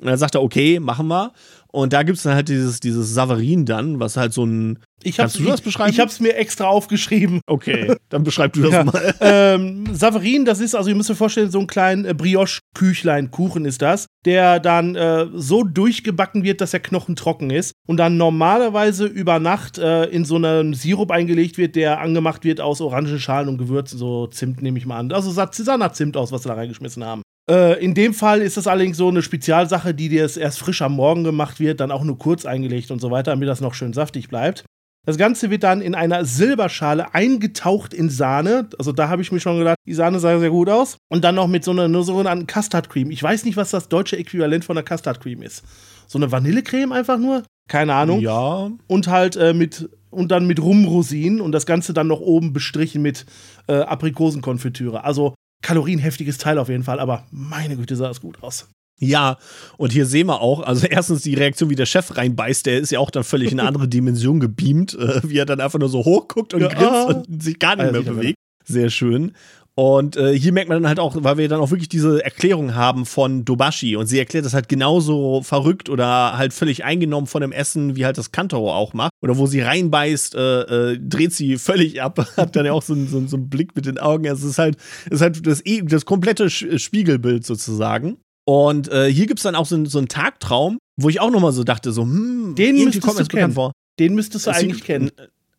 Und 0.00 0.08
dann 0.08 0.18
sagt 0.18 0.34
er, 0.34 0.42
okay, 0.42 0.78
machen 0.78 1.08
wir. 1.08 1.32
Und 1.76 1.92
da 1.92 2.04
gibt 2.04 2.16
es 2.16 2.22
dann 2.22 2.32
halt 2.32 2.48
dieses, 2.48 2.80
dieses 2.80 3.12
Savarin 3.12 3.66
dann, 3.66 4.00
was 4.00 4.16
halt 4.16 4.32
so 4.32 4.46
ein. 4.46 4.78
Ich 5.02 5.18
Kannst 5.18 5.38
du 5.38 5.44
das 5.44 5.60
beschreiben? 5.60 5.90
Ich 5.90 6.00
habe 6.00 6.10
es 6.10 6.20
mir 6.20 6.34
extra 6.34 6.64
aufgeschrieben. 6.64 7.42
Okay, 7.46 7.94
dann 8.08 8.24
beschreib 8.24 8.54
du 8.54 8.62
das 8.62 8.72
ja. 8.72 8.84
mal. 8.84 9.14
Ähm, 9.20 9.84
Savarin, 9.92 10.46
das 10.46 10.60
ist, 10.60 10.74
also 10.74 10.88
ihr 10.88 10.94
müsst 10.94 11.10
euch 11.10 11.18
vorstellen, 11.18 11.50
so 11.50 11.60
ein 11.60 11.66
kleiner 11.66 12.08
äh, 12.08 12.14
Brioche-Küchlein, 12.14 13.30
Kuchen 13.30 13.66
ist 13.66 13.82
das, 13.82 14.06
der 14.24 14.58
dann 14.58 14.94
äh, 14.94 15.26
so 15.34 15.64
durchgebacken 15.64 16.44
wird, 16.44 16.62
dass 16.62 16.70
der 16.70 16.80
Knochen 16.80 17.14
trocken 17.14 17.50
ist 17.50 17.72
und 17.86 17.98
dann 17.98 18.16
normalerweise 18.16 19.04
über 19.04 19.38
Nacht 19.38 19.76
äh, 19.76 20.04
in 20.06 20.24
so 20.24 20.36
einen 20.36 20.72
Sirup 20.72 21.10
eingelegt 21.10 21.58
wird, 21.58 21.76
der 21.76 22.00
angemacht 22.00 22.44
wird 22.44 22.62
aus 22.62 22.80
Orangenschalen 22.80 23.50
und 23.50 23.58
Gewürzen, 23.58 23.98
so 23.98 24.28
Zimt 24.28 24.62
nehme 24.62 24.78
ich 24.78 24.86
mal 24.86 24.98
an. 24.98 25.12
Also 25.12 25.30
sah 25.30 25.76
nach 25.76 25.92
Zimt 25.92 26.16
aus, 26.16 26.32
was 26.32 26.42
sie 26.42 26.48
da 26.48 26.54
reingeschmissen 26.54 27.04
haben. 27.04 27.20
Äh, 27.50 27.82
in 27.84 27.94
dem 27.94 28.12
Fall 28.12 28.42
ist 28.42 28.56
das 28.56 28.66
allerdings 28.66 28.96
so 28.96 29.08
eine 29.08 29.22
Spezialsache, 29.22 29.94
die 29.94 30.08
dir 30.08 30.28
erst 30.36 30.58
frisch 30.58 30.82
am 30.82 30.94
Morgen 30.94 31.24
gemacht 31.24 31.60
wird, 31.60 31.80
dann 31.80 31.90
auch 31.92 32.02
nur 32.02 32.18
kurz 32.18 32.44
eingelegt 32.44 32.90
und 32.90 33.00
so 33.00 33.10
weiter, 33.10 33.32
damit 33.32 33.48
das 33.48 33.60
noch 33.60 33.74
schön 33.74 33.92
saftig 33.92 34.28
bleibt. 34.28 34.64
Das 35.06 35.18
Ganze 35.18 35.50
wird 35.50 35.62
dann 35.62 35.80
in 35.80 35.94
einer 35.94 36.24
Silberschale 36.24 37.14
eingetaucht 37.14 37.94
in 37.94 38.10
Sahne. 38.10 38.68
Also 38.76 38.90
da 38.90 39.08
habe 39.08 39.22
ich 39.22 39.30
mir 39.30 39.38
schon 39.38 39.58
gedacht, 39.58 39.76
die 39.86 39.94
Sahne 39.94 40.18
sah 40.18 40.36
sehr 40.40 40.50
gut 40.50 40.68
aus. 40.68 40.98
Und 41.08 41.22
dann 41.22 41.36
noch 41.36 41.46
mit 41.46 41.62
so 41.62 41.70
einer 41.70 42.02
sogenannten 42.02 42.48
Custard 42.48 42.90
Cream. 42.90 43.12
Ich 43.12 43.22
weiß 43.22 43.44
nicht, 43.44 43.56
was 43.56 43.70
das 43.70 43.88
deutsche 43.88 44.18
Äquivalent 44.18 44.64
von 44.64 44.74
der 44.74 44.84
Custard 44.84 45.20
Cream 45.20 45.42
ist. 45.42 45.62
So 46.08 46.18
eine 46.18 46.32
Vanillecreme 46.32 46.90
einfach 46.90 47.18
nur? 47.18 47.44
Keine 47.68 47.94
Ahnung. 47.94 48.20
Ja. 48.20 48.68
Und 48.88 49.06
halt 49.06 49.36
äh, 49.36 49.54
mit 49.54 49.88
und 50.10 50.32
dann 50.32 50.46
mit 50.46 50.60
Rumrosinen 50.60 51.40
und 51.40 51.52
das 51.52 51.66
Ganze 51.66 51.92
dann 51.92 52.08
noch 52.08 52.20
oben 52.20 52.52
bestrichen 52.52 53.02
mit 53.02 53.26
äh, 53.68 53.74
Aprikosenkonfitüre. 53.74 55.04
Also 55.04 55.34
kalorienheftiges 55.62 56.38
Teil 56.38 56.58
auf 56.58 56.68
jeden 56.68 56.84
Fall, 56.84 57.00
aber 57.00 57.26
meine 57.30 57.76
Güte, 57.76 57.96
sah 57.96 58.08
das 58.08 58.20
gut 58.20 58.42
aus. 58.42 58.68
Ja, 58.98 59.36
und 59.76 59.92
hier 59.92 60.06
sehen 60.06 60.26
wir 60.28 60.40
auch, 60.40 60.60
also 60.60 60.86
erstens 60.90 61.22
die 61.22 61.34
Reaktion, 61.34 61.70
wie 61.70 61.74
der 61.74 61.86
Chef 61.86 62.16
reinbeißt, 62.16 62.66
der 62.66 62.78
ist 62.78 62.90
ja 62.90 62.98
auch 62.98 63.10
dann 63.10 63.24
völlig 63.24 63.52
in 63.52 63.60
eine 63.60 63.68
andere 63.68 63.88
Dimension 63.88 64.40
gebeamt, 64.40 64.94
äh, 64.94 65.20
wie 65.24 65.38
er 65.38 65.46
dann 65.46 65.60
einfach 65.60 65.78
nur 65.78 65.88
so 65.88 66.04
hochguckt 66.04 66.54
und 66.54 66.62
ja, 66.62 66.68
grinst 66.68 67.28
und 67.28 67.42
sich 67.42 67.58
gar 67.58 67.76
nicht 67.76 67.92
mehr 67.92 68.02
bewegt. 68.02 68.36
Sehr 68.64 68.90
schön. 68.90 69.32
Und 69.78 70.16
äh, 70.16 70.32
hier 70.32 70.52
merkt 70.54 70.70
man 70.70 70.82
dann 70.82 70.88
halt 70.88 70.98
auch, 70.98 71.16
weil 71.18 71.36
wir 71.36 71.48
dann 71.50 71.60
auch 71.60 71.70
wirklich 71.70 71.90
diese 71.90 72.24
Erklärung 72.24 72.74
haben 72.74 73.04
von 73.04 73.44
Dobashi 73.44 73.94
und 73.96 74.06
sie 74.06 74.18
erklärt 74.18 74.46
das 74.46 74.54
halt 74.54 74.70
genauso 74.70 75.42
verrückt 75.42 75.90
oder 75.90 76.38
halt 76.38 76.54
völlig 76.54 76.84
eingenommen 76.84 77.26
von 77.26 77.42
dem 77.42 77.52
Essen, 77.52 77.94
wie 77.94 78.06
halt 78.06 78.16
das 78.16 78.32
Kantaro 78.32 78.72
auch 78.72 78.94
macht. 78.94 79.10
Oder 79.22 79.36
wo 79.36 79.46
sie 79.46 79.60
reinbeißt, 79.60 80.34
äh, 80.34 80.60
äh, 80.92 80.98
dreht 80.98 81.34
sie 81.34 81.58
völlig 81.58 82.00
ab, 82.00 82.26
hat 82.38 82.56
dann 82.56 82.64
ja 82.64 82.72
auch 82.72 82.82
so, 82.82 82.94
so, 82.94 83.26
so 83.26 83.36
einen 83.36 83.50
Blick 83.50 83.76
mit 83.76 83.84
den 83.84 83.98
Augen. 83.98 84.26
Also 84.26 84.46
es 84.46 84.52
ist 84.52 84.58
halt, 84.58 84.78
es 85.06 85.16
ist 85.16 85.20
halt 85.20 85.46
das, 85.46 85.62
das 85.82 86.06
komplette 86.06 86.48
Spiegelbild 86.48 87.44
sozusagen. 87.44 88.16
Und 88.46 88.90
äh, 88.90 89.12
hier 89.12 89.26
gibt 89.26 89.40
es 89.40 89.42
dann 89.42 89.56
auch 89.56 89.66
so, 89.66 89.84
so 89.84 89.98
einen 89.98 90.08
Tagtraum, 90.08 90.78
wo 90.96 91.10
ich 91.10 91.20
auch 91.20 91.30
nochmal 91.30 91.52
so 91.52 91.64
dachte, 91.64 91.92
so, 91.92 92.02
hm, 92.02 92.54
den 92.56 92.82
müsstest 92.82 93.20
du 93.20 93.24
kennen. 93.26 93.52
Vor. 93.52 93.72
Den 93.98 94.14
müsstest 94.14 94.46
du 94.46 94.52
eigentlich 94.52 94.84
kennen. 94.84 95.10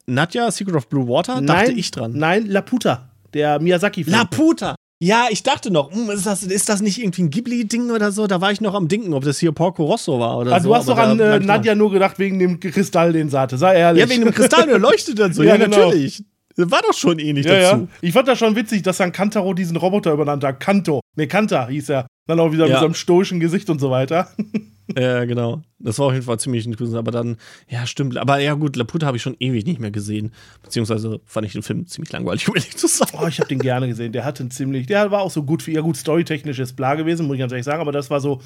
Nadja, 0.08 0.50
Secret 0.50 0.76
of 0.76 0.88
Blue 0.88 1.08
Water? 1.08 1.36
Nein, 1.36 1.46
dachte 1.46 1.72
ich 1.74 1.92
dran. 1.92 2.14
Nein, 2.16 2.48
Laputa, 2.48 3.07
der 3.34 3.60
Miyazaki-Film. 3.60 4.16
Laputa! 4.16 4.76
Ja, 5.00 5.28
ich 5.30 5.44
dachte 5.44 5.70
noch, 5.70 5.92
hm, 5.92 6.10
ist, 6.10 6.26
das, 6.26 6.42
ist 6.44 6.70
das 6.70 6.82
nicht 6.82 7.00
irgendwie 7.00 7.24
ein 7.24 7.30
Ghibli-Ding 7.30 7.92
oder 7.92 8.12
so? 8.12 8.26
Da 8.26 8.42
war 8.42 8.52
ich 8.52 8.62
noch 8.62 8.74
am 8.74 8.88
Denken, 8.88 9.14
ob 9.14 9.24
das 9.24 9.38
hier 9.38 9.52
Porco 9.52 9.86
Rosso 9.86 10.20
war 10.20 10.40
oder 10.40 10.54
also 10.54 10.64
so. 10.64 10.70
Du 10.70 10.76
hast 10.76 10.90
doch 10.90 10.98
an 10.98 11.20
äh, 11.20 11.40
Nadja 11.40 11.76
nur 11.76 11.92
gedacht 11.92 12.18
wegen 12.18 12.40
dem 12.40 12.60
Kristall, 12.60 13.14
den 13.14 13.30
sie 13.30 13.40
hatte. 13.40 13.58
Sei 13.58 13.76
ehrlich. 13.76 14.04
Ja, 14.04 14.10
wegen 14.10 14.24
dem 14.24 14.34
Kristall, 14.34 14.66
der 14.66 14.80
leuchtet 14.80 15.20
dann 15.20 15.34
so. 15.34 15.44
ja, 15.44 15.56
ja 15.56 15.66
genau. 15.66 15.78
natürlich. 15.78 16.24
War 16.56 16.82
doch 16.82 16.94
schon 16.94 17.20
ähnlich 17.20 17.46
ja, 17.46 17.54
dazu. 17.54 17.82
Ja. 17.82 17.88
Ich 18.02 18.14
fand 18.14 18.28
das 18.28 18.40
schon 18.40 18.56
witzig, 18.56 18.82
dass 18.82 18.98
dann 18.98 19.12
Kantaro 19.12 19.54
diesen 19.54 19.78
Roboter 19.78 20.12
übernannt 20.12 20.44
hat. 20.44 20.60
Kanto. 20.60 21.02
Ne, 21.16 21.28
Kanta 21.28 21.68
hieß 21.68 21.90
er. 21.90 22.08
Dann 22.26 22.40
auch 22.40 22.52
wieder 22.52 22.66
ja. 22.66 22.72
mit 22.72 22.80
so 22.80 22.86
einem 22.86 22.96
stoischen 22.96 23.40
Gesicht 23.40 23.70
und 23.70 23.80
so 23.80 23.92
weiter. 23.92 24.32
Ja, 24.98 25.26
genau. 25.26 25.62
Das 25.80 26.00
war 26.00 26.08
auf 26.08 26.14
jeden 26.14 26.26
Fall 26.26 26.40
ziemlich 26.40 26.66
interessant. 26.66 26.98
Aber 26.98 27.12
dann, 27.12 27.38
ja, 27.68 27.86
stimmt. 27.86 28.18
Aber 28.18 28.40
ja, 28.40 28.54
gut, 28.54 28.76
Laputa 28.76 29.06
habe 29.06 29.18
ich 29.18 29.24
schon 29.24 29.36
ewig 29.40 29.66
nicht 29.66 29.80
mehr 29.80 29.92
gesehen. 29.92 30.32
Beziehungsweise 30.64 31.20
fand 31.26 31.46
ich 31.46 31.54
den 31.54 31.62
Film 31.62 31.86
ziemlich 31.88 32.12
langweilig, 32.12 32.48
um 32.50 32.56
ehrlich 32.56 32.78
zu 32.78 32.88
sein. 32.88 33.10
Oh, 33.14 33.28
ich 33.28 33.40
habe 33.40 33.50
den 33.50 33.60
gerne 33.60 33.88
gesehen. 33.88 34.12
Der 34.12 34.26
hatte 34.26 34.48
ziemlich, 34.50 34.88
der 34.88 35.12
war 35.12 35.22
auch 35.22 35.32
so 35.32 35.44
gut 35.44 35.68
ja, 35.68 35.82
gut, 35.82 35.98
storytechnisch 35.98 36.60
ist 36.60 36.76
bla 36.76 36.96
gewesen, 36.96 37.28
muss 37.28 37.36
ich 37.36 37.40
ganz 37.40 37.52
ehrlich 37.52 37.66
sagen. 37.66 37.82
Aber 37.82 37.92
das 37.92 38.10
war 38.10 38.22
so 38.22 38.42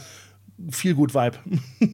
viel 0.69 0.95
gut 0.95 1.13
Vibe. 1.13 1.37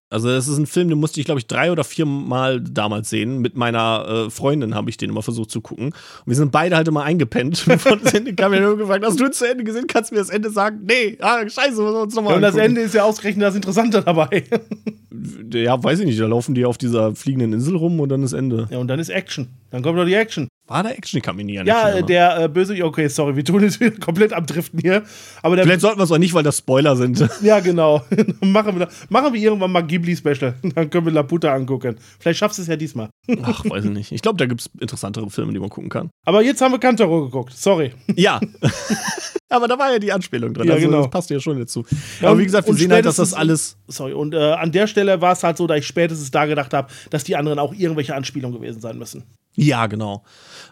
Also 0.10 0.30
es 0.30 0.48
ist 0.48 0.58
ein 0.58 0.68
Film, 0.68 0.88
den 0.88 1.00
musste 1.00 1.20
ich, 1.20 1.26
glaube 1.26 1.40
ich, 1.40 1.48
drei 1.48 1.70
oder 1.70 1.84
vier 1.84 2.06
Mal 2.06 2.62
damals 2.62 3.10
sehen. 3.10 3.40
Mit 3.40 3.58
meiner 3.58 4.28
äh, 4.28 4.30
Freundin 4.30 4.74
habe 4.74 4.90
ich 4.90 4.96
den 4.96 5.10
immer 5.10 5.22
versucht 5.22 5.52
zu 5.52 5.60
gucken. 5.60 5.88
Und 5.88 6.26
wir 6.26 6.36
sind 6.36 6.52
beide 6.54 6.78
halt 6.78 6.88
immer 6.88 7.04
eingepennt. 7.04 7.58
Von 7.78 8.00
das 8.02 8.14
Ende 8.14 8.34
kam 8.34 8.52
mir 8.52 8.62
nur 8.62 8.78
gefragt, 8.78 9.04
hast 9.06 9.20
du 9.20 9.30
zu 9.30 9.50
Ende 9.50 9.66
gesehen? 9.66 9.86
Kannst 9.88 10.12
du 10.12 10.16
mir 10.16 10.22
das 10.22 10.30
Ende 10.30 10.50
sagen? 10.50 10.80
Nee, 10.86 11.18
ah, 11.20 11.42
scheiße, 11.42 11.78
wir 11.78 12.02
uns 12.02 12.16
nochmal 12.16 12.32
ja, 12.32 12.36
Und 12.38 12.42
das 12.44 12.56
Ende 12.56 12.82
ist 12.82 12.94
ja 12.94 13.04
ausgerechnet 13.04 13.46
das 13.46 13.56
Interessante 13.56 14.02
dabei. 14.02 14.46
ja, 15.54 15.84
weiß 15.84 16.00
ich 16.00 16.06
nicht. 16.06 16.20
Da 16.22 16.28
laufen 16.28 16.56
die 16.56 16.64
auf 16.64 16.78
dieser 16.78 17.14
fliegenden 17.14 17.52
Insel 17.52 17.76
rum 17.76 18.00
und 18.00 18.08
dann 18.08 18.24
ist 18.24 18.32
Ende. 18.32 18.68
Ja, 18.72 18.78
und 18.78 18.88
dann 18.88 19.00
ist 19.00 19.10
Action. 19.10 19.50
Dann 19.72 19.82
kommt 19.82 20.00
doch 20.00 20.06
die 20.06 20.14
Action. 20.14 20.48
War 20.68 20.84
da 20.84 20.90
Action? 20.90 21.18
Ich 21.18 21.24
kann 21.24 21.38
mich 21.38 21.46
nicht 21.46 21.66
Ja, 21.66 21.96
ja 21.96 22.02
der 22.02 22.44
äh, 22.44 22.50
böse. 22.50 22.84
Okay, 22.84 23.08
sorry, 23.08 23.38
wir 23.38 23.46
tun 23.46 23.64
jetzt 23.64 23.80
wieder 23.80 23.92
komplett 23.92 24.34
abdriften 24.34 24.80
hier. 24.80 25.04
Aber 25.42 25.58
Vielleicht 25.58 25.80
sollten 25.80 25.98
wir 25.98 26.04
es 26.04 26.12
auch 26.12 26.18
nicht, 26.18 26.34
weil 26.34 26.44
das 26.44 26.58
Spoiler 26.58 26.98
sind. 26.98 27.26
Ja, 27.42 27.62
genau. 27.62 28.04
machen, 28.42 28.78
wir, 28.78 28.90
machen 29.08 29.34
wir 29.34 29.42
irgendwann 29.42 29.72
mal 29.72 29.84
Ghibli-Special. 29.98 30.56
Dann 30.76 30.90
können 30.90 31.06
wir 31.06 31.14
Laputa 31.14 31.54
angucken. 31.54 31.98
Vielleicht 32.20 32.40
schaffst 32.40 32.58
du 32.58 32.62
es 32.62 32.68
ja 32.68 32.76
diesmal. 32.76 33.10
Ach, 33.44 33.64
weiß 33.66 33.86
ich 33.86 33.92
nicht. 33.92 34.12
Ich 34.12 34.22
glaube, 34.22 34.38
da 34.38 34.46
gibt 34.46 34.62
es 34.62 34.70
interessantere 34.80 35.30
Filme, 35.30 35.54
die 35.54 35.60
man 35.60 35.70
gucken 35.70 35.90
kann. 35.90 36.10
Aber 36.26 36.42
jetzt 36.42 36.62
haben 36.62 36.72
wir 36.72 36.80
Kantaro 36.80 37.26
geguckt. 37.26 37.54
Sorry. 37.54 37.94
Ja. 38.16 38.40
Aber 39.50 39.68
da 39.68 39.80
war 39.80 39.92
ja 39.94 40.00
die 40.00 40.12
Anspielung 40.12 40.54
drin. 40.54 40.68
Ja, 40.68 40.74
also, 40.74 40.88
genau. 40.88 41.04
Das 41.04 41.10
passt 41.10 41.30
ja 41.30 41.40
schon 41.40 41.58
dazu. 41.58 41.86
Ja, 42.20 42.30
Aber 42.30 42.40
wie 42.40 42.44
gesagt, 42.44 42.68
wir 42.68 42.74
sehen 42.74 42.92
halt, 42.92 43.06
dass 43.06 43.16
das 43.16 43.34
alles. 43.34 43.78
Sorry, 43.88 44.12
und 44.12 44.34
äh, 44.34 44.38
an 44.38 44.72
der 44.74 44.88
Stelle 44.88 45.22
war 45.22 45.34
es 45.34 45.44
halt 45.44 45.56
so, 45.56 45.68
dass 45.68 45.78
ich 45.78 45.88
spätestens 45.88 46.32
da 46.32 46.46
gedacht 46.46 46.74
habe, 46.74 46.90
dass 47.12 47.24
die 47.24 47.36
anderen 47.38 47.60
auch 47.60 47.74
irgendwelche 47.74 48.14
Anspielungen 48.14 48.60
gewesen 48.60 48.82
sein 48.82 48.98
müssen. 48.98 49.24
Ja, 49.56 49.88
genau. 49.88 50.24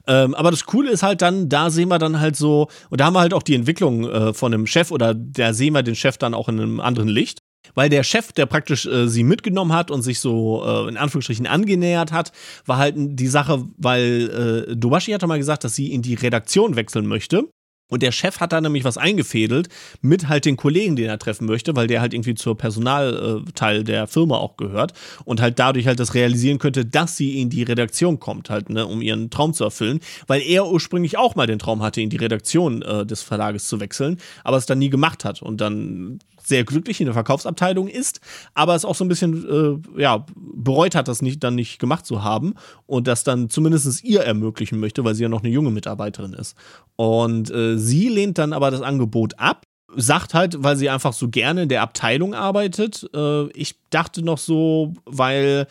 Ähm, 0.08 0.36
aber 0.36 0.52
das 0.52 0.66
Coole 0.66 0.92
ist 0.92 1.04
halt 1.04 1.22
dann, 1.22 1.50
da 1.50 1.72
sehen 1.72 1.90
wir 1.90 1.98
dann 1.98 2.20
halt 2.20 2.36
so, 2.36 2.68
und 2.90 3.02
da 3.02 3.06
haben 3.06 3.14
wir 3.14 3.22
halt 3.22 3.34
auch 3.34 3.44
die 3.44 3.56
Entwicklung 3.56 4.08
äh, 4.10 4.34
von 4.34 4.54
einem 4.54 4.68
Chef 4.68 4.92
oder 4.92 5.16
da 5.16 5.54
sehen 5.54 5.74
wir 5.74 5.82
den 5.82 5.96
Chef 5.96 6.18
dann 6.18 6.34
auch 6.36 6.50
in 6.50 6.60
einem 6.60 6.80
anderen 6.80 7.10
Licht. 7.10 7.40
Weil 7.74 7.90
der 7.90 8.04
Chef, 8.04 8.32
der 8.32 8.46
praktisch 8.46 8.86
äh, 8.86 9.08
sie 9.08 9.24
mitgenommen 9.24 9.74
hat 9.74 9.92
und 9.92 10.02
sich 10.02 10.20
so 10.20 10.64
äh, 10.66 10.90
in 10.90 10.98
Anführungsstrichen 10.98 11.48
angenähert 11.48 12.12
hat, 12.12 12.32
war 12.66 12.78
halt 12.78 12.96
die 12.98 13.28
Sache, 13.28 13.66
weil 13.78 14.68
äh, 14.70 14.76
Dobashi 14.76 15.12
hatte 15.12 15.28
mal 15.28 15.38
gesagt, 15.38 15.64
dass 15.64 15.76
sie 15.76 15.92
in 15.92 16.02
die 16.02 16.16
Redaktion 16.16 16.76
wechseln 16.76 17.08
möchte. 17.08 17.50
Und 17.88 18.02
der 18.02 18.12
Chef 18.12 18.40
hat 18.40 18.52
da 18.52 18.62
nämlich 18.62 18.84
was 18.84 18.98
eingefädelt 18.98 19.70
mit 20.02 20.28
halt 20.28 20.46
den 20.46 20.58
Kollegen, 20.58 20.96
den 20.96 21.06
er 21.06 21.20
treffen 21.20 21.46
möchte, 21.46 21.76
weil 21.76 21.86
der 21.86 22.02
halt 22.02 22.16
irgendwie 22.16 22.34
zur 22.34 22.58
Personalteil 22.58 23.84
der 23.84 24.08
Firma 24.08 24.38
auch 24.38 24.58
gehört 24.58 24.94
und 25.24 25.40
halt 25.40 25.60
dadurch 25.60 25.86
halt 25.86 26.00
das 26.00 26.16
realisieren 26.16 26.58
könnte, 26.58 26.84
dass 26.84 27.16
sie 27.16 27.40
in 27.40 27.52
die 27.52 27.62
Redaktion 27.62 28.20
kommt, 28.20 28.50
halt, 28.50 28.70
ne, 28.72 28.88
um 28.88 29.02
ihren 29.04 29.30
Traum 29.30 29.54
zu 29.54 29.64
erfüllen, 29.64 30.00
weil 30.26 30.42
er 30.42 30.68
ursprünglich 30.68 31.20
auch 31.20 31.36
mal 31.36 31.46
den 31.46 31.60
Traum 31.60 31.84
hatte, 31.84 32.02
in 32.02 32.10
die 32.10 32.18
Redaktion 32.18 32.82
äh, 32.82 33.06
des 33.06 33.22
Verlages 33.22 33.68
zu 33.68 33.80
wechseln, 33.80 34.18
aber 34.44 34.58
es 34.58 34.66
dann 34.66 34.80
nie 34.80 34.90
gemacht 34.90 35.24
hat 35.24 35.44
und 35.44 35.62
dann 35.62 36.20
sehr 36.46 36.64
glücklich 36.64 37.00
in 37.00 37.06
der 37.06 37.14
Verkaufsabteilung 37.14 37.88
ist, 37.88 38.22
aber 38.54 38.76
es 38.76 38.86
auch 38.86 38.96
so 38.96 39.04
ein 39.04 39.08
bisschen 39.08 39.82
äh, 39.96 40.02
ja, 40.02 40.26
bereut 40.36 40.96
hat, 40.96 41.08
das 41.08 41.22
nicht, 41.22 41.44
dann 41.44 41.56
nicht 41.56 41.80
gemacht 41.80 42.06
zu 42.06 42.24
haben 42.24 42.56
und 42.86 43.08
das 43.08 43.24
dann 43.24 43.50
zumindest 43.50 44.04
ihr 44.04 44.22
ermöglichen 44.22 44.80
möchte, 44.80 45.04
weil 45.04 45.16
sie 45.16 45.24
ja 45.24 45.30
noch 45.30 45.44
eine 45.44 45.52
junge 45.52 45.72
Mitarbeiterin 45.72 46.34
ist. 46.34 46.56
Und 46.96 47.52
äh, 47.52 47.78
sie 47.78 48.10
lehnt 48.10 48.38
dann 48.38 48.54
aber 48.54 48.72
das 48.72 48.82
Angebot 48.82 49.38
ab 49.40 49.64
sagt 49.98 50.34
halt, 50.34 50.62
weil 50.62 50.76
sie 50.76 50.90
einfach 50.90 51.14
so 51.14 51.30
gerne 51.30 51.64
in 51.64 51.70
der 51.70 51.82
Abteilung 51.82 52.34
arbeitet. 52.34 53.10
Äh, 53.16 53.48
ich 53.52 53.76
dachte 53.90 54.24
noch 54.24 54.38
so, 54.38 54.94
weil 55.06 55.68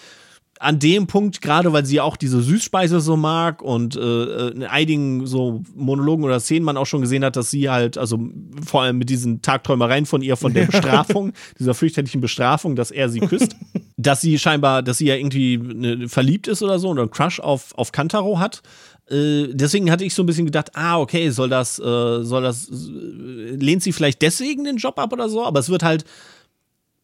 an 0.64 0.78
dem 0.78 1.06
Punkt, 1.06 1.42
gerade 1.42 1.72
weil 1.74 1.84
sie 1.84 2.00
auch 2.00 2.16
diese 2.16 2.40
Süßspeise 2.40 3.00
so 3.00 3.16
mag 3.16 3.60
und 3.60 3.96
äh, 3.96 4.48
in 4.48 4.64
einigen 4.64 5.26
so 5.26 5.62
Monologen 5.74 6.24
oder 6.24 6.40
Szenen 6.40 6.64
man 6.64 6.78
auch 6.78 6.86
schon 6.86 7.02
gesehen 7.02 7.22
hat, 7.22 7.36
dass 7.36 7.50
sie 7.50 7.68
halt, 7.68 7.98
also 7.98 8.18
vor 8.64 8.82
allem 8.82 8.96
mit 8.96 9.10
diesen 9.10 9.42
Tagträumereien 9.42 10.06
von 10.06 10.22
ihr, 10.22 10.36
von 10.36 10.54
der 10.54 10.64
Bestrafung, 10.74 11.32
dieser 11.58 11.74
fürchterlichen 11.74 12.22
Bestrafung, 12.22 12.76
dass 12.76 12.90
er 12.90 13.10
sie 13.10 13.20
küsst, 13.20 13.56
dass 13.98 14.22
sie 14.22 14.38
scheinbar, 14.38 14.82
dass 14.82 14.98
sie 14.98 15.06
ja 15.06 15.16
irgendwie 15.16 15.58
ne, 15.58 16.08
verliebt 16.08 16.48
ist 16.48 16.62
oder 16.62 16.78
so 16.78 16.88
oder 16.88 17.02
einen 17.02 17.10
Crush 17.10 17.40
auf, 17.40 17.76
auf 17.76 17.92
Kantaro 17.92 18.38
hat. 18.38 18.62
Äh, 19.10 19.48
deswegen 19.50 19.90
hatte 19.90 20.04
ich 20.04 20.14
so 20.14 20.22
ein 20.22 20.26
bisschen 20.26 20.46
gedacht, 20.46 20.70
ah, 20.74 20.98
okay, 20.98 21.28
soll 21.28 21.50
das, 21.50 21.78
äh, 21.78 22.22
soll 22.22 22.42
das, 22.42 22.70
äh, 22.70 23.56
lehnt 23.56 23.82
sie 23.82 23.92
vielleicht 23.92 24.22
deswegen 24.22 24.64
den 24.64 24.78
Job 24.78 24.98
ab 24.98 25.12
oder 25.12 25.28
so, 25.28 25.44
aber 25.44 25.60
es 25.60 25.68
wird 25.68 25.82
halt 25.82 26.06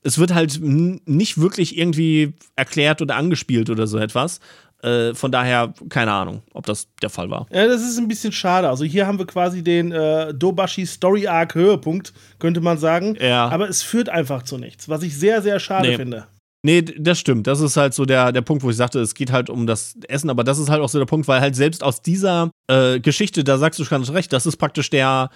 es 0.03 0.19
wird 0.19 0.35
halt 0.35 0.61
nicht 0.61 1.41
wirklich 1.41 1.77
irgendwie 1.77 2.35
erklärt 2.57 3.03
oder 3.03 3.17
angespielt 3.17 3.71
oder 3.71 3.87
so 3.87 3.99
etwas. 3.99 4.41
Äh, 4.83 5.15
von 5.15 5.31
daher, 5.31 5.75
keine 5.91 6.13
Ahnung, 6.13 6.43
ob 6.55 6.65
das 6.65 6.89
der 7.03 7.11
Fall 7.11 7.29
war. 7.29 7.47
Ja, 7.53 7.67
das 7.67 7.83
ist 7.83 7.99
ein 7.99 8.09
bisschen 8.09 8.33
schade. 8.33 8.69
Also 8.69 8.85
hier 8.85 9.07
haben 9.07 9.19
wir 9.19 9.27
quasi 9.27 9.63
den 9.63 9.93
äh, 9.93 10.33
Dobashi 10.33 10.87
Story 10.87 11.27
Arc 11.27 11.55
Höhepunkt, 11.55 12.15
könnte 12.39 12.63
man 12.63 12.79
sagen. 12.79 13.17
Ja. 13.21 13.49
Aber 13.49 13.69
es 13.69 13.83
führt 13.83 14.09
einfach 14.09 14.43
zu 14.43 14.57
nichts, 14.57 14.89
was 14.89 15.03
ich 15.03 15.19
sehr, 15.19 15.43
sehr 15.43 15.61
schade 15.61 15.89
nee. 15.89 15.97
finde. 15.97 16.27
Nee, 16.63 16.83
das 16.83 17.19
stimmt. 17.19 17.47
Das 17.47 17.61
ist 17.61 17.77
halt 17.77 17.95
so 17.95 18.05
der, 18.05 18.33
der 18.33 18.43
Punkt, 18.43 18.63
wo 18.63 18.71
ich 18.71 18.77
sagte, 18.77 19.01
es 19.01 19.15
geht 19.15 19.33
halt 19.33 19.49
um 19.49 19.67
das 19.67 19.97
Essen, 20.09 20.29
aber 20.29 20.45
das 20.45 20.59
ist 20.59 20.69
halt 20.69 20.83
auch 20.83 20.91
so 20.91 20.99
der 20.99 21.07
Punkt, 21.07 21.27
weil 21.27 21.41
halt 21.41 21.57
selbst 21.57 21.83
aus 21.83 22.03
dieser 22.03 22.51
äh, 22.69 23.01
Geschichte, 23.01 23.45
da 23.45 23.57
sagst 23.57 23.79
du 23.81 23.85
schon 23.85 24.03
recht, 24.05 24.33
das 24.33 24.45
ist 24.45 24.57
praktisch 24.59 24.91
der, 24.91 25.31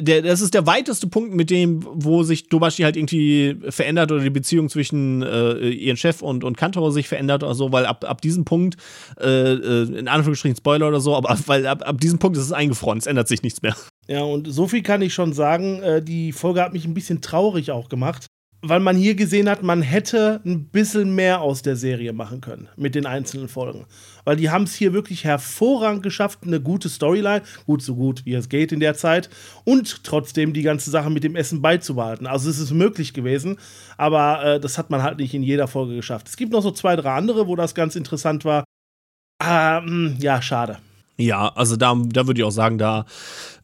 der, 0.00 0.22
das 0.22 0.40
ist 0.40 0.54
der 0.54 0.66
weiteste 0.66 1.06
Punkt 1.06 1.34
mit 1.34 1.50
dem, 1.50 1.84
wo 1.84 2.22
sich 2.22 2.48
Dobashi 2.48 2.82
halt 2.82 2.96
irgendwie 2.96 3.56
verändert 3.68 4.12
oder 4.12 4.22
die 4.22 4.30
Beziehung 4.30 4.68
zwischen 4.68 5.22
äh, 5.22 5.68
ihren 5.70 5.96
Chef 5.96 6.22
und, 6.22 6.44
und 6.44 6.56
Kantoro 6.56 6.90
sich 6.90 7.08
verändert 7.08 7.42
oder 7.42 7.54
so, 7.54 7.72
weil 7.72 7.86
ab, 7.86 8.04
ab 8.08 8.20
diesem 8.20 8.44
Punkt, 8.44 8.76
äh, 9.20 9.52
äh 9.52 9.98
in 9.98 10.08
Anführungsstrichen 10.08 10.56
Spoiler 10.56 10.88
oder 10.88 11.00
so, 11.00 11.16
aber 11.16 11.38
weil 11.46 11.66
ab, 11.66 11.82
ab 11.86 12.00
diesem 12.00 12.18
Punkt 12.18 12.36
ist 12.36 12.44
es 12.44 12.52
eingefroren, 12.52 12.98
es 12.98 13.06
ändert 13.06 13.28
sich 13.28 13.42
nichts 13.42 13.62
mehr. 13.62 13.76
Ja, 14.06 14.22
und 14.22 14.50
so 14.50 14.66
viel 14.66 14.82
kann 14.82 15.02
ich 15.02 15.12
schon 15.12 15.32
sagen, 15.32 15.82
äh, 15.82 16.02
die 16.02 16.32
Folge 16.32 16.62
hat 16.62 16.72
mich 16.72 16.86
ein 16.86 16.94
bisschen 16.94 17.20
traurig 17.20 17.70
auch 17.70 17.88
gemacht, 17.88 18.27
weil 18.60 18.80
man 18.80 18.96
hier 18.96 19.14
gesehen 19.14 19.48
hat, 19.48 19.62
man 19.62 19.82
hätte 19.82 20.40
ein 20.44 20.64
bisschen 20.64 21.14
mehr 21.14 21.40
aus 21.40 21.62
der 21.62 21.76
Serie 21.76 22.12
machen 22.12 22.40
können 22.40 22.68
mit 22.76 22.94
den 22.94 23.06
einzelnen 23.06 23.48
Folgen. 23.48 23.86
Weil 24.24 24.36
die 24.36 24.50
haben 24.50 24.64
es 24.64 24.74
hier 24.74 24.92
wirklich 24.92 25.24
hervorragend 25.24 26.02
geschafft, 26.02 26.40
eine 26.44 26.60
gute 26.60 26.88
Storyline, 26.88 27.42
gut 27.66 27.82
so 27.82 27.94
gut 27.94 28.24
wie 28.24 28.34
es 28.34 28.48
geht 28.48 28.72
in 28.72 28.80
der 28.80 28.94
Zeit, 28.94 29.30
und 29.64 30.04
trotzdem 30.04 30.52
die 30.52 30.62
ganze 30.62 30.90
Sache 30.90 31.10
mit 31.10 31.24
dem 31.24 31.36
Essen 31.36 31.62
beizubehalten. 31.62 32.26
Also 32.26 32.50
es 32.50 32.58
ist 32.58 32.72
möglich 32.72 33.14
gewesen, 33.14 33.58
aber 33.96 34.44
äh, 34.44 34.60
das 34.60 34.76
hat 34.76 34.90
man 34.90 35.02
halt 35.02 35.18
nicht 35.18 35.34
in 35.34 35.42
jeder 35.42 35.68
Folge 35.68 35.94
geschafft. 35.94 36.28
Es 36.28 36.36
gibt 36.36 36.52
noch 36.52 36.62
so 36.62 36.70
zwei, 36.70 36.96
drei 36.96 37.14
andere, 37.14 37.46
wo 37.46 37.56
das 37.56 37.74
ganz 37.74 37.96
interessant 37.96 38.44
war. 38.44 38.64
Ähm, 39.40 40.16
ja, 40.18 40.42
schade. 40.42 40.78
Ja, 41.16 41.48
also 41.48 41.76
da, 41.76 41.96
da 42.06 42.26
würde 42.26 42.40
ich 42.40 42.44
auch 42.44 42.50
sagen, 42.50 42.78
da 42.78 43.04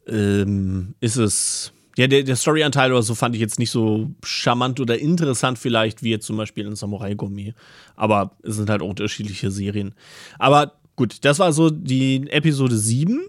ähm, 0.07 0.95
ist 0.99 1.15
es. 1.15 1.71
Ja, 1.97 2.07
der, 2.07 2.23
der 2.23 2.35
Storyanteil 2.35 2.91
oder 2.91 3.03
so 3.03 3.15
fand 3.15 3.35
ich 3.35 3.41
jetzt 3.41 3.57
nicht 3.57 3.71
so 3.71 4.11
charmant 4.23 4.79
oder 4.79 4.99
interessant, 4.99 5.57
vielleicht, 5.57 6.03
wie 6.03 6.11
jetzt 6.11 6.25
zum 6.25 6.35
Beispiel 6.37 6.65
in 6.65 6.75
Samurai 6.75 7.13
Gourmet. 7.13 7.53
Aber 7.95 8.31
es 8.43 8.57
sind 8.57 8.69
halt 8.69 8.81
auch 8.81 8.89
unterschiedliche 8.89 9.49
Serien. 9.49 9.95
Aber 10.37 10.73
gut, 10.97 11.23
das 11.23 11.39
war 11.39 11.53
so 11.53 11.69
die 11.69 12.29
Episode 12.29 12.75
7. 12.75 13.27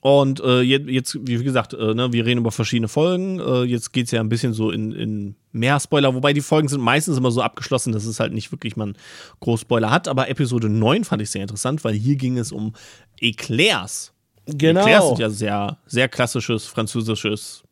Und 0.00 0.40
äh, 0.40 0.60
jetzt, 0.60 1.18
wie 1.20 1.42
gesagt, 1.42 1.74
äh, 1.74 1.92
ne, 1.92 2.12
wir 2.12 2.24
reden 2.24 2.38
über 2.38 2.52
verschiedene 2.52 2.86
Folgen. 2.86 3.40
Äh, 3.40 3.64
jetzt 3.64 3.92
geht 3.92 4.06
es 4.06 4.12
ja 4.12 4.20
ein 4.20 4.28
bisschen 4.28 4.52
so 4.52 4.70
in, 4.70 4.92
in 4.92 5.34
mehr 5.50 5.80
Spoiler, 5.80 6.14
wobei 6.14 6.32
die 6.32 6.42
Folgen 6.42 6.68
sind 6.68 6.80
meistens 6.80 7.18
immer 7.18 7.32
so 7.32 7.42
abgeschlossen, 7.42 7.92
dass 7.92 8.04
es 8.04 8.20
halt 8.20 8.32
nicht 8.32 8.52
wirklich 8.52 8.76
man 8.76 8.96
Großspoiler 9.40 9.90
hat. 9.90 10.06
Aber 10.06 10.28
Episode 10.28 10.68
9 10.68 11.02
fand 11.02 11.22
ich 11.22 11.30
sehr 11.30 11.42
interessant, 11.42 11.82
weil 11.82 11.94
hier 11.94 12.14
ging 12.14 12.38
es 12.38 12.52
um 12.52 12.74
Eclairs. 13.18 14.12
Genau. 14.46 14.82
Eclairs 14.82 15.08
sind 15.08 15.18
ja 15.18 15.30
sehr, 15.30 15.78
sehr 15.86 16.08
klassisches 16.08 16.66
französisches 16.66 17.65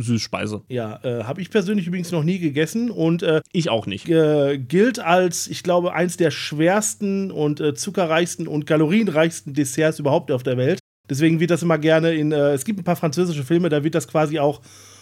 Süßspeise. 0.00 0.62
Ja, 0.68 1.00
äh, 1.02 1.24
habe 1.24 1.40
ich 1.40 1.50
persönlich 1.50 1.86
übrigens 1.86 2.12
noch 2.12 2.24
nie 2.24 2.38
gegessen 2.38 2.90
und 2.90 3.22
äh, 3.22 3.40
ich 3.52 3.70
auch 3.70 3.86
nicht. 3.86 4.08
Äh, 4.08 4.58
gilt 4.58 4.98
als, 4.98 5.48
ich 5.48 5.62
glaube, 5.62 5.92
eins 5.92 6.16
der 6.16 6.30
schwersten 6.30 7.30
und 7.30 7.60
äh, 7.60 7.74
zuckerreichsten 7.74 8.46
und 8.48 8.66
kalorienreichsten 8.66 9.54
Desserts 9.54 9.98
überhaupt 9.98 10.30
auf 10.30 10.42
der 10.42 10.56
Welt. 10.56 10.78
Deswegen 11.10 11.40
wird 11.40 11.50
das 11.50 11.62
immer 11.62 11.78
gerne 11.78 12.12
in, 12.14 12.32
äh, 12.32 12.52
es 12.52 12.64
gibt 12.64 12.80
ein 12.80 12.84
paar 12.84 12.96
französische 12.96 13.42
Filme, 13.44 13.68
da 13.68 13.82
wird 13.84 13.94
das 13.94 14.08
quasi 14.08 14.38
auch 14.38 14.60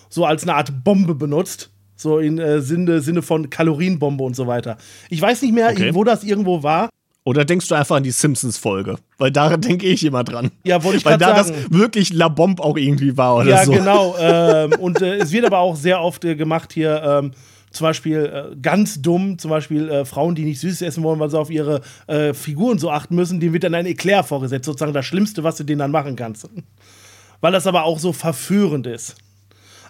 so 0.09 0.25
als 0.25 0.43
eine 0.45 0.55
Art 0.55 0.85
Bombe 0.85 1.15
benutzt. 1.15 1.71
So 1.99 2.19
im 2.19 2.39
äh, 2.39 2.61
Sinne, 2.61 3.01
Sinne 3.01 3.23
von 3.23 3.49
Kalorienbombe 3.49 4.23
und 4.23 4.37
so 4.37 4.47
weiter. 4.47 4.77
Ich 5.09 5.21
weiß 5.21 5.41
nicht 5.41 5.55
mehr, 5.55 5.71
Okay. 5.71 5.95
wo 5.95 6.05
das 6.05 6.25
irgendwo 6.25 6.63
war. 6.63 6.91
Oder 7.27 7.45
denkst 7.45 7.67
du 7.67 7.75
einfach 7.75 7.97
an 7.97 8.05
die 8.05 8.13
Simpsons-Folge? 8.13 8.99
Weil 9.19 9.33
daran 9.33 9.61
denke 9.61 9.85
ich 9.87 10.05
immer 10.05 10.23
dran. 10.23 10.53
Ja, 10.63 10.85
wollte 10.85 10.99
ich 10.99 11.05
Weil 11.05 11.19
da 11.19 11.45
sagen. 11.45 11.55
das 11.69 11.77
wirklich 11.77 12.13
La 12.13 12.29
Bombe 12.29 12.63
auch 12.63 12.77
irgendwie 12.77 13.17
war 13.17 13.39
oder 13.39 13.51
ja, 13.51 13.65
so. 13.65 13.73
genau. 13.73 14.17
ähm, 14.21 14.73
und 14.79 15.03
äh, 15.03 15.17
es 15.17 15.33
wird 15.33 15.45
aber 15.45 15.59
auch 15.59 15.75
sehr 15.75 16.01
oft 16.01 16.25
äh, 16.25 16.37
gemacht 16.37 16.73
hier, 16.73 17.03
ähm, 17.03 17.33
zum 17.73 17.85
Beispiel 17.85 18.53
äh, 18.53 18.57
ganz 18.63 19.03
dumm, 19.03 19.41
zum 19.41 19.51
Beispiel 19.51 19.89
äh, 19.89 20.05
Frauen, 20.05 20.37
die 20.37 20.45
nicht 20.45 20.61
süß 20.61 20.83
essen 20.83 21.03
wollen, 21.03 21.19
weil 21.19 21.29
sie 21.29 21.39
auf 21.39 21.51
ihre 21.51 21.81
äh, 22.07 22.33
Figuren 22.33 22.79
so 22.79 22.93
achten 22.93 23.17
müssen, 23.17 23.41
denen 23.41 23.53
wird 23.53 23.65
dann 23.65 23.75
ein 23.75 23.87
Eclair 23.87 24.23
vorgesetzt, 24.23 24.67
sozusagen 24.67 24.93
das 24.93 25.05
Schlimmste, 25.05 25.43
was 25.43 25.57
du 25.57 25.65
denen 25.65 25.81
dann 25.81 25.91
machen 25.91 26.15
kannst. 26.15 26.49
Weil 27.41 27.51
das 27.51 27.67
aber 27.67 27.83
auch 27.83 27.99
so 27.99 28.13
verführend 28.13 28.87
ist. 28.87 29.17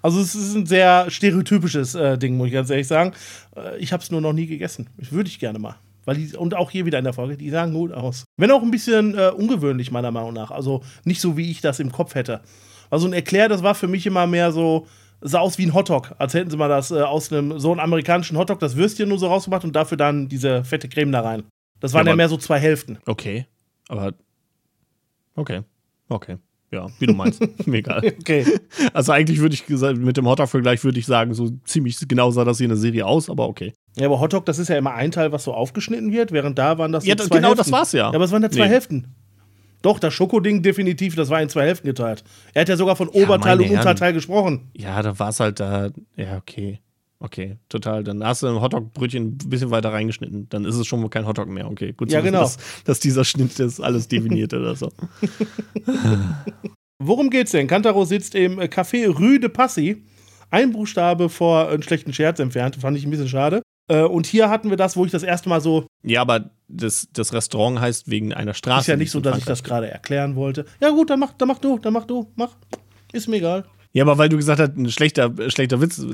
Also 0.01 0.21
es 0.21 0.35
ist 0.35 0.55
ein 0.55 0.65
sehr 0.65 1.11
stereotypisches 1.11 1.95
äh, 1.95 2.17
Ding, 2.17 2.39
muss 2.39 2.47
ich 2.47 2.55
ganz 2.55 2.71
ehrlich 2.71 2.87
sagen. 2.87 3.13
Äh, 3.55 3.77
ich 3.77 3.93
habe 3.93 4.03
es 4.03 4.11
nur 4.11 4.23
noch 4.23 4.33
nie 4.33 4.47
gegessen. 4.47 4.89
Ich 4.97 5.13
würde 5.13 5.29
ich 5.29 5.39
gerne 5.39 5.59
mal. 5.59 5.77
Weil 6.07 6.17
die, 6.17 6.37
und 6.37 6.55
auch 6.55 6.71
hier 6.71 6.87
wieder 6.87 6.99
in 6.99 7.05
der 7.05 7.13
Folge, 7.13 7.37
die 7.37 7.51
sahen 7.51 7.75
gut 7.75 7.93
aus. 7.93 8.25
Wenn 8.39 8.51
auch 8.51 8.63
ein 8.63 8.71
bisschen 8.71 9.19
äh, 9.19 9.31
ungewöhnlich, 9.37 9.91
meiner 9.91 10.11
Meinung 10.11 10.33
nach. 10.33 10.51
Also 10.51 10.83
nicht 11.05 11.21
so, 11.21 11.37
wie 11.37 11.51
ich 11.51 11.61
das 11.61 11.81
im 11.81 11.93
Kopf 11.93 12.15
hätte. 12.15 12.41
Also 12.89 13.07
ein 13.07 13.13
Eclair, 13.13 13.49
das 13.49 13.63
war 13.63 13.75
für 13.75 13.89
mich 13.89 14.07
immer 14.07 14.27
mehr 14.27 14.53
so, 14.53 14.87
sah 15.21 15.41
aus 15.41 15.59
wie 15.59 15.67
ein 15.67 15.75
Hotdog. 15.75 16.15
Als 16.19 16.33
hätten 16.33 16.49
sie 16.49 16.57
mal 16.57 16.69
das 16.69 16.93
äh, 16.93 17.03
aus 17.03 17.33
einem 17.33 17.59
so 17.59 17.73
einem 17.73 17.81
amerikanischen 17.81 18.39
Hotdog, 18.39 18.61
das 18.61 18.77
Würstchen 18.77 19.09
nur 19.09 19.19
so 19.19 19.27
rausgemacht 19.27 19.65
und 19.65 19.75
dafür 19.75 19.99
dann 19.99 20.29
diese 20.29 20.65
fette 20.65 20.89
Creme 20.89 21.13
da 21.13 21.21
rein. 21.21 21.43
Das 21.81 21.93
waren 21.93 22.07
Ja, 22.07 22.13
ja, 22.13 22.17
mehr 22.17 22.29
so 22.29 22.37
zwei 22.37 22.59
Hälften. 22.59 22.99
Okay. 23.05 23.47
Aber. 23.89 24.15
Okay. 25.35 25.63
Okay. 26.09 26.39
Ja, 26.71 26.87
wie 26.99 27.07
du 27.07 27.15
meinst. 27.15 27.41
Mir 27.67 27.79
egal. 27.79 28.03
Okay. 28.21 28.45
Also 28.93 29.13
eigentlich 29.13 29.41
würde 29.41 29.55
ich 29.55 29.67
gesagt, 29.67 29.99
mit 29.99 30.17
dem 30.17 30.27
Hotdog-Vergleich 30.27 30.83
würde 30.85 30.99
ich 30.99 31.07
sagen, 31.07 31.35
so 31.35 31.51
ziemlich 31.65 31.97
genau 32.09 32.31
sah 32.31 32.45
das 32.45 32.59
hier 32.59 32.67
in 32.67 32.71
der 32.71 32.79
Serie 32.79 33.07
aus, 33.07 33.29
aber 33.31 33.49
okay. 33.49 33.73
Ja, 33.99 34.07
aber 34.07 34.21
Hotdog, 34.21 34.45
das 34.47 34.59
ist 34.59 34.69
ja 34.69 34.77
immer 34.77 34.93
ein 34.95 35.11
Teil, 35.11 35.33
was 35.33 35.45
so 35.45 35.55
aufgeschnitten 35.55 36.13
wird, 36.13 36.31
während 36.33 36.59
da 36.59 36.77
waren 36.79 36.93
das 36.93 37.05
so 37.05 37.09
Ja, 37.11 37.17
zwei 37.17 37.37
genau 37.37 37.49
Hälften. 37.49 37.57
das 37.65 37.73
war's 37.73 37.93
ja. 37.93 38.11
Ja, 38.11 38.15
aber 38.15 38.25
es 38.25 38.33
waren 38.33 38.43
ja 38.43 38.51
zwei 38.51 38.65
Nee. 38.67 38.71
Hälften. 38.73 39.15
Doch, 39.83 39.99
das 39.99 40.13
Schokoding 40.15 40.63
definitiv, 40.63 41.15
das 41.17 41.31
war 41.31 41.41
in 41.41 41.49
zwei 41.49 41.65
Hälften 41.67 41.87
geteilt. 41.87 42.25
Er 42.55 42.63
hat 42.63 42.69
ja 42.69 42.77
sogar 42.77 42.97
von 42.97 43.09
Oberteil 43.09 43.57
meine 43.57 43.71
und. 43.71 43.77
Unterteil 43.79 44.13
gesprochen. 44.13 44.71
Ja, 44.77 45.01
da 45.03 45.19
war 45.19 45.29
es 45.31 45.41
halt 45.41 45.61
da. 45.61 45.91
Ja, 46.17 46.37
okay. 46.37 46.81
Okay, 47.19 47.57
total. 47.71 48.05
Dann 48.05 48.23
hast 48.23 48.43
du 48.43 48.47
ein 48.49 48.61
Hotdog-Brötchen 48.61 49.39
ein 49.43 49.49
bisschen 49.49 49.71
weiter 49.71 49.91
reingeschnitten. 49.93 50.49
Dann 50.51 50.67
ist 50.67 50.75
es 50.77 50.87
schon 50.87 51.09
kein 51.09 51.27
Hotdog 51.27 51.49
mehr. 51.49 51.67
Okay, 51.71 51.93
gut 51.97 52.11
Ja, 52.13 52.21
genau. 52.21 52.41
dass, 52.41 52.59
dass 52.85 53.01
dieser 53.01 53.25
Schnitt 53.25 53.59
das 53.59 53.81
alles 53.81 54.09
definiert 54.09 54.53
oder 54.53 54.75
so. 54.77 54.91
Worum 56.99 57.31
geht's 57.31 57.53
denn? 57.53 57.67
Kantaro 57.69 58.05
sitzt 58.05 58.35
im 58.35 58.59
äh, 58.59 58.65
Café 58.65 59.07
Rue 59.09 59.39
de 59.41 59.49
Passy. 59.49 60.03
Ein 60.51 60.73
Buchstabe 60.73 61.29
vor 61.29 61.69
einen 61.69 61.83
schlechten 61.83 62.13
Scherz 62.13 62.39
entfernt. 62.39 62.77
Fand 62.77 62.97
ich 62.97 63.05
ein 63.05 63.11
bisschen 63.11 63.29
schade. 63.29 63.63
Äh, 63.89 64.03
und 64.03 64.27
hier 64.27 64.51
hatten 64.51 64.71
wir 64.71 64.77
das, 64.77 64.97
wo 64.97 65.05
ich 65.05 65.13
das 65.13 65.23
erste 65.23 65.49
Mal 65.49 65.61
so. 65.61 65.87
Ja, 66.03 66.21
aber 66.21 66.51
das, 66.69 67.09
das 67.13 67.33
Restaurant 67.33 67.81
heißt 67.81 68.11
wegen 68.11 68.35
einer 68.35 68.55
Straße. 68.55 68.81
Ist 68.83 68.87
ja 68.89 68.97
nicht 68.97 69.11
so, 69.11 69.21
dass 69.21 69.39
ich 69.39 69.45
das 69.45 69.63
gerade 69.63 69.91
erklären 69.91 70.37
wollte. 70.37 70.65
Ja, 70.81 70.91
gut, 70.91 71.11
dann 71.11 71.21
mach, 71.21 71.33
dann 71.35 71.49
mach 71.49 71.59
du, 71.59 71.79
dann 71.79 71.93
mach 71.93 72.05
du, 72.05 72.33
mach. 72.35 72.57
Ist 73.13 73.29
mir 73.29 73.37
egal. 73.37 73.65
Ja, 73.93 74.05
aber 74.05 74.19
weil 74.19 74.29
du 74.29 74.37
gesagt 74.37 74.61
hast, 74.61 74.77
ein 74.77 74.91
schlechter, 74.91 75.33
schlechter 75.49 75.81
Witz, 75.81 76.05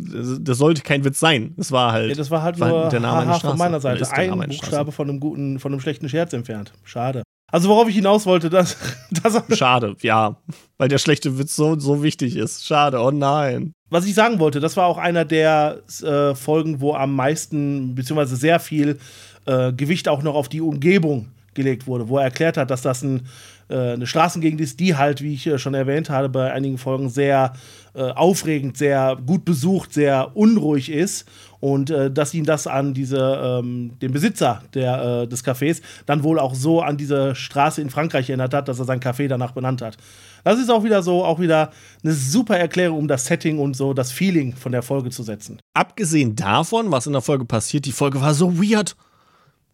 das 0.41 0.59
sollte 0.59 0.83
kein 0.83 1.05
Witz 1.05 1.19
sein. 1.19 1.55
Das 1.57 1.73
war 1.73 1.91
halt. 1.91 2.11
Ja, 2.11 2.15
das 2.15 2.31
war 2.31 2.43
halt 2.43 2.61
war 2.61 2.69
nur 2.69 2.89
der 2.91 3.01
Name 3.01 3.23
einer 3.23 3.41
von 3.41 3.59
meiner 3.59 3.81
Seite. 3.81 4.09
Ein 4.13 4.39
Buchstabe 4.39 4.93
von 4.93 5.09
einem 5.09 5.19
guten, 5.19 5.59
von 5.59 5.73
einem 5.73 5.81
schlechten 5.81 6.09
Scherz 6.09 6.33
entfernt. 6.33 6.73
Schade. 6.85 7.25
Also 7.51 7.69
worauf 7.69 7.89
ich 7.89 7.97
hinaus 7.97 8.25
wollte, 8.25 8.51
dass, 8.51 8.77
dass 9.23 9.59
Schade, 9.59 9.97
ja. 10.01 10.37
Weil 10.79 10.89
der 10.89 10.99
schlechte 10.99 11.39
Witz 11.39 11.57
so, 11.57 11.79
so 11.79 12.03
wichtig 12.03 12.37
ist. 12.37 12.65
Schade, 12.65 13.01
oh 13.01 13.11
nein. 13.11 13.73
Was 13.93 14.07
ich 14.07 14.15
sagen 14.15 14.39
wollte, 14.39 14.59
das 14.59 14.77
war 14.77 14.87
auch 14.87 14.97
einer 14.97 15.25
der 15.25 15.81
äh, 16.03 16.35
Folgen, 16.35 16.81
wo 16.81 16.95
am 16.95 17.15
meisten, 17.15 17.95
beziehungsweise 17.95 18.37
sehr 18.37 18.59
viel 18.59 18.99
äh, 19.45 19.73
Gewicht 19.73 20.09
auch 20.09 20.23
noch 20.23 20.35
auf 20.35 20.49
die 20.49 20.63
Umgebung 20.63 21.29
gelegt 21.55 21.87
wurde, 21.87 22.09
wo 22.09 22.17
er 22.17 22.25
erklärt 22.25 22.57
hat, 22.57 22.71
dass 22.71 22.81
das 22.81 23.03
ein, 23.03 23.27
äh, 23.69 23.93
eine 23.93 24.07
Straßengegend 24.07 24.63
ist, 24.63 24.81
die 24.81 24.97
halt, 24.97 25.23
wie 25.23 25.35
ich 25.35 25.47
äh, 25.47 25.59
schon 25.59 25.75
erwähnt 25.75 26.09
habe, 26.09 26.31
bei 26.31 26.51
einigen 26.51 26.79
Folgen 26.79 27.11
sehr 27.11 27.53
äh, 27.95 28.01
aufregend, 28.03 28.79
sehr 28.79 29.19
gut 29.27 29.45
besucht, 29.45 29.93
sehr 29.93 30.35
unruhig 30.37 30.91
ist 30.91 31.29
und 31.63 31.91
äh, 31.91 32.11
dass 32.11 32.35
ihn 32.35 32.43
das 32.45 32.67
an 32.67 32.93
diese, 32.93 33.61
ähm, 33.61 33.93
den 34.03 34.11
Besitzer 34.11 34.63
der, 34.75 35.23
äh, 35.23 35.29
des 35.29 35.45
Cafés 35.45 35.81
dann 36.07 36.25
wohl 36.25 36.41
auch 36.41 36.57
so 36.57 36.83
an 36.83 36.97
diese 36.97 37.37
Straße 37.37 37.81
in 37.81 37.89
Frankreich 37.89 38.29
erinnert 38.29 38.53
hat, 38.53 38.67
dass 38.67 38.81
er 38.81 38.85
sein 38.85 38.99
Café 38.99 39.29
danach 39.29 39.53
benannt 39.53 39.81
hat. 39.81 39.97
Das 40.43 40.59
ist 40.59 40.73
auch 40.73 40.83
wieder 40.83 41.05
so, 41.05 41.25
auch 41.25 41.39
wieder 41.39 41.71
eine 42.03 42.15
super 42.15 42.59
Erklärung, 42.59 42.99
um 42.99 43.07
das 43.07 43.27
Setting 43.27 43.61
und 43.61 43.77
so 43.77 43.95
das 43.95 44.11
Feeling 44.11 44.57
von 44.57 44.73
der 44.73 44.83
Folge 44.83 45.11
zu 45.11 45.23
setzen. 45.23 45.61
Abgesehen 45.73 46.35
davon, 46.35 46.91
was 46.91 47.07
in 47.07 47.13
der 47.13 47.23
Folge 47.23 47.45
passiert, 47.45 47.85
die 47.85 47.93
Folge 47.93 48.21
war 48.21 48.35
so 48.35 48.59
weird. 48.59 48.97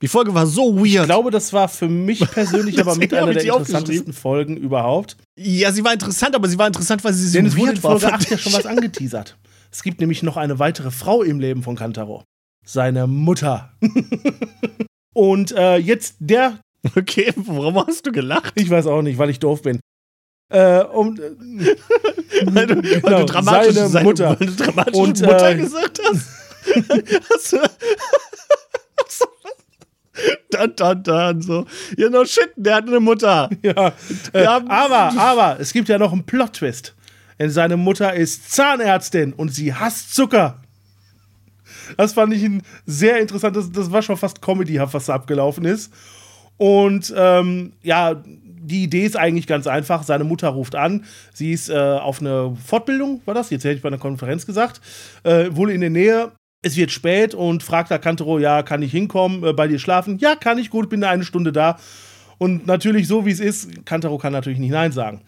Die 0.02 0.08
Folge 0.08 0.34
war 0.34 0.46
so 0.46 0.76
weird. 0.76 0.86
Ich 0.86 1.02
glaube, 1.04 1.30
das 1.30 1.54
war 1.54 1.68
für 1.68 1.88
mich 1.88 2.20
persönlich 2.30 2.78
aber 2.82 2.96
mit 2.96 3.14
einer 3.14 3.32
der 3.32 3.44
interessantesten 3.44 4.12
Folgen 4.12 4.58
überhaupt. 4.58 5.16
ja, 5.38 5.72
sie 5.72 5.82
war 5.82 5.94
interessant, 5.94 6.34
aber 6.34 6.48
sie 6.48 6.58
war 6.58 6.66
interessant, 6.66 7.02
weil 7.02 7.14
sie 7.14 7.26
so 7.28 7.38
Denn 7.38 7.46
es 7.46 7.56
wurde 7.56 7.70
in 7.70 7.76
weird 7.76 7.82
war. 7.82 7.90
Folge 7.92 8.06
fand 8.08 8.22
8 8.24 8.30
ja 8.30 8.36
schon 8.36 8.52
was 8.52 8.66
angeteasert. 8.66 9.38
Es 9.70 9.82
gibt 9.82 10.00
nämlich 10.00 10.22
noch 10.22 10.36
eine 10.36 10.58
weitere 10.58 10.90
Frau 10.90 11.22
im 11.22 11.40
Leben 11.40 11.62
von 11.62 11.76
Kantaro. 11.76 12.24
Seine 12.64 13.06
Mutter. 13.06 13.72
und 15.14 15.52
äh, 15.52 15.76
jetzt 15.76 16.16
der, 16.18 16.60
Okay, 16.96 17.32
warum 17.36 17.86
hast 17.86 18.06
du 18.06 18.12
gelacht? 18.12 18.52
ich 18.56 18.70
weiß 18.70 18.86
auch 18.86 19.02
nicht, 19.02 19.18
weil 19.18 19.30
ich 19.30 19.38
doof 19.38 19.62
bin. 19.62 19.80
Äh, 20.50 20.80
um, 20.80 21.14
äh, 21.16 21.76
Weil 22.46 22.66
du, 22.66 22.76
weil 22.76 23.00
Genau, 23.00 23.18
du 23.20 23.24
dramatisch 23.26 23.74
seine 23.74 23.88
seine 23.88 24.04
Mutter. 24.04 24.40
Weil 24.40 24.46
du 24.46 24.54
dramatisch 24.54 24.94
Und, 24.94 25.20
Mutter 25.20 25.50
äh, 25.50 25.56
gesagt 25.56 26.00
hast. 26.04 26.28
hast 27.30 27.52
du, 27.52 27.58
hast 29.04 29.20
du, 29.20 29.26
dann, 30.50 30.74
dann, 30.76 31.02
dann, 31.02 31.42
so. 31.42 31.66
Ja, 31.96 32.08
no 32.08 32.24
shit, 32.24 32.50
der 32.56 32.76
hat 32.76 32.86
eine 32.86 33.00
Mutter. 33.00 33.50
ja, 33.62 33.92
äh, 34.32 34.44
aber, 34.44 35.18
aber, 35.18 35.60
es 35.60 35.72
gibt 35.72 35.88
ja 35.88 35.98
noch 35.98 36.12
einen 36.12 36.24
Plot-Twist. 36.24 36.94
Denn 37.38 37.50
seine 37.50 37.76
Mutter 37.76 38.14
ist 38.14 38.52
Zahnärztin 38.52 39.32
und 39.32 39.54
sie 39.54 39.74
hasst 39.74 40.14
Zucker. 40.14 40.60
Das 41.96 42.12
fand 42.12 42.32
ich 42.34 42.42
ein 42.44 42.62
sehr 42.86 43.20
interessant. 43.20 43.56
Das, 43.56 43.92
war 43.92 44.02
schon 44.02 44.16
fast 44.16 44.42
comedyhaft, 44.42 44.94
was 44.94 45.06
da 45.06 45.14
abgelaufen 45.14 45.64
ist. 45.64 45.92
Und 46.56 47.12
ähm, 47.16 47.72
ja, 47.82 48.22
die 48.24 48.82
Idee 48.82 49.04
ist 49.04 49.16
eigentlich 49.16 49.46
ganz 49.46 49.66
einfach. 49.66 50.02
Seine 50.02 50.24
Mutter 50.24 50.48
ruft 50.48 50.74
an. 50.74 51.04
Sie 51.32 51.52
ist 51.52 51.70
äh, 51.70 51.76
auf 51.76 52.20
eine 52.20 52.56
Fortbildung, 52.64 53.22
war 53.24 53.34
das? 53.34 53.50
Jetzt 53.50 53.64
hätte 53.64 53.76
ich 53.76 53.82
bei 53.82 53.88
einer 53.88 53.98
Konferenz 53.98 54.44
gesagt. 54.44 54.80
Äh, 55.22 55.50
wohl 55.52 55.70
in 55.70 55.80
der 55.80 55.90
Nähe. 55.90 56.32
Es 56.60 56.76
wird 56.76 56.90
spät 56.90 57.34
und 57.34 57.62
fragt 57.62 57.90
da 57.92 57.98
Kantero, 57.98 58.40
ja, 58.40 58.64
kann 58.64 58.82
ich 58.82 58.90
hinkommen, 58.90 59.44
äh, 59.44 59.52
bei 59.52 59.68
dir 59.68 59.78
schlafen? 59.78 60.18
Ja, 60.18 60.34
kann 60.34 60.58
ich, 60.58 60.70
gut, 60.70 60.90
bin 60.90 61.04
eine 61.04 61.22
Stunde 61.22 61.52
da. 61.52 61.78
Und 62.38 62.66
natürlich, 62.66 63.06
so 63.06 63.24
wie 63.24 63.30
es 63.30 63.40
ist, 63.40 63.86
Kantero 63.86 64.18
kann 64.18 64.32
natürlich 64.32 64.58
nicht 64.58 64.72
Nein 64.72 64.90
sagen. 64.90 65.22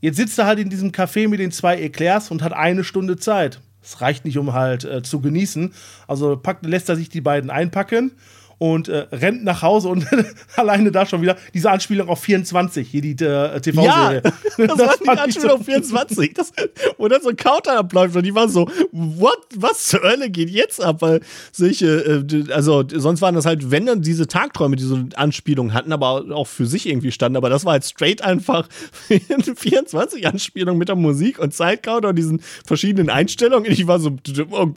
Jetzt 0.00 0.16
sitzt 0.16 0.38
er 0.38 0.46
halt 0.46 0.58
in 0.58 0.70
diesem 0.70 0.92
Café 0.92 1.28
mit 1.28 1.40
den 1.40 1.52
zwei 1.52 1.80
Eclairs 1.80 2.30
und 2.30 2.42
hat 2.42 2.52
eine 2.52 2.84
Stunde 2.84 3.16
Zeit. 3.16 3.60
Es 3.82 4.00
reicht 4.00 4.24
nicht, 4.24 4.36
um 4.36 4.52
halt 4.52 4.84
äh, 4.84 5.02
zu 5.02 5.20
genießen. 5.20 5.72
Also 6.06 6.36
packt, 6.36 6.66
lässt 6.66 6.88
er 6.88 6.96
sich 6.96 7.08
die 7.08 7.20
beiden 7.20 7.50
einpacken 7.50 8.12
und 8.58 8.88
äh, 8.88 9.06
rennt 9.12 9.44
nach 9.44 9.62
Hause 9.62 9.88
und 9.88 10.06
alleine 10.56 10.90
da 10.90 11.04
schon 11.04 11.22
wieder 11.22 11.36
diese 11.52 11.70
Anspielung 11.70 12.08
auf 12.08 12.20
24, 12.20 12.88
hier 12.88 13.02
die 13.02 13.12
äh, 13.24 13.60
TV-Serie. 13.60 14.22
Ja, 14.24 14.66
das, 14.66 14.76
das 14.78 15.06
war 15.06 15.16
die 15.16 15.20
Anspielung 15.22 15.50
so 15.50 15.56
auf 15.56 15.64
24, 15.64 16.34
das, 16.34 16.52
wo 16.96 17.08
dann 17.08 17.22
so 17.22 17.28
ein 17.28 17.36
Counter 17.36 17.78
abläuft 17.78 18.16
und 18.16 18.24
die 18.24 18.34
waren 18.34 18.48
so, 18.48 18.68
what, 18.92 19.38
was 19.54 19.84
zur 19.84 20.02
Hölle 20.02 20.30
geht 20.30 20.50
jetzt 20.50 20.82
ab? 20.82 21.02
Weil 21.02 21.20
solche, 21.52 22.24
äh, 22.30 22.52
also 22.52 22.84
sonst 22.88 23.20
waren 23.20 23.34
das 23.34 23.44
halt, 23.44 23.70
wenn 23.70 23.86
dann 23.86 24.00
diese 24.00 24.26
Tagträume, 24.26 24.76
die 24.76 24.84
so 24.84 24.98
Anspielungen 25.16 25.74
hatten, 25.74 25.92
aber 25.92 26.24
auch 26.34 26.46
für 26.46 26.66
sich 26.66 26.88
irgendwie 26.88 27.12
standen, 27.12 27.36
aber 27.36 27.50
das 27.50 27.64
war 27.64 27.72
halt 27.72 27.84
straight 27.84 28.22
einfach 28.22 28.68
24 29.56 30.26
Anspielungen 30.26 30.78
mit 30.78 30.88
der 30.88 30.96
Musik 30.96 31.38
und 31.38 31.52
Zeitcounter 31.52 32.08
und 32.08 32.16
diesen 32.16 32.40
verschiedenen 32.64 33.10
Einstellungen. 33.10 33.66
Und 33.66 33.72
ich 33.72 33.86
war 33.86 34.00
so, 34.00 34.16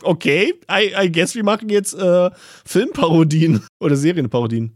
okay, 0.03 0.53
I, 0.69 0.91
I 1.05 1.11
guess 1.11 1.35
wir 1.35 1.43
machen 1.43 1.69
jetzt 1.69 1.93
äh, 1.93 2.29
Filmparodien. 2.65 3.63
Oder 3.79 3.95
Serienparodien. 3.95 4.75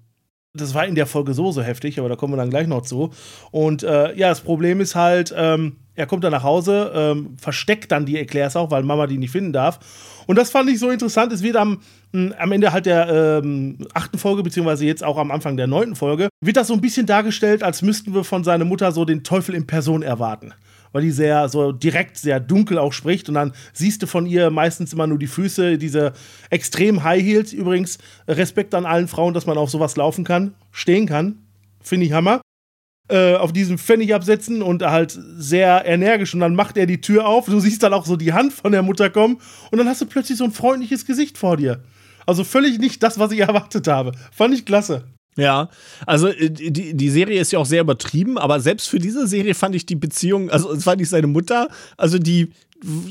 Das 0.56 0.76
war 0.76 0.86
in 0.86 0.94
der 0.94 1.08
Folge 1.08 1.34
so, 1.34 1.52
so 1.52 1.64
heftig, 1.64 1.98
aber 1.98 2.10
da 2.10 2.16
kommen 2.16 2.34
wir 2.34 2.38
dann 2.38 2.52
gleich 2.52 2.68
noch 2.68 2.84
zu. 2.84 3.10
Und 3.50 3.82
äh, 3.82 4.16
ja, 4.16 4.30
das 4.30 4.42
Problem 4.42 4.82
ist 4.82 4.94
halt, 4.94 5.34
ähm, 5.36 5.78
er 5.96 6.06
kommt 6.06 6.24
dann 6.24 6.32
nach 6.32 6.44
Hause, 6.44 6.92
ähm, 6.94 7.36
versteckt 7.42 7.92
dann 7.92 8.06
die 8.06 8.18
Eclairs 8.18 8.56
auch, 8.56 8.70
weil 8.70 8.84
Mama 8.84 9.08
die 9.08 9.18
nicht 9.18 9.32
finden 9.32 9.52
darf. 9.52 9.80
Und 10.28 10.38
das 10.38 10.52
fand 10.52 10.70
ich 10.70 10.80
so 10.80 10.92
interessant. 10.92 11.34
Es 11.34 11.42
wird 11.42 11.56
am, 11.56 11.82
mh, 12.12 12.36
am 12.38 12.52
Ende 12.52 12.72
halt 12.72 12.86
der 12.86 13.42
ähm, 13.44 13.80
achten 13.96 14.20
Folge, 14.20 14.44
beziehungsweise 14.44 14.86
jetzt 14.86 15.04
auch 15.04 15.18
am 15.18 15.32
Anfang 15.32 15.58
der 15.58 15.66
neunten 15.66 15.96
Folge, 15.96 16.30
wird 16.40 16.58
das 16.58 16.68
so 16.68 16.76
ein 16.76 16.82
bisschen 16.82 17.08
dargestellt, 17.08 17.64
als 17.64 17.82
müssten 17.82 18.14
wir 18.14 18.24
von 18.24 18.44
seiner 18.44 18.66
Mutter 18.66 18.92
so 18.92 19.06
den 19.06 19.24
Teufel 19.24 19.56
in 19.56 19.66
Person 19.66 20.04
erwarten 20.04 20.54
weil 20.94 21.02
die 21.02 21.12
sehr 21.12 21.50
so 21.50 21.74
direkt, 21.74 22.18
sehr 22.18 22.40
dunkel 22.40 22.78
auch 22.78 22.94
spricht. 22.94 23.28
Und 23.28 23.36
dann 23.36 23.52
siehst 23.74 24.02
du 24.02 24.08
von 24.08 24.26
ihr 24.26 24.50
meistens 24.50 24.94
immer 24.94 25.08
nur 25.08 25.20
die 25.20 25.28
Füße, 25.28 25.78
diese 25.78 26.14
extrem 26.50 27.04
High 27.04 27.22
Heels. 27.22 27.52
Übrigens, 27.52 27.98
Respekt 28.28 28.74
an 28.74 28.86
allen 28.86 29.10
Frauen, 29.10 29.34
dass 29.34 29.46
man 29.46 29.58
auf 29.58 29.70
sowas 29.70 29.98
laufen 29.98 30.24
kann, 30.24 30.54
stehen 30.72 31.08
kann. 31.08 31.40
Finde 31.82 32.06
ich 32.06 32.14
Hammer. 32.14 32.40
Äh, 33.10 33.36
auf 33.36 33.52
diesem 33.52 33.78
Pfennig 33.78 34.16
absetzen 34.16 34.62
und 34.62 34.82
halt 34.82 35.20
sehr 35.36 35.84
energisch. 35.86 36.34
Und 36.34 36.40
dann 36.40 36.56
macht 36.56 36.78
er 36.78 36.86
die 36.86 37.02
Tür 37.02 37.28
auf. 37.28 37.48
Du 37.48 37.60
siehst 37.60 37.84
dann 37.84 37.94
auch 37.94 38.06
so 38.06 38.16
die 38.16 38.32
Hand 38.32 38.54
von 38.54 38.72
der 38.72 38.82
Mutter 38.82 39.10
kommen. 39.10 39.42
Und 39.72 39.78
dann 39.78 39.90
hast 39.90 40.00
du 40.02 40.06
plötzlich 40.06 40.38
so 40.38 40.46
ein 40.46 40.52
freundliches 40.52 41.06
Gesicht 41.06 41.38
vor 41.38 41.58
dir. 41.58 41.84
Also 42.26 42.46
völlig 42.46 42.80
nicht 42.80 43.04
das, 43.04 43.20
was 43.20 43.32
ich 43.34 43.40
erwartet 43.42 43.88
habe. 43.88 44.14
Fand 44.32 44.54
ich 44.54 44.66
klasse. 44.66 45.04
Ja, 45.36 45.70
also 46.06 46.28
äh, 46.28 46.50
die, 46.50 46.94
die 46.94 47.10
Serie 47.10 47.42
ist 47.42 47.52
ja 47.52 47.60
auch 47.60 47.66
sehr 47.66 47.82
übertrieben, 47.82 48.38
aber 48.38 48.60
selbst 48.60 48.90
für 48.90 49.00
diese 49.00 49.28
Serie 49.28 49.56
fand 49.56 49.76
ich 49.76 49.86
die 49.86 49.96
Beziehung, 49.96 50.50
also 50.50 50.72
es 50.72 50.86
war 50.86 50.96
nicht 50.96 51.10
seine 51.10 51.28
Mutter, 51.28 51.70
also 51.98 52.20
die 52.20 52.50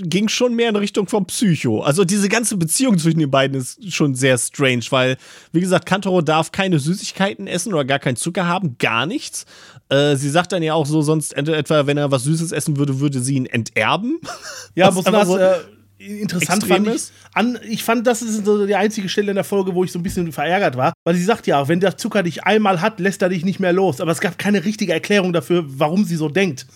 ging 0.03 0.29
schon 0.29 0.55
mehr 0.55 0.69
in 0.69 0.77
Richtung 0.77 1.09
vom 1.09 1.27
Psycho. 1.27 1.81
Also 1.81 2.05
diese 2.05 2.29
ganze 2.29 2.57
Beziehung 2.57 2.99
zwischen 2.99 3.21
den 3.21 3.31
beiden 3.31 3.57
ist 3.57 3.93
schon 3.93 4.15
sehr 4.15 4.37
strange, 4.37 4.85
weil, 4.91 5.17
wie 5.53 5.61
gesagt, 5.61 5.87
Kantoro 5.87 6.21
darf 6.21 6.53
keine 6.53 6.79
Süßigkeiten 6.79 7.47
essen 7.47 7.73
oder 7.73 7.85
gar 7.85 7.99
keinen 7.99 8.17
Zucker 8.17 8.47
haben, 8.47 8.77
gar 8.79 9.07
nichts. 9.07 9.47
Äh, 9.89 10.17
sie 10.17 10.29
sagt 10.29 10.53
dann 10.53 10.63
ja 10.63 10.75
auch 10.75 10.87
so, 10.87 11.01
sonst 11.01 11.33
etwa, 11.35 11.87
wenn 11.87 11.97
er 11.97 12.11
was 12.11 12.25
Süßes 12.25 12.53
essen 12.53 12.77
würde, 12.77 13.01
würde 13.01 13.21
sie 13.21 13.35
ihn 13.35 13.47
enterben. 13.47 14.21
Ja, 14.75 14.91
muss 14.93 15.11
man 15.11 15.27
so, 15.27 15.39
äh, 15.39 15.55
interessant 16.07 16.67
fand 16.67 16.89
ich, 16.89 17.03
an, 17.35 17.59
ich 17.69 17.85
fand, 17.85 18.07
das 18.07 18.23
ist 18.23 18.45
so 18.45 18.67
die 18.67 18.75
einzige 18.75 19.09
Stelle 19.09 19.31
in 19.31 19.37
der 19.37 19.45
Folge, 19.45 19.75
wo 19.75 19.85
ich 19.85 19.93
so 19.93 19.99
ein 19.99 20.03
bisschen 20.03 20.33
verärgert 20.33 20.77
war, 20.77 20.93
weil 21.05 21.15
sie 21.15 21.25
sagt 21.25 21.47
ja, 21.47 21.69
wenn 21.69 21.81
der 21.81 21.97
Zucker 21.97 22.23
dich 22.23 22.45
einmal 22.45 22.81
hat, 22.81 23.01
lässt 23.01 23.23
er 23.23 23.29
dich 23.29 23.45
nicht 23.45 23.61
mehr 23.61 23.73
los. 23.73 24.01
Aber 24.01 24.13
es 24.13 24.21
gab 24.21 24.39
keine 24.39 24.65
richtige 24.65 24.93
Erklärung 24.93 25.33
dafür, 25.33 25.65
warum 25.67 26.05
sie 26.05 26.17
so 26.17 26.29
denkt. 26.29 26.67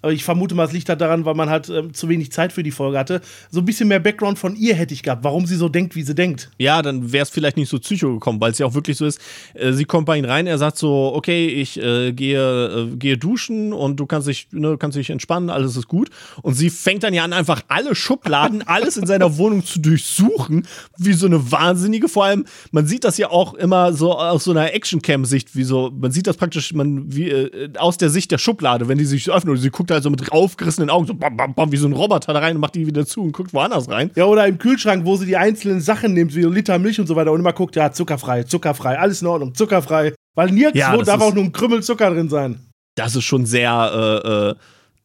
Aber 0.00 0.12
ich 0.12 0.24
vermute 0.24 0.54
mal, 0.54 0.64
es 0.64 0.72
liegt 0.72 0.88
halt 0.88 1.00
daran, 1.00 1.24
weil 1.24 1.34
man 1.34 1.50
halt 1.50 1.68
äh, 1.68 1.90
zu 1.92 2.08
wenig 2.08 2.30
Zeit 2.30 2.52
für 2.52 2.62
die 2.62 2.70
Folge 2.70 2.98
hatte. 2.98 3.20
So 3.50 3.60
ein 3.60 3.64
bisschen 3.64 3.88
mehr 3.88 3.98
Background 3.98 4.38
von 4.38 4.54
ihr 4.54 4.74
hätte 4.74 4.94
ich 4.94 5.02
gehabt, 5.02 5.24
warum 5.24 5.46
sie 5.46 5.56
so 5.56 5.68
denkt, 5.68 5.96
wie 5.96 6.02
sie 6.02 6.14
denkt. 6.14 6.50
Ja, 6.58 6.82
dann 6.82 7.12
wäre 7.12 7.24
es 7.24 7.30
vielleicht 7.30 7.56
nicht 7.56 7.68
so 7.68 7.78
psycho 7.78 8.14
gekommen, 8.14 8.40
weil 8.40 8.52
es 8.52 8.58
ja 8.58 8.66
auch 8.66 8.74
wirklich 8.74 8.96
so 8.96 9.06
ist. 9.06 9.20
Äh, 9.54 9.72
sie 9.72 9.84
kommt 9.84 10.06
bei 10.06 10.16
ihm 10.16 10.24
rein, 10.24 10.46
er 10.46 10.58
sagt 10.58 10.78
so, 10.78 11.12
okay, 11.14 11.48
ich 11.48 11.82
äh, 11.82 12.12
gehe, 12.12 12.92
äh, 12.92 12.96
gehe 12.96 13.18
duschen 13.18 13.72
und 13.72 13.98
du 13.98 14.06
kannst 14.06 14.28
dich, 14.28 14.48
ne, 14.52 14.76
kannst 14.78 14.96
dich 14.96 15.10
entspannen, 15.10 15.50
alles 15.50 15.76
ist 15.76 15.88
gut. 15.88 16.10
Und 16.42 16.54
sie 16.54 16.70
fängt 16.70 17.02
dann 17.02 17.12
ja 17.12 17.24
an, 17.24 17.32
einfach 17.32 17.62
alle 17.66 17.94
Schubladen, 17.96 18.62
alles 18.66 18.96
in 18.96 19.06
seiner 19.06 19.36
Wohnung 19.36 19.64
zu 19.64 19.80
durchsuchen, 19.80 20.66
wie 20.96 21.12
so 21.12 21.26
eine 21.26 21.50
Wahnsinnige. 21.50 22.08
Vor 22.08 22.24
allem, 22.24 22.44
man 22.70 22.86
sieht 22.86 23.02
das 23.02 23.18
ja 23.18 23.30
auch 23.30 23.54
immer 23.54 23.92
so 23.92 24.16
aus 24.16 24.44
so 24.44 24.52
einer 24.52 24.72
Action-Cam-Sicht, 24.72 25.56
wie 25.56 25.64
so, 25.64 25.90
man 25.98 26.12
sieht 26.12 26.28
das 26.28 26.36
praktisch 26.36 26.72
man, 26.72 27.12
wie, 27.12 27.30
äh, 27.30 27.72
aus 27.78 27.98
der 27.98 28.10
Sicht 28.10 28.30
der 28.30 28.38
Schublade, 28.38 28.86
wenn 28.86 28.98
die 28.98 29.04
sich 29.04 29.28
öffnet 29.28 29.56
und 29.56 29.60
sie 29.60 29.70
guckt 29.70 29.87
guckt 29.88 29.94
halt 29.94 30.02
so 30.02 30.10
mit 30.10 30.30
aufgerissenen 30.30 30.90
Augen, 30.90 31.06
so 31.06 31.14
bam, 31.14 31.36
bam, 31.36 31.54
bam, 31.54 31.72
wie 31.72 31.76
so 31.76 31.86
ein 31.86 31.92
Roboter 31.92 32.32
da 32.32 32.40
rein 32.40 32.56
und 32.56 32.60
macht 32.60 32.74
die 32.74 32.86
wieder 32.86 33.06
zu 33.06 33.22
und 33.22 33.32
guckt 33.32 33.54
woanders 33.54 33.88
rein. 33.88 34.10
Ja, 34.14 34.26
oder 34.26 34.46
im 34.46 34.58
Kühlschrank, 34.58 35.04
wo 35.06 35.16
sie 35.16 35.26
die 35.26 35.36
einzelnen 35.36 35.80
Sachen 35.80 36.12
nimmt, 36.12 36.34
wie 36.34 36.42
Liter 36.42 36.78
Milch 36.78 37.00
und 37.00 37.06
so 37.06 37.16
weiter 37.16 37.32
und 37.32 37.40
immer 37.40 37.52
guckt, 37.52 37.76
ja, 37.76 37.90
zuckerfrei, 37.90 38.42
zuckerfrei, 38.42 38.98
alles 38.98 39.22
in 39.22 39.28
Ordnung, 39.28 39.54
zuckerfrei. 39.54 40.14
Weil 40.34 40.50
nirgendwo 40.50 40.78
ja, 40.78 41.02
darf 41.02 41.20
auch 41.20 41.34
nur 41.34 41.44
ein 41.44 41.52
Krümmel 41.52 41.82
Zucker 41.82 42.10
drin 42.10 42.28
sein. 42.28 42.60
Das 42.94 43.16
ist 43.16 43.24
schon 43.24 43.46
sehr, 43.46 44.22
äh, 44.24 44.28
äh, 44.28 44.54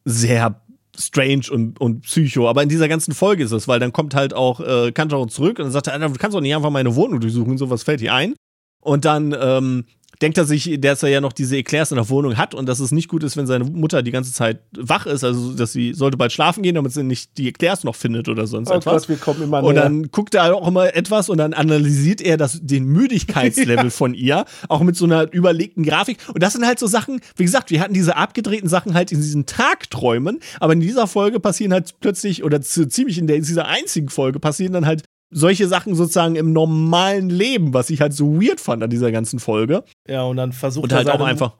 sehr 0.04 0.60
strange 0.96 1.44
und, 1.50 1.80
und 1.80 2.02
psycho. 2.02 2.48
Aber 2.48 2.62
in 2.62 2.68
dieser 2.68 2.88
ganzen 2.88 3.14
Folge 3.14 3.44
ist 3.44 3.52
es, 3.52 3.66
weil 3.66 3.80
dann 3.80 3.92
kommt 3.92 4.14
halt 4.14 4.34
auch 4.34 4.60
äh, 4.60 4.92
Kantaro 4.92 5.26
zurück 5.26 5.58
und 5.58 5.64
dann 5.64 5.72
sagt 5.72 5.88
er, 5.88 5.98
du 5.98 6.14
kannst 6.14 6.36
doch 6.36 6.40
nicht 6.40 6.54
einfach 6.54 6.70
meine 6.70 6.94
Wohnung 6.94 7.20
durchsuchen, 7.20 7.58
sowas 7.58 7.82
fällt 7.82 8.00
dir 8.00 8.14
ein. 8.14 8.34
Und 8.80 9.06
dann 9.06 9.34
ähm, 9.40 9.84
denkt 10.22 10.38
er 10.38 10.44
sich, 10.44 10.78
dass 10.80 11.02
er 11.02 11.08
ja 11.08 11.20
noch 11.20 11.32
diese 11.32 11.56
Eclairs 11.56 11.90
in 11.90 11.96
der 11.96 12.08
Wohnung 12.08 12.36
hat 12.36 12.54
und 12.54 12.66
dass 12.66 12.80
es 12.80 12.92
nicht 12.92 13.08
gut 13.08 13.22
ist, 13.22 13.36
wenn 13.36 13.46
seine 13.46 13.64
Mutter 13.64 14.02
die 14.02 14.10
ganze 14.10 14.32
Zeit 14.32 14.60
wach 14.76 15.06
ist, 15.06 15.24
also 15.24 15.52
dass 15.54 15.72
sie 15.72 15.94
sollte 15.94 16.16
bald 16.16 16.32
schlafen 16.32 16.62
gehen, 16.62 16.74
damit 16.74 16.92
sie 16.92 17.02
nicht 17.02 17.36
die 17.38 17.48
Eclairs 17.48 17.84
noch 17.84 17.94
findet 17.94 18.28
oder 18.28 18.46
sonst 18.46 18.70
oh 18.70 18.74
etwas. 18.74 19.02
Gott, 19.02 19.08
wir 19.08 19.16
kommen 19.16 19.42
immer 19.42 19.60
näher. 19.60 19.68
Und 19.68 19.76
dann 19.76 20.10
guckt 20.10 20.34
er 20.34 20.54
auch 20.54 20.66
immer 20.68 20.94
etwas 20.94 21.28
und 21.28 21.38
dann 21.38 21.52
analysiert 21.52 22.20
er 22.20 22.36
das, 22.36 22.60
den 22.62 22.86
Müdigkeitslevel 22.86 23.84
ja. 23.84 23.90
von 23.90 24.14
ihr, 24.14 24.44
auch 24.68 24.80
mit 24.80 24.96
so 24.96 25.04
einer 25.04 25.32
überlegten 25.32 25.84
Grafik. 25.84 26.18
Und 26.32 26.42
das 26.42 26.52
sind 26.52 26.66
halt 26.66 26.78
so 26.78 26.86
Sachen, 26.86 27.20
wie 27.36 27.44
gesagt, 27.44 27.70
wir 27.70 27.80
hatten 27.80 27.94
diese 27.94 28.16
abgedrehten 28.16 28.68
Sachen 28.68 28.94
halt 28.94 29.12
in 29.12 29.20
diesen 29.20 29.46
Tagträumen, 29.46 30.40
aber 30.60 30.72
in 30.72 30.80
dieser 30.80 31.06
Folge 31.06 31.40
passieren 31.40 31.72
halt 31.72 31.94
plötzlich 32.00 32.44
oder 32.44 32.60
ziemlich 32.60 33.18
in, 33.18 33.26
der, 33.26 33.36
in 33.36 33.42
dieser 33.42 33.66
einzigen 33.66 34.08
Folge 34.08 34.40
passieren 34.40 34.72
dann 34.72 34.86
halt 34.86 35.02
solche 35.34 35.66
Sachen 35.66 35.94
sozusagen 35.94 36.36
im 36.36 36.52
normalen 36.52 37.28
Leben, 37.28 37.74
was 37.74 37.90
ich 37.90 38.00
halt 38.00 38.14
so 38.14 38.40
weird 38.40 38.60
fand 38.60 38.82
an 38.82 38.90
dieser 38.90 39.10
ganzen 39.10 39.40
Folge. 39.40 39.82
Ja, 40.08 40.22
und 40.22 40.36
dann 40.36 40.52
versucht 40.52 40.84
und 40.84 40.92
halt 40.92 41.08
er 41.08 41.14
auch 41.14 41.24
einfach. 41.24 41.56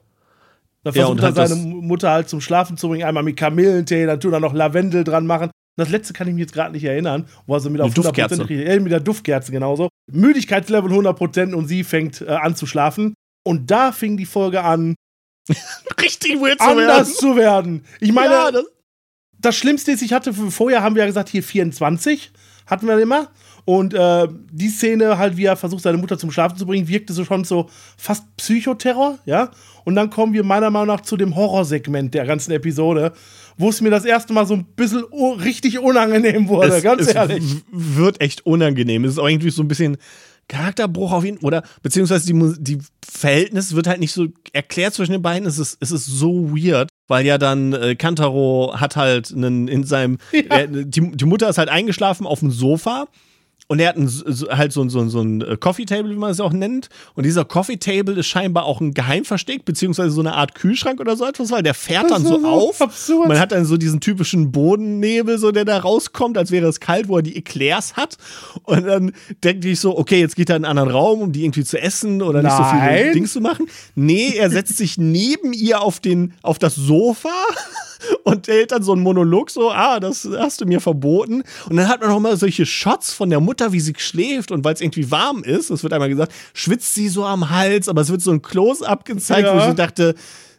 Dann 0.85 0.95
versucht 0.95 1.19
ja, 1.19 1.29
er 1.29 1.35
halt 1.35 1.49
seine 1.49 1.61
Mutter 1.61 2.11
halt 2.11 2.29
zum 2.29 2.41
Schlafen 2.41 2.77
zu 2.77 2.89
bringen, 2.89 3.05
einmal 3.05 3.25
mit 3.25 3.37
Kamillentee, 3.37 4.07
dann 4.07 4.21
tut 4.21 4.33
er 4.33 4.41
noch 4.41 4.55
Lavendel 4.55 5.03
dran 5.03 5.27
machen. 5.27 5.51
Das 5.77 5.89
letzte 5.89 6.13
kann 6.13 6.29
ich 6.29 6.35
mich 6.35 6.43
jetzt 6.43 6.53
gerade 6.53 6.73
nicht 6.73 6.85
erinnern, 6.85 7.27
wo 7.47 7.55
er 7.55 7.61
so 7.61 7.69
mit 7.69 7.81
auf 7.81 7.93
Duftkerze. 7.95 8.43
Äh, 8.49 8.79
mit 8.79 8.93
der 8.93 9.01
Duftkerze 9.01 9.51
genauso. 9.51 9.89
Müdigkeitslevel 10.11 10.93
100% 10.93 11.53
und 11.53 11.67
sie 11.67 11.83
fängt 11.83 12.21
äh, 12.21 12.27
an 12.27 12.55
zu 12.55 12.67
schlafen. 12.67 13.15
Und 13.45 13.71
da 13.73 13.91
fing 13.91 14.17
die 14.17 14.25
Folge 14.25 14.63
an, 14.63 14.95
richtig 16.01 16.41
weird 16.41 16.61
zu 16.61 16.69
anders 16.69 16.89
werden. 16.89 17.15
zu 17.17 17.37
werden. 17.37 17.85
Ich 18.01 18.13
meine, 18.13 18.35
ja, 18.35 18.51
das, 18.53 18.65
das 19.41 19.57
Schlimmste 19.57 19.91
ist, 19.91 20.03
ich 20.03 20.13
hatte 20.13 20.33
vorher, 20.33 20.83
haben 20.83 20.95
wir 20.95 21.03
ja 21.03 21.07
gesagt, 21.07 21.29
hier 21.29 21.43
24 21.43 22.31
hatten 22.67 22.87
wir 22.87 22.99
immer. 22.99 23.31
Und 23.65 23.95
äh, 23.95 24.29
die 24.51 24.69
Szene, 24.69 25.17
halt, 25.17 25.37
wie 25.37 25.47
er 25.47 25.57
versucht, 25.57 25.83
seine 25.83 25.97
Mutter 25.97 26.19
zum 26.19 26.31
Schlafen 26.31 26.59
zu 26.59 26.67
bringen, 26.67 26.87
wirkte 26.87 27.15
so 27.15 27.25
schon 27.25 27.45
so 27.45 27.69
fast 27.97 28.25
Psychoterror, 28.37 29.19
ja. 29.25 29.51
Und 29.85 29.95
dann 29.95 30.11
kommen 30.11 30.35
wir 30.35 30.45
meiner 30.45 30.71
Meinung 30.71 30.89
nach 30.89 31.01
zu 31.01 31.17
dem 31.17 31.35
Horrorsegment 31.35 32.13
der 32.13 32.27
ganzen 32.27 32.53
Episode, 32.53 33.13
wo 33.57 33.71
es 33.71 33.81
mir 33.81 33.91
das 33.91 34.05
erste 34.05 34.33
Mal 34.33 34.47
so 34.47 34.55
ein 34.55 34.65
bisschen 34.77 35.05
richtig 35.43 35.79
unangenehm 35.79 36.49
wurde, 36.49 36.75
es, 36.75 36.83
ganz 36.83 37.03
es 37.03 37.15
ehrlich. 37.15 37.43
Wird 37.71 38.21
echt 38.21 38.45
unangenehm. 38.45 39.05
Es 39.05 39.13
ist 39.13 39.19
auch 39.19 39.29
irgendwie 39.29 39.51
so 39.51 39.63
ein 39.63 39.69
bisschen 39.69 39.97
Charakterbruch 40.49 41.13
auf 41.13 41.25
ihn, 41.25 41.39
oder 41.39 41.63
beziehungsweise 41.83 42.27
die, 42.27 42.55
die 42.63 42.79
Verhältnis 43.07 43.75
wird 43.75 43.87
halt 43.87 44.01
nicht 44.01 44.13
so 44.13 44.27
erklärt 44.53 44.93
zwischen 44.93 45.13
den 45.13 45.23
beiden. 45.23 45.49
Es 45.49 45.59
ist, 45.59 45.79
es 45.81 45.91
ist 45.91 46.05
so 46.05 46.51
weird, 46.55 46.91
weil 47.09 47.25
ja 47.25 47.39
dann 47.39 47.73
äh, 47.73 47.95
Kantaro 47.95 48.75
hat 48.77 48.97
halt 48.97 49.33
einen 49.33 49.69
in 49.69 49.85
seinem, 49.85 50.19
ja. 50.33 50.43
er, 50.51 50.67
die, 50.67 51.13
die 51.13 51.25
Mutter 51.25 51.49
ist 51.49 51.57
halt 51.57 51.71
eingeschlafen 51.71 52.27
auf 52.27 52.41
dem 52.41 52.51
Sofa 52.51 53.07
und 53.67 53.81
er 53.81 53.89
hat 53.89 53.97
ein, 53.97 54.09
halt 54.51 54.73
so, 54.73 54.87
so, 54.89 55.09
so 55.09 55.21
ein 55.21 55.41
äh, 55.41 55.57
Coffee 55.59 55.87
Table, 55.87 56.11
wie 56.11 56.17
man 56.17 56.31
es 56.31 56.41
auch 56.41 56.53
nennt. 56.53 56.89
Und 57.15 57.25
dieser 57.25 57.47
Coffee 57.47 57.79
Table 57.79 58.15
ist 58.15 58.27
scheinbar 58.27 58.65
auch 58.65 58.81
ein 58.81 58.93
Geheimversteck, 58.93 59.65
beziehungsweise 59.65 60.11
so 60.11 60.21
eine 60.21 60.35
Art 60.35 60.55
Kühlschrank 60.55 61.01
oder 61.01 61.17
so 61.17 61.25
etwas, 61.25 61.51
weil 61.51 61.63
der 61.63 61.73
fährt 61.73 62.11
dann 62.11 62.23
so, 62.23 62.41
so 62.41 62.47
auf. 62.47 62.83
Absurd. 62.83 63.29
Man 63.29 63.39
hat 63.39 63.53
dann 63.53 63.65
so 63.65 63.79
diesen 63.79 64.01
typischen 64.01 64.53
Bodennebel, 64.53 65.39
so 65.39 65.51
der 65.51 65.65
da 65.65 65.79
rauskommt, 65.79 66.37
als 66.37 66.51
wäre 66.51 66.67
es 66.67 66.79
kalt, 66.79 67.09
wo 67.09 67.17
er 67.17 67.23
die 67.23 67.37
Eclairs 67.37 67.97
hat. 67.97 68.19
Und 68.65 68.85
dann 68.85 69.13
denke 69.43 69.71
ich 69.71 69.81
so, 69.81 69.97
okay, 69.97 70.21
jetzt 70.21 70.37
geht 70.37 70.51
er 70.51 70.57
in 70.57 70.65
einen 70.65 70.79
anderen 70.79 70.91
Raum, 70.91 71.23
um 71.23 71.33
die 71.33 71.45
irgendwie 71.45 71.65
zu 71.65 71.81
essen 71.81 72.21
oder 72.21 72.43
Nein. 72.43 72.53
nicht 72.53 72.57
so 72.57 72.65
viel 72.65 73.13
Dings 73.13 73.33
zu 73.33 73.41
machen. 73.41 73.67
Nee, 73.95 74.35
er 74.37 74.51
setzt 74.51 74.77
sich 74.77 74.99
neben 74.99 75.55
ihr 75.55 75.81
auf, 75.81 76.01
den, 76.01 76.35
auf 76.43 76.59
das 76.59 76.75
Sofa 76.75 77.31
und 78.25 78.49
hält 78.49 78.73
dann 78.73 78.83
so 78.83 78.93
einen 78.93 79.03
Monolog 79.03 79.51
so, 79.51 79.71
ah, 79.71 80.01
das 80.01 80.29
hast 80.39 80.61
du 80.61 80.67
mir 80.67 80.81
verboten. 80.81 81.43
Und 81.69 81.77
dann 81.77 81.89
hat 81.89 82.01
man 82.01 82.11
noch 82.11 82.21
mal 82.21 82.37
solche 82.37 82.67
Shots 82.67 83.13
von 83.13 83.31
der 83.31 83.41
Mutter, 83.41 83.54
wie 83.61 83.81
sie 83.81 83.95
schläft 83.97 84.51
und 84.51 84.65
weil 84.65 84.75
es 84.75 84.81
irgendwie 84.81 85.11
warm 85.11 85.43
ist, 85.43 85.71
das 85.71 85.83
wird 85.83 85.93
einmal 85.93 86.09
gesagt, 86.09 86.33
schwitzt 86.53 86.95
sie 86.95 87.09
so 87.09 87.25
am 87.25 87.51
Hals, 87.51 87.89
aber 87.89 88.03
es 88.03 88.11
wird 88.11 88.23
so 88.23 88.33
ein 88.33 88.43
Close-up 88.43 89.05
gezeigt, 89.05 89.47
ja. 89.47 89.55
wo 89.55 89.59
ich 89.59 89.65
so 89.65 89.73
dachte, 89.73 90.15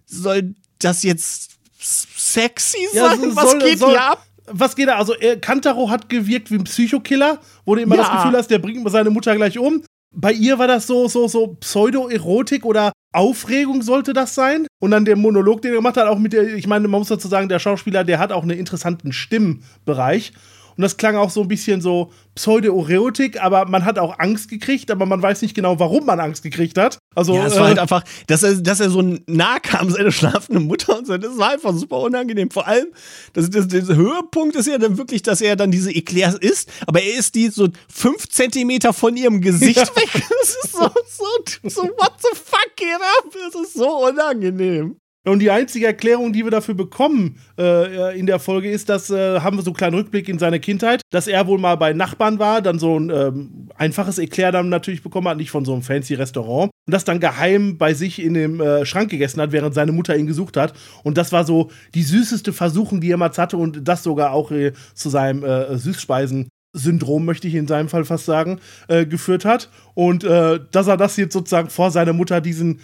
soll 0.05 0.55
das 0.79 1.03
jetzt 1.03 1.51
sexy 1.79 2.87
sein? 2.93 3.19
Ja, 3.21 3.35
was 3.35 3.51
soll, 3.51 3.59
geht 3.59 3.79
soll, 3.79 3.91
hier 3.91 4.01
ab? 4.01 4.25
Was 4.47 4.75
geht 4.75 4.87
da? 4.87 4.97
Also, 4.97 5.13
er, 5.15 5.39
Kantaro 5.39 5.89
hat 5.89 6.09
gewirkt 6.09 6.51
wie 6.51 6.55
ein 6.55 6.63
Psychokiller, 6.63 7.39
wo 7.65 7.75
du 7.75 7.81
immer 7.81 7.95
ja. 7.95 8.03
das 8.03 8.11
Gefühl 8.11 8.37
hast, 8.37 8.49
der 8.49 8.59
bringt 8.59 8.89
seine 8.91 9.09
Mutter 9.09 9.35
gleich 9.35 9.57
um. 9.57 9.83
bei 10.11 10.31
ihr 10.31 10.57
war 10.59 10.67
das 10.67 10.87
so, 10.87 11.07
so, 11.07 11.27
so 11.27 11.55
Pseudo-Erotik 11.59 12.65
oder 12.65 12.91
Aufregung 13.13 13.81
sollte 13.81 14.13
das 14.13 14.35
sein. 14.35 14.67
Und 14.79 14.91
dann 14.91 15.05
der 15.05 15.15
Monolog, 15.15 15.61
den 15.61 15.71
er 15.71 15.77
gemacht 15.77 15.97
hat, 15.97 16.07
auch 16.07 16.19
mit 16.19 16.33
der, 16.33 16.55
ich 16.55 16.67
meine, 16.67 16.87
man 16.87 16.99
muss 16.99 17.07
dazu 17.07 17.27
sagen, 17.27 17.49
der 17.49 17.59
Schauspieler, 17.59 18.03
der 18.03 18.19
hat 18.19 18.31
auch 18.31 18.43
einen 18.43 18.57
interessanten 18.57 19.13
Stimmbereich. 19.13 20.33
Und 20.77 20.81
das 20.81 20.97
klang 20.97 21.15
auch 21.15 21.29
so 21.29 21.41
ein 21.41 21.47
bisschen 21.47 21.81
so 21.81 22.11
Pseudo-Erotik, 22.35 23.41
aber 23.41 23.65
man 23.65 23.85
hat 23.85 23.97
auch 23.97 24.19
Angst 24.19 24.49
gekriegt, 24.49 24.91
aber 24.91 25.05
man 25.05 25.21
weiß 25.21 25.41
nicht 25.41 25.55
genau, 25.55 25.79
warum 25.79 26.05
man 26.05 26.19
Angst 26.19 26.43
gekriegt 26.43 26.77
hat. 26.77 26.97
Also, 27.15 27.35
ja, 27.35 27.45
es 27.45 27.55
war 27.55 27.67
halt 27.67 27.79
einfach, 27.79 28.03
dass 28.27 28.43
er, 28.43 28.55
dass 28.55 28.81
er 28.81 28.89
so 28.89 29.01
nah 29.27 29.59
kam, 29.59 29.89
seine 29.89 30.11
schlafende 30.11 30.59
Mutter 30.59 30.97
und 30.97 31.07
so, 31.07 31.17
das 31.17 31.37
war 31.37 31.51
einfach 31.51 31.73
super 31.73 31.99
unangenehm. 31.99 32.51
Vor 32.51 32.67
allem, 32.67 32.87
das, 33.33 33.49
das, 33.49 33.67
der 33.69 33.83
Höhepunkt 33.95 34.55
ist 34.57 34.67
ja 34.67 34.77
dann 34.77 34.97
wirklich, 34.97 35.23
dass 35.23 35.39
er 35.39 35.55
dann 35.55 35.71
diese 35.71 35.91
Eclairs 35.91 36.35
isst, 36.35 36.69
aber 36.87 37.01
er 37.01 37.17
ist 37.17 37.35
die 37.35 37.47
so 37.47 37.69
fünf 37.87 38.27
Zentimeter 38.27 38.91
von 38.91 39.15
ihrem 39.15 39.39
Gesicht 39.39 39.77
ja. 39.77 39.95
weg. 39.95 40.09
Das 40.45 40.55
ist 40.63 40.73
so, 40.73 40.91
so, 41.17 41.69
so, 41.69 41.81
what 41.83 42.13
the 42.21 42.37
fuck 42.37 42.75
geht 42.75 42.93
ab? 42.93 43.25
Das 43.33 43.61
ist 43.61 43.73
so 43.73 44.05
unangenehm. 44.07 44.97
Und 45.25 45.39
die 45.39 45.49
einzige 45.49 45.87
Erklärung, 45.87 46.33
die 46.33 46.43
wir 46.43 46.51
dafür 46.51 46.75
bekommen 46.75 47.37
äh, 47.57 48.17
in 48.17 48.27
der 48.27 48.39
Folge, 48.39 48.69
ist, 48.69 48.89
dass 48.89 49.09
äh, 49.09 49.39
haben 49.39 49.57
wir 49.57 49.63
so 49.63 49.71
einen 49.71 49.77
kleinen 49.77 49.95
Rückblick 49.95 50.29
in 50.29 50.37
seine 50.37 50.59
Kindheit, 50.59 51.01
dass 51.11 51.27
er 51.27 51.47
wohl 51.47 51.57
mal 51.57 51.75
bei 51.75 51.93
Nachbarn 51.93 52.37
war, 52.37 52.61
dann 52.61 52.77
so 52.77 52.99
ein 52.99 53.09
ähm, 53.09 53.69
einfaches 53.75 54.19
Eclair 54.19 54.51
dann 54.51 54.69
natürlich 54.69 55.01
bekommen 55.01 55.27
hat, 55.27 55.37
nicht 55.37 55.51
von 55.51 55.65
so 55.65 55.73
einem 55.73 55.81
fancy 55.81 56.13
Restaurant, 56.13 56.71
und 56.87 56.93
das 56.93 57.05
dann 57.05 57.19
geheim 57.19 57.77
bei 57.77 57.95
sich 57.95 58.21
in 58.21 58.35
dem 58.35 58.61
äh, 58.61 58.85
Schrank 58.85 59.09
gegessen 59.09 59.41
hat, 59.41 59.51
während 59.51 59.73
seine 59.73 59.91
Mutter 59.91 60.15
ihn 60.15 60.27
gesucht 60.27 60.57
hat. 60.57 60.73
Und 61.03 61.17
das 61.17 61.31
war 61.31 61.43
so 61.43 61.71
die 61.95 62.03
süßeste 62.03 62.53
Versuchung, 62.53 63.01
die 63.01 63.07
er 63.07 63.15
jemals 63.15 63.37
hatte, 63.37 63.57
und 63.57 63.87
das 63.87 64.03
sogar 64.03 64.31
auch 64.31 64.51
äh, 64.51 64.73
zu 64.93 65.09
seinem 65.09 65.43
äh, 65.43 65.77
Süßspeisen 65.77 66.49
Syndrom, 66.75 67.25
möchte 67.25 67.47
ich 67.47 67.55
in 67.55 67.67
seinem 67.67 67.89
Fall 67.89 68.05
fast 68.05 68.25
sagen, 68.25 68.59
äh, 68.87 69.05
geführt 69.05 69.45
hat. 69.45 69.69
Und 69.93 70.23
äh, 70.23 70.59
dass 70.71 70.87
er 70.87 70.97
das 70.97 71.15
jetzt 71.17 71.33
sozusagen 71.33 71.69
vor 71.69 71.89
seiner 71.89 72.13
Mutter 72.13 72.41
diesen 72.41 72.81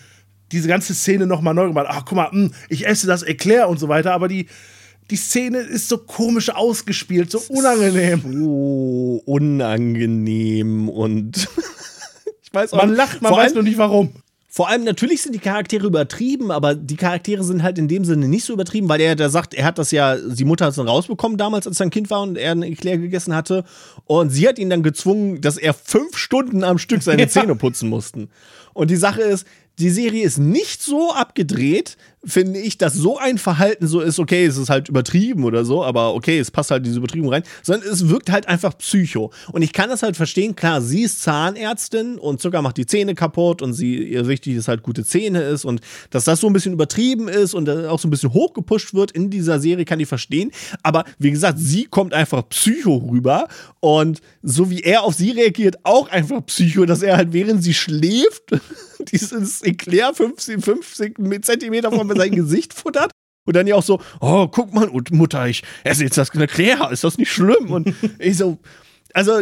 diese 0.51 0.67
ganze 0.67 0.93
Szene 0.93 1.27
nochmal 1.27 1.53
neu 1.53 1.67
gemacht. 1.67 1.87
Ach, 1.89 2.05
guck 2.05 2.15
mal, 2.15 2.29
mh, 2.31 2.31
hm, 2.31 2.51
ich 2.69 2.87
esse 2.87 3.07
das 3.07 3.23
Eclair 3.23 3.69
und 3.69 3.79
so 3.79 3.87
weiter, 3.87 4.13
aber 4.13 4.27
die, 4.27 4.47
die 5.09 5.15
Szene 5.15 5.59
ist 5.59 5.89
so 5.89 5.97
komisch 5.97 6.49
ausgespielt, 6.49 7.31
so 7.31 7.41
unangenehm. 7.49 8.21
So 8.21 9.21
unangenehm 9.25 10.89
und 10.89 11.37
ich 12.43 12.53
weiß 12.53 12.73
auch 12.73 12.77
Man 12.77 12.95
lacht, 12.95 13.21
man 13.21 13.33
weiß 13.33 13.53
nur 13.53 13.63
nicht 13.63 13.77
warum. 13.77 14.11
Vor 14.53 14.67
allem 14.67 14.83
natürlich 14.83 15.21
sind 15.21 15.33
die 15.33 15.39
Charaktere 15.39 15.87
übertrieben, 15.87 16.51
aber 16.51 16.75
die 16.75 16.97
Charaktere 16.97 17.41
sind 17.41 17.63
halt 17.63 17.77
in 17.77 17.87
dem 17.87 18.03
Sinne 18.03 18.27
nicht 18.27 18.43
so 18.43 18.51
übertrieben, 18.51 18.89
weil 18.89 18.99
er 18.99 19.15
da 19.15 19.29
sagt, 19.29 19.53
er 19.53 19.63
hat 19.63 19.77
das 19.77 19.91
ja, 19.91 20.17
die 20.17 20.43
Mutter 20.43 20.65
hat 20.65 20.71
es 20.71 20.75
dann 20.75 20.89
rausbekommen 20.89 21.37
damals, 21.37 21.67
als 21.67 21.79
er 21.79 21.85
ein 21.85 21.89
Kind 21.89 22.09
war 22.09 22.21
und 22.21 22.37
er 22.37 22.51
einen 22.51 22.63
Eclair 22.63 22.97
gegessen 22.97 23.33
hatte. 23.33 23.63
Und 24.03 24.29
sie 24.29 24.45
hat 24.49 24.59
ihn 24.59 24.69
dann 24.69 24.83
gezwungen, 24.83 25.39
dass 25.39 25.55
er 25.55 25.73
fünf 25.73 26.17
Stunden 26.17 26.65
am 26.65 26.79
Stück 26.79 27.01
seine 27.01 27.21
ja. 27.21 27.27
Zähne 27.29 27.55
putzen 27.55 27.87
mussten. 27.87 28.27
Und 28.73 28.91
die 28.91 28.97
Sache 28.97 29.21
ist, 29.21 29.47
die 29.81 29.89
Serie 29.89 30.23
ist 30.23 30.37
nicht 30.37 30.81
so 30.81 31.13
abgedreht, 31.13 31.97
finde 32.23 32.59
ich, 32.59 32.77
dass 32.77 32.93
so 32.93 33.17
ein 33.17 33.37
Verhalten 33.37 33.87
so 33.87 33.99
ist, 33.99 34.19
okay, 34.19 34.45
es 34.45 34.57
ist 34.57 34.69
halt 34.69 34.89
übertrieben 34.89 35.43
oder 35.43 35.65
so, 35.65 35.83
aber 35.83 36.13
okay, 36.13 36.37
es 36.37 36.51
passt 36.51 36.69
halt 36.69 36.85
diese 36.85 36.99
Übertriebung 36.99 37.31
rein, 37.31 37.43
sondern 37.63 37.89
es 37.89 38.09
wirkt 38.09 38.31
halt 38.31 38.47
einfach 38.47 38.77
psycho. 38.77 39.31
Und 39.51 39.63
ich 39.63 39.73
kann 39.73 39.89
das 39.89 40.03
halt 40.03 40.15
verstehen, 40.15 40.55
klar, 40.55 40.81
sie 40.81 41.01
ist 41.01 41.21
Zahnärztin 41.23 42.19
und 42.19 42.39
Zucker 42.39 42.61
macht 42.61 42.77
die 42.77 42.85
Zähne 42.85 43.15
kaputt 43.15 43.61
und 43.61 43.73
sie, 43.73 44.03
ihr 44.03 44.27
wichtig 44.27 44.55
ist 44.55 44.67
halt 44.67 44.83
gute 44.83 45.03
Zähne 45.03 45.41
ist 45.41 45.65
und 45.65 45.81
dass 46.11 46.25
das 46.25 46.39
so 46.39 46.47
ein 46.47 46.53
bisschen 46.53 46.73
übertrieben 46.73 47.27
ist 47.27 47.55
und 47.55 47.69
auch 47.69 47.99
so 47.99 48.07
ein 48.07 48.11
bisschen 48.11 48.33
hochgepusht 48.33 48.93
wird 48.93 49.11
in 49.11 49.31
dieser 49.31 49.59
Serie, 49.59 49.85
kann 49.85 49.99
ich 49.99 50.07
verstehen. 50.07 50.51
Aber 50.83 51.05
wie 51.17 51.31
gesagt, 51.31 51.57
sie 51.59 51.85
kommt 51.85 52.13
einfach 52.13 52.47
psycho 52.49 52.97
rüber 52.97 53.47
und 53.79 54.21
so 54.43 54.69
wie 54.69 54.81
er 54.81 55.03
auf 55.03 55.15
sie 55.15 55.31
reagiert, 55.31 55.77
auch 55.83 56.07
einfach 56.09 56.45
psycho, 56.45 56.85
dass 56.85 57.01
er 57.01 57.17
halt 57.17 57.33
während 57.33 57.63
sie 57.63 57.73
schläft, 57.73 58.43
dieses 59.11 59.61
Eclair 59.63 60.13
50, 60.13 60.63
50 60.63 61.15
Zentimeter 61.43 61.91
von 62.11 62.21
sein 62.21 62.35
Gesicht 62.35 62.73
futtert. 62.73 63.11
Und 63.47 63.55
dann 63.55 63.65
ja 63.65 63.75
auch 63.75 63.83
so, 63.83 63.99
oh, 64.19 64.47
guck 64.47 64.73
mal, 64.73 64.87
Mutter, 65.11 65.47
ich 65.47 65.63
esse 65.83 66.03
jetzt 66.03 66.17
das 66.17 66.29
Eclair, 66.29 66.89
ist 66.91 67.03
das 67.03 67.17
nicht 67.17 67.31
schlimm? 67.31 67.71
Und 67.71 67.93
ich 68.19 68.37
so, 68.37 68.59
also, 69.13 69.41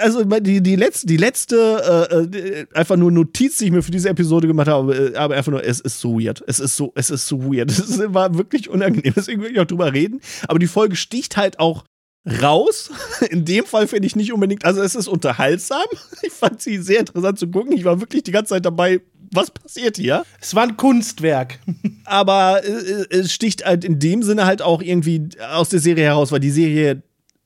also 0.00 0.24
die, 0.24 0.62
die 0.62 0.76
letzte, 0.76 1.06
die 1.06 1.16
letzte 1.16 2.28
äh, 2.32 2.38
äh, 2.38 2.66
einfach 2.74 2.96
nur 2.96 3.10
Notiz, 3.10 3.58
die 3.58 3.66
ich 3.66 3.70
mir 3.70 3.82
für 3.82 3.90
diese 3.90 4.08
Episode 4.08 4.46
gemacht 4.46 4.68
habe, 4.68 5.12
äh, 5.12 5.16
aber 5.16 5.36
einfach 5.36 5.52
nur, 5.52 5.64
es 5.64 5.80
ist 5.80 6.00
so 6.00 6.18
weird. 6.18 6.42
Es 6.46 6.60
ist 6.60 6.76
so, 6.76 6.92
es 6.94 7.10
ist 7.10 7.26
so 7.26 7.42
weird. 7.42 7.70
Es 7.80 7.98
war 8.14 8.36
wirklich 8.36 8.68
unangenehm, 8.68 9.12
deswegen 9.14 9.42
will 9.42 9.50
ich 9.50 9.60
auch 9.60 9.66
drüber 9.66 9.92
reden. 9.92 10.20
Aber 10.46 10.58
die 10.58 10.66
Folge 10.66 10.96
sticht 10.96 11.36
halt 11.36 11.58
auch 11.58 11.84
raus. 12.26 12.90
In 13.30 13.44
dem 13.44 13.64
Fall 13.64 13.86
finde 13.86 14.06
ich 14.06 14.16
nicht 14.16 14.32
unbedingt, 14.32 14.64
also 14.64 14.82
es 14.82 14.94
ist 14.94 15.08
unterhaltsam. 15.08 15.84
Ich 16.22 16.32
fand 16.32 16.60
sie 16.60 16.78
sehr 16.78 17.00
interessant 17.00 17.38
zu 17.38 17.48
gucken. 17.48 17.72
Ich 17.72 17.84
war 17.84 18.00
wirklich 18.00 18.22
die 18.22 18.30
ganze 18.30 18.50
Zeit 18.50 18.64
dabei, 18.64 19.00
was 19.32 19.50
passiert 19.50 19.96
hier? 19.96 20.24
Es 20.40 20.54
war 20.54 20.64
ein 20.64 20.76
Kunstwerk. 20.76 21.58
Aber 22.04 22.62
es 23.10 23.32
sticht 23.32 23.64
halt 23.64 23.84
in 23.84 23.98
dem 23.98 24.22
Sinne 24.22 24.44
halt 24.44 24.60
auch 24.60 24.82
irgendwie 24.82 25.28
aus 25.50 25.68
der 25.70 25.80
Serie 25.80 26.04
heraus, 26.04 26.32
weil 26.32 26.40
die 26.40 26.50
Serie 26.50 27.02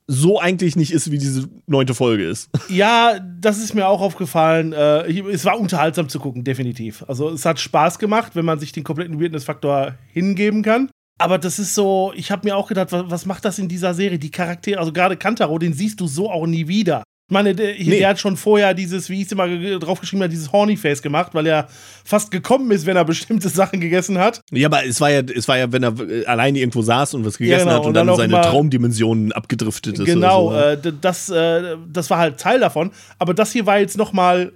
so 0.07 0.39
eigentlich 0.39 0.75
nicht 0.75 0.91
ist, 0.91 1.09
wie 1.09 1.17
diese 1.17 1.49
neunte 1.65 1.95
Folge 1.95 2.27
ist. 2.27 2.49
Ja, 2.69 3.19
das 3.19 3.57
ist 3.57 3.73
mir 3.73 3.87
auch 3.87 4.01
aufgefallen. 4.01 4.73
Äh, 4.73 5.19
es 5.31 5.45
war 5.45 5.59
unterhaltsam 5.59 6.09
zu 6.09 6.19
gucken, 6.19 6.43
definitiv. 6.43 7.03
Also 7.07 7.29
es 7.29 7.45
hat 7.45 7.59
Spaß 7.59 7.97
gemacht, 7.97 8.35
wenn 8.35 8.45
man 8.45 8.59
sich 8.59 8.71
den 8.71 8.83
kompletten 8.83 9.19
Weirdness-Faktor 9.19 9.95
hingeben 10.11 10.61
kann. 10.61 10.89
Aber 11.17 11.37
das 11.37 11.59
ist 11.59 11.75
so, 11.75 12.11
ich 12.15 12.29
habe 12.31 12.47
mir 12.47 12.57
auch 12.57 12.67
gedacht, 12.67 12.91
was, 12.91 13.09
was, 13.09 13.25
macht 13.25 13.45
das 13.45 13.57
in 13.57 13.69
dieser 13.69 13.93
Serie? 13.93 14.19
Die 14.19 14.31
Charaktere, 14.31 14.79
also 14.79 14.91
gerade 14.91 15.15
Kantaro, 15.15 15.57
den 15.57 15.73
siehst 15.73 15.99
du 16.01 16.07
so 16.07 16.29
auch 16.29 16.45
nie 16.45 16.67
wieder. 16.67 17.03
Ich 17.27 17.33
meine, 17.33 17.55
der, 17.55 17.73
nee. 17.73 17.97
der, 17.97 18.09
hat 18.09 18.19
schon 18.19 18.37
vorher 18.37 18.75
dieses, 18.75 19.09
wie 19.09 19.21
ich 19.21 19.25
es 19.25 19.31
immer 19.31 19.47
draufgeschrieben 19.79 20.21
habe, 20.21 20.29
dieses 20.29 20.51
Horny-Face 20.51 21.01
gemacht, 21.01 21.33
weil 21.33 21.47
er 21.47 21.67
fast 22.03 22.29
gekommen 22.29 22.69
ist, 22.69 22.85
wenn 22.85 22.97
er 22.97 23.05
bestimmte 23.05 23.49
Sachen 23.49 23.79
gegessen 23.79 24.19
hat. 24.19 24.41
Ja, 24.51 24.67
aber 24.67 24.85
es 24.85 25.01
war 25.01 25.09
ja, 25.09 25.21
es 25.21 25.47
war 25.47 25.57
ja, 25.57 25.71
wenn 25.71 25.81
er 25.81 25.99
äh, 25.99 26.25
alleine 26.25 26.59
irgendwo 26.59 26.83
saß 26.83 27.15
und 27.15 27.25
was 27.25 27.39
gegessen 27.39 27.67
ja, 27.67 27.73
genau. 27.73 27.75
hat 27.77 27.81
und, 27.81 27.87
und 27.87 27.93
dann, 27.95 28.07
dann 28.07 28.17
seine 28.17 28.41
Traumdimensionen 28.41 29.31
abgedriftet 29.31 29.97
ist. 29.97 30.05
Genau, 30.05 30.51
so. 30.51 30.55
äh, 30.55 30.93
das, 31.01 31.29
äh, 31.29 31.77
das 31.91 32.11
war 32.11 32.19
halt 32.19 32.39
Teil 32.39 32.59
davon. 32.59 32.91
Aber 33.17 33.33
das 33.33 33.51
hier 33.51 33.65
war 33.65 33.79
jetzt 33.79 33.97
noch 33.97 34.13
mal, 34.13 34.51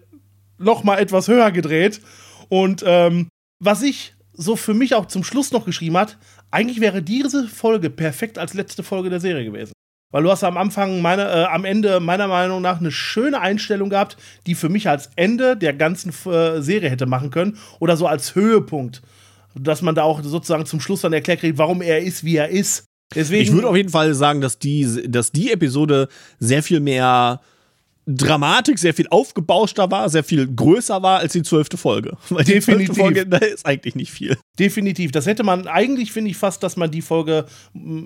noch 0.60 0.84
mal 0.84 1.00
etwas 1.00 1.28
höher 1.28 1.52
gedreht. 1.52 2.02
Und 2.50 2.84
ähm, 2.86 3.30
was 3.60 3.82
ich 3.82 4.14
so 4.34 4.56
für 4.56 4.76
mich 4.76 4.94
auch 4.94 5.08
zum 5.08 5.24
Schluss 5.24 5.52
noch 5.52 5.66
geschrieben 5.66 5.98
hat, 5.98 6.18
eigentlich 6.52 6.82
wäre 6.82 7.02
diese 7.02 7.48
Folge 7.48 7.90
perfekt 7.90 8.38
als 8.38 8.54
letzte 8.54 8.84
Folge 8.84 9.10
der 9.10 9.20
Serie 9.20 9.46
gewesen. 9.46 9.74
Weil 10.12 10.24
du 10.24 10.32
hast 10.32 10.44
am 10.44 10.58
Anfang, 10.58 11.02
meine, 11.02 11.24
äh, 11.24 11.44
am 11.46 11.66
Ende 11.66 12.00
meiner 12.00 12.28
Meinung 12.28 12.62
nach 12.64 12.80
eine 12.80 12.92
schöne 12.92 13.42
Einstellung 13.42 13.90
gehabt, 13.90 14.18
die 14.48 14.56
für 14.56 14.70
mich 14.70 14.90
als 14.90 15.12
Ende 15.16 15.56
der 15.56 15.74
ganzen 15.74 16.12
äh, 16.32 16.62
Serie 16.62 16.90
hätte 16.90 17.06
machen 17.06 17.30
können. 17.30 17.58
Oder 17.80 17.96
so 17.96 18.08
als 18.08 18.34
Höhepunkt. 18.34 19.04
Dass 19.54 19.82
man 19.82 19.96
da 19.96 20.04
auch 20.04 20.24
sozusagen 20.24 20.66
zum 20.66 20.80
Schluss 20.80 21.02
dann 21.02 21.14
erklärt 21.14 21.42
kriegt, 21.42 21.58
warum 21.58 21.82
er 21.82 22.02
ist, 22.02 22.24
wie 22.24 22.38
er 22.38 22.50
ist. 22.50 22.86
Deswegen, 23.14 23.44
ich 23.44 23.52
würde 23.52 23.68
auf 23.68 23.76
jeden 23.76 23.90
Fall 23.90 24.14
sagen, 24.14 24.42
dass 24.42 24.60
die, 24.60 25.08
dass 25.08 25.32
die 25.32 25.52
Episode 25.52 26.08
sehr 26.40 26.64
viel 26.64 26.80
mehr 26.80 27.42
Dramatik 28.12 28.80
sehr 28.80 28.96
viel 28.96 29.08
aufgebauschter 29.10 29.92
war, 29.92 30.10
sehr 30.10 30.24
viel 30.24 30.48
größer 30.48 31.04
war 31.04 31.20
als 31.20 31.34
die 31.34 31.44
zwölfte 31.44 31.78
Folge. 31.78 32.18
Weil 32.30 32.44
die 32.44 32.54
Definitiv. 32.54 32.98
Folge, 32.98 33.28
da 33.28 33.38
ist 33.38 33.66
eigentlich 33.66 33.96
nicht 33.96 34.12
viel. 34.12 34.36
Definitiv. 34.58 35.12
Das 35.12 35.28
hätte 35.28 35.44
man, 35.44 35.68
eigentlich 35.68 36.12
finde 36.12 36.32
ich 36.32 36.38
fast, 36.38 36.64
dass 36.64 36.76
man 36.76 36.90
die 36.90 37.04
Folge 37.04 37.46
mm, 37.74 38.06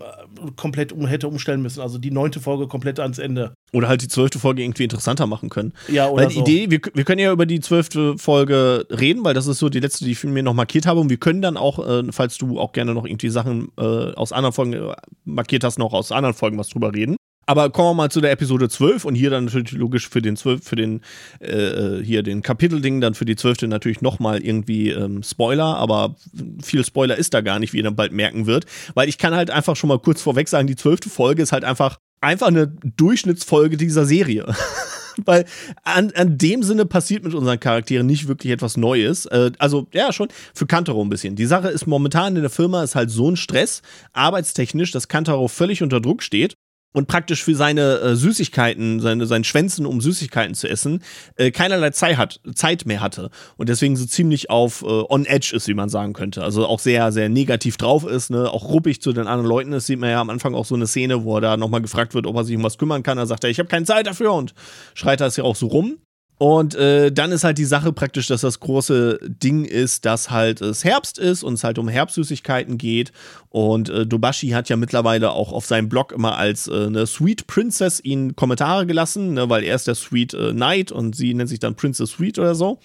komplett 0.57 0.91
um, 0.91 1.07
hätte 1.07 1.29
umstellen 1.29 1.61
müssen. 1.61 1.79
Also 1.79 1.97
die 1.97 2.11
neunte 2.11 2.41
Folge 2.41 2.67
komplett 2.67 2.99
ans 2.99 3.17
Ende. 3.17 3.53
Oder 3.71 3.87
halt 3.87 4.01
die 4.01 4.09
zwölfte 4.09 4.39
Folge 4.39 4.61
irgendwie 4.61 4.83
interessanter 4.83 5.25
machen 5.25 5.49
können. 5.49 5.73
Ja, 5.87 6.09
oder 6.09 6.23
Weil 6.23 6.29
die 6.29 6.35
so. 6.35 6.41
Idee, 6.41 6.69
wir, 6.69 6.81
wir 6.93 7.03
können 7.05 7.19
ja 7.19 7.31
über 7.31 7.45
die 7.45 7.61
zwölfte 7.61 8.17
Folge 8.17 8.85
reden, 8.89 9.23
weil 9.23 9.33
das 9.33 9.47
ist 9.47 9.59
so 9.59 9.69
die 9.69 9.79
letzte, 9.79 10.03
die 10.03 10.11
ich 10.11 10.23
mir 10.25 10.43
noch 10.43 10.53
markiert 10.53 10.85
habe. 10.85 10.99
Und 10.99 11.09
wir 11.09 11.17
können 11.17 11.41
dann 11.41 11.55
auch, 11.55 11.79
äh, 11.79 12.03
falls 12.11 12.37
du 12.37 12.59
auch 12.59 12.73
gerne 12.73 12.93
noch 12.93 13.05
irgendwie 13.05 13.29
Sachen 13.29 13.69
äh, 13.77 13.81
aus 13.81 14.33
anderen 14.33 14.53
Folgen 14.53 14.73
äh, 14.73 14.93
markiert 15.23 15.63
hast, 15.63 15.79
noch 15.79 15.93
aus 15.93 16.11
anderen 16.11 16.35
Folgen 16.35 16.57
was 16.57 16.69
drüber 16.69 16.93
reden. 16.93 17.15
Aber 17.45 17.69
kommen 17.69 17.89
wir 17.89 17.93
mal 17.93 18.11
zu 18.11 18.21
der 18.21 18.31
Episode 18.31 18.69
12 18.69 19.05
und 19.05 19.15
hier 19.15 19.29
dann 19.29 19.45
natürlich 19.45 19.73
logisch 19.73 20.07
für 20.09 20.21
den 20.21 20.35
12, 20.35 20.63
für 20.63 20.75
den 20.75 21.01
äh, 21.39 21.51
äh, 21.51 22.03
hier 22.03 22.23
den 22.23 22.41
Kapitelding, 22.41 23.01
dann 23.01 23.13
für 23.13 23.25
die 23.25 23.35
12. 23.35 23.63
natürlich 23.63 24.01
nochmal 24.01 24.41
irgendwie 24.41 24.89
ähm, 24.89 25.23
Spoiler, 25.23 25.77
aber 25.77 26.15
viel 26.61 26.83
Spoiler 26.83 27.17
ist 27.17 27.33
da 27.33 27.41
gar 27.41 27.59
nicht, 27.59 27.73
wie 27.73 27.77
ihr 27.77 27.83
dann 27.83 27.95
bald 27.95 28.13
merken 28.13 28.45
wird, 28.45 28.65
weil 28.93 29.09
ich 29.09 29.17
kann 29.17 29.35
halt 29.35 29.51
einfach 29.51 29.75
schon 29.75 29.89
mal 29.89 29.99
kurz 29.99 30.21
vorweg 30.21 30.47
sagen, 30.47 30.67
die 30.67 30.75
12. 30.75 31.11
Folge 31.11 31.41
ist 31.43 31.51
halt 31.51 31.63
einfach 31.63 31.99
einfach 32.21 32.47
eine 32.47 32.67
Durchschnittsfolge 32.67 33.77
dieser 33.77 34.05
Serie. 34.05 34.45
weil 35.25 35.45
an, 35.83 36.11
an 36.15 36.37
dem 36.37 36.63
Sinne 36.63 36.85
passiert 36.85 37.23
mit 37.23 37.33
unseren 37.33 37.59
Charakteren 37.59 38.07
nicht 38.07 38.27
wirklich 38.27 38.51
etwas 38.51 38.77
Neues. 38.77 39.25
Äh, 39.27 39.51
also, 39.59 39.87
ja, 39.93 40.11
schon 40.11 40.29
für 40.53 40.65
Kantaro 40.65 41.03
ein 41.03 41.09
bisschen. 41.09 41.35
Die 41.35 41.45
Sache 41.45 41.67
ist 41.67 41.85
momentan 41.85 42.35
in 42.35 42.41
der 42.41 42.49
Firma 42.49 42.83
ist 42.83 42.95
halt 42.95 43.11
so 43.11 43.29
ein 43.29 43.35
Stress, 43.35 43.81
arbeitstechnisch, 44.13 44.91
dass 44.91 45.07
Kantaro 45.07 45.47
völlig 45.47 45.83
unter 45.83 46.01
Druck 46.01 46.23
steht 46.23 46.55
und 46.93 47.07
praktisch 47.07 47.43
für 47.43 47.55
seine 47.55 47.99
äh, 47.99 48.15
Süßigkeiten, 48.15 48.99
seine, 49.01 49.25
seinen 49.25 49.43
Schwänzen, 49.43 49.85
um 49.85 49.99
Süßigkeiten 49.99 50.55
zu 50.55 50.69
essen, 50.69 51.03
äh, 51.35 51.51
keinerlei 51.51 51.89
Zeit, 51.89 52.17
hat, 52.17 52.39
Zeit 52.55 52.85
mehr 52.85 53.01
hatte. 53.01 53.29
Und 53.57 53.67
deswegen 53.67 53.95
so 53.95 54.05
ziemlich 54.05 54.49
auf 54.49 54.83
äh, 54.83 54.85
on 54.85 55.25
edge 55.25 55.53
ist, 55.55 55.67
wie 55.67 55.73
man 55.73 55.89
sagen 55.89 56.13
könnte. 56.13 56.43
Also 56.43 56.65
auch 56.65 56.79
sehr, 56.79 57.11
sehr 57.11 57.29
negativ 57.29 57.77
drauf 57.77 58.05
ist, 58.05 58.29
ne? 58.29 58.49
auch 58.49 58.69
ruppig 58.69 59.01
zu 59.01 59.11
den 59.11 59.27
anderen 59.27 59.49
Leuten. 59.49 59.71
Das 59.71 59.87
sieht 59.87 59.99
man 59.99 60.11
ja 60.11 60.21
am 60.21 60.29
Anfang 60.29 60.55
auch 60.55 60.65
so 60.65 60.75
eine 60.75 60.87
Szene, 60.87 61.23
wo 61.23 61.37
er 61.37 61.41
da 61.41 61.57
nochmal 61.57 61.81
gefragt 61.81 62.13
wird, 62.13 62.27
ob 62.27 62.35
er 62.35 62.43
sich 62.43 62.55
um 62.55 62.63
was 62.63 62.77
kümmern 62.77 63.03
kann. 63.03 63.17
Da 63.17 63.25
sagt 63.25 63.43
er, 63.43 63.49
ich 63.49 63.59
habe 63.59 63.69
keine 63.69 63.85
Zeit 63.85 64.07
dafür 64.07 64.33
und 64.33 64.53
schreit 64.93 65.19
das 65.19 65.35
ja 65.35 65.43
auch 65.43 65.55
so 65.55 65.67
rum. 65.67 65.97
Und 66.39 66.75
äh, 66.75 67.11
dann 67.11 67.31
ist 67.31 67.43
halt 67.43 67.57
die 67.57 67.65
Sache 67.65 67.93
praktisch, 67.93 68.27
dass 68.27 68.41
das 68.41 68.59
große 68.59 69.19
Ding 69.27 69.65
ist, 69.65 70.03
dass 70.03 70.31
halt 70.31 70.61
es 70.61 70.83
Herbst 70.83 71.19
ist 71.19 71.43
und 71.43 71.53
es 71.53 71.63
halt 71.63 71.77
um 71.77 71.87
Herbstsüßigkeiten 71.87 72.77
geht. 72.77 73.11
Und 73.49 73.89
äh, 73.89 74.05
Dobashi 74.05 74.49
hat 74.49 74.67
ja 74.67 74.75
mittlerweile 74.75 75.31
auch 75.31 75.51
auf 75.53 75.65
seinem 75.65 75.89
Blog 75.89 76.11
immer 76.11 76.37
als 76.37 76.67
äh, 76.67 76.87
eine 76.87 77.05
Sweet 77.05 77.45
Princess 77.47 77.99
ihn 78.03 78.35
Kommentare 78.35 78.87
gelassen, 78.87 79.35
ne, 79.35 79.49
weil 79.49 79.63
er 79.63 79.75
ist 79.75 79.87
der 79.87 79.95
Sweet 79.95 80.33
äh, 80.33 80.51
Knight 80.51 80.91
und 80.91 81.15
sie 81.15 81.33
nennt 81.33 81.49
sich 81.49 81.59
dann 81.59 81.75
Princess 81.75 82.11
Sweet 82.11 82.39
oder 82.39 82.55
so. 82.55 82.79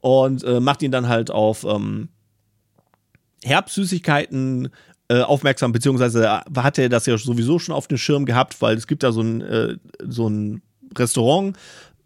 Und 0.00 0.42
äh, 0.42 0.58
macht 0.58 0.82
ihn 0.82 0.90
dann 0.90 1.08
halt 1.08 1.30
auf 1.30 1.64
ähm, 1.64 2.08
Herbstsüßigkeiten 3.44 4.70
äh, 5.08 5.20
aufmerksam, 5.20 5.70
beziehungsweise 5.70 6.42
hat 6.56 6.78
er 6.78 6.88
das 6.88 7.06
ja 7.06 7.16
sowieso 7.16 7.60
schon 7.60 7.74
auf 7.74 7.86
dem 7.86 7.98
Schirm 7.98 8.24
gehabt, 8.24 8.60
weil 8.60 8.76
es 8.76 8.88
gibt 8.88 9.04
da 9.04 9.12
so 9.12 9.22
ein, 9.22 9.80
so 10.04 10.28
ein 10.28 10.62
Restaurant, 10.98 11.56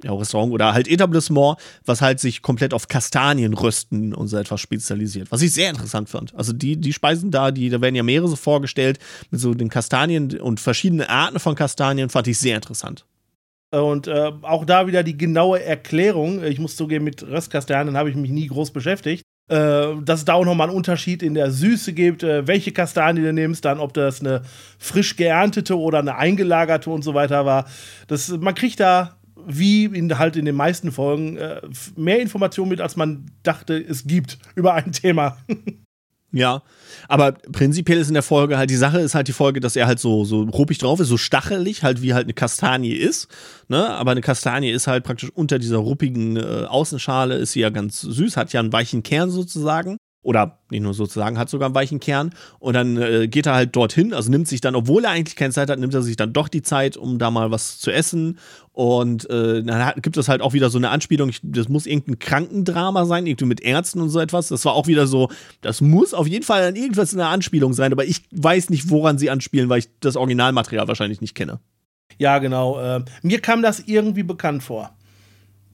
ja, 0.03 0.13
Restaurant 0.13 0.53
oder 0.53 0.75
halt 0.75 0.89
Etablissement, 0.89 1.57
was 1.85 2.03
halt 2.03 2.21
sich 2.21 2.43
komplett 2.43 2.75
auf 2.75 2.89
Kastanienrösten 2.89 4.15
und 4.15 4.29
so 4.29 4.37
etwas 4.37 4.61
spezialisiert. 4.61 5.31
Was 5.31 5.43
ich 5.43 5.53
sehr 5.53 5.71
interessant 5.71 6.09
fand. 6.09 6.35
Also 6.35 6.53
die, 6.53 6.77
die 6.77 6.93
Speisen 6.93 7.31
da, 7.31 7.51
die, 7.51 7.71
da 7.71 7.81
werden 7.81 7.95
ja 7.95 8.03
mehrere 8.03 8.29
so 8.29 8.37
vorgestellt, 8.37 8.99
mit 9.31 9.41
so 9.41 9.55
den 9.55 9.69
Kastanien 9.69 10.39
und 10.41 10.61
verschiedene 10.61 11.09
Arten 11.09 11.39
von 11.39 11.55
Kastanien, 11.55 12.11
fand 12.11 12.29
ich 12.29 12.39
sehr 12.39 12.57
interessant. 12.57 13.05
Und 13.71 14.07
äh, 14.07 14.33
auch 14.43 14.65
da 14.65 14.87
wieder 14.87 15.03
die 15.03 15.19
genaue 15.19 15.63
Erklärung. 15.63 16.43
Ich 16.45 16.59
muss 16.59 16.77
zugeben, 16.77 17.05
mit 17.05 17.23
Röstkastanien 17.23 17.97
habe 17.97 18.11
ich 18.11 18.17
mich 18.17 18.31
nie 18.31 18.47
groß 18.47 18.71
beschäftigt. 18.71 19.23
Äh, 19.49 20.03
dass 20.03 20.21
es 20.21 20.25
da 20.25 20.35
auch 20.35 20.45
nochmal 20.45 20.69
einen 20.69 20.77
Unterschied 20.77 21.23
in 21.23 21.35
der 21.35 21.53
Süße 21.53 21.93
gibt, 21.93 22.25
äh, 22.25 22.49
welche 22.49 22.73
Kastanie 22.73 23.23
du 23.23 23.33
nimmst, 23.33 23.65
dann 23.65 23.79
ob 23.79 23.95
das 23.95 24.21
eine 24.21 24.43
frisch 24.77 25.15
geerntete 25.15 25.79
oder 25.79 26.01
eine 26.01 26.17
eingelagerte 26.17 26.91
und 26.91 27.03
so 27.03 27.15
weiter 27.15 27.47
war. 27.47 27.67
Das, 28.09 28.29
man 28.29 28.57
kriegt 28.57 28.81
da 28.81 29.16
wie 29.47 29.85
in, 29.85 30.19
halt 30.19 30.37
in 30.37 30.45
den 30.45 30.57
meisten 30.57 30.93
Folgen 30.93 31.37
äh, 31.37 31.61
mehr 31.97 32.21
Informationen 32.21 32.69
mit, 32.69 32.81
als 32.81 32.97
man 32.97 33.31
dachte, 33.43 33.75
es 33.77 34.07
gibt 34.07 34.39
über 34.55 34.75
ein 34.75 34.93
Thema. 34.93 35.39
Ja, 36.33 36.63
aber 37.09 37.33
prinzipiell 37.33 37.99
ist 37.99 38.09
in 38.09 38.15
der 38.15 38.23
Folge 38.23 38.59
halt, 38.59 38.69
die 38.69 38.77
Sache 38.77 39.01
ist 39.01 39.15
halt 39.15 39.27
die 39.27 39.33
Folge, 39.33 39.61
dass 39.61 39.75
er 39.75 39.87
halt 39.87 39.99
so, 40.01 40.25
so 40.25 40.43
ruppig 40.43 40.77
drauf 40.77 41.01
ist, 41.01 41.09
so 41.09 41.17
stachelig, 41.17 41.83
halt 41.83 42.03
wie 42.03 42.13
halt 42.13 42.25
eine 42.25 42.35
Kastanie 42.35 42.93
ist. 42.93 43.29
Ne? 43.69 43.89
Aber 43.89 44.11
eine 44.11 44.21
Kastanie 44.21 44.71
ist 44.71 44.87
halt 44.87 45.05
praktisch 45.05 45.31
unter 45.31 45.59
dieser 45.59 45.79
ruppigen 45.79 46.37
äh, 46.37 46.67
Außenschale, 46.69 47.37
ist 47.37 47.53
sie 47.53 47.61
ja 47.61 47.71
ganz 47.71 48.03
süß, 48.03 48.37
hat 48.37 48.53
ja 48.53 48.61
einen 48.61 48.73
weichen 48.73 49.03
Kern 49.03 49.31
sozusagen 49.31 49.97
oder 50.27 50.59
nicht 50.71 50.83
nur 50.83 50.93
sozusagen, 50.93 51.39
hat 51.39 51.49
sogar 51.49 51.67
einen 51.67 51.77
weichen 51.77 52.01
Kern. 52.01 52.31
Und 52.59 52.75
dann 52.75 52.97
äh, 52.97 53.29
geht 53.29 53.47
er 53.47 53.55
halt 53.55 53.77
dorthin, 53.77 54.13
also 54.13 54.29
nimmt 54.29 54.49
sich 54.49 54.61
dann, 54.61 54.75
obwohl 54.75 55.05
er 55.05 55.11
eigentlich 55.11 55.37
keine 55.37 55.53
Zeit 55.53 55.71
hat, 55.71 55.79
nimmt 55.79 55.95
er 55.95 56.03
sich 56.03 56.17
dann 56.17 56.33
doch 56.33 56.49
die 56.49 56.63
Zeit, 56.63 56.97
um 56.97 57.19
da 57.19 57.31
mal 57.31 57.53
was 57.53 57.79
zu 57.79 57.93
essen. 57.93 58.41
Und 58.73 59.31
äh, 59.31 59.63
dann 59.63 59.85
hat, 59.85 60.03
gibt 60.03 60.17
es 60.17 60.29
halt 60.29 60.43
auch 60.43 60.53
wieder 60.53 60.69
so 60.69 60.79
eine 60.79 60.91
Anspielung, 60.91 61.29
ich, 61.29 61.41
das 61.45 61.69
muss 61.69 61.87
irgendein 61.87 62.19
Krankendrama 62.19 63.07
sein, 63.07 63.25
irgendwie 63.25 63.45
mit 63.45 63.61
Ärzten 63.61 64.01
und 64.01 64.09
so 64.09 64.19
etwas, 64.19 64.49
das 64.49 64.65
war 64.65 64.75
auch 64.75 64.89
wieder 64.89 65.07
so, 65.07 65.31
das 65.61 65.81
muss 65.81 66.13
auf 66.13 66.27
jeden 66.27 66.45
Fall 66.45 66.65
an 66.65 66.77
irgendwas 66.77 67.13
in 67.13 67.19
der 67.19 67.29
Anspielung 67.29 67.73
sein, 67.73 67.93
aber 67.93 68.05
ich 68.05 68.25
weiß 68.33 68.69
nicht, 68.71 68.91
woran 68.91 69.19
sie 69.19 69.31
anspielen, 69.31 69.69
weil 69.69 69.79
ich 69.79 69.89
das 70.01 70.17
Originalmaterial 70.17 70.89
wahrscheinlich 70.89 71.21
nicht 71.21 71.37
kenne. 71.37 71.61
Ja, 72.19 72.39
genau, 72.39 72.81
äh, 72.81 73.03
mir 73.23 73.41
kam 73.41 73.63
das 73.63 73.81
irgendwie 73.87 74.25
bekannt 74.25 74.65
vor, 74.65 74.91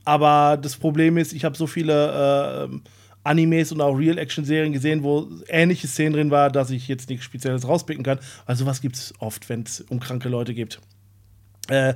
aber 0.05 0.59
das 0.59 0.77
Problem 0.77 1.17
ist, 1.17 1.33
ich 1.33 1.45
habe 1.45 1.57
so 1.57 1.67
viele 1.67 2.69
äh, 2.71 2.79
Animes 3.25 3.73
und 3.73 3.81
auch 3.81 3.95
Real-Action-Serien 3.95 4.73
gesehen, 4.73 5.03
wo 5.03 5.29
ähnliche 5.49 5.87
Szenen 5.87 6.15
drin 6.15 6.31
war, 6.31 6.51
dass 6.51 6.71
ich 6.71 6.89
jetzt 6.89 7.09
nichts 7.09 7.25
Spezielles 7.25 7.67
rauspicken 7.67 8.05
kann. 8.05 8.19
Also 8.47 8.65
sowas 8.65 8.81
gibt 8.81 8.97
es 8.97 9.15
oft, 9.19 9.49
wenn 9.49 9.63
es 9.63 9.81
um 9.83 10.01
kranke 10.01 10.29
Leute 10.29 10.55
geht. 10.55 10.81
Äh, 11.69 11.95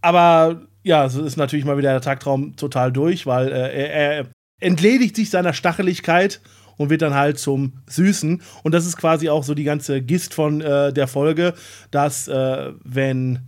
aber 0.00 0.66
ja, 0.82 1.06
es 1.06 1.14
ist 1.14 1.36
natürlich 1.36 1.64
mal 1.64 1.78
wieder 1.78 1.92
der 1.92 2.02
Tagtraum 2.02 2.56
total 2.56 2.92
durch, 2.92 3.26
weil 3.26 3.48
äh, 3.48 3.88
er, 3.88 4.16
er, 4.18 4.26
entledigt 4.60 5.16
sich 5.16 5.30
seiner 5.30 5.52
Stacheligkeit 5.52 6.40
und 6.76 6.88
wird 6.88 7.02
dann 7.02 7.14
halt 7.14 7.38
zum 7.38 7.74
Süßen. 7.86 8.40
Und 8.62 8.72
das 8.72 8.86
ist 8.86 8.96
quasi 8.96 9.28
auch 9.28 9.44
so 9.44 9.54
die 9.54 9.64
ganze 9.64 10.00
Gist 10.00 10.32
von 10.32 10.60
äh, 10.60 10.92
der 10.92 11.08
Folge, 11.08 11.54
dass 11.90 12.28
äh, 12.28 12.72
wenn 12.84 13.40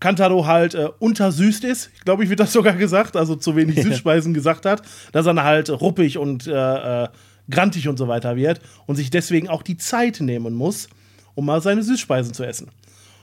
Kantaro 0.00 0.46
halt 0.46 0.74
äh, 0.74 0.88
untersüßt 0.98 1.64
ist, 1.64 1.90
glaube 2.04 2.24
ich, 2.24 2.30
wird 2.30 2.40
das 2.40 2.52
sogar 2.54 2.74
gesagt, 2.74 3.16
also 3.16 3.36
zu 3.36 3.54
wenig 3.54 3.82
Süßspeisen 3.82 4.34
gesagt 4.34 4.66
hat, 4.66 4.82
dass 5.12 5.26
er 5.26 5.42
halt 5.44 5.70
ruppig 5.70 6.18
und 6.18 6.46
äh, 6.46 7.04
äh, 7.04 7.08
grantig 7.50 7.88
und 7.88 7.98
so 7.98 8.08
weiter 8.08 8.36
wird 8.36 8.60
und 8.86 8.96
sich 8.96 9.10
deswegen 9.10 9.48
auch 9.48 9.62
die 9.62 9.76
Zeit 9.76 10.20
nehmen 10.20 10.54
muss, 10.54 10.88
um 11.34 11.46
mal 11.46 11.60
seine 11.60 11.82
Süßspeisen 11.82 12.32
zu 12.32 12.44
essen. 12.44 12.70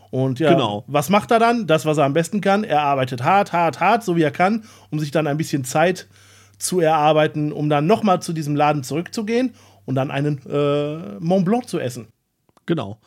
Und 0.10 0.40
ja, 0.40 0.54
genau. 0.54 0.84
was 0.88 1.10
macht 1.10 1.32
er 1.32 1.40
dann? 1.40 1.68
Das, 1.68 1.86
was 1.86 1.98
er 1.98 2.06
am 2.06 2.14
besten 2.14 2.40
kann. 2.40 2.64
Er 2.64 2.82
arbeitet 2.82 3.24
hart, 3.24 3.52
hart, 3.52 3.80
hart, 3.80 4.04
so 4.04 4.16
wie 4.16 4.24
er 4.24 4.32
kann, 4.32 4.64
um 4.90 5.00
sich 5.00 5.12
dann 5.12 5.28
ein 5.28 5.38
bisschen 5.38 5.66
Zeit 5.66 6.08
zu 6.58 6.80
erarbeiten, 6.80 7.52
um 7.52 7.70
dann 7.70 7.88
nochmal 7.88 8.22
zu 8.22 8.34
diesem 8.34 8.56
Laden 8.56 8.84
zurückzugehen 8.84 9.54
und 9.86 9.96
dann 9.96 10.12
einen 10.12 10.40
äh, 10.50 11.20
Mont 11.20 11.46
Blanc 11.46 11.68
zu 11.68 11.80
essen. 11.80 12.08
Genau. 12.66 13.00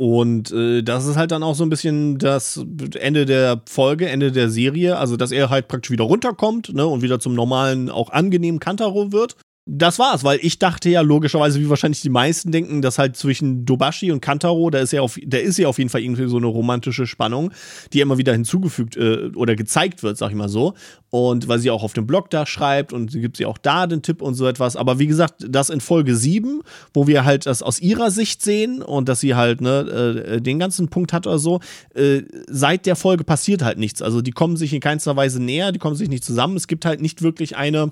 Und 0.00 0.52
äh, 0.52 0.82
das 0.82 1.06
ist 1.06 1.16
halt 1.16 1.32
dann 1.32 1.42
auch 1.42 1.56
so 1.56 1.64
ein 1.64 1.70
bisschen 1.70 2.18
das 2.18 2.64
Ende 2.94 3.26
der 3.26 3.62
Folge, 3.68 4.08
Ende 4.08 4.30
der 4.30 4.48
Serie, 4.48 4.96
also 4.96 5.16
dass 5.16 5.32
er 5.32 5.50
halt 5.50 5.66
praktisch 5.66 5.90
wieder 5.90 6.04
runterkommt 6.04 6.72
ne, 6.72 6.86
und 6.86 7.02
wieder 7.02 7.18
zum 7.18 7.34
normalen, 7.34 7.90
auch 7.90 8.10
angenehmen 8.10 8.60
Kantaro 8.60 9.10
wird 9.10 9.34
das 9.70 9.98
war's, 9.98 10.24
weil 10.24 10.38
ich 10.40 10.58
dachte 10.58 10.88
ja 10.88 11.02
logischerweise, 11.02 11.60
wie 11.60 11.68
wahrscheinlich 11.68 12.00
die 12.00 12.08
meisten 12.08 12.50
denken, 12.50 12.80
dass 12.80 12.96
halt 12.96 13.16
zwischen 13.16 13.66
Dobashi 13.66 14.10
und 14.10 14.22
Kantaro, 14.22 14.70
da 14.70 14.78
ist 14.78 14.92
ja 14.92 15.02
auf, 15.02 15.18
da 15.26 15.36
ist 15.36 15.58
ja 15.58 15.68
auf 15.68 15.76
jeden 15.76 15.90
Fall 15.90 16.00
irgendwie 16.00 16.26
so 16.26 16.38
eine 16.38 16.46
romantische 16.46 17.06
Spannung, 17.06 17.52
die 17.92 18.00
immer 18.00 18.16
wieder 18.16 18.32
hinzugefügt 18.32 18.96
äh, 18.96 19.30
oder 19.34 19.56
gezeigt 19.56 20.02
wird, 20.02 20.16
sag 20.16 20.30
ich 20.30 20.36
mal 20.36 20.48
so. 20.48 20.72
Und 21.10 21.48
weil 21.48 21.58
sie 21.58 21.70
auch 21.70 21.82
auf 21.82 21.92
dem 21.92 22.06
Blog 22.06 22.30
da 22.30 22.46
schreibt 22.46 22.94
und 22.94 23.10
sie 23.10 23.20
gibt 23.20 23.36
sie 23.36 23.44
auch 23.44 23.58
da 23.58 23.86
den 23.86 24.00
Tipp 24.00 24.22
und 24.22 24.34
so 24.34 24.46
etwas. 24.46 24.74
Aber 24.74 24.98
wie 24.98 25.06
gesagt, 25.06 25.44
das 25.46 25.68
in 25.68 25.82
Folge 25.82 26.16
7, 26.16 26.62
wo 26.94 27.06
wir 27.06 27.26
halt 27.26 27.44
das 27.44 27.62
aus 27.62 27.78
ihrer 27.78 28.10
Sicht 28.10 28.40
sehen 28.40 28.80
und 28.80 29.06
dass 29.06 29.20
sie 29.20 29.34
halt 29.34 29.60
ne, 29.60 29.80
äh, 29.80 30.40
den 30.40 30.58
ganzen 30.58 30.88
Punkt 30.88 31.12
hat 31.12 31.26
oder 31.26 31.38
so, 31.38 31.60
äh, 31.94 32.22
seit 32.46 32.86
der 32.86 32.96
Folge 32.96 33.24
passiert 33.24 33.62
halt 33.62 33.78
nichts. 33.78 34.00
Also 34.00 34.22
die 34.22 34.32
kommen 34.32 34.56
sich 34.56 34.72
in 34.72 34.80
keinster 34.80 35.14
Weise 35.14 35.42
näher, 35.42 35.72
die 35.72 35.78
kommen 35.78 35.96
sich 35.96 36.08
nicht 36.08 36.24
zusammen. 36.24 36.56
Es 36.56 36.68
gibt 36.68 36.86
halt 36.86 37.02
nicht 37.02 37.20
wirklich 37.20 37.56
eine 37.56 37.90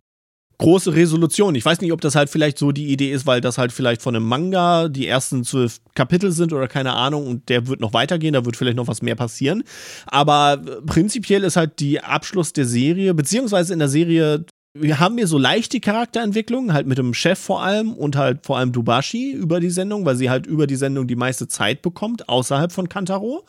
große 0.59 0.95
Resolution. 0.95 1.55
Ich 1.55 1.65
weiß 1.65 1.81
nicht, 1.81 1.93
ob 1.93 2.01
das 2.01 2.15
halt 2.15 2.31
vielleicht 2.31 2.59
so 2.59 2.73
die 2.73 2.87
Idee 2.87 3.12
ist, 3.12 3.27
weil 3.27 3.41
das 3.41 3.59
halt 3.59 3.73
vielleicht 3.73 4.03
von 4.03 4.16
einem 4.16 4.27
Manga 4.27 4.89
die 4.89 5.07
ersten 5.07 5.45
zwölf 5.45 5.78
Kapitel 5.95 6.33
sind 6.33 6.53
oder 6.53 6.69
keine 6.69 6.95
Ahnung 6.95 7.27
und 7.27 7.49
der 7.49 7.66
wird 7.66 7.81
noch 7.81 7.93
weitergehen, 7.93 8.33
da 8.33 8.45
wird 8.45 8.57
vielleicht 8.57 8.77
noch 8.77 8.89
was 8.89 9.03
mehr 9.03 9.16
passieren. 9.16 9.65
Aber 10.07 10.61
prinzipiell 10.87 11.45
ist 11.45 11.57
halt 11.57 11.81
die 11.81 12.01
Abschluss 12.01 12.53
der 12.53 12.66
Serie, 12.66 13.15
beziehungsweise 13.15 13.73
in 13.73 13.78
der 13.78 13.89
Serie 13.89 14.45
wir 14.78 15.01
haben 15.01 15.16
hier 15.16 15.27
so 15.27 15.39
leichte 15.39 15.81
Charakterentwicklung, 15.81 16.73
halt 16.73 16.87
mit 16.87 16.99
dem 16.99 17.15
Chef 17.15 17.39
vor 17.39 17.62
allem 17.62 17.95
und 17.95 18.16
halt 18.16 18.45
vor 18.45 18.59
allem 18.59 18.73
Dubashi 18.73 19.33
über 19.33 19.59
die 19.59 19.70
Sendung, 19.70 20.05
weil 20.05 20.16
sie 20.16 20.28
halt 20.28 20.47
über 20.47 20.66
die 20.66 20.77
Sendung 20.77 21.07
die 21.07 21.16
meiste 21.16 21.49
Zeit 21.49 21.83
bekommt, 21.83 22.28
außerhalb 22.28 22.70
von 22.70 22.89
Kantaro. 22.89 23.47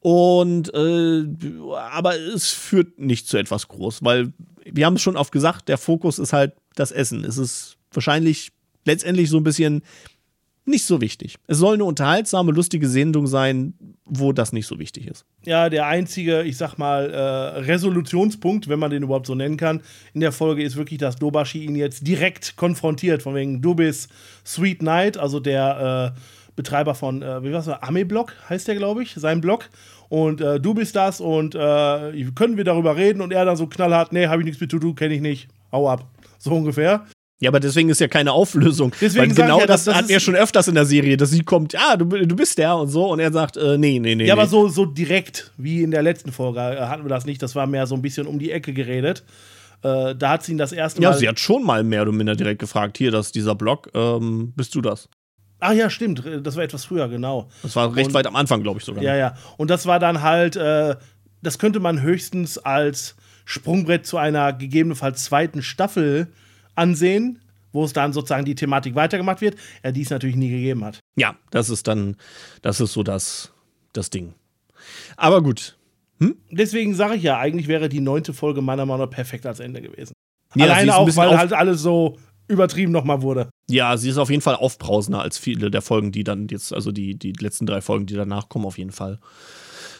Und 0.00 0.72
äh, 0.74 1.24
aber 1.92 2.18
es 2.18 2.50
führt 2.50 2.98
nicht 2.98 3.26
zu 3.26 3.38
etwas 3.38 3.68
groß, 3.68 4.04
weil 4.04 4.32
wir 4.70 4.86
haben 4.86 4.96
es 4.96 5.02
schon 5.02 5.16
oft 5.16 5.32
gesagt, 5.32 5.68
der 5.68 5.78
Fokus 5.78 6.18
ist 6.18 6.32
halt 6.32 6.52
das 6.74 6.92
Essen. 6.92 7.24
Es 7.24 7.38
ist 7.38 7.76
wahrscheinlich 7.92 8.52
letztendlich 8.84 9.30
so 9.30 9.38
ein 9.38 9.44
bisschen 9.44 9.82
nicht 10.66 10.86
so 10.86 11.00
wichtig. 11.00 11.36
Es 11.46 11.58
soll 11.58 11.74
eine 11.74 11.84
unterhaltsame, 11.84 12.50
lustige 12.50 12.88
Sendung 12.88 13.26
sein, 13.26 13.74
wo 14.06 14.32
das 14.32 14.52
nicht 14.52 14.66
so 14.66 14.78
wichtig 14.78 15.06
ist. 15.06 15.26
Ja, 15.44 15.68
der 15.68 15.86
einzige, 15.86 16.42
ich 16.42 16.56
sag 16.56 16.78
mal, 16.78 17.10
äh, 17.10 17.60
Resolutionspunkt, 17.60 18.68
wenn 18.68 18.78
man 18.78 18.90
den 18.90 19.02
überhaupt 19.02 19.26
so 19.26 19.34
nennen 19.34 19.58
kann, 19.58 19.82
in 20.14 20.20
der 20.20 20.32
Folge 20.32 20.62
ist 20.62 20.76
wirklich, 20.76 20.98
dass 20.98 21.16
Dobashi 21.16 21.64
ihn 21.64 21.76
jetzt 21.76 22.06
direkt 22.06 22.56
konfrontiert, 22.56 23.22
von 23.22 23.34
wegen, 23.34 23.60
du 23.60 23.74
bist 23.74 24.10
Sweet 24.46 24.78
Knight, 24.78 25.18
also 25.18 25.38
der 25.38 26.14
äh, 26.16 26.20
Betreiber 26.56 26.94
von, 26.94 27.20
äh, 27.20 27.42
wie 27.42 27.52
war's, 27.52 27.68
Ame-Blog 27.68 28.34
heißt 28.48 28.68
der, 28.68 28.76
glaube 28.76 29.02
ich, 29.02 29.14
sein 29.14 29.40
Blog 29.40 29.68
und 30.08 30.40
äh, 30.40 30.60
du 30.60 30.74
bist 30.74 30.96
das 30.96 31.20
und 31.20 31.54
äh, 31.54 31.58
können 32.34 32.56
wir 32.56 32.64
darüber 32.64 32.96
reden 32.96 33.20
und 33.20 33.32
er 33.32 33.44
dann 33.44 33.56
so 33.56 33.66
knallhart, 33.66 34.12
nee, 34.12 34.26
habe 34.26 34.42
ich 34.42 34.46
nichts 34.46 34.60
mit 34.60 34.70
zu 34.70 34.78
tun, 34.78 34.94
kenne 34.94 35.14
ich 35.14 35.20
nicht, 35.20 35.48
hau 35.72 35.88
ab. 35.88 36.08
So 36.38 36.52
ungefähr. 36.52 37.06
Ja, 37.40 37.50
aber 37.50 37.60
deswegen 37.60 37.88
ist 37.88 38.00
ja 38.00 38.08
keine 38.08 38.32
Auflösung. 38.32 38.92
Deswegen 39.00 39.36
Weil 39.36 39.44
genau 39.44 39.60
ja, 39.60 39.66
das, 39.66 39.84
das 39.84 39.94
hatten 39.94 40.08
wir 40.08 40.20
schon 40.20 40.36
öfters 40.36 40.68
in 40.68 40.74
der 40.74 40.84
Serie, 40.84 41.16
dass 41.16 41.30
sie 41.30 41.42
kommt, 41.42 41.72
ja, 41.72 41.96
du, 41.96 42.06
du 42.06 42.36
bist 42.36 42.56
der 42.58 42.76
und 42.76 42.88
so 42.88 43.10
und 43.12 43.18
er 43.20 43.32
sagt, 43.32 43.56
äh, 43.56 43.76
nee, 43.76 43.98
nee, 43.98 44.14
nee. 44.14 44.24
Ja, 44.24 44.34
nee. 44.34 44.40
aber 44.40 44.46
so, 44.46 44.68
so 44.68 44.86
direkt 44.86 45.52
wie 45.56 45.82
in 45.82 45.90
der 45.90 46.02
letzten 46.02 46.32
Folge 46.32 46.60
äh, 46.60 46.86
hatten 46.86 47.04
wir 47.04 47.08
das 47.08 47.26
nicht. 47.26 47.42
Das 47.42 47.54
war 47.54 47.66
mehr 47.66 47.86
so 47.86 47.96
ein 47.96 48.02
bisschen 48.02 48.26
um 48.26 48.38
die 48.38 48.50
Ecke 48.50 48.72
geredet. 48.72 49.24
Äh, 49.82 50.14
da 50.14 50.30
hat 50.30 50.44
sie 50.44 50.52
ihn 50.52 50.58
das 50.58 50.72
erste 50.72 51.02
Mal. 51.02 51.10
Ja, 51.10 51.16
sie 51.16 51.28
hat 51.28 51.38
schon 51.38 51.64
mal 51.64 51.82
mehr 51.82 52.02
oder 52.02 52.12
minder 52.12 52.36
direkt 52.36 52.60
gefragt, 52.60 52.96
hier, 52.96 53.10
das 53.10 53.26
ist 53.26 53.34
dieser 53.34 53.54
Blog, 53.54 53.90
ähm, 53.94 54.52
bist 54.56 54.74
du 54.74 54.80
das? 54.80 55.08
Ah 55.64 55.72
ja, 55.72 55.88
stimmt. 55.88 56.22
Das 56.42 56.56
war 56.56 56.62
etwas 56.62 56.84
früher, 56.84 57.08
genau. 57.08 57.48
Das 57.62 57.74
war 57.76 57.94
recht 57.94 58.08
und, 58.08 58.14
weit 58.14 58.26
am 58.26 58.36
Anfang, 58.36 58.62
glaube 58.62 58.80
ich 58.80 58.84
sogar. 58.84 59.02
Ja, 59.02 59.16
ja. 59.16 59.34
Und 59.56 59.70
das 59.70 59.86
war 59.86 59.98
dann 59.98 60.22
halt, 60.22 60.56
äh, 60.56 60.96
das 61.42 61.58
könnte 61.58 61.80
man 61.80 62.02
höchstens 62.02 62.58
als 62.58 63.16
Sprungbrett 63.44 64.06
zu 64.06 64.18
einer 64.18 64.52
gegebenenfalls 64.52 65.24
zweiten 65.24 65.62
Staffel 65.62 66.28
ansehen, 66.74 67.40
wo 67.72 67.84
es 67.84 67.92
dann 67.92 68.12
sozusagen 68.12 68.44
die 68.44 68.54
Thematik 68.54 68.94
weitergemacht 68.94 69.40
wird, 69.40 69.56
ja, 69.82 69.90
die 69.90 70.02
es 70.02 70.10
natürlich 70.10 70.36
nie 70.36 70.50
gegeben 70.50 70.84
hat. 70.84 71.00
Ja, 71.16 71.34
das 71.50 71.70
ist 71.70 71.88
dann, 71.88 72.16
das 72.62 72.80
ist 72.80 72.92
so 72.92 73.02
das, 73.02 73.52
das 73.92 74.10
Ding. 74.10 74.34
Aber 75.16 75.42
gut, 75.42 75.76
Hm? 76.20 76.36
Deswegen 76.50 76.94
sage 76.94 77.16
ich 77.16 77.22
ja, 77.22 77.38
eigentlich 77.38 77.68
wäre 77.68 77.88
die 77.88 78.00
neunte 78.00 78.32
Folge 78.32 78.62
meiner 78.62 78.86
Meinung 78.86 79.06
nach 79.06 79.10
perfekt 79.10 79.46
als 79.46 79.60
Ende 79.60 79.82
gewesen. 79.82 80.12
Ja, 80.54 80.66
Alleine 80.66 80.94
auch, 80.94 81.16
weil 81.16 81.36
halt 81.36 81.52
alles 81.52 81.82
so 81.82 82.16
übertrieben 82.48 82.92
nochmal 82.92 83.22
wurde. 83.22 83.50
Ja, 83.68 83.96
sie 83.96 84.10
ist 84.10 84.18
auf 84.18 84.30
jeden 84.30 84.42
Fall 84.42 84.56
aufbrausender 84.56 85.20
als 85.20 85.38
viele 85.38 85.70
der 85.70 85.82
Folgen, 85.82 86.12
die 86.12 86.24
dann 86.24 86.48
jetzt, 86.48 86.72
also 86.72 86.92
die, 86.92 87.14
die 87.14 87.32
letzten 87.32 87.66
drei 87.66 87.80
Folgen, 87.80 88.06
die 88.06 88.14
danach 88.14 88.48
kommen, 88.48 88.66
auf 88.66 88.78
jeden 88.78 88.92
Fall. 88.92 89.18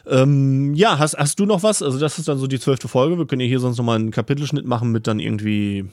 Ähm, 0.07 0.75
ja, 0.75 0.99
hast, 0.99 1.17
hast 1.17 1.39
du 1.41 1.47
noch 1.47 1.63
was? 1.63 1.83
Also, 1.83 1.99
das 1.99 2.19
ist 2.19 2.29
dann 2.29 2.39
so 2.39 2.47
die 2.47 2.61
zwölfte 2.61 2.89
Folge. 2.89 3.17
Wir 3.17 3.27
können 3.27 3.41
ja 3.41 3.47
hier 3.47 3.61
sonst 3.61 3.79
nochmal 3.79 3.97
einen 3.97 4.11
Kapitelschnitt 4.11 4.67
machen 4.67 4.93
mit 4.93 5.07
dann 5.07 5.19
irgendwie 5.19 5.87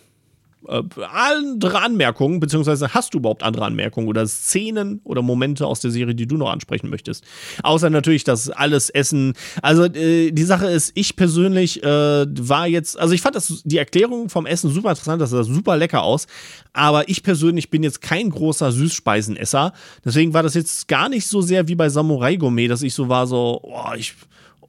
äh, 0.68 0.82
andere 1.12 1.82
Anmerkungen, 1.82 2.40
beziehungsweise 2.40 2.94
hast 2.94 3.14
du 3.14 3.20
überhaupt 3.20 3.44
andere 3.44 3.66
Anmerkungen 3.66 4.08
oder 4.08 4.28
Szenen 4.28 5.02
oder 5.04 5.22
Momente 5.22 5.66
aus 5.66 5.80
der 5.80 5.92
Serie, 5.92 6.16
die 6.16 6.28
du 6.28 6.38
noch 6.38 6.50
ansprechen 6.50 6.90
möchtest? 6.90 7.24
Außer 7.64 7.90
natürlich 7.90 8.24
das 8.24 8.50
alles 8.50 8.90
Essen. 8.90 9.34
Also 9.62 9.86
äh, 9.86 10.32
die 10.32 10.44
Sache 10.44 10.68
ist, 10.68 10.92
ich 10.96 11.16
persönlich 11.16 11.84
äh, 11.84 12.26
war 12.30 12.68
jetzt, 12.68 13.00
also 13.00 13.14
ich 13.14 13.22
fand 13.22 13.36
das, 13.36 13.62
die 13.66 13.78
Erklärung 13.78 14.30
vom 14.30 14.46
Essen 14.46 14.72
super 14.72 14.90
interessant, 14.90 15.22
das 15.22 15.32
sah 15.32 15.44
super 15.44 15.78
lecker 15.78 16.04
aus, 16.04 16.28
aber 16.74 17.10
ich 17.10 17.24
persönlich 17.24 17.70
bin 17.70 17.84
jetzt 17.84 18.02
kein 18.02 18.30
großer 18.30 18.72
Süßspeisenesser. 18.72 19.74
Deswegen 20.06 20.34
war 20.34 20.44
das 20.44 20.54
jetzt 20.54 20.88
gar 20.88 21.10
nicht 21.10 21.28
so 21.28 21.42
sehr 21.42 21.68
wie 21.68 21.76
bei 21.76 21.90
Samurai 21.90 22.36
Gourmet, 22.36 22.68
dass 22.68 22.82
ich 22.82 22.94
so 22.94 23.10
war, 23.10 23.28
so, 23.28 23.60
oh, 23.64 23.94
ich, 23.98 24.16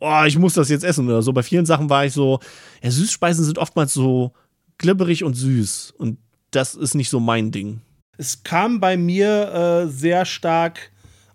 oh, 0.00 0.22
ich 0.26 0.38
muss 0.38 0.54
das 0.54 0.68
jetzt 0.68 0.84
essen 0.84 1.06
oder 1.06 1.22
so. 1.22 1.32
Bei 1.32 1.42
vielen 1.42 1.66
Sachen 1.66 1.90
war 1.90 2.04
ich 2.04 2.12
so, 2.12 2.40
ja, 2.82 2.90
Süßspeisen 2.90 3.44
sind 3.44 3.58
oftmals 3.58 3.94
so 3.94 4.32
glibberig 4.78 5.24
und 5.24 5.34
süß. 5.34 5.94
Und 5.96 6.18
das 6.50 6.74
ist 6.74 6.94
nicht 6.94 7.08
so 7.10 7.20
mein 7.20 7.50
Ding. 7.50 7.80
Es 8.18 8.42
kam 8.44 8.80
bei 8.80 8.96
mir 8.96 9.84
äh, 9.84 9.88
sehr 9.88 10.24
stark 10.24 10.92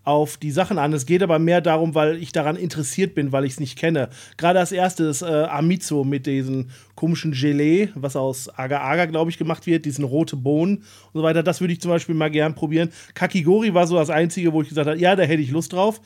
auf 0.08 0.38
die 0.38 0.52
Sachen 0.52 0.78
an. 0.78 0.94
Es 0.94 1.06
geht 1.06 1.22
aber 1.22 1.38
mehr 1.38 1.60
darum, 1.60 1.94
weil 1.94 2.16
ich 2.16 2.32
daran 2.32 2.56
interessiert 2.56 3.14
bin, 3.14 3.34
weil 3.34 3.44
ich 3.44 3.54
es 3.54 3.60
nicht 3.60 3.78
kenne. 3.78 4.08
Gerade 4.38 4.60
als 4.60 4.72
erstes 4.72 5.22
äh, 5.22 5.26
Amizo 5.26 6.06
mit 6.06 6.26
diesem 6.26 6.70
komischen 6.96 7.34
Gelee, 7.34 7.90
was 7.94 8.16
aus 8.16 8.48
Agar-Agar, 8.48 9.08
glaube 9.08 9.32
ich, 9.32 9.38
gemacht 9.38 9.68
wird, 9.68 9.84
diesen 9.84 10.06
rote 10.06 10.38
Bohnen 10.38 10.78
und 10.78 10.86
so 11.14 11.24
weiter. 11.24 11.44
Das 11.44 11.60
würde 11.60 11.74
ich 11.74 11.82
zum 11.82 11.92
Beispiel 11.92 12.16
mal 12.16 12.32
gern 12.32 12.56
probieren. 12.56 12.90
Kakigori 13.16 13.74
war 13.74 13.86
so 13.86 13.98
das 13.98 14.10
Einzige, 14.10 14.54
wo 14.54 14.62
ich 14.62 14.70
gesagt 14.70 14.88
habe, 14.88 14.98
ja, 14.98 15.14
da 15.18 15.24
hätte 15.24 15.42
ich 15.42 15.52
Lust 15.52 15.74
drauf. 15.74 16.00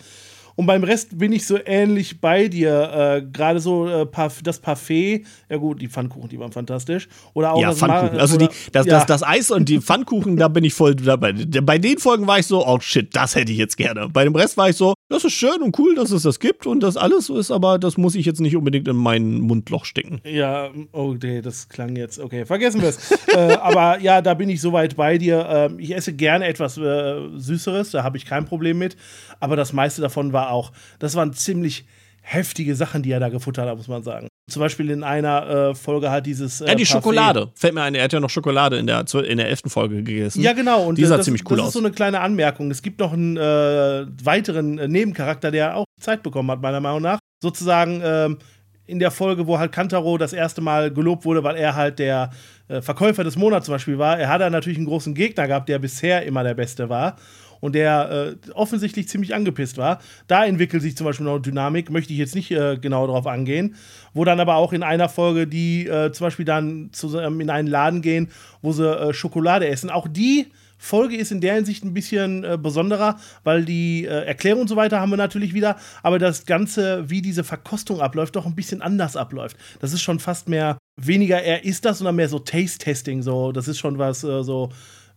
Und 0.55 0.65
beim 0.65 0.83
Rest 0.83 1.17
bin 1.17 1.31
ich 1.31 1.45
so 1.45 1.57
ähnlich 1.65 2.19
bei 2.19 2.47
dir. 2.47 2.91
Äh, 2.93 3.21
Gerade 3.31 3.59
so 3.59 3.87
äh, 3.87 4.07
das 4.43 4.59
Parfait, 4.59 5.25
ja 5.49 5.57
gut, 5.57 5.81
die 5.81 5.87
Pfannkuchen, 5.87 6.29
die 6.29 6.39
waren 6.39 6.51
fantastisch. 6.51 7.07
Oder 7.33 7.53
auch 7.53 7.61
ja, 7.61 7.69
das 7.69 7.79
Pfannkuchen. 7.79 8.19
also 8.19 8.37
die, 8.37 8.49
das, 8.71 8.85
ja. 8.85 8.93
das, 8.93 9.05
das, 9.05 9.23
Eis 9.23 9.51
und 9.51 9.69
die 9.69 9.79
Pfannkuchen, 9.79 10.37
da 10.37 10.47
bin 10.47 10.63
ich 10.63 10.73
voll 10.73 10.95
dabei. 10.95 11.33
Bei 11.33 11.77
den 11.77 11.97
Folgen 11.97 12.27
war 12.27 12.39
ich 12.39 12.47
so, 12.47 12.65
oh 12.65 12.79
shit, 12.79 13.15
das 13.15 13.35
hätte 13.35 13.51
ich 13.51 13.57
jetzt 13.57 13.77
gerne. 13.77 14.09
Bei 14.09 14.23
dem 14.23 14.35
Rest 14.35 14.57
war 14.57 14.69
ich 14.69 14.75
so, 14.75 14.93
das 15.11 15.25
ist 15.25 15.33
schön 15.33 15.61
und 15.61 15.77
cool, 15.77 15.93
dass 15.95 16.11
es 16.11 16.23
das 16.23 16.39
gibt 16.39 16.65
und 16.65 16.81
das 16.81 16.95
alles 16.95 17.25
so 17.25 17.37
ist, 17.37 17.51
aber 17.51 17.77
das 17.77 17.97
muss 17.97 18.15
ich 18.15 18.25
jetzt 18.25 18.39
nicht 18.39 18.55
unbedingt 18.55 18.87
in 18.87 18.95
mein 18.95 19.41
Mundloch 19.41 19.83
stecken. 19.83 20.21
Ja, 20.23 20.69
oh 20.93 21.15
nee, 21.21 21.41
das 21.41 21.67
klang 21.67 21.95
jetzt, 21.97 22.17
okay, 22.19 22.45
vergessen 22.45 22.81
wir 22.81 22.89
es. 22.89 23.11
äh, 23.27 23.57
aber 23.61 23.99
ja, 23.99 24.21
da 24.21 24.33
bin 24.33 24.49
ich 24.49 24.61
soweit 24.61 24.95
bei 24.95 25.17
dir. 25.17 25.45
Ähm, 25.49 25.79
ich 25.79 25.93
esse 25.93 26.13
gerne 26.13 26.45
etwas 26.47 26.77
äh, 26.77 27.27
Süßeres, 27.35 27.91
da 27.91 28.03
habe 28.03 28.15
ich 28.15 28.25
kein 28.25 28.45
Problem 28.45 28.77
mit. 28.77 28.95
Aber 29.39 29.55
das 29.55 29.73
meiste 29.73 30.01
davon 30.01 30.31
war 30.31 30.51
auch, 30.51 30.71
das 30.99 31.15
waren 31.15 31.33
ziemlich 31.33 31.85
heftige 32.21 32.75
Sachen, 32.75 33.03
die 33.03 33.11
er 33.11 33.19
da 33.19 33.29
gefuttert 33.29 33.67
hat, 33.67 33.77
muss 33.77 33.87
man 33.87 34.03
sagen. 34.03 34.27
Zum 34.49 34.59
Beispiel 34.59 34.89
in 34.89 35.03
einer 35.03 35.69
äh, 35.69 35.75
Folge 35.75 36.11
hat 36.11 36.25
dieses. 36.25 36.61
Äh, 36.61 36.67
ja, 36.67 36.75
die 36.75 36.83
Parfait. 36.83 36.97
Schokolade. 36.97 37.51
Fällt 37.55 37.73
mir 37.73 37.83
ein, 37.83 37.95
er 37.95 38.03
hat 38.03 38.13
ja 38.13 38.19
noch 38.19 38.29
Schokolade 38.29 38.77
in 38.77 38.87
der, 38.87 39.05
in 39.23 39.37
der 39.37 39.49
elften 39.49 39.69
Folge 39.69 40.03
gegessen. 40.03 40.41
Ja, 40.41 40.53
genau. 40.53 40.85
Und 40.85 40.97
die 40.97 41.05
sah 41.05 41.17
das, 41.17 41.25
ziemlich 41.25 41.43
cool 41.49 41.57
das 41.57 41.67
aus. 41.67 41.67
Das 41.67 41.75
ist 41.75 41.81
so 41.81 41.85
eine 41.85 41.93
kleine 41.93 42.19
Anmerkung. 42.21 42.69
Es 42.69 42.81
gibt 42.81 42.99
noch 42.99 43.13
einen 43.13 43.37
äh, 43.37 44.05
weiteren 44.23 44.77
äh, 44.77 44.87
Nebencharakter, 44.87 45.51
der 45.51 45.77
auch 45.77 45.85
Zeit 45.99 46.23
bekommen 46.23 46.51
hat, 46.51 46.61
meiner 46.61 46.79
Meinung 46.79 47.01
nach. 47.01 47.19
Sozusagen 47.41 48.01
ähm, 48.03 48.37
in 48.85 48.99
der 48.99 49.11
Folge, 49.11 49.47
wo 49.47 49.57
halt 49.57 49.71
Kantaro 49.71 50.17
das 50.17 50.33
erste 50.33 50.61
Mal 50.61 50.91
gelobt 50.91 51.23
wurde, 51.23 51.43
weil 51.43 51.55
er 51.55 51.75
halt 51.75 51.99
der 51.99 52.31
äh, 52.67 52.81
Verkäufer 52.81 53.23
des 53.23 53.37
Monats 53.37 53.65
zum 53.65 53.75
Beispiel 53.75 53.97
war. 53.97 54.19
Er 54.19 54.27
hat 54.27 54.41
da 54.41 54.49
natürlich 54.49 54.77
einen 54.77 54.87
großen 54.87 55.13
Gegner 55.13 55.47
gehabt, 55.47 55.69
der 55.69 55.79
bisher 55.79 56.25
immer 56.25 56.43
der 56.43 56.55
Beste 56.55 56.89
war 56.89 57.15
und 57.61 57.73
der 57.73 58.35
äh, 58.45 58.51
offensichtlich 58.51 59.07
ziemlich 59.07 59.33
angepisst 59.33 59.77
war. 59.77 59.99
Da 60.27 60.43
entwickelt 60.45 60.81
sich 60.81 60.97
zum 60.97 61.05
Beispiel 61.05 61.25
noch 61.25 61.33
eine 61.33 61.41
Dynamik, 61.41 61.89
möchte 61.89 62.11
ich 62.11 62.19
jetzt 62.19 62.35
nicht 62.35 62.51
äh, 62.51 62.77
genau 62.77 63.07
darauf 63.07 63.27
angehen, 63.27 63.75
wo 64.13 64.25
dann 64.25 64.41
aber 64.41 64.55
auch 64.55 64.73
in 64.73 64.83
einer 64.83 65.07
Folge 65.07 65.47
die 65.47 65.87
äh, 65.87 66.11
zum 66.11 66.27
Beispiel 66.27 66.45
dann 66.45 66.89
zusammen 66.91 67.39
in 67.39 67.49
einen 67.49 67.69
Laden 67.69 68.01
gehen, 68.01 68.29
wo 68.61 68.73
sie 68.73 68.85
äh, 68.85 69.13
Schokolade 69.13 69.67
essen. 69.69 69.89
Auch 69.89 70.09
die 70.09 70.47
Folge 70.81 71.15
ist 71.15 71.31
in 71.31 71.41
der 71.41 71.53
Hinsicht 71.53 71.85
ein 71.85 71.93
bisschen 71.93 72.43
äh, 72.43 72.57
besonderer, 72.59 73.17
weil 73.43 73.63
die 73.63 74.05
äh, 74.05 74.25
Erklärung 74.25 74.61
und 74.61 74.67
so 74.67 74.75
weiter 74.75 74.99
haben 74.99 75.11
wir 75.11 75.17
natürlich 75.17 75.53
wieder, 75.53 75.77
aber 76.01 76.17
das 76.17 76.47
Ganze, 76.47 77.07
wie 77.07 77.21
diese 77.21 77.43
Verkostung 77.43 78.01
abläuft, 78.01 78.35
doch 78.35 78.47
ein 78.47 78.55
bisschen 78.55 78.81
anders 78.81 79.15
abläuft. 79.15 79.57
Das 79.79 79.93
ist 79.93 80.01
schon 80.01 80.19
fast 80.19 80.49
mehr, 80.49 80.79
weniger 80.99 81.39
er 81.39 81.65
ist 81.65 81.85
das, 81.85 81.99
sondern 81.99 82.15
mehr 82.15 82.29
so 82.29 82.39
Taste-Testing, 82.39 83.21
so, 83.21 83.51
das 83.51 83.67
ist 83.67 83.77
schon 83.77 83.99
was 83.99 84.23
äh, 84.23 84.43
so 84.43 84.71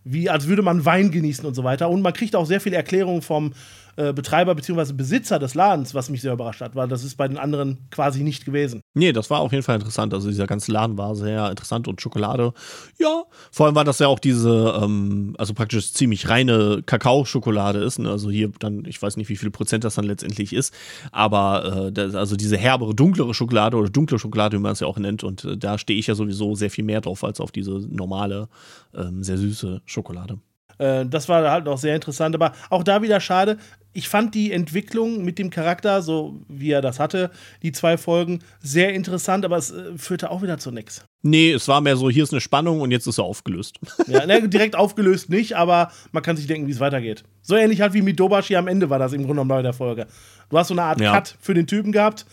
wie 0.05 0.29
als 0.29 0.47
würde 0.47 0.61
man 0.61 0.85
Wein 0.85 1.11
genießen 1.11 1.45
und 1.45 1.55
so 1.55 1.63
weiter. 1.63 1.89
Und 1.89 2.01
man 2.01 2.13
kriegt 2.13 2.35
auch 2.35 2.45
sehr 2.45 2.61
viel 2.61 2.73
Erklärung 2.73 3.21
vom 3.21 3.53
äh, 3.97 4.13
Betreiber 4.13 4.55
bzw. 4.55 4.93
Besitzer 4.93 5.39
des 5.39 5.53
Ladens, 5.53 5.93
was 5.93 6.09
mich 6.09 6.21
sehr 6.21 6.33
überrascht 6.33 6.61
hat, 6.61 6.75
weil 6.75 6.87
das 6.87 7.03
ist 7.03 7.15
bei 7.15 7.27
den 7.27 7.37
anderen 7.37 7.87
quasi 7.91 8.23
nicht 8.23 8.45
gewesen. 8.45 8.81
Nee, 8.93 9.13
das 9.13 9.29
war 9.29 9.39
auf 9.39 9.51
jeden 9.51 9.63
Fall 9.63 9.75
interessant. 9.75 10.13
Also 10.13 10.27
dieser 10.27 10.47
ganze 10.47 10.71
Laden 10.71 10.97
war 10.97 11.15
sehr 11.15 11.49
interessant 11.49 11.87
und 11.87 12.01
Schokolade, 12.01 12.53
ja. 12.97 13.23
Vor 13.51 13.65
allem 13.65 13.75
war 13.75 13.83
das 13.83 13.99
ja 13.99 14.07
auch 14.07 14.19
diese, 14.19 14.79
ähm, 14.81 15.35
also 15.37 15.53
praktisch 15.53 15.93
ziemlich 15.93 16.29
reine 16.29 16.83
Kakaoschokolade 16.85 17.79
ist. 17.79 17.99
Ne? 17.99 18.09
Also 18.09 18.29
hier 18.29 18.51
dann, 18.59 18.85
ich 18.85 19.01
weiß 19.01 19.17
nicht, 19.17 19.29
wie 19.29 19.35
viel 19.35 19.51
Prozent 19.51 19.83
das 19.83 19.95
dann 19.95 20.05
letztendlich 20.05 20.53
ist, 20.53 20.73
aber 21.11 21.87
äh, 21.87 21.91
das, 21.91 22.15
also 22.15 22.35
diese 22.35 22.57
herbere, 22.57 22.93
dunklere 22.93 23.33
Schokolade 23.33 23.77
oder 23.77 23.89
dunkle 23.89 24.19
Schokolade, 24.19 24.57
wie 24.57 24.61
man 24.61 24.73
es 24.73 24.79
ja 24.79 24.87
auch 24.87 24.97
nennt. 24.97 25.23
Und 25.23 25.45
äh, 25.45 25.57
da 25.57 25.77
stehe 25.77 25.99
ich 25.99 26.07
ja 26.07 26.15
sowieso 26.15 26.55
sehr 26.55 26.69
viel 26.69 26.83
mehr 26.83 27.01
drauf 27.01 27.23
als 27.23 27.39
auf 27.39 27.51
diese 27.51 27.71
normale, 27.71 28.49
ähm, 28.93 29.23
sehr 29.23 29.37
süße 29.37 29.81
Schokolade. 29.85 30.39
Äh, 30.77 31.05
das 31.05 31.29
war 31.29 31.49
halt 31.49 31.65
noch 31.65 31.77
sehr 31.77 31.95
interessant, 31.95 32.35
aber 32.35 32.53
auch 32.69 32.83
da 32.83 33.01
wieder 33.01 33.19
schade. 33.19 33.57
Ich 33.97 34.09
fand 34.09 34.35
die 34.35 34.51
Entwicklung 34.51 35.23
mit 35.23 35.39
dem 35.39 35.49
Charakter, 35.49 36.01
so 36.01 36.41
wie 36.49 36.69
er 36.69 36.81
das 36.81 36.99
hatte, 36.99 37.31
die 37.63 37.71
zwei 37.71 37.97
Folgen, 37.97 38.39
sehr 38.59 38.93
interessant, 38.93 39.45
aber 39.45 39.55
es 39.55 39.71
äh, 39.71 39.97
führte 39.97 40.31
auch 40.31 40.41
wieder 40.41 40.57
zu 40.57 40.69
nichts. 40.69 41.05
Nee, 41.23 41.53
es 41.53 41.69
war 41.69 41.79
mehr 41.79 41.95
so, 41.95 42.09
hier 42.09 42.23
ist 42.23 42.33
eine 42.33 42.41
Spannung 42.41 42.81
und 42.81 42.91
jetzt 42.91 43.07
ist 43.07 43.19
er 43.19 43.23
aufgelöst. 43.23 43.79
Ja, 44.07 44.25
ne, 44.25 44.49
direkt 44.49 44.75
aufgelöst 44.75 45.29
nicht, 45.29 45.55
aber 45.55 45.91
man 46.11 46.21
kann 46.21 46.35
sich 46.35 46.45
denken, 46.45 46.67
wie 46.67 46.71
es 46.71 46.81
weitergeht. 46.81 47.23
So 47.41 47.55
ähnlich 47.55 47.79
halt 47.79 47.93
wie 47.93 48.01
mit 48.01 48.19
Dobashi 48.19 48.57
am 48.57 48.67
Ende 48.67 48.89
war 48.89 48.99
das 48.99 49.13
im 49.13 49.19
Grunde 49.19 49.35
genommen 49.35 49.47
bei 49.47 49.61
der 49.61 49.73
Folge. 49.73 50.07
Du 50.49 50.57
hast 50.57 50.67
so 50.67 50.73
eine 50.73 50.83
Art 50.83 50.99
ja. 50.99 51.13
Cut 51.13 51.37
für 51.39 51.53
den 51.53 51.65
Typen 51.65 51.93
gehabt. 51.93 52.25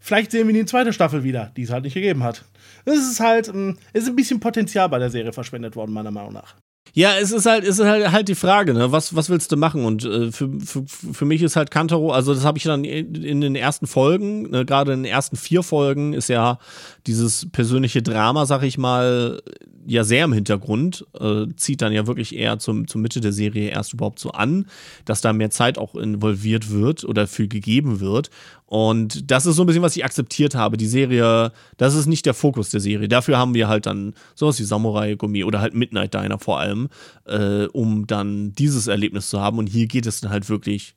Vielleicht 0.00 0.30
sehen 0.30 0.48
wir 0.48 0.54
ihn 0.54 0.60
in 0.60 0.62
die 0.66 0.70
zweite 0.70 0.94
Staffel 0.94 1.22
wieder, 1.24 1.52
die 1.56 1.62
es 1.62 1.70
halt 1.70 1.84
nicht 1.84 1.94
gegeben 1.94 2.24
hat. 2.24 2.44
Es 2.86 2.98
ist 2.98 3.20
halt, 3.20 3.48
es 3.92 4.02
ist 4.02 4.08
ein 4.08 4.16
bisschen 4.16 4.40
Potenzial 4.40 4.88
bei 4.88 4.98
der 4.98 5.10
Serie 5.10 5.32
verschwendet 5.32 5.76
worden, 5.76 5.92
meiner 5.92 6.10
Meinung 6.10 6.32
nach. 6.32 6.56
Ja, 6.94 7.16
es 7.18 7.32
ist 7.32 7.46
halt, 7.46 7.64
es 7.64 7.78
ist 7.78 7.86
halt, 7.86 8.12
halt 8.12 8.28
die 8.28 8.34
Frage, 8.34 8.74
ne? 8.74 8.92
Was, 8.92 9.16
was 9.16 9.30
willst 9.30 9.50
du 9.50 9.56
machen? 9.56 9.84
Und 9.86 10.04
äh, 10.04 10.30
für, 10.30 10.50
für, 10.60 10.84
für 10.86 11.24
mich 11.24 11.42
ist 11.42 11.56
halt 11.56 11.70
Kantaro, 11.70 12.12
also 12.12 12.34
das 12.34 12.44
habe 12.44 12.58
ich 12.58 12.64
dann 12.64 12.84
in 12.84 13.40
den 13.40 13.56
ersten 13.56 13.86
Folgen, 13.86 14.50
ne, 14.50 14.66
gerade 14.66 14.92
in 14.92 15.02
den 15.02 15.10
ersten 15.10 15.36
vier 15.36 15.62
Folgen 15.62 16.12
ist 16.12 16.28
ja 16.28 16.58
dieses 17.06 17.50
persönliche 17.50 18.02
Drama, 18.02 18.44
sag 18.44 18.62
ich 18.62 18.76
mal, 18.76 19.40
ja 19.86 20.04
sehr 20.04 20.24
im 20.24 20.32
Hintergrund, 20.32 21.06
äh, 21.18 21.46
zieht 21.56 21.82
dann 21.82 21.92
ja 21.92 22.06
wirklich 22.06 22.36
eher 22.36 22.58
zum, 22.58 22.86
zur 22.86 23.00
Mitte 23.00 23.20
der 23.20 23.32
Serie 23.32 23.70
erst 23.70 23.92
überhaupt 23.92 24.18
so 24.18 24.30
an, 24.30 24.66
dass 25.04 25.20
da 25.20 25.32
mehr 25.32 25.50
Zeit 25.50 25.78
auch 25.78 25.94
involviert 25.94 26.70
wird 26.70 27.04
oder 27.04 27.26
für 27.26 27.48
gegeben 27.48 28.00
wird. 28.00 28.30
Und 28.66 29.30
das 29.30 29.46
ist 29.46 29.56
so 29.56 29.64
ein 29.64 29.66
bisschen, 29.66 29.82
was 29.82 29.96
ich 29.96 30.04
akzeptiert 30.04 30.54
habe. 30.54 30.76
Die 30.76 30.86
Serie, 30.86 31.52
das 31.76 31.94
ist 31.94 32.06
nicht 32.06 32.24
der 32.26 32.34
Fokus 32.34 32.70
der 32.70 32.80
Serie. 32.80 33.08
Dafür 33.08 33.38
haben 33.38 33.54
wir 33.54 33.68
halt 33.68 33.86
dann 33.86 34.14
sowas 34.34 34.58
wie 34.58 34.64
Samurai 34.64 35.14
Gummi 35.14 35.44
oder 35.44 35.60
halt 35.60 35.74
Midnight 35.74 36.14
Diner 36.14 36.38
vor 36.38 36.58
allem, 36.58 36.88
äh, 37.26 37.66
um 37.66 38.06
dann 38.06 38.52
dieses 38.52 38.86
Erlebnis 38.86 39.28
zu 39.28 39.40
haben. 39.40 39.58
Und 39.58 39.66
hier 39.66 39.86
geht 39.86 40.06
es 40.06 40.20
dann 40.20 40.30
halt 40.30 40.48
wirklich 40.48 40.94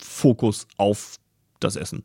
Fokus 0.00 0.66
auf 0.76 1.16
das 1.60 1.76
Essen. 1.76 2.04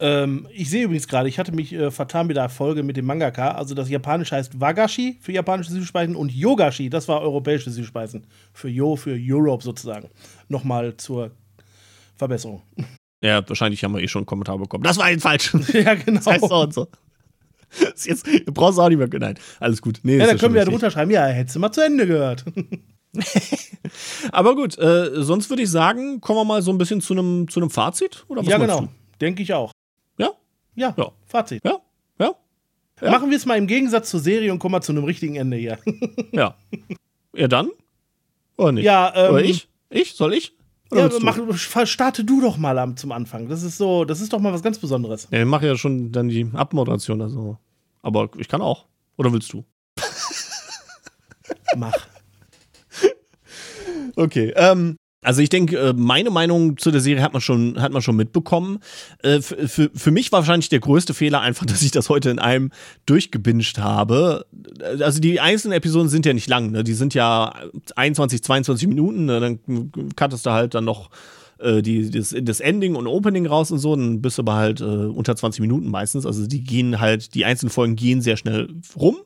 Ähm, 0.00 0.46
ich 0.52 0.70
sehe 0.70 0.84
übrigens 0.84 1.08
gerade, 1.08 1.28
ich 1.28 1.38
hatte 1.38 1.52
mich 1.52 1.72
äh, 1.72 1.90
vertan 1.90 2.28
mit 2.28 2.36
der 2.36 2.48
Folge 2.48 2.82
mit 2.82 2.96
dem 2.96 3.06
Mangaka. 3.06 3.52
Also 3.52 3.74
das 3.74 3.90
Japanische 3.90 4.36
heißt 4.36 4.60
Wagashi 4.60 5.18
für 5.20 5.32
japanische 5.32 5.72
Süßspeisen 5.72 6.14
und 6.14 6.32
Yogashi, 6.32 6.88
das 6.88 7.08
war 7.08 7.20
europäische 7.20 7.70
Süßspeisen. 7.70 8.26
Für 8.52 8.68
Yo, 8.68 8.96
für 8.96 9.16
Europe 9.18 9.64
sozusagen. 9.64 10.08
Nochmal 10.48 10.96
zur 10.96 11.32
Verbesserung. 12.16 12.62
Ja, 13.22 13.46
wahrscheinlich 13.48 13.82
haben 13.82 13.94
wir 13.94 14.02
eh 14.02 14.08
schon 14.08 14.20
einen 14.20 14.26
Kommentar 14.26 14.58
bekommen. 14.58 14.84
Das 14.84 14.98
war 14.98 15.06
ein 15.06 15.18
falsch. 15.18 15.52
ja, 15.72 15.94
genau. 15.94 16.18
Das 16.18 16.26
heißt 16.26 16.48
so 16.48 16.60
und 16.60 16.74
so. 16.74 16.86
Das 17.80 18.06
jetzt, 18.06 18.26
du 18.26 18.52
brauchst 18.52 18.78
auch 18.78 18.88
nicht 18.88 18.98
mehr. 18.98 19.08
Nein, 19.18 19.38
alles 19.60 19.82
gut. 19.82 20.00
Nee, 20.02 20.16
ja, 20.16 20.26
dann 20.26 20.38
können 20.38 20.54
wir 20.54 20.62
ja 20.62 20.68
drunter 20.68 20.90
schreiben, 20.90 21.10
ja, 21.10 21.26
hättest 21.26 21.56
du 21.56 21.60
mal 21.60 21.72
zu 21.72 21.84
Ende 21.84 22.06
gehört. 22.06 22.44
Aber 24.32 24.54
gut, 24.54 24.78
äh, 24.78 25.10
sonst 25.22 25.50
würde 25.50 25.62
ich 25.64 25.70
sagen, 25.70 26.20
kommen 26.20 26.38
wir 26.38 26.44
mal 26.44 26.62
so 26.62 26.70
ein 26.70 26.78
bisschen 26.78 27.00
zu 27.00 27.14
einem 27.14 27.48
zu 27.48 27.68
Fazit. 27.68 28.24
Oder 28.28 28.42
was 28.42 28.48
ja, 28.48 28.58
genau. 28.58 28.88
Denke 29.20 29.42
ich 29.42 29.52
auch. 29.52 29.72
Ja? 30.78 30.94
Ja. 30.96 31.10
Fazit. 31.26 31.64
Ja? 31.64 31.80
ja? 32.18 32.34
ja. 33.02 33.10
Machen 33.10 33.30
wir 33.30 33.36
es 33.36 33.46
mal 33.46 33.58
im 33.58 33.66
Gegensatz 33.66 34.10
zur 34.10 34.20
Serie 34.20 34.52
und 34.52 34.60
kommen 34.60 34.72
mal 34.72 34.80
zu 34.80 34.92
einem 34.92 35.04
richtigen 35.04 35.34
Ende 35.34 35.56
hier. 35.56 35.78
ja. 36.32 36.56
Ja, 37.34 37.48
dann? 37.48 37.70
Oder 38.56 38.72
nicht? 38.72 38.84
Ja, 38.84 39.12
ähm, 39.14 39.32
Oder 39.32 39.44
ich? 39.44 39.68
Ich? 39.90 40.14
Soll 40.14 40.34
ich? 40.34 40.54
Ja, 40.92 41.10
mach, 41.20 41.36
starte 41.56 42.24
du 42.24 42.40
doch 42.40 42.56
mal 42.56 42.78
am, 42.78 42.96
zum 42.96 43.12
Anfang. 43.12 43.48
Das 43.48 43.62
ist 43.62 43.76
so, 43.76 44.04
das 44.04 44.20
ist 44.20 44.32
doch 44.32 44.38
mal 44.38 44.52
was 44.52 44.62
ganz 44.62 44.78
Besonderes. 44.78 45.28
Ja, 45.30 45.40
ich 45.40 45.46
mache 45.46 45.66
ja 45.66 45.76
schon 45.76 46.12
dann 46.12 46.28
die 46.28 46.48
Abmoderation. 46.54 47.20
Also. 47.20 47.58
Aber 48.00 48.30
ich 48.38 48.48
kann 48.48 48.62
auch. 48.62 48.86
Oder 49.16 49.32
willst 49.32 49.52
du? 49.52 49.64
Mach. 51.76 51.92
Okay. 54.16 54.52
Ähm, 54.56 54.96
also 55.22 55.42
ich 55.42 55.48
denke, 55.48 55.76
äh, 55.76 55.92
meine 55.94 56.30
Meinung 56.30 56.76
zu 56.76 56.92
der 56.92 57.00
Serie 57.00 57.22
hat 57.22 57.32
man 57.32 57.42
schon, 57.42 57.80
hat 57.80 57.92
man 57.92 58.02
schon 58.02 58.14
mitbekommen. 58.14 58.78
Äh, 59.22 59.40
für, 59.40 60.10
mich 60.12 60.30
war 60.30 60.40
wahrscheinlich 60.40 60.68
der 60.68 60.78
größte 60.78 61.12
Fehler 61.12 61.40
einfach, 61.40 61.66
dass 61.66 61.82
ich 61.82 61.90
das 61.90 62.08
heute 62.08 62.30
in 62.30 62.38
einem 62.38 62.70
durchgebinged 63.06 63.78
habe. 63.78 64.46
Also 65.00 65.20
die 65.20 65.40
einzelnen 65.40 65.76
Episoden 65.76 66.08
sind 66.08 66.24
ja 66.24 66.32
nicht 66.32 66.48
lang, 66.48 66.70
ne? 66.70 66.84
die 66.84 66.94
sind 66.94 67.14
ja 67.14 67.52
21, 67.96 68.42
22 68.44 68.86
Minuten, 68.86 69.24
ne? 69.24 69.40
dann 69.40 69.90
cuttest 70.14 70.46
du 70.46 70.50
halt 70.50 70.74
dann 70.74 70.84
noch 70.84 71.10
äh, 71.58 71.82
die, 71.82 72.10
das, 72.10 72.34
das, 72.40 72.60
Ending 72.60 72.94
und 72.94 73.08
Opening 73.08 73.46
raus 73.46 73.72
und 73.72 73.80
so, 73.80 73.96
dann 73.96 74.22
bist 74.22 74.38
du 74.38 74.42
aber 74.42 74.54
halt 74.54 74.80
unter 74.80 75.34
20 75.34 75.60
Minuten 75.60 75.90
meistens. 75.90 76.26
Also 76.26 76.46
die 76.46 76.62
gehen 76.62 77.00
halt, 77.00 77.34
die 77.34 77.44
einzelnen 77.44 77.70
Folgen 77.70 77.96
gehen 77.96 78.20
sehr 78.20 78.36
schnell 78.36 78.68
rum. 78.94 79.16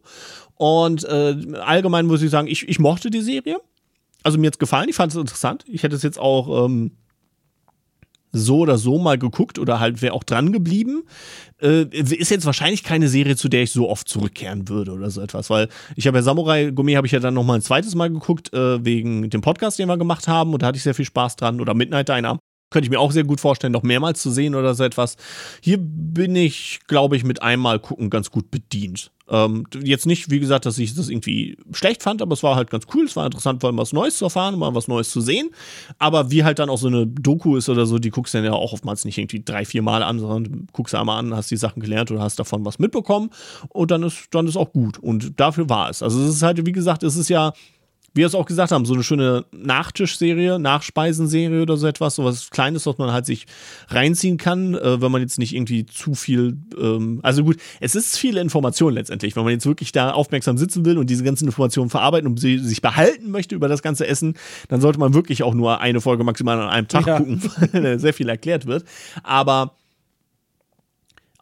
Und 0.54 1.04
äh, 1.04 1.36
allgemein 1.60 2.06
muss 2.06 2.22
ich 2.22 2.30
sagen, 2.30 2.48
ich, 2.48 2.66
ich 2.66 2.78
mochte 2.78 3.10
die 3.10 3.20
Serie 3.20 3.58
also 4.22 4.38
mir 4.38 4.46
jetzt 4.46 4.58
gefallen, 4.58 4.88
ich 4.88 4.96
fand 4.96 5.12
es 5.12 5.18
interessant. 5.18 5.64
Ich 5.68 5.82
hätte 5.82 5.96
es 5.96 6.02
jetzt 6.02 6.18
auch 6.18 6.66
ähm, 6.66 6.92
so 8.32 8.58
oder 8.58 8.78
so 8.78 8.98
mal 8.98 9.18
geguckt 9.18 9.58
oder 9.58 9.78
halt 9.78 10.02
wäre 10.02 10.14
auch 10.14 10.24
dran 10.24 10.52
geblieben. 10.52 11.02
Äh, 11.60 11.84
ist 11.92 12.30
jetzt 12.30 12.46
wahrscheinlich 12.46 12.82
keine 12.82 13.08
Serie, 13.08 13.36
zu 13.36 13.48
der 13.48 13.62
ich 13.62 13.72
so 13.72 13.88
oft 13.88 14.08
zurückkehren 14.08 14.68
würde 14.68 14.92
oder 14.92 15.10
so 15.10 15.20
etwas, 15.20 15.50
weil 15.50 15.68
ich 15.96 16.06
habe 16.06 16.18
ja 16.18 16.22
Samurai 16.22 16.70
Gummi 16.70 16.94
habe 16.94 17.06
ich 17.06 17.12
ja 17.12 17.20
dann 17.20 17.34
noch 17.34 17.44
mal 17.44 17.54
ein 17.54 17.62
zweites 17.62 17.94
Mal 17.94 18.10
geguckt 18.10 18.52
äh, 18.54 18.84
wegen 18.84 19.28
dem 19.28 19.42
Podcast, 19.42 19.78
den 19.78 19.88
wir 19.88 19.98
gemacht 19.98 20.28
haben 20.28 20.52
und 20.52 20.62
da 20.62 20.68
hatte 20.68 20.78
ich 20.78 20.82
sehr 20.82 20.94
viel 20.94 21.04
Spaß 21.04 21.36
dran 21.36 21.60
oder 21.60 21.74
Midnight 21.74 22.08
Diner. 22.08 22.38
Könnte 22.70 22.86
ich 22.86 22.90
mir 22.90 23.00
auch 23.00 23.12
sehr 23.12 23.24
gut 23.24 23.38
vorstellen, 23.38 23.72
noch 23.72 23.82
mehrmals 23.82 24.22
zu 24.22 24.30
sehen 24.30 24.54
oder 24.54 24.74
so 24.74 24.82
etwas. 24.82 25.16
Hier 25.60 25.76
bin 25.78 26.34
ich, 26.34 26.80
glaube 26.88 27.16
ich, 27.16 27.24
mit 27.24 27.42
einmal 27.42 27.78
gucken 27.78 28.08
ganz 28.08 28.30
gut 28.30 28.50
bedient. 28.50 29.12
Ähm, 29.32 29.64
jetzt 29.82 30.04
nicht, 30.04 30.30
wie 30.30 30.40
gesagt, 30.40 30.66
dass 30.66 30.76
ich 30.76 30.94
das 30.94 31.08
irgendwie 31.08 31.56
schlecht 31.72 32.02
fand, 32.02 32.20
aber 32.20 32.34
es 32.34 32.42
war 32.42 32.54
halt 32.54 32.70
ganz 32.70 32.84
cool. 32.94 33.06
Es 33.06 33.16
war 33.16 33.24
interessant, 33.24 33.62
mal 33.62 33.74
was 33.78 33.94
Neues 33.94 34.18
zu 34.18 34.26
erfahren, 34.26 34.58
mal 34.58 34.74
was 34.74 34.88
Neues 34.88 35.10
zu 35.10 35.22
sehen. 35.22 35.48
Aber 35.98 36.30
wie 36.30 36.44
halt 36.44 36.58
dann 36.58 36.68
auch 36.68 36.76
so 36.76 36.88
eine 36.88 37.06
Doku 37.06 37.56
ist 37.56 37.70
oder 37.70 37.86
so, 37.86 37.98
die 37.98 38.10
guckst 38.10 38.34
du 38.34 38.38
dann 38.38 38.44
ja 38.44 38.52
auch 38.52 38.74
oftmals 38.74 39.06
nicht 39.06 39.16
irgendwie 39.16 39.42
drei, 39.42 39.64
vier 39.64 39.80
Mal 39.80 40.02
an, 40.02 40.18
sondern 40.18 40.66
guckst 40.72 40.92
du 40.92 40.98
einmal 40.98 41.18
an, 41.18 41.34
hast 41.34 41.50
die 41.50 41.56
Sachen 41.56 41.80
gelernt 41.80 42.10
oder 42.10 42.20
hast 42.20 42.38
davon 42.38 42.62
was 42.66 42.78
mitbekommen 42.78 43.30
und 43.70 43.90
dann 43.90 44.02
ist, 44.02 44.28
dann 44.32 44.46
ist 44.46 44.56
auch 44.58 44.70
gut. 44.70 44.98
Und 44.98 45.40
dafür 45.40 45.70
war 45.70 45.88
es. 45.88 46.02
Also 46.02 46.22
es 46.22 46.36
ist 46.36 46.42
halt, 46.42 46.66
wie 46.66 46.72
gesagt, 46.72 47.02
es 47.02 47.16
ist 47.16 47.30
ja 47.30 47.54
wie 48.14 48.20
wir 48.20 48.26
es 48.26 48.34
auch 48.34 48.46
gesagt 48.46 48.72
haben, 48.72 48.84
so 48.84 48.94
eine 48.94 49.02
schöne 49.02 49.44
Nachtischserie, 49.52 50.58
Nachspeisenserie 50.58 51.62
oder 51.62 51.76
so 51.76 51.86
etwas, 51.86 52.16
so 52.16 52.24
was 52.24 52.50
Kleines, 52.50 52.86
was 52.86 52.98
man 52.98 53.12
halt 53.12 53.26
sich 53.26 53.46
reinziehen 53.88 54.36
kann, 54.36 54.74
äh, 54.74 55.00
wenn 55.00 55.10
man 55.10 55.22
jetzt 55.22 55.38
nicht 55.38 55.54
irgendwie 55.54 55.86
zu 55.86 56.14
viel, 56.14 56.58
ähm, 56.78 57.20
also 57.22 57.44
gut, 57.44 57.56
es 57.80 57.94
ist 57.94 58.18
viele 58.18 58.40
Informationen 58.40 58.94
letztendlich, 58.94 59.34
wenn 59.36 59.44
man 59.44 59.52
jetzt 59.52 59.66
wirklich 59.66 59.92
da 59.92 60.10
aufmerksam 60.10 60.58
sitzen 60.58 60.84
will 60.84 60.98
und 60.98 61.08
diese 61.08 61.24
ganzen 61.24 61.46
Informationen 61.46 61.90
verarbeiten 61.90 62.28
und 62.28 62.38
sie 62.38 62.58
sich 62.58 62.82
behalten 62.82 63.30
möchte 63.30 63.54
über 63.54 63.68
das 63.68 63.82
ganze 63.82 64.06
Essen, 64.06 64.34
dann 64.68 64.80
sollte 64.80 64.98
man 64.98 65.14
wirklich 65.14 65.42
auch 65.42 65.54
nur 65.54 65.80
eine 65.80 66.00
Folge 66.00 66.24
maximal 66.24 66.60
an 66.60 66.68
einem 66.68 66.88
Tag 66.88 67.06
ja. 67.06 67.18
gucken, 67.18 67.42
weil 67.72 67.98
sehr 67.98 68.14
viel 68.14 68.28
erklärt 68.28 68.66
wird. 68.66 68.84
Aber 69.22 69.76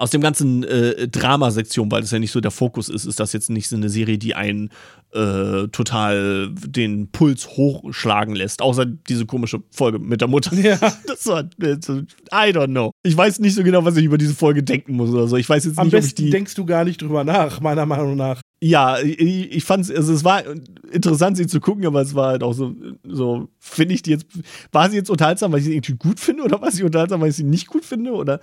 aus 0.01 0.09
dem 0.09 0.22
ganzen 0.22 0.64
äh, 0.64 1.09
Dramasektion, 1.09 1.90
weil 1.90 2.01
das 2.01 2.10
ja 2.10 2.18
nicht 2.18 2.32
so 2.32 2.40
der 2.40 2.51
Fokus 2.51 2.89
ist, 2.89 3.05
ist 3.05 3.20
das 3.20 3.35
jetzt 3.35 3.51
nicht 3.51 3.68
so 3.68 3.77
eine 3.77 3.90
Serie, 3.90 4.16
die 4.16 4.35
einen 4.35 4.70
äh, 5.12 5.68
total 5.68 6.55
den 6.55 7.10
Puls 7.10 7.48
hochschlagen 7.48 8.35
lässt. 8.35 8.62
Außer 8.62 8.86
diese 8.86 9.27
komische 9.27 9.62
Folge 9.70 9.98
mit 9.98 10.22
der 10.22 10.28
Mutter. 10.28 10.55
Ja. 10.55 10.78
Das 11.06 11.27
war, 11.27 11.43
I 11.43 12.52
don't 12.52 12.68
know. 12.68 12.93
Ich 13.02 13.14
weiß 13.14 13.40
nicht 13.40 13.55
so 13.55 13.62
genau, 13.62 13.85
was 13.85 13.97
ich 13.97 14.05
über 14.05 14.16
diese 14.16 14.35
Folge 14.35 14.62
denken 14.62 14.94
muss 14.94 15.10
oder 15.10 15.28
so. 15.28 15.36
Ich 15.36 15.48
weiß 15.48 15.64
jetzt 15.66 15.78
Am 15.78 15.86
nicht, 15.86 15.93
besten 15.93 16.12
ob 16.12 16.18
ich 16.18 16.24
die. 16.24 16.31
denkst 16.31 16.55
du 16.55 16.64
gar 16.64 16.85
nicht 16.85 17.02
drüber 17.02 17.24
nach, 17.24 17.60
meiner 17.60 17.85
Meinung 17.85 18.16
nach. 18.16 18.40
Ja, 18.62 18.98
ich, 19.01 19.18
ich 19.18 19.64
fand 19.64 19.85
es, 19.85 19.90
also 19.90 20.12
es 20.12 20.22
war 20.22 20.44
interessant, 20.93 21.36
sie 21.36 21.47
zu 21.47 21.60
gucken, 21.60 21.86
aber 21.86 22.02
es 22.02 22.14
war 22.14 22.28
halt 22.28 22.43
auch 22.43 22.52
so, 22.52 22.74
so 23.05 23.48
finde 23.59 23.94
ich 23.94 24.02
die 24.02 24.10
jetzt, 24.10 24.27
war 24.70 24.89
sie 24.90 24.97
jetzt 24.97 25.10
unterhaltsam, 25.10 25.51
weil 25.52 25.60
ich 25.60 25.64
sie 25.64 25.74
irgendwie 25.74 25.94
gut 25.97 26.20
finde 26.20 26.43
oder 26.43 26.60
war 26.60 26.70
sie 26.70 26.85
unterhaltsam, 26.85 27.20
weil 27.20 27.31
ich 27.31 27.36
sie 27.36 27.44
nicht 27.44 27.68
gut 27.68 27.85
finde 27.85 28.12
oder 28.12 28.40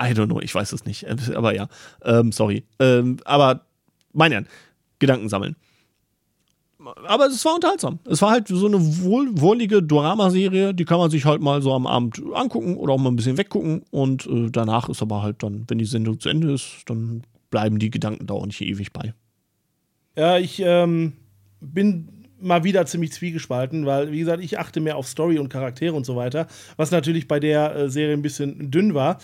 I 0.00 0.12
don't 0.12 0.26
know, 0.26 0.40
ich 0.40 0.54
weiß 0.54 0.72
es 0.72 0.84
nicht. 0.84 1.06
Aber 1.34 1.54
ja, 1.54 1.68
ähm, 2.04 2.32
sorry. 2.32 2.64
Ähm, 2.78 3.18
aber, 3.24 3.66
meine 4.12 4.36
Herren, 4.36 4.48
Gedanken 4.98 5.28
sammeln. 5.28 5.56
Aber 7.06 7.26
es 7.26 7.44
war 7.44 7.56
unterhaltsam. 7.56 7.98
Es 8.06 8.22
war 8.22 8.30
halt 8.30 8.48
so 8.48 8.66
eine 8.66 8.78
wohl, 9.02 9.28
wohlige 9.38 9.82
Drama-Serie, 9.82 10.72
die 10.72 10.84
kann 10.86 10.98
man 10.98 11.10
sich 11.10 11.26
halt 11.26 11.42
mal 11.42 11.60
so 11.60 11.74
am 11.74 11.86
Abend 11.86 12.22
angucken 12.32 12.76
oder 12.76 12.94
auch 12.94 12.98
mal 12.98 13.10
ein 13.10 13.16
bisschen 13.16 13.36
weggucken. 13.36 13.82
Und 13.90 14.26
äh, 14.26 14.50
danach 14.50 14.88
ist 14.88 15.02
aber 15.02 15.22
halt 15.22 15.42
dann, 15.42 15.64
wenn 15.68 15.78
die 15.78 15.84
Sendung 15.84 16.18
zu 16.20 16.30
Ende 16.30 16.52
ist, 16.52 16.84
dann 16.86 17.22
bleiben 17.50 17.78
die 17.78 17.90
Gedanken 17.90 18.26
da 18.26 18.34
auch 18.34 18.46
nicht 18.46 18.62
ewig 18.62 18.92
bei. 18.92 19.12
Ja, 20.16 20.38
ich 20.38 20.60
ähm, 20.64 21.12
bin 21.60 22.20
mal 22.40 22.64
wieder 22.64 22.86
ziemlich 22.86 23.12
zwiegespalten, 23.12 23.86
weil, 23.86 24.12
wie 24.12 24.18
gesagt, 24.18 24.42
ich 24.42 24.58
achte 24.58 24.80
mehr 24.80 24.96
auf 24.96 25.06
Story 25.06 25.38
und 25.38 25.50
Charaktere 25.50 25.94
und 25.94 26.06
so 26.06 26.16
weiter, 26.16 26.46
was 26.76 26.90
natürlich 26.90 27.28
bei 27.28 27.40
der 27.40 27.74
äh, 27.76 27.90
Serie 27.90 28.14
ein 28.14 28.22
bisschen 28.22 28.70
dünn 28.70 28.94
war. 28.94 29.18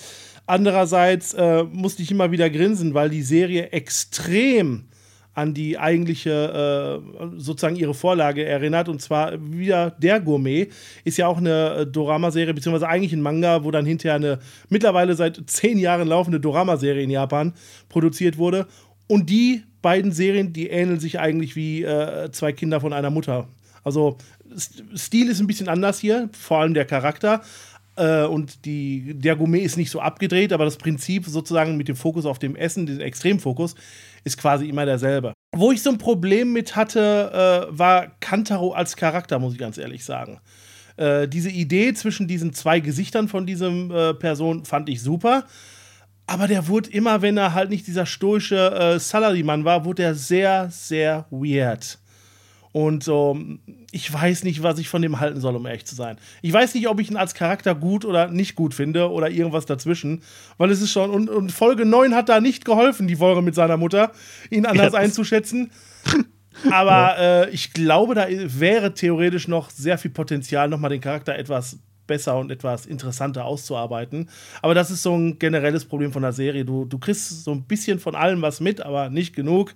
Andererseits 0.46 1.34
äh, 1.34 1.64
musste 1.64 2.02
ich 2.02 2.10
immer 2.10 2.30
wieder 2.30 2.48
grinsen, 2.50 2.94
weil 2.94 3.10
die 3.10 3.22
Serie 3.22 3.70
extrem 3.70 4.88
an 5.36 5.52
die 5.52 5.78
eigentliche, 5.78 7.02
äh, 7.12 7.38
sozusagen 7.38 7.76
ihre 7.76 7.92
Vorlage 7.92 8.44
erinnert. 8.46 8.88
Und 8.88 9.02
zwar 9.02 9.34
wieder 9.52 9.90
Der 9.98 10.18
Gourmet 10.18 10.68
ist 11.04 11.18
ja 11.18 11.26
auch 11.26 11.36
eine 11.36 11.74
äh, 11.74 11.86
Dorama-Serie, 11.86 12.54
beziehungsweise 12.54 12.88
eigentlich 12.88 13.12
ein 13.12 13.20
Manga, 13.20 13.62
wo 13.62 13.70
dann 13.70 13.84
hinterher 13.84 14.14
eine 14.14 14.38
mittlerweile 14.70 15.14
seit 15.14 15.42
zehn 15.46 15.78
Jahren 15.78 16.08
laufende 16.08 16.40
Dorama-Serie 16.40 17.02
in 17.02 17.10
Japan 17.10 17.52
produziert 17.90 18.38
wurde. 18.38 18.66
Und 19.08 19.28
die 19.28 19.62
beiden 19.82 20.10
Serien, 20.10 20.54
die 20.54 20.68
ähneln 20.68 21.00
sich 21.00 21.20
eigentlich 21.20 21.54
wie 21.54 21.82
äh, 21.82 22.30
zwei 22.32 22.52
Kinder 22.52 22.80
von 22.80 22.94
einer 22.94 23.10
Mutter. 23.10 23.48
Also 23.84 24.16
Stil 24.96 25.28
ist 25.28 25.40
ein 25.40 25.46
bisschen 25.46 25.68
anders 25.68 25.98
hier, 25.98 26.30
vor 26.32 26.58
allem 26.58 26.72
der 26.72 26.86
Charakter. 26.86 27.42
Äh, 27.96 28.24
und 28.24 28.64
die, 28.64 29.14
der 29.14 29.36
Gourmet 29.36 29.60
ist 29.60 29.76
nicht 29.76 29.90
so 29.90 30.00
abgedreht, 30.00 30.52
aber 30.52 30.64
das 30.64 30.76
Prinzip 30.76 31.26
sozusagen 31.26 31.76
mit 31.76 31.88
dem 31.88 31.96
Fokus 31.96 32.26
auf 32.26 32.38
dem 32.38 32.56
Essen, 32.56 32.86
den 32.86 33.00
Extremfokus, 33.00 33.74
ist 34.24 34.38
quasi 34.38 34.68
immer 34.68 34.84
derselbe. 34.84 35.32
Wo 35.54 35.72
ich 35.72 35.82
so 35.82 35.90
ein 35.90 35.98
Problem 35.98 36.52
mit 36.52 36.76
hatte, 36.76 37.68
äh, 37.72 37.78
war 37.78 38.08
Kantaro 38.20 38.72
als 38.72 38.96
Charakter, 38.96 39.38
muss 39.38 39.54
ich 39.54 39.58
ganz 39.58 39.78
ehrlich 39.78 40.04
sagen. 40.04 40.40
Äh, 40.96 41.28
diese 41.28 41.50
Idee 41.50 41.94
zwischen 41.94 42.28
diesen 42.28 42.52
zwei 42.52 42.80
Gesichtern 42.80 43.28
von 43.28 43.46
diesem 43.46 43.90
äh, 43.90 44.14
Person 44.14 44.64
fand 44.64 44.88
ich 44.88 45.02
super. 45.02 45.44
Aber 46.26 46.48
der 46.48 46.68
wurde 46.68 46.90
immer, 46.90 47.22
wenn 47.22 47.36
er 47.36 47.54
halt 47.54 47.70
nicht 47.70 47.86
dieser 47.86 48.04
stoische 48.04 48.72
äh, 48.72 48.98
Salaryman 48.98 49.64
war, 49.64 49.84
wurde 49.84 50.02
er 50.02 50.14
sehr, 50.14 50.68
sehr 50.70 51.26
weird. 51.30 51.98
Und 52.72 53.04
so, 53.04 53.38
ich 53.96 54.12
weiß 54.12 54.44
nicht, 54.44 54.62
was 54.62 54.78
ich 54.78 54.90
von 54.90 55.00
dem 55.00 55.20
halten 55.20 55.40
soll, 55.40 55.56
um 55.56 55.64
ehrlich 55.64 55.86
zu 55.86 55.94
sein. 55.94 56.18
Ich 56.42 56.52
weiß 56.52 56.74
nicht, 56.74 56.86
ob 56.86 57.00
ich 57.00 57.10
ihn 57.10 57.16
als 57.16 57.34
Charakter 57.34 57.74
gut 57.74 58.04
oder 58.04 58.28
nicht 58.28 58.54
gut 58.54 58.74
finde 58.74 59.10
oder 59.10 59.30
irgendwas 59.30 59.64
dazwischen. 59.64 60.22
Weil 60.58 60.70
es 60.70 60.82
ist 60.82 60.92
schon, 60.92 61.08
und, 61.08 61.30
und 61.30 61.50
Folge 61.50 61.86
9 61.86 62.14
hat 62.14 62.28
da 62.28 62.42
nicht 62.42 62.66
geholfen, 62.66 63.08
die 63.08 63.16
Folge 63.16 63.40
mit 63.40 63.54
seiner 63.54 63.78
Mutter, 63.78 64.12
ihn 64.50 64.66
anders 64.66 64.92
ja. 64.92 64.98
einzuschätzen. 64.98 65.70
Aber 66.70 67.16
äh, 67.48 67.50
ich 67.50 67.72
glaube, 67.72 68.14
da 68.14 68.26
wäre 68.28 68.92
theoretisch 68.92 69.48
noch 69.48 69.70
sehr 69.70 69.96
viel 69.96 70.10
Potenzial, 70.10 70.68
nochmal 70.68 70.90
den 70.90 71.00
Charakter 71.00 71.34
etwas 71.34 71.78
besser 72.06 72.38
und 72.38 72.50
etwas 72.50 72.84
interessanter 72.84 73.46
auszuarbeiten. 73.46 74.28
Aber 74.60 74.74
das 74.74 74.90
ist 74.90 75.02
so 75.02 75.16
ein 75.16 75.38
generelles 75.38 75.86
Problem 75.86 76.12
von 76.12 76.20
der 76.20 76.32
Serie. 76.32 76.66
Du, 76.66 76.84
du 76.84 76.98
kriegst 76.98 77.44
so 77.44 77.50
ein 77.50 77.64
bisschen 77.64 77.98
von 77.98 78.14
allem 78.14 78.42
was 78.42 78.60
mit, 78.60 78.82
aber 78.82 79.08
nicht 79.08 79.34
genug. 79.34 79.74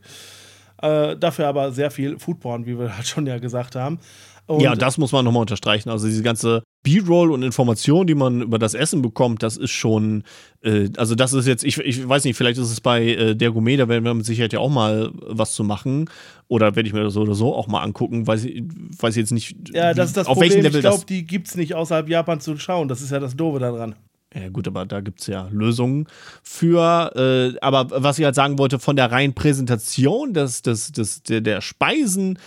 Äh, 0.82 1.16
dafür 1.16 1.48
aber 1.48 1.72
sehr 1.72 1.90
viel 1.90 2.18
Foodporn, 2.18 2.66
wie 2.66 2.78
wir 2.78 2.96
halt 2.96 3.06
schon 3.06 3.26
ja 3.26 3.38
gesagt 3.38 3.76
haben. 3.76 3.98
Und 4.46 4.62
ja, 4.62 4.74
das 4.74 4.98
muss 4.98 5.12
man 5.12 5.24
nochmal 5.24 5.42
unterstreichen. 5.42 5.90
Also 5.90 6.08
diese 6.08 6.24
ganze 6.24 6.64
B-Roll 6.82 7.30
und 7.30 7.44
Information, 7.44 8.06
die 8.08 8.16
man 8.16 8.42
über 8.42 8.58
das 8.58 8.74
Essen 8.74 9.00
bekommt, 9.00 9.44
das 9.44 9.56
ist 9.56 9.70
schon, 9.70 10.24
äh, 10.62 10.88
also 10.96 11.14
das 11.14 11.32
ist 11.32 11.46
jetzt, 11.46 11.62
ich, 11.62 11.78
ich 11.78 12.08
weiß 12.08 12.24
nicht, 12.24 12.36
vielleicht 12.36 12.58
ist 12.58 12.70
es 12.70 12.80
bei 12.80 13.04
äh, 13.04 13.36
der 13.36 13.52
Gourmet, 13.52 13.76
da 13.76 13.88
werden 13.88 14.04
wir 14.04 14.12
mit 14.12 14.26
Sicherheit 14.26 14.52
ja 14.52 14.58
auch 14.58 14.70
mal 14.70 15.12
was 15.14 15.54
zu 15.54 15.62
machen. 15.62 16.10
Oder 16.48 16.74
werde 16.74 16.88
ich 16.88 16.92
mir 16.92 17.04
das 17.04 17.14
so 17.14 17.20
oder 17.20 17.34
so 17.34 17.54
auch 17.54 17.68
mal 17.68 17.82
angucken, 17.82 18.26
weiß 18.26 18.44
ich, 18.44 18.64
weiß 18.98 19.14
jetzt 19.14 19.30
nicht, 19.30 19.54
ja, 19.72 19.94
das 19.94 20.08
ist 20.08 20.16
das 20.16 20.26
auf 20.26 20.34
Problem. 20.34 20.50
welchem 20.50 20.62
Level 20.64 20.80
ich 20.80 20.84
glaube, 20.84 21.04
die 21.06 21.24
gibt 21.24 21.46
es 21.46 21.54
nicht 21.54 21.74
außerhalb 21.74 22.08
Japan 22.08 22.40
zu 22.40 22.56
schauen. 22.56 22.88
Das 22.88 23.02
ist 23.02 23.12
ja 23.12 23.20
das 23.20 23.36
Doofe 23.36 23.60
daran. 23.60 23.94
Ja, 24.32 24.48
gut, 24.48 24.68
aber 24.68 24.86
da 24.86 25.00
gibt 25.00 25.20
es 25.20 25.26
ja 25.26 25.48
Lösungen 25.50 26.06
für. 26.42 27.12
Äh, 27.16 27.58
aber 27.60 27.88
was 27.90 28.18
ich 28.18 28.24
halt 28.24 28.36
sagen 28.36 28.58
wollte, 28.58 28.78
von 28.78 28.94
der 28.94 29.10
reinen 29.10 29.34
Präsentation 29.34 30.34
des, 30.34 30.62
des, 30.62 30.92
des, 30.92 31.22
der, 31.24 31.40
der 31.40 31.60
Speisen 31.60 32.38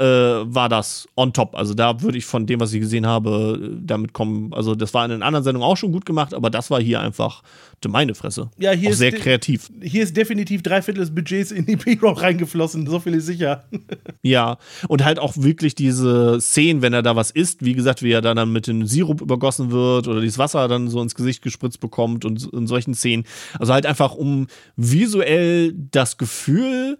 äh, 0.00 0.04
war 0.04 0.70
das 0.70 1.06
on 1.14 1.32
top. 1.32 1.54
Also 1.54 1.74
da 1.74 2.00
würde 2.00 2.16
ich 2.16 2.24
von 2.24 2.46
dem, 2.46 2.58
was 2.58 2.72
ich 2.72 2.80
gesehen 2.80 3.06
habe, 3.06 3.78
damit 3.82 4.14
kommen. 4.14 4.52
Also 4.54 4.74
das 4.74 4.94
war 4.94 5.04
in 5.04 5.10
den 5.10 5.22
anderen 5.22 5.44
Sendungen 5.44 5.68
auch 5.68 5.76
schon 5.76 5.92
gut 5.92 6.06
gemacht, 6.06 6.32
aber 6.32 6.48
das 6.48 6.70
war 6.70 6.80
hier 6.80 7.00
einfach 7.00 7.42
meine 7.86 8.14
Fresse. 8.14 8.50
Ja, 8.58 8.72
hier 8.72 8.88
auch 8.88 8.92
ist 8.92 8.98
sehr 8.98 9.12
kreativ. 9.12 9.70
Hier 9.82 10.02
ist 10.02 10.16
definitiv 10.16 10.62
drei 10.62 10.82
Viertel 10.82 11.00
des 11.00 11.14
Budgets 11.14 11.50
in 11.50 11.66
die 11.66 11.76
P-Rock 11.76 12.22
reingeflossen, 12.22 12.86
so 12.86 13.00
viel 13.00 13.14
ist 13.14 13.26
sicher. 13.26 13.64
ja, 14.22 14.58
und 14.88 15.04
halt 15.04 15.18
auch 15.18 15.36
wirklich 15.36 15.74
diese 15.74 16.40
Szenen, 16.40 16.82
wenn 16.82 16.92
er 16.92 17.02
da 17.02 17.16
was 17.16 17.30
isst, 17.30 17.64
wie 17.64 17.74
gesagt, 17.74 18.02
wie 18.02 18.12
er 18.12 18.22
dann, 18.22 18.36
dann 18.36 18.52
mit 18.52 18.66
dem 18.66 18.86
Sirup 18.86 19.20
übergossen 19.20 19.70
wird 19.70 20.08
oder 20.08 20.20
dieses 20.20 20.38
Wasser 20.38 20.66
dann 20.68 20.88
so 20.88 21.02
ins 21.02 21.14
Gesicht 21.14 21.42
gespritzt 21.42 21.80
bekommt 21.80 22.24
und 22.24 22.50
in 22.52 22.66
solchen 22.66 22.94
Szenen. 22.94 23.24
Also 23.58 23.72
halt 23.72 23.86
einfach, 23.86 24.14
um 24.14 24.46
visuell 24.76 25.74
das 25.74 26.16
Gefühl 26.16 26.98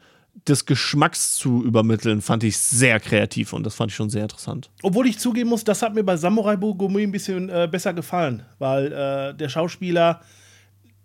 des 0.49 0.65
Geschmacks 0.67 1.35
zu 1.35 1.63
übermitteln, 1.65 2.21
fand 2.21 2.45
ich 2.45 2.57
sehr 2.57 2.99
kreativ 3.01 3.53
und 3.53 3.65
das 3.65 3.75
fand 3.75 3.91
ich 3.91 3.97
schon 3.97 4.11
sehr 4.11 4.23
interessant. 4.23 4.71
Obwohl 4.83 5.07
ich 5.07 5.19
zugeben 5.19 5.51
muss, 5.51 5.65
das 5.65 5.83
hat 5.83 5.95
mir 5.95 6.05
bei 6.05 6.17
Samurai 6.17 6.57
Bogumi 6.57 7.03
ein 7.03 7.13
bisschen 7.13 7.49
äh, 7.49 7.69
besser 7.71 7.93
gefallen, 7.93 8.45
weil 8.59 8.93
äh, 8.93 9.35
der 9.35 9.49
Schauspieler 9.49 10.21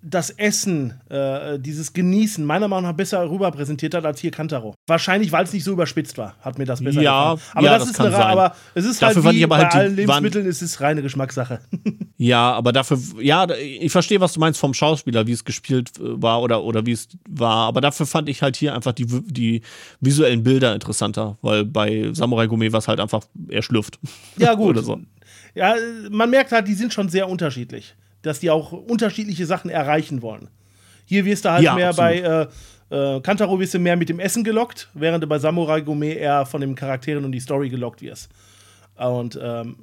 das 0.07 0.29
Essen, 0.29 0.93
äh, 1.09 1.57
dieses 1.57 1.91
Genießen 1.93 2.45
meiner 2.45 2.67
Meinung 2.67 2.91
nach 2.91 2.95
besser 2.95 3.27
rüber 3.27 3.49
präsentiert 3.51 3.95
hat 3.95 4.05
als 4.05 4.19
hier 4.19 4.29
Kantaro. 4.29 4.75
Wahrscheinlich, 4.85 5.31
weil 5.31 5.45
es 5.45 5.53
nicht 5.53 5.63
so 5.63 5.71
überspitzt 5.71 6.17
war, 6.17 6.35
hat 6.41 6.59
mir 6.59 6.65
das 6.65 6.83
besser 6.83 7.01
ja, 7.01 7.33
gefallen. 7.33 7.51
Aber 7.55 7.65
ja, 7.65 7.71
das, 7.73 7.79
das 7.79 7.89
ist 7.89 7.97
kann 7.97 8.05
eine, 8.07 8.15
sein. 8.15 8.27
aber 8.27 8.55
es 8.75 8.85
ist 8.85 9.01
Dafür 9.01 9.23
halt 9.23 9.35
wie 9.35 9.45
bei 9.47 9.57
halt, 9.57 9.73
die 9.73 9.77
allen 9.77 9.95
Lebensmitteln, 9.95 10.45
es 10.45 10.61
ist 10.61 10.79
reine 10.81 11.01
Geschmackssache. 11.01 11.59
Ja, 12.17 12.53
aber 12.53 12.71
dafür, 12.71 12.97
ja, 13.19 13.45
ich 13.49 13.91
verstehe, 13.91 14.21
was 14.21 14.31
du 14.31 14.39
meinst 14.39 14.57
vom 14.57 14.73
Schauspieler, 14.73 15.27
wie 15.27 15.33
es 15.33 15.43
gespielt 15.43 15.99
äh, 15.99 16.21
war 16.21 16.41
oder, 16.41 16.63
oder 16.63 16.85
wie 16.85 16.93
es 16.93 17.09
war. 17.27 17.67
Aber 17.67 17.81
dafür 17.81 18.05
fand 18.05 18.29
ich 18.29 18.41
halt 18.41 18.55
hier 18.55 18.73
einfach 18.73 18.93
die, 18.93 19.05
die 19.05 19.61
visuellen 19.99 20.41
Bilder 20.41 20.73
interessanter, 20.73 21.37
weil 21.41 21.65
bei 21.65 22.11
Samurai 22.13 22.47
Gourmet 22.47 22.71
war 22.71 22.79
es 22.79 22.87
halt 22.87 23.01
einfach, 23.01 23.23
er 23.49 23.61
schlürft. 23.61 23.99
Ja, 24.37 24.53
gut. 24.53 24.69
Oder 24.77 24.81
so. 24.81 25.01
Ja, 25.55 25.75
man 26.09 26.29
merkt 26.29 26.53
halt, 26.53 26.69
die 26.69 26.73
sind 26.73 26.93
schon 26.93 27.09
sehr 27.09 27.27
unterschiedlich. 27.27 27.95
Dass 28.25 28.39
die 28.39 28.49
auch 28.49 28.71
unterschiedliche 28.71 29.45
Sachen 29.45 29.69
erreichen 29.69 30.21
wollen. 30.21 30.49
Hier 31.05 31.25
wirst 31.25 31.45
du 31.45 31.51
halt 31.51 31.63
Ja, 31.63 31.75
mehr 31.75 31.89
absolut. 31.89 32.23
bei 32.23 32.47
äh, 32.91 33.17
äh, 33.17 33.21
Kantaro 33.21 33.59
wirst 33.59 33.73
du 33.73 33.79
mehr 33.79 33.95
mit 33.95 34.09
dem 34.09 34.19
Essen 34.19 34.43
gelockt, 34.43 34.89
während 34.93 35.23
du 35.23 35.27
bei 35.27 35.37
Samurai 35.37 35.81
Gourmet 35.81 36.13
eher 36.15 36.45
von 36.45 36.61
den 36.61 36.75
Charakteren 36.75 37.23
und 37.25 37.31
die 37.31 37.39
Story 37.39 37.69
gelockt 37.69 38.01
wirst. 38.01 38.29
Und 38.95 39.39
ähm, 39.41 39.75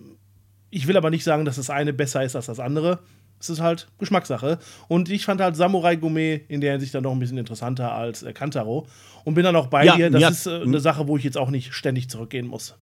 ich 0.71 0.89
will 0.89 0.97
aber 0.97 1.11
nicht 1.11 1.23
sagen, 1.23 1.45
dass 1.45 1.57
das 1.57 1.71
eine 1.71 1.93
besser 1.93 2.25
ist 2.25 2.35
als 2.35 2.47
das 2.47 2.59
andere. 2.59 2.99
Es 3.39 3.51
ist 3.51 3.61
halt 3.61 3.89
Geschmackssache. 3.99 4.59
Und 4.89 5.11
ich 5.11 5.25
fand 5.25 5.41
halt 5.41 5.55
Samurai 5.57 5.97
Gourmet 5.97 6.45
in 6.49 6.61
der 6.61 6.73
Hinsicht 6.73 6.95
dann 6.95 7.03
noch 7.03 7.13
ein 7.13 7.19
bisschen 7.19 7.39
interessanter 7.39 7.93
als 7.93 8.23
äh, 8.23 8.33
Kantaro. 8.33 8.87
Und 9.25 9.35
bin 9.35 9.45
dann 9.45 9.55
auch 9.57 9.67
bei 9.67 9.85
Ja, 9.85 9.97
dir. 9.97 10.11
Das 10.11 10.23
ja. 10.23 10.29
ist 10.29 10.47
äh, 10.47 10.63
eine 10.63 10.81
Sache, 10.81 11.07
wo 11.07 11.17
ich 11.17 11.25
jetzt 11.25 11.37
auch 11.39 11.51
nicht 11.51 11.75
ständig 11.75 12.09
zurückgehen 12.09 12.47
muss. 12.47 12.77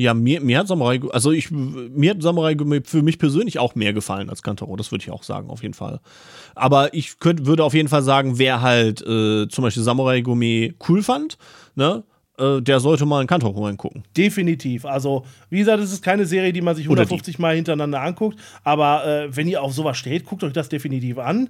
Ja, 0.00 0.14
mir, 0.14 0.40
mir 0.40 0.60
hat 0.60 0.68
Samurai, 0.68 1.00
also 1.10 1.32
ich, 1.32 1.50
mir 1.50 2.10
hat 2.12 2.22
Samurai 2.22 2.54
Gourmet 2.54 2.82
für 2.84 3.02
mich 3.02 3.18
persönlich 3.18 3.58
auch 3.58 3.74
mehr 3.74 3.92
gefallen 3.92 4.30
als 4.30 4.44
Kantaro, 4.44 4.76
das 4.76 4.92
würde 4.92 5.02
ich 5.02 5.10
auch 5.10 5.24
sagen, 5.24 5.50
auf 5.50 5.62
jeden 5.62 5.74
Fall. 5.74 5.98
Aber 6.54 6.94
ich 6.94 7.18
könnt, 7.18 7.46
würde 7.46 7.64
auf 7.64 7.74
jeden 7.74 7.88
Fall 7.88 8.04
sagen, 8.04 8.38
wer 8.38 8.62
halt 8.62 9.02
äh, 9.02 9.48
zum 9.48 9.64
Beispiel 9.64 9.82
Samurai 9.82 10.20
Gourmet 10.20 10.72
cool 10.88 11.02
fand, 11.02 11.36
ne, 11.74 12.04
äh, 12.38 12.62
der 12.62 12.78
sollte 12.78 13.06
mal 13.06 13.22
in 13.22 13.26
Kantaro 13.26 13.64
reingucken. 13.64 14.04
Definitiv. 14.16 14.84
Also, 14.84 15.24
wie 15.50 15.58
gesagt, 15.58 15.82
es 15.82 15.90
ist 15.90 16.04
keine 16.04 16.26
Serie, 16.26 16.52
die 16.52 16.60
man 16.60 16.76
sich 16.76 16.88
Oder 16.88 17.00
150 17.00 17.40
Mal 17.40 17.56
hintereinander 17.56 18.00
anguckt. 18.00 18.38
Aber 18.62 19.04
äh, 19.04 19.36
wenn 19.36 19.48
ihr 19.48 19.60
auf 19.60 19.74
sowas 19.74 19.98
steht, 19.98 20.24
guckt 20.26 20.44
euch 20.44 20.52
das 20.52 20.68
definitiv 20.68 21.18
an 21.18 21.48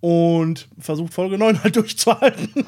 und 0.00 0.68
versucht 0.78 1.14
Folge 1.14 1.38
9 1.38 1.62
halt 1.62 1.76
durchzuhalten. 1.76 2.66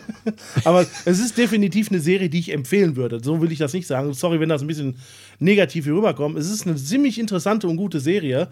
aber 0.65 0.87
es 1.05 1.19
ist 1.19 1.37
definitiv 1.39 1.91
eine 1.91 2.01
Serie, 2.01 2.29
die 2.29 2.39
ich 2.41 2.53
empfehlen 2.53 2.97
würde. 2.97 3.23
So 3.23 3.41
will 3.41 3.53
ich 3.53 3.59
das 3.59 3.73
nicht 3.73 3.87
sagen. 3.87 4.13
Sorry, 4.15 4.41
wenn 4.41 4.49
das 4.49 4.63
ein 4.63 4.67
bisschen 4.67 4.97
negativ 5.39 5.85
hier 5.85 5.95
rüberkommt. 5.95 6.39
Es 6.39 6.51
ist 6.51 6.67
eine 6.67 6.77
ziemlich 6.77 7.19
interessante 7.19 7.69
und 7.69 7.77
gute 7.77 8.01
Serie. 8.01 8.49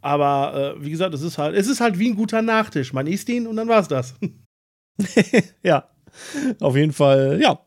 Aber 0.00 0.76
äh, 0.76 0.84
wie 0.84 0.90
gesagt, 0.90 1.14
es 1.14 1.22
ist 1.22 1.38
halt, 1.38 1.54
es 1.54 1.66
ist 1.66 1.80
halt 1.80 1.98
wie 1.98 2.08
ein 2.08 2.16
guter 2.16 2.42
Nachtisch. 2.42 2.92
Man 2.92 3.06
isst 3.06 3.28
ihn 3.28 3.46
und 3.46 3.56
dann 3.56 3.68
war's 3.68 3.88
das. 3.88 4.14
Ja, 5.62 5.88
auf 6.60 6.76
jeden 6.76 6.92
Fall, 6.92 7.40
ja. 7.40 7.58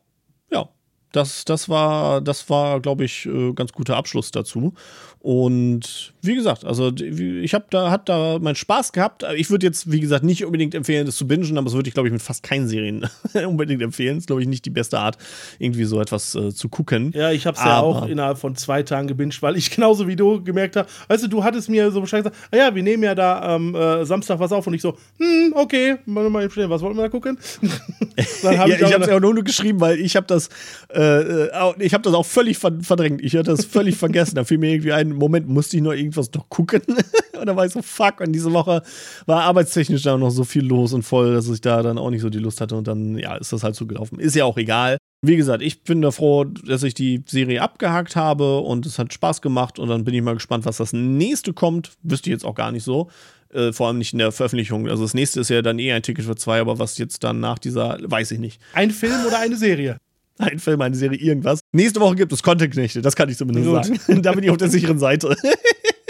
Ja, 0.52 0.68
das, 1.10 1.44
das 1.44 1.68
war, 1.68 2.20
das 2.20 2.48
war, 2.48 2.80
glaube 2.80 3.04
ich, 3.04 3.26
äh, 3.26 3.52
ganz 3.54 3.72
guter 3.72 3.96
Abschluss 3.96 4.30
dazu. 4.30 4.74
Und 5.18 6.13
wie 6.26 6.34
gesagt, 6.34 6.64
also 6.64 6.92
ich 6.92 7.54
habe 7.54 7.64
da, 7.70 7.90
hat 7.90 8.08
da 8.08 8.38
meinen 8.38 8.54
Spaß 8.54 8.92
gehabt. 8.92 9.24
Ich 9.36 9.50
würde 9.50 9.66
jetzt, 9.66 9.90
wie 9.90 10.00
gesagt, 10.00 10.24
nicht 10.24 10.44
unbedingt 10.44 10.74
empfehlen, 10.74 11.06
das 11.06 11.16
zu 11.16 11.26
bingen, 11.26 11.56
aber 11.58 11.64
das 11.66 11.74
würde 11.74 11.88
ich, 11.88 11.94
glaube 11.94 12.08
ich, 12.08 12.12
mit 12.12 12.22
fast 12.22 12.42
keinen 12.42 12.68
Serien 12.68 13.06
unbedingt 13.46 13.82
empfehlen. 13.82 14.18
ist, 14.18 14.26
glaube 14.26 14.42
ich, 14.42 14.48
nicht 14.48 14.64
die 14.64 14.70
beste 14.70 14.98
Art, 14.98 15.16
irgendwie 15.58 15.84
so 15.84 16.00
etwas 16.00 16.34
äh, 16.34 16.52
zu 16.54 16.68
gucken. 16.68 17.12
Ja, 17.14 17.30
ich 17.30 17.46
habe 17.46 17.56
es 17.56 17.64
ja 17.64 17.80
auch 17.80 18.06
innerhalb 18.06 18.38
von 18.38 18.56
zwei 18.56 18.82
Tagen 18.82 19.08
gebinged, 19.08 19.42
weil 19.42 19.56
ich 19.56 19.70
genauso 19.74 20.06
wie 20.08 20.16
du 20.16 20.42
gemerkt 20.42 20.76
habe, 20.76 20.88
weißt 21.08 21.24
du, 21.24 21.28
du 21.28 21.44
hattest 21.44 21.68
mir 21.68 21.90
so 21.90 22.00
Bescheid 22.00 22.22
gesagt, 22.24 22.36
ah 22.50 22.56
ja, 22.56 22.74
wir 22.74 22.82
nehmen 22.82 23.02
ja 23.02 23.14
da 23.14 23.40
am 23.40 23.74
äh, 23.74 24.04
Samstag 24.04 24.38
was 24.38 24.52
auf 24.52 24.66
und 24.66 24.74
ich 24.74 24.82
so, 24.82 24.96
hm, 25.18 25.52
okay, 25.54 25.96
mal, 26.06 26.28
mal 26.30 26.48
was 26.54 26.82
wollten 26.82 26.96
wir 26.96 27.02
da 27.02 27.08
gucken? 27.08 27.38
Dann 28.42 28.58
hab 28.58 28.68
ja, 28.68 28.76
ich 28.76 28.92
habe 28.92 29.02
es 29.04 29.10
ja 29.10 29.16
auch 29.16 29.20
nur 29.20 29.34
geschrieben, 29.42 29.80
weil 29.80 29.98
ich 30.00 30.16
habe 30.16 30.26
das, 30.26 30.48
äh, 30.94 31.00
äh, 31.00 31.52
auch- 31.52 31.76
ich 31.78 31.92
habe 31.94 32.02
das 32.02 32.14
auch 32.14 32.26
völlig 32.26 32.58
ver 32.58 32.72
verdrängt. 32.80 33.20
Ich 33.22 33.34
hatte 33.34 33.50
das 33.50 33.64
völlig 33.64 33.96
vergessen. 33.96 34.36
Da 34.36 34.44
fiel 34.44 34.58
mir 34.58 34.70
irgendwie 34.72 34.92
ein 34.92 35.10
Moment, 35.12 35.48
musste 35.48 35.76
ich 35.76 35.82
noch 35.82 35.92
irgendwas 36.14 36.32
noch 36.32 36.48
gucken. 36.48 36.82
und 37.40 37.46
dann 37.46 37.56
war 37.56 37.66
ich 37.66 37.72
so, 37.72 37.82
fuck. 37.82 38.20
Und 38.20 38.32
diese 38.32 38.52
Woche 38.52 38.82
war 39.26 39.42
arbeitstechnisch 39.42 40.02
da 40.02 40.16
noch 40.16 40.30
so 40.30 40.44
viel 40.44 40.64
los 40.64 40.92
und 40.92 41.02
voll, 41.02 41.34
dass 41.34 41.48
ich 41.48 41.60
da 41.60 41.82
dann 41.82 41.98
auch 41.98 42.10
nicht 42.10 42.22
so 42.22 42.30
die 42.30 42.38
Lust 42.38 42.60
hatte. 42.60 42.76
Und 42.76 42.86
dann, 42.86 43.18
ja, 43.18 43.36
ist 43.36 43.52
das 43.52 43.62
halt 43.62 43.74
so 43.74 43.86
gelaufen. 43.86 44.18
Ist 44.18 44.34
ja 44.36 44.44
auch 44.44 44.56
egal. 44.56 44.98
Wie 45.22 45.36
gesagt, 45.36 45.62
ich 45.62 45.82
bin 45.82 46.02
da 46.02 46.10
froh, 46.10 46.44
dass 46.44 46.82
ich 46.82 46.94
die 46.94 47.22
Serie 47.26 47.62
abgehakt 47.62 48.14
habe 48.14 48.58
und 48.58 48.84
es 48.86 48.98
hat 48.98 49.12
Spaß 49.12 49.42
gemacht. 49.42 49.78
Und 49.78 49.88
dann 49.88 50.04
bin 50.04 50.14
ich 50.14 50.22
mal 50.22 50.34
gespannt, 50.34 50.64
was 50.66 50.76
das 50.76 50.92
nächste 50.92 51.52
kommt. 51.52 51.92
Wüsste 52.02 52.30
ich 52.30 52.32
jetzt 52.32 52.44
auch 52.44 52.54
gar 52.54 52.72
nicht 52.72 52.84
so. 52.84 53.10
Äh, 53.52 53.72
vor 53.72 53.88
allem 53.88 53.98
nicht 53.98 54.12
in 54.12 54.18
der 54.18 54.32
Veröffentlichung. 54.32 54.88
Also 54.88 55.02
das 55.02 55.14
nächste 55.14 55.40
ist 55.40 55.50
ja 55.50 55.62
dann 55.62 55.78
eh 55.78 55.92
ein 55.92 56.02
Ticket 56.02 56.24
für 56.24 56.36
zwei, 56.36 56.60
aber 56.60 56.78
was 56.78 56.98
jetzt 56.98 57.24
dann 57.24 57.40
nach 57.40 57.58
dieser, 57.58 57.98
weiß 58.02 58.32
ich 58.32 58.38
nicht. 58.38 58.60
ein 58.72 58.90
Film 58.90 59.14
oder 59.26 59.38
eine 59.38 59.56
Serie. 59.56 59.98
Ein 60.38 60.58
Film, 60.58 60.80
eine 60.80 60.96
Serie, 60.96 61.16
irgendwas. 61.16 61.60
Nächste 61.70 62.00
Woche 62.00 62.16
gibt 62.16 62.32
es 62.32 62.42
Content-Knechte, 62.42 63.00
das 63.00 63.14
kann 63.14 63.28
ich 63.28 63.36
zumindest 63.36 63.68
Gut. 63.68 63.84
sagen. 64.06 64.22
da 64.22 64.32
bin 64.32 64.42
ich 64.42 64.50
auf 64.50 64.56
der 64.56 64.68
sicheren 64.68 64.98
Seite. 64.98 65.36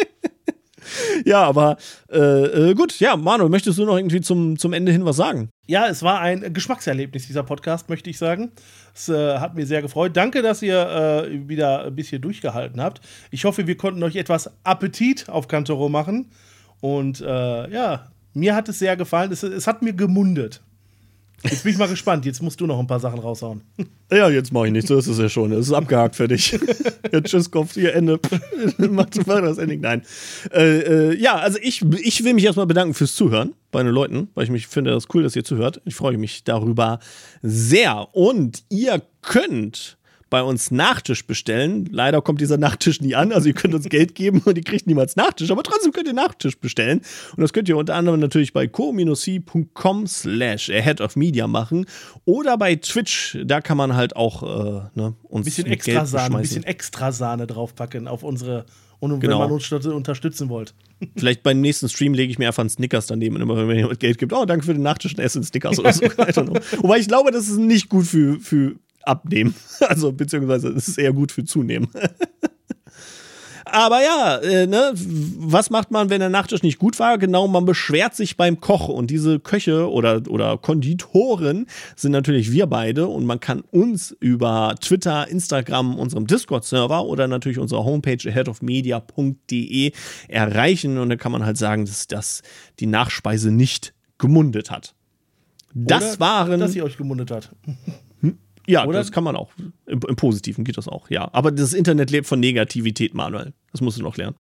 ja, 1.25 1.43
aber 1.43 1.77
äh, 2.11 2.19
äh, 2.71 2.75
gut, 2.75 2.99
ja, 3.01 3.16
Manuel, 3.16 3.51
möchtest 3.51 3.79
du 3.79 3.85
noch 3.85 3.97
irgendwie 3.97 4.21
zum, 4.21 4.59
zum 4.59 4.73
Ende 4.73 4.93
hin 4.93 5.05
was 5.05 5.16
sagen? 5.16 5.51
Ja, 5.66 5.89
es 5.89 6.03
war 6.03 6.21
ein 6.21 6.53
Geschmackserlebnis, 6.53 7.27
dieser 7.27 7.43
Podcast, 7.43 7.89
möchte 7.89 8.11
ich 8.11 8.19
sagen. 8.19 8.53
Es 8.95 9.09
äh, 9.09 9.39
hat 9.39 9.55
mir 9.55 9.66
sehr 9.66 9.83
gefreut. 9.83 10.16
Danke, 10.16 10.43
dass 10.43 10.62
ihr 10.62 11.27
äh, 11.27 11.49
wieder 11.49 11.87
ein 11.87 11.95
bisschen 11.95 12.21
durchgehalten 12.21 12.81
habt. 12.81 13.01
Ich 13.31 13.45
hoffe, 13.45 13.66
wir 13.66 13.77
konnten 13.77 14.03
euch 14.03 14.16
etwas 14.16 14.51
Appetit 14.65 15.29
auf 15.29 15.49
Kantoro 15.49 15.89
machen. 15.89 16.31
Und 16.81 17.21
äh, 17.21 17.71
ja, 17.71 18.11
mir 18.35 18.55
hat 18.55 18.69
es 18.69 18.79
sehr 18.79 18.97
gefallen. 18.97 19.33
Es, 19.33 19.43
es 19.43 19.66
hat 19.66 19.83
mir 19.83 19.95
gemundet. 19.95 20.62
Jetzt 21.45 21.62
bin 21.62 21.73
ich 21.73 21.79
mal 21.79 21.89
gespannt. 21.89 22.25
Jetzt 22.25 22.43
musst 22.43 22.61
du 22.61 22.66
noch 22.66 22.79
ein 22.79 22.87
paar 22.87 23.01
Sachen 23.01 23.19
raushauen. 23.19 23.62
Ja, 24.12 24.29
jetzt 24.29 24.53
mache 24.53 24.66
ich 24.66 24.73
nichts, 24.73 24.89
so 24.89 24.99
ist 24.99 25.09
es 25.09 25.19
ja 25.19 25.29
schon. 25.29 25.51
Es 25.51 25.66
ist 25.66 25.73
abgehakt 25.73 26.15
für 26.15 26.29
dich. 26.29 26.53
ja, 27.12 27.21
tschüss, 27.21 27.51
Kopf, 27.51 27.73
hier, 27.73 27.95
Ende. 27.95 28.21
mach, 28.79 29.07
das 29.07 29.59
Ending. 29.59 29.81
Nein. 29.81 30.03
Äh, 30.53 31.11
äh, 31.11 31.16
ja, 31.16 31.37
also 31.37 31.59
ich, 31.61 31.83
ich 32.01 32.23
will 32.23 32.35
mich 32.35 32.45
erstmal 32.45 32.66
bedanken 32.66 32.95
fürs 32.95 33.16
Zuhören 33.16 33.55
bei 33.73 33.83
den 33.83 33.93
Leuten, 33.93 34.29
weil 34.35 34.45
ich 34.45 34.51
mich 34.51 34.69
finde, 34.69 34.93
das 34.93 35.05
ist 35.05 35.15
cool, 35.15 35.25
dass 35.25 35.35
ihr 35.35 35.43
zuhört. 35.43 35.81
Ich 35.85 35.97
freue 35.97 36.16
mich 36.16 36.45
darüber 36.45 37.01
sehr. 37.43 38.15
Und 38.15 38.62
ihr 38.69 39.03
könnt 39.23 39.97
bei 40.35 40.43
uns 40.43 40.73
Nachtisch 40.73 41.24
bestellen. 41.28 41.89
Leider 41.93 42.20
kommt 42.20 42.40
dieser 42.40 42.56
Nachtisch 42.59 43.01
nie 43.01 43.15
an. 43.15 43.31
Also 43.32 43.47
ihr 43.47 43.55
könnt 43.55 43.73
uns 43.73 43.89
Geld 43.89 44.16
geben 44.16 44.43
und 44.44 44.59
ihr 44.59 44.65
kriegt 44.65 44.89
niemals 44.89 45.15
Nachtisch, 45.15 45.48
aber 45.52 45.62
trotzdem 45.62 45.93
könnt 45.93 46.09
ihr 46.09 46.12
Nachtisch 46.12 46.59
bestellen. 46.59 47.02
Und 47.36 47.40
das 47.43 47.52
könnt 47.52 47.69
ihr 47.69 47.77
unter 47.77 47.94
anderem 47.94 48.19
natürlich 48.19 48.52
bei 48.52 48.66
co-c.com 48.66 50.06
slash 50.09 50.70
ahead 50.70 51.01
of 51.01 51.15
media 51.15 51.47
machen 51.47 51.86
oder 52.24 52.59
bei 52.59 52.74
Twitch. 52.74 53.39
Da 53.44 53.61
kann 53.61 53.77
man 53.77 53.94
halt 53.94 54.16
auch 54.16 54.43
äh, 54.43 54.81
ne, 54.97 55.15
uns 55.23 55.43
Ein 55.43 55.44
bisschen 55.44 55.66
extra 55.69 55.93
Geld 55.93 56.09
Sahne, 56.09 56.35
ein 56.36 56.43
bisschen 56.43 56.65
extra 56.65 57.12
Sahne 57.12 57.47
draufpacken 57.47 58.09
auf 58.09 58.24
unsere. 58.24 58.66
Und 59.01 59.20
Genau. 59.20 59.35
wenn 59.40 59.48
man 59.48 59.52
uns 59.52 59.70
unter- 59.70 59.94
unterstützen 59.94 60.48
wollt. 60.48 60.73
Vielleicht 61.16 61.43
beim 61.43 61.61
nächsten 61.61 61.90
Stream 61.90 62.15
lege 62.15 62.31
ich 62.32 62.39
mir 62.39 62.47
einfach 62.47 62.62
einen 62.62 62.70
Snickers 62.70 63.06
daneben 63.06 63.36
und 63.36 63.43
immer, 63.43 63.55
wenn 63.56 63.66
mir 63.66 63.77
jemand 63.77 64.01
Geld 64.01 64.16
gibt, 64.16 64.32
oh, 64.32 64.47
danke 64.47 64.65
für 64.65 64.73
den 64.73 64.82
Nachtisch 64.82 65.12
und 65.12 65.20
esse 65.20 65.39
einen 65.39 65.44
Snickers 65.44 65.78
oder 65.81 65.93
so. 65.93 66.01
Know. 66.43 66.55
Wobei 66.78 66.98
ich 66.98 67.06
glaube, 67.09 67.31
das 67.31 67.48
ist 67.48 67.59
nicht 67.59 67.90
gut 67.90 68.06
für, 68.06 68.40
für 68.40 68.77
Abnehmen. 69.06 69.55
Also, 69.81 70.12
beziehungsweise, 70.12 70.68
es 70.68 70.89
ist 70.89 70.98
eher 70.98 71.12
gut 71.12 71.31
für 71.31 71.44
Zunehmen. 71.44 71.89
Aber 73.74 74.02
ja, 74.02 74.36
äh, 74.36 74.68
ne, 74.68 74.93
was 74.94 75.68
macht 75.68 75.90
man, 75.90 76.09
wenn 76.09 76.20
der 76.20 76.28
Nachtisch 76.28 76.62
nicht 76.62 76.78
gut 76.78 77.01
war? 77.01 77.18
Genau, 77.18 77.48
man 77.48 77.64
beschwert 77.64 78.14
sich 78.14 78.36
beim 78.36 78.60
Koch. 78.60 78.86
Und 78.89 79.10
diese 79.10 79.40
Köche 79.40 79.90
oder, 79.90 80.22
oder 80.28 80.59
Konditoren 80.59 81.66
sind 81.97 82.12
natürlich 82.12 82.52
wir 82.52 82.68
beide. 82.68 83.09
Und 83.09 83.26
man 83.26 83.40
kann 83.40 83.62
uns 83.72 84.16
über 84.20 84.76
Twitter, 84.81 85.26
Instagram, 85.28 85.98
unserem 85.98 86.28
Discord-Server 86.28 87.05
oder 87.05 87.26
natürlich 87.26 87.59
unserer 87.59 87.85
Homepage 87.85 88.18
aheadofmedia.de 88.24 89.93
erreichen. 90.28 90.98
Und 90.98 91.09
dann 91.09 91.18
kann 91.18 91.32
man 91.32 91.44
halt 91.44 91.56
sagen, 91.56 91.85
dass 91.85 92.06
das 92.06 92.43
die 92.78 92.86
Nachspeise 92.86 93.51
nicht 93.51 93.93
gemundet 94.18 94.70
hat. 94.70 94.94
Das 95.74 96.16
Oder 96.16 96.20
waren. 96.20 96.60
Dass 96.60 96.72
sie 96.72 96.82
euch 96.82 96.97
gemundet 96.97 97.32
hat. 97.32 97.51
Ja, 98.66 98.85
Oder? 98.86 98.99
das 98.99 99.12
kann 99.12 99.24
man 99.24 99.36
auch. 99.36 99.51
Im, 99.86 100.01
Im 100.09 100.16
Positiven 100.16 100.65
geht 100.65 100.77
das 100.78 100.89
auch, 100.89 101.11
ja. 101.11 101.28
Aber 101.32 101.51
das 101.53 101.73
Internet 101.74 102.11
lebt 102.11 102.27
von 102.27 102.41
Negativität, 102.41 103.15
Manuel. 103.15 103.53
Das 103.73 103.81
musst 103.81 103.99
du 103.99 104.03
noch 104.03 104.16
lernen. 104.16 104.36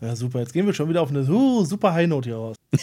Ja, 0.00 0.16
super. 0.16 0.40
Jetzt 0.40 0.52
gehen 0.52 0.66
wir 0.66 0.74
schon 0.74 0.88
wieder 0.88 1.00
auf 1.02 1.10
eine 1.10 1.20
uh, 1.28 1.64
super 1.64 1.92
High 1.94 2.08
Note 2.08 2.28
hier 2.28 2.36
raus. 2.36 2.56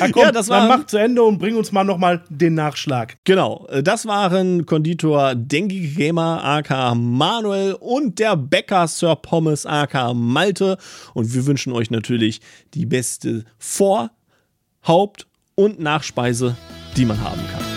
Ah, 0.00 0.08
komm, 0.10 0.22
Ja, 0.22 0.32
das 0.32 0.48
war- 0.48 0.60
dann 0.68 0.68
mach 0.80 0.86
zu 0.86 0.98
Ende 0.98 1.22
und 1.22 1.38
bring 1.38 1.56
uns 1.56 1.72
mal 1.72 1.84
nochmal 1.84 2.22
den 2.28 2.54
Nachschlag. 2.54 3.16
Genau, 3.24 3.66
äh, 3.68 3.82
das 3.82 4.04
waren 4.06 4.66
Konditor 4.66 5.34
Dengi 5.34 5.88
Gamer 5.88 6.42
aka 6.44 6.94
Manuel 6.94 7.74
und 7.74 8.18
der 8.18 8.36
Bäcker 8.36 8.86
Sir 8.88 9.16
Pommes 9.16 9.64
aka 9.64 10.12
Malte. 10.12 10.76
Und 11.14 11.32
wir 11.34 11.46
wünschen 11.46 11.72
euch 11.72 11.90
natürlich 11.90 12.40
die 12.74 12.84
beste 12.86 13.44
Vor-, 13.58 14.10
Haupt- 14.86 15.26
und 15.54 15.80
Nachspeise, 15.80 16.56
die 16.96 17.04
man 17.04 17.20
haben 17.20 17.40
kann. 17.52 17.71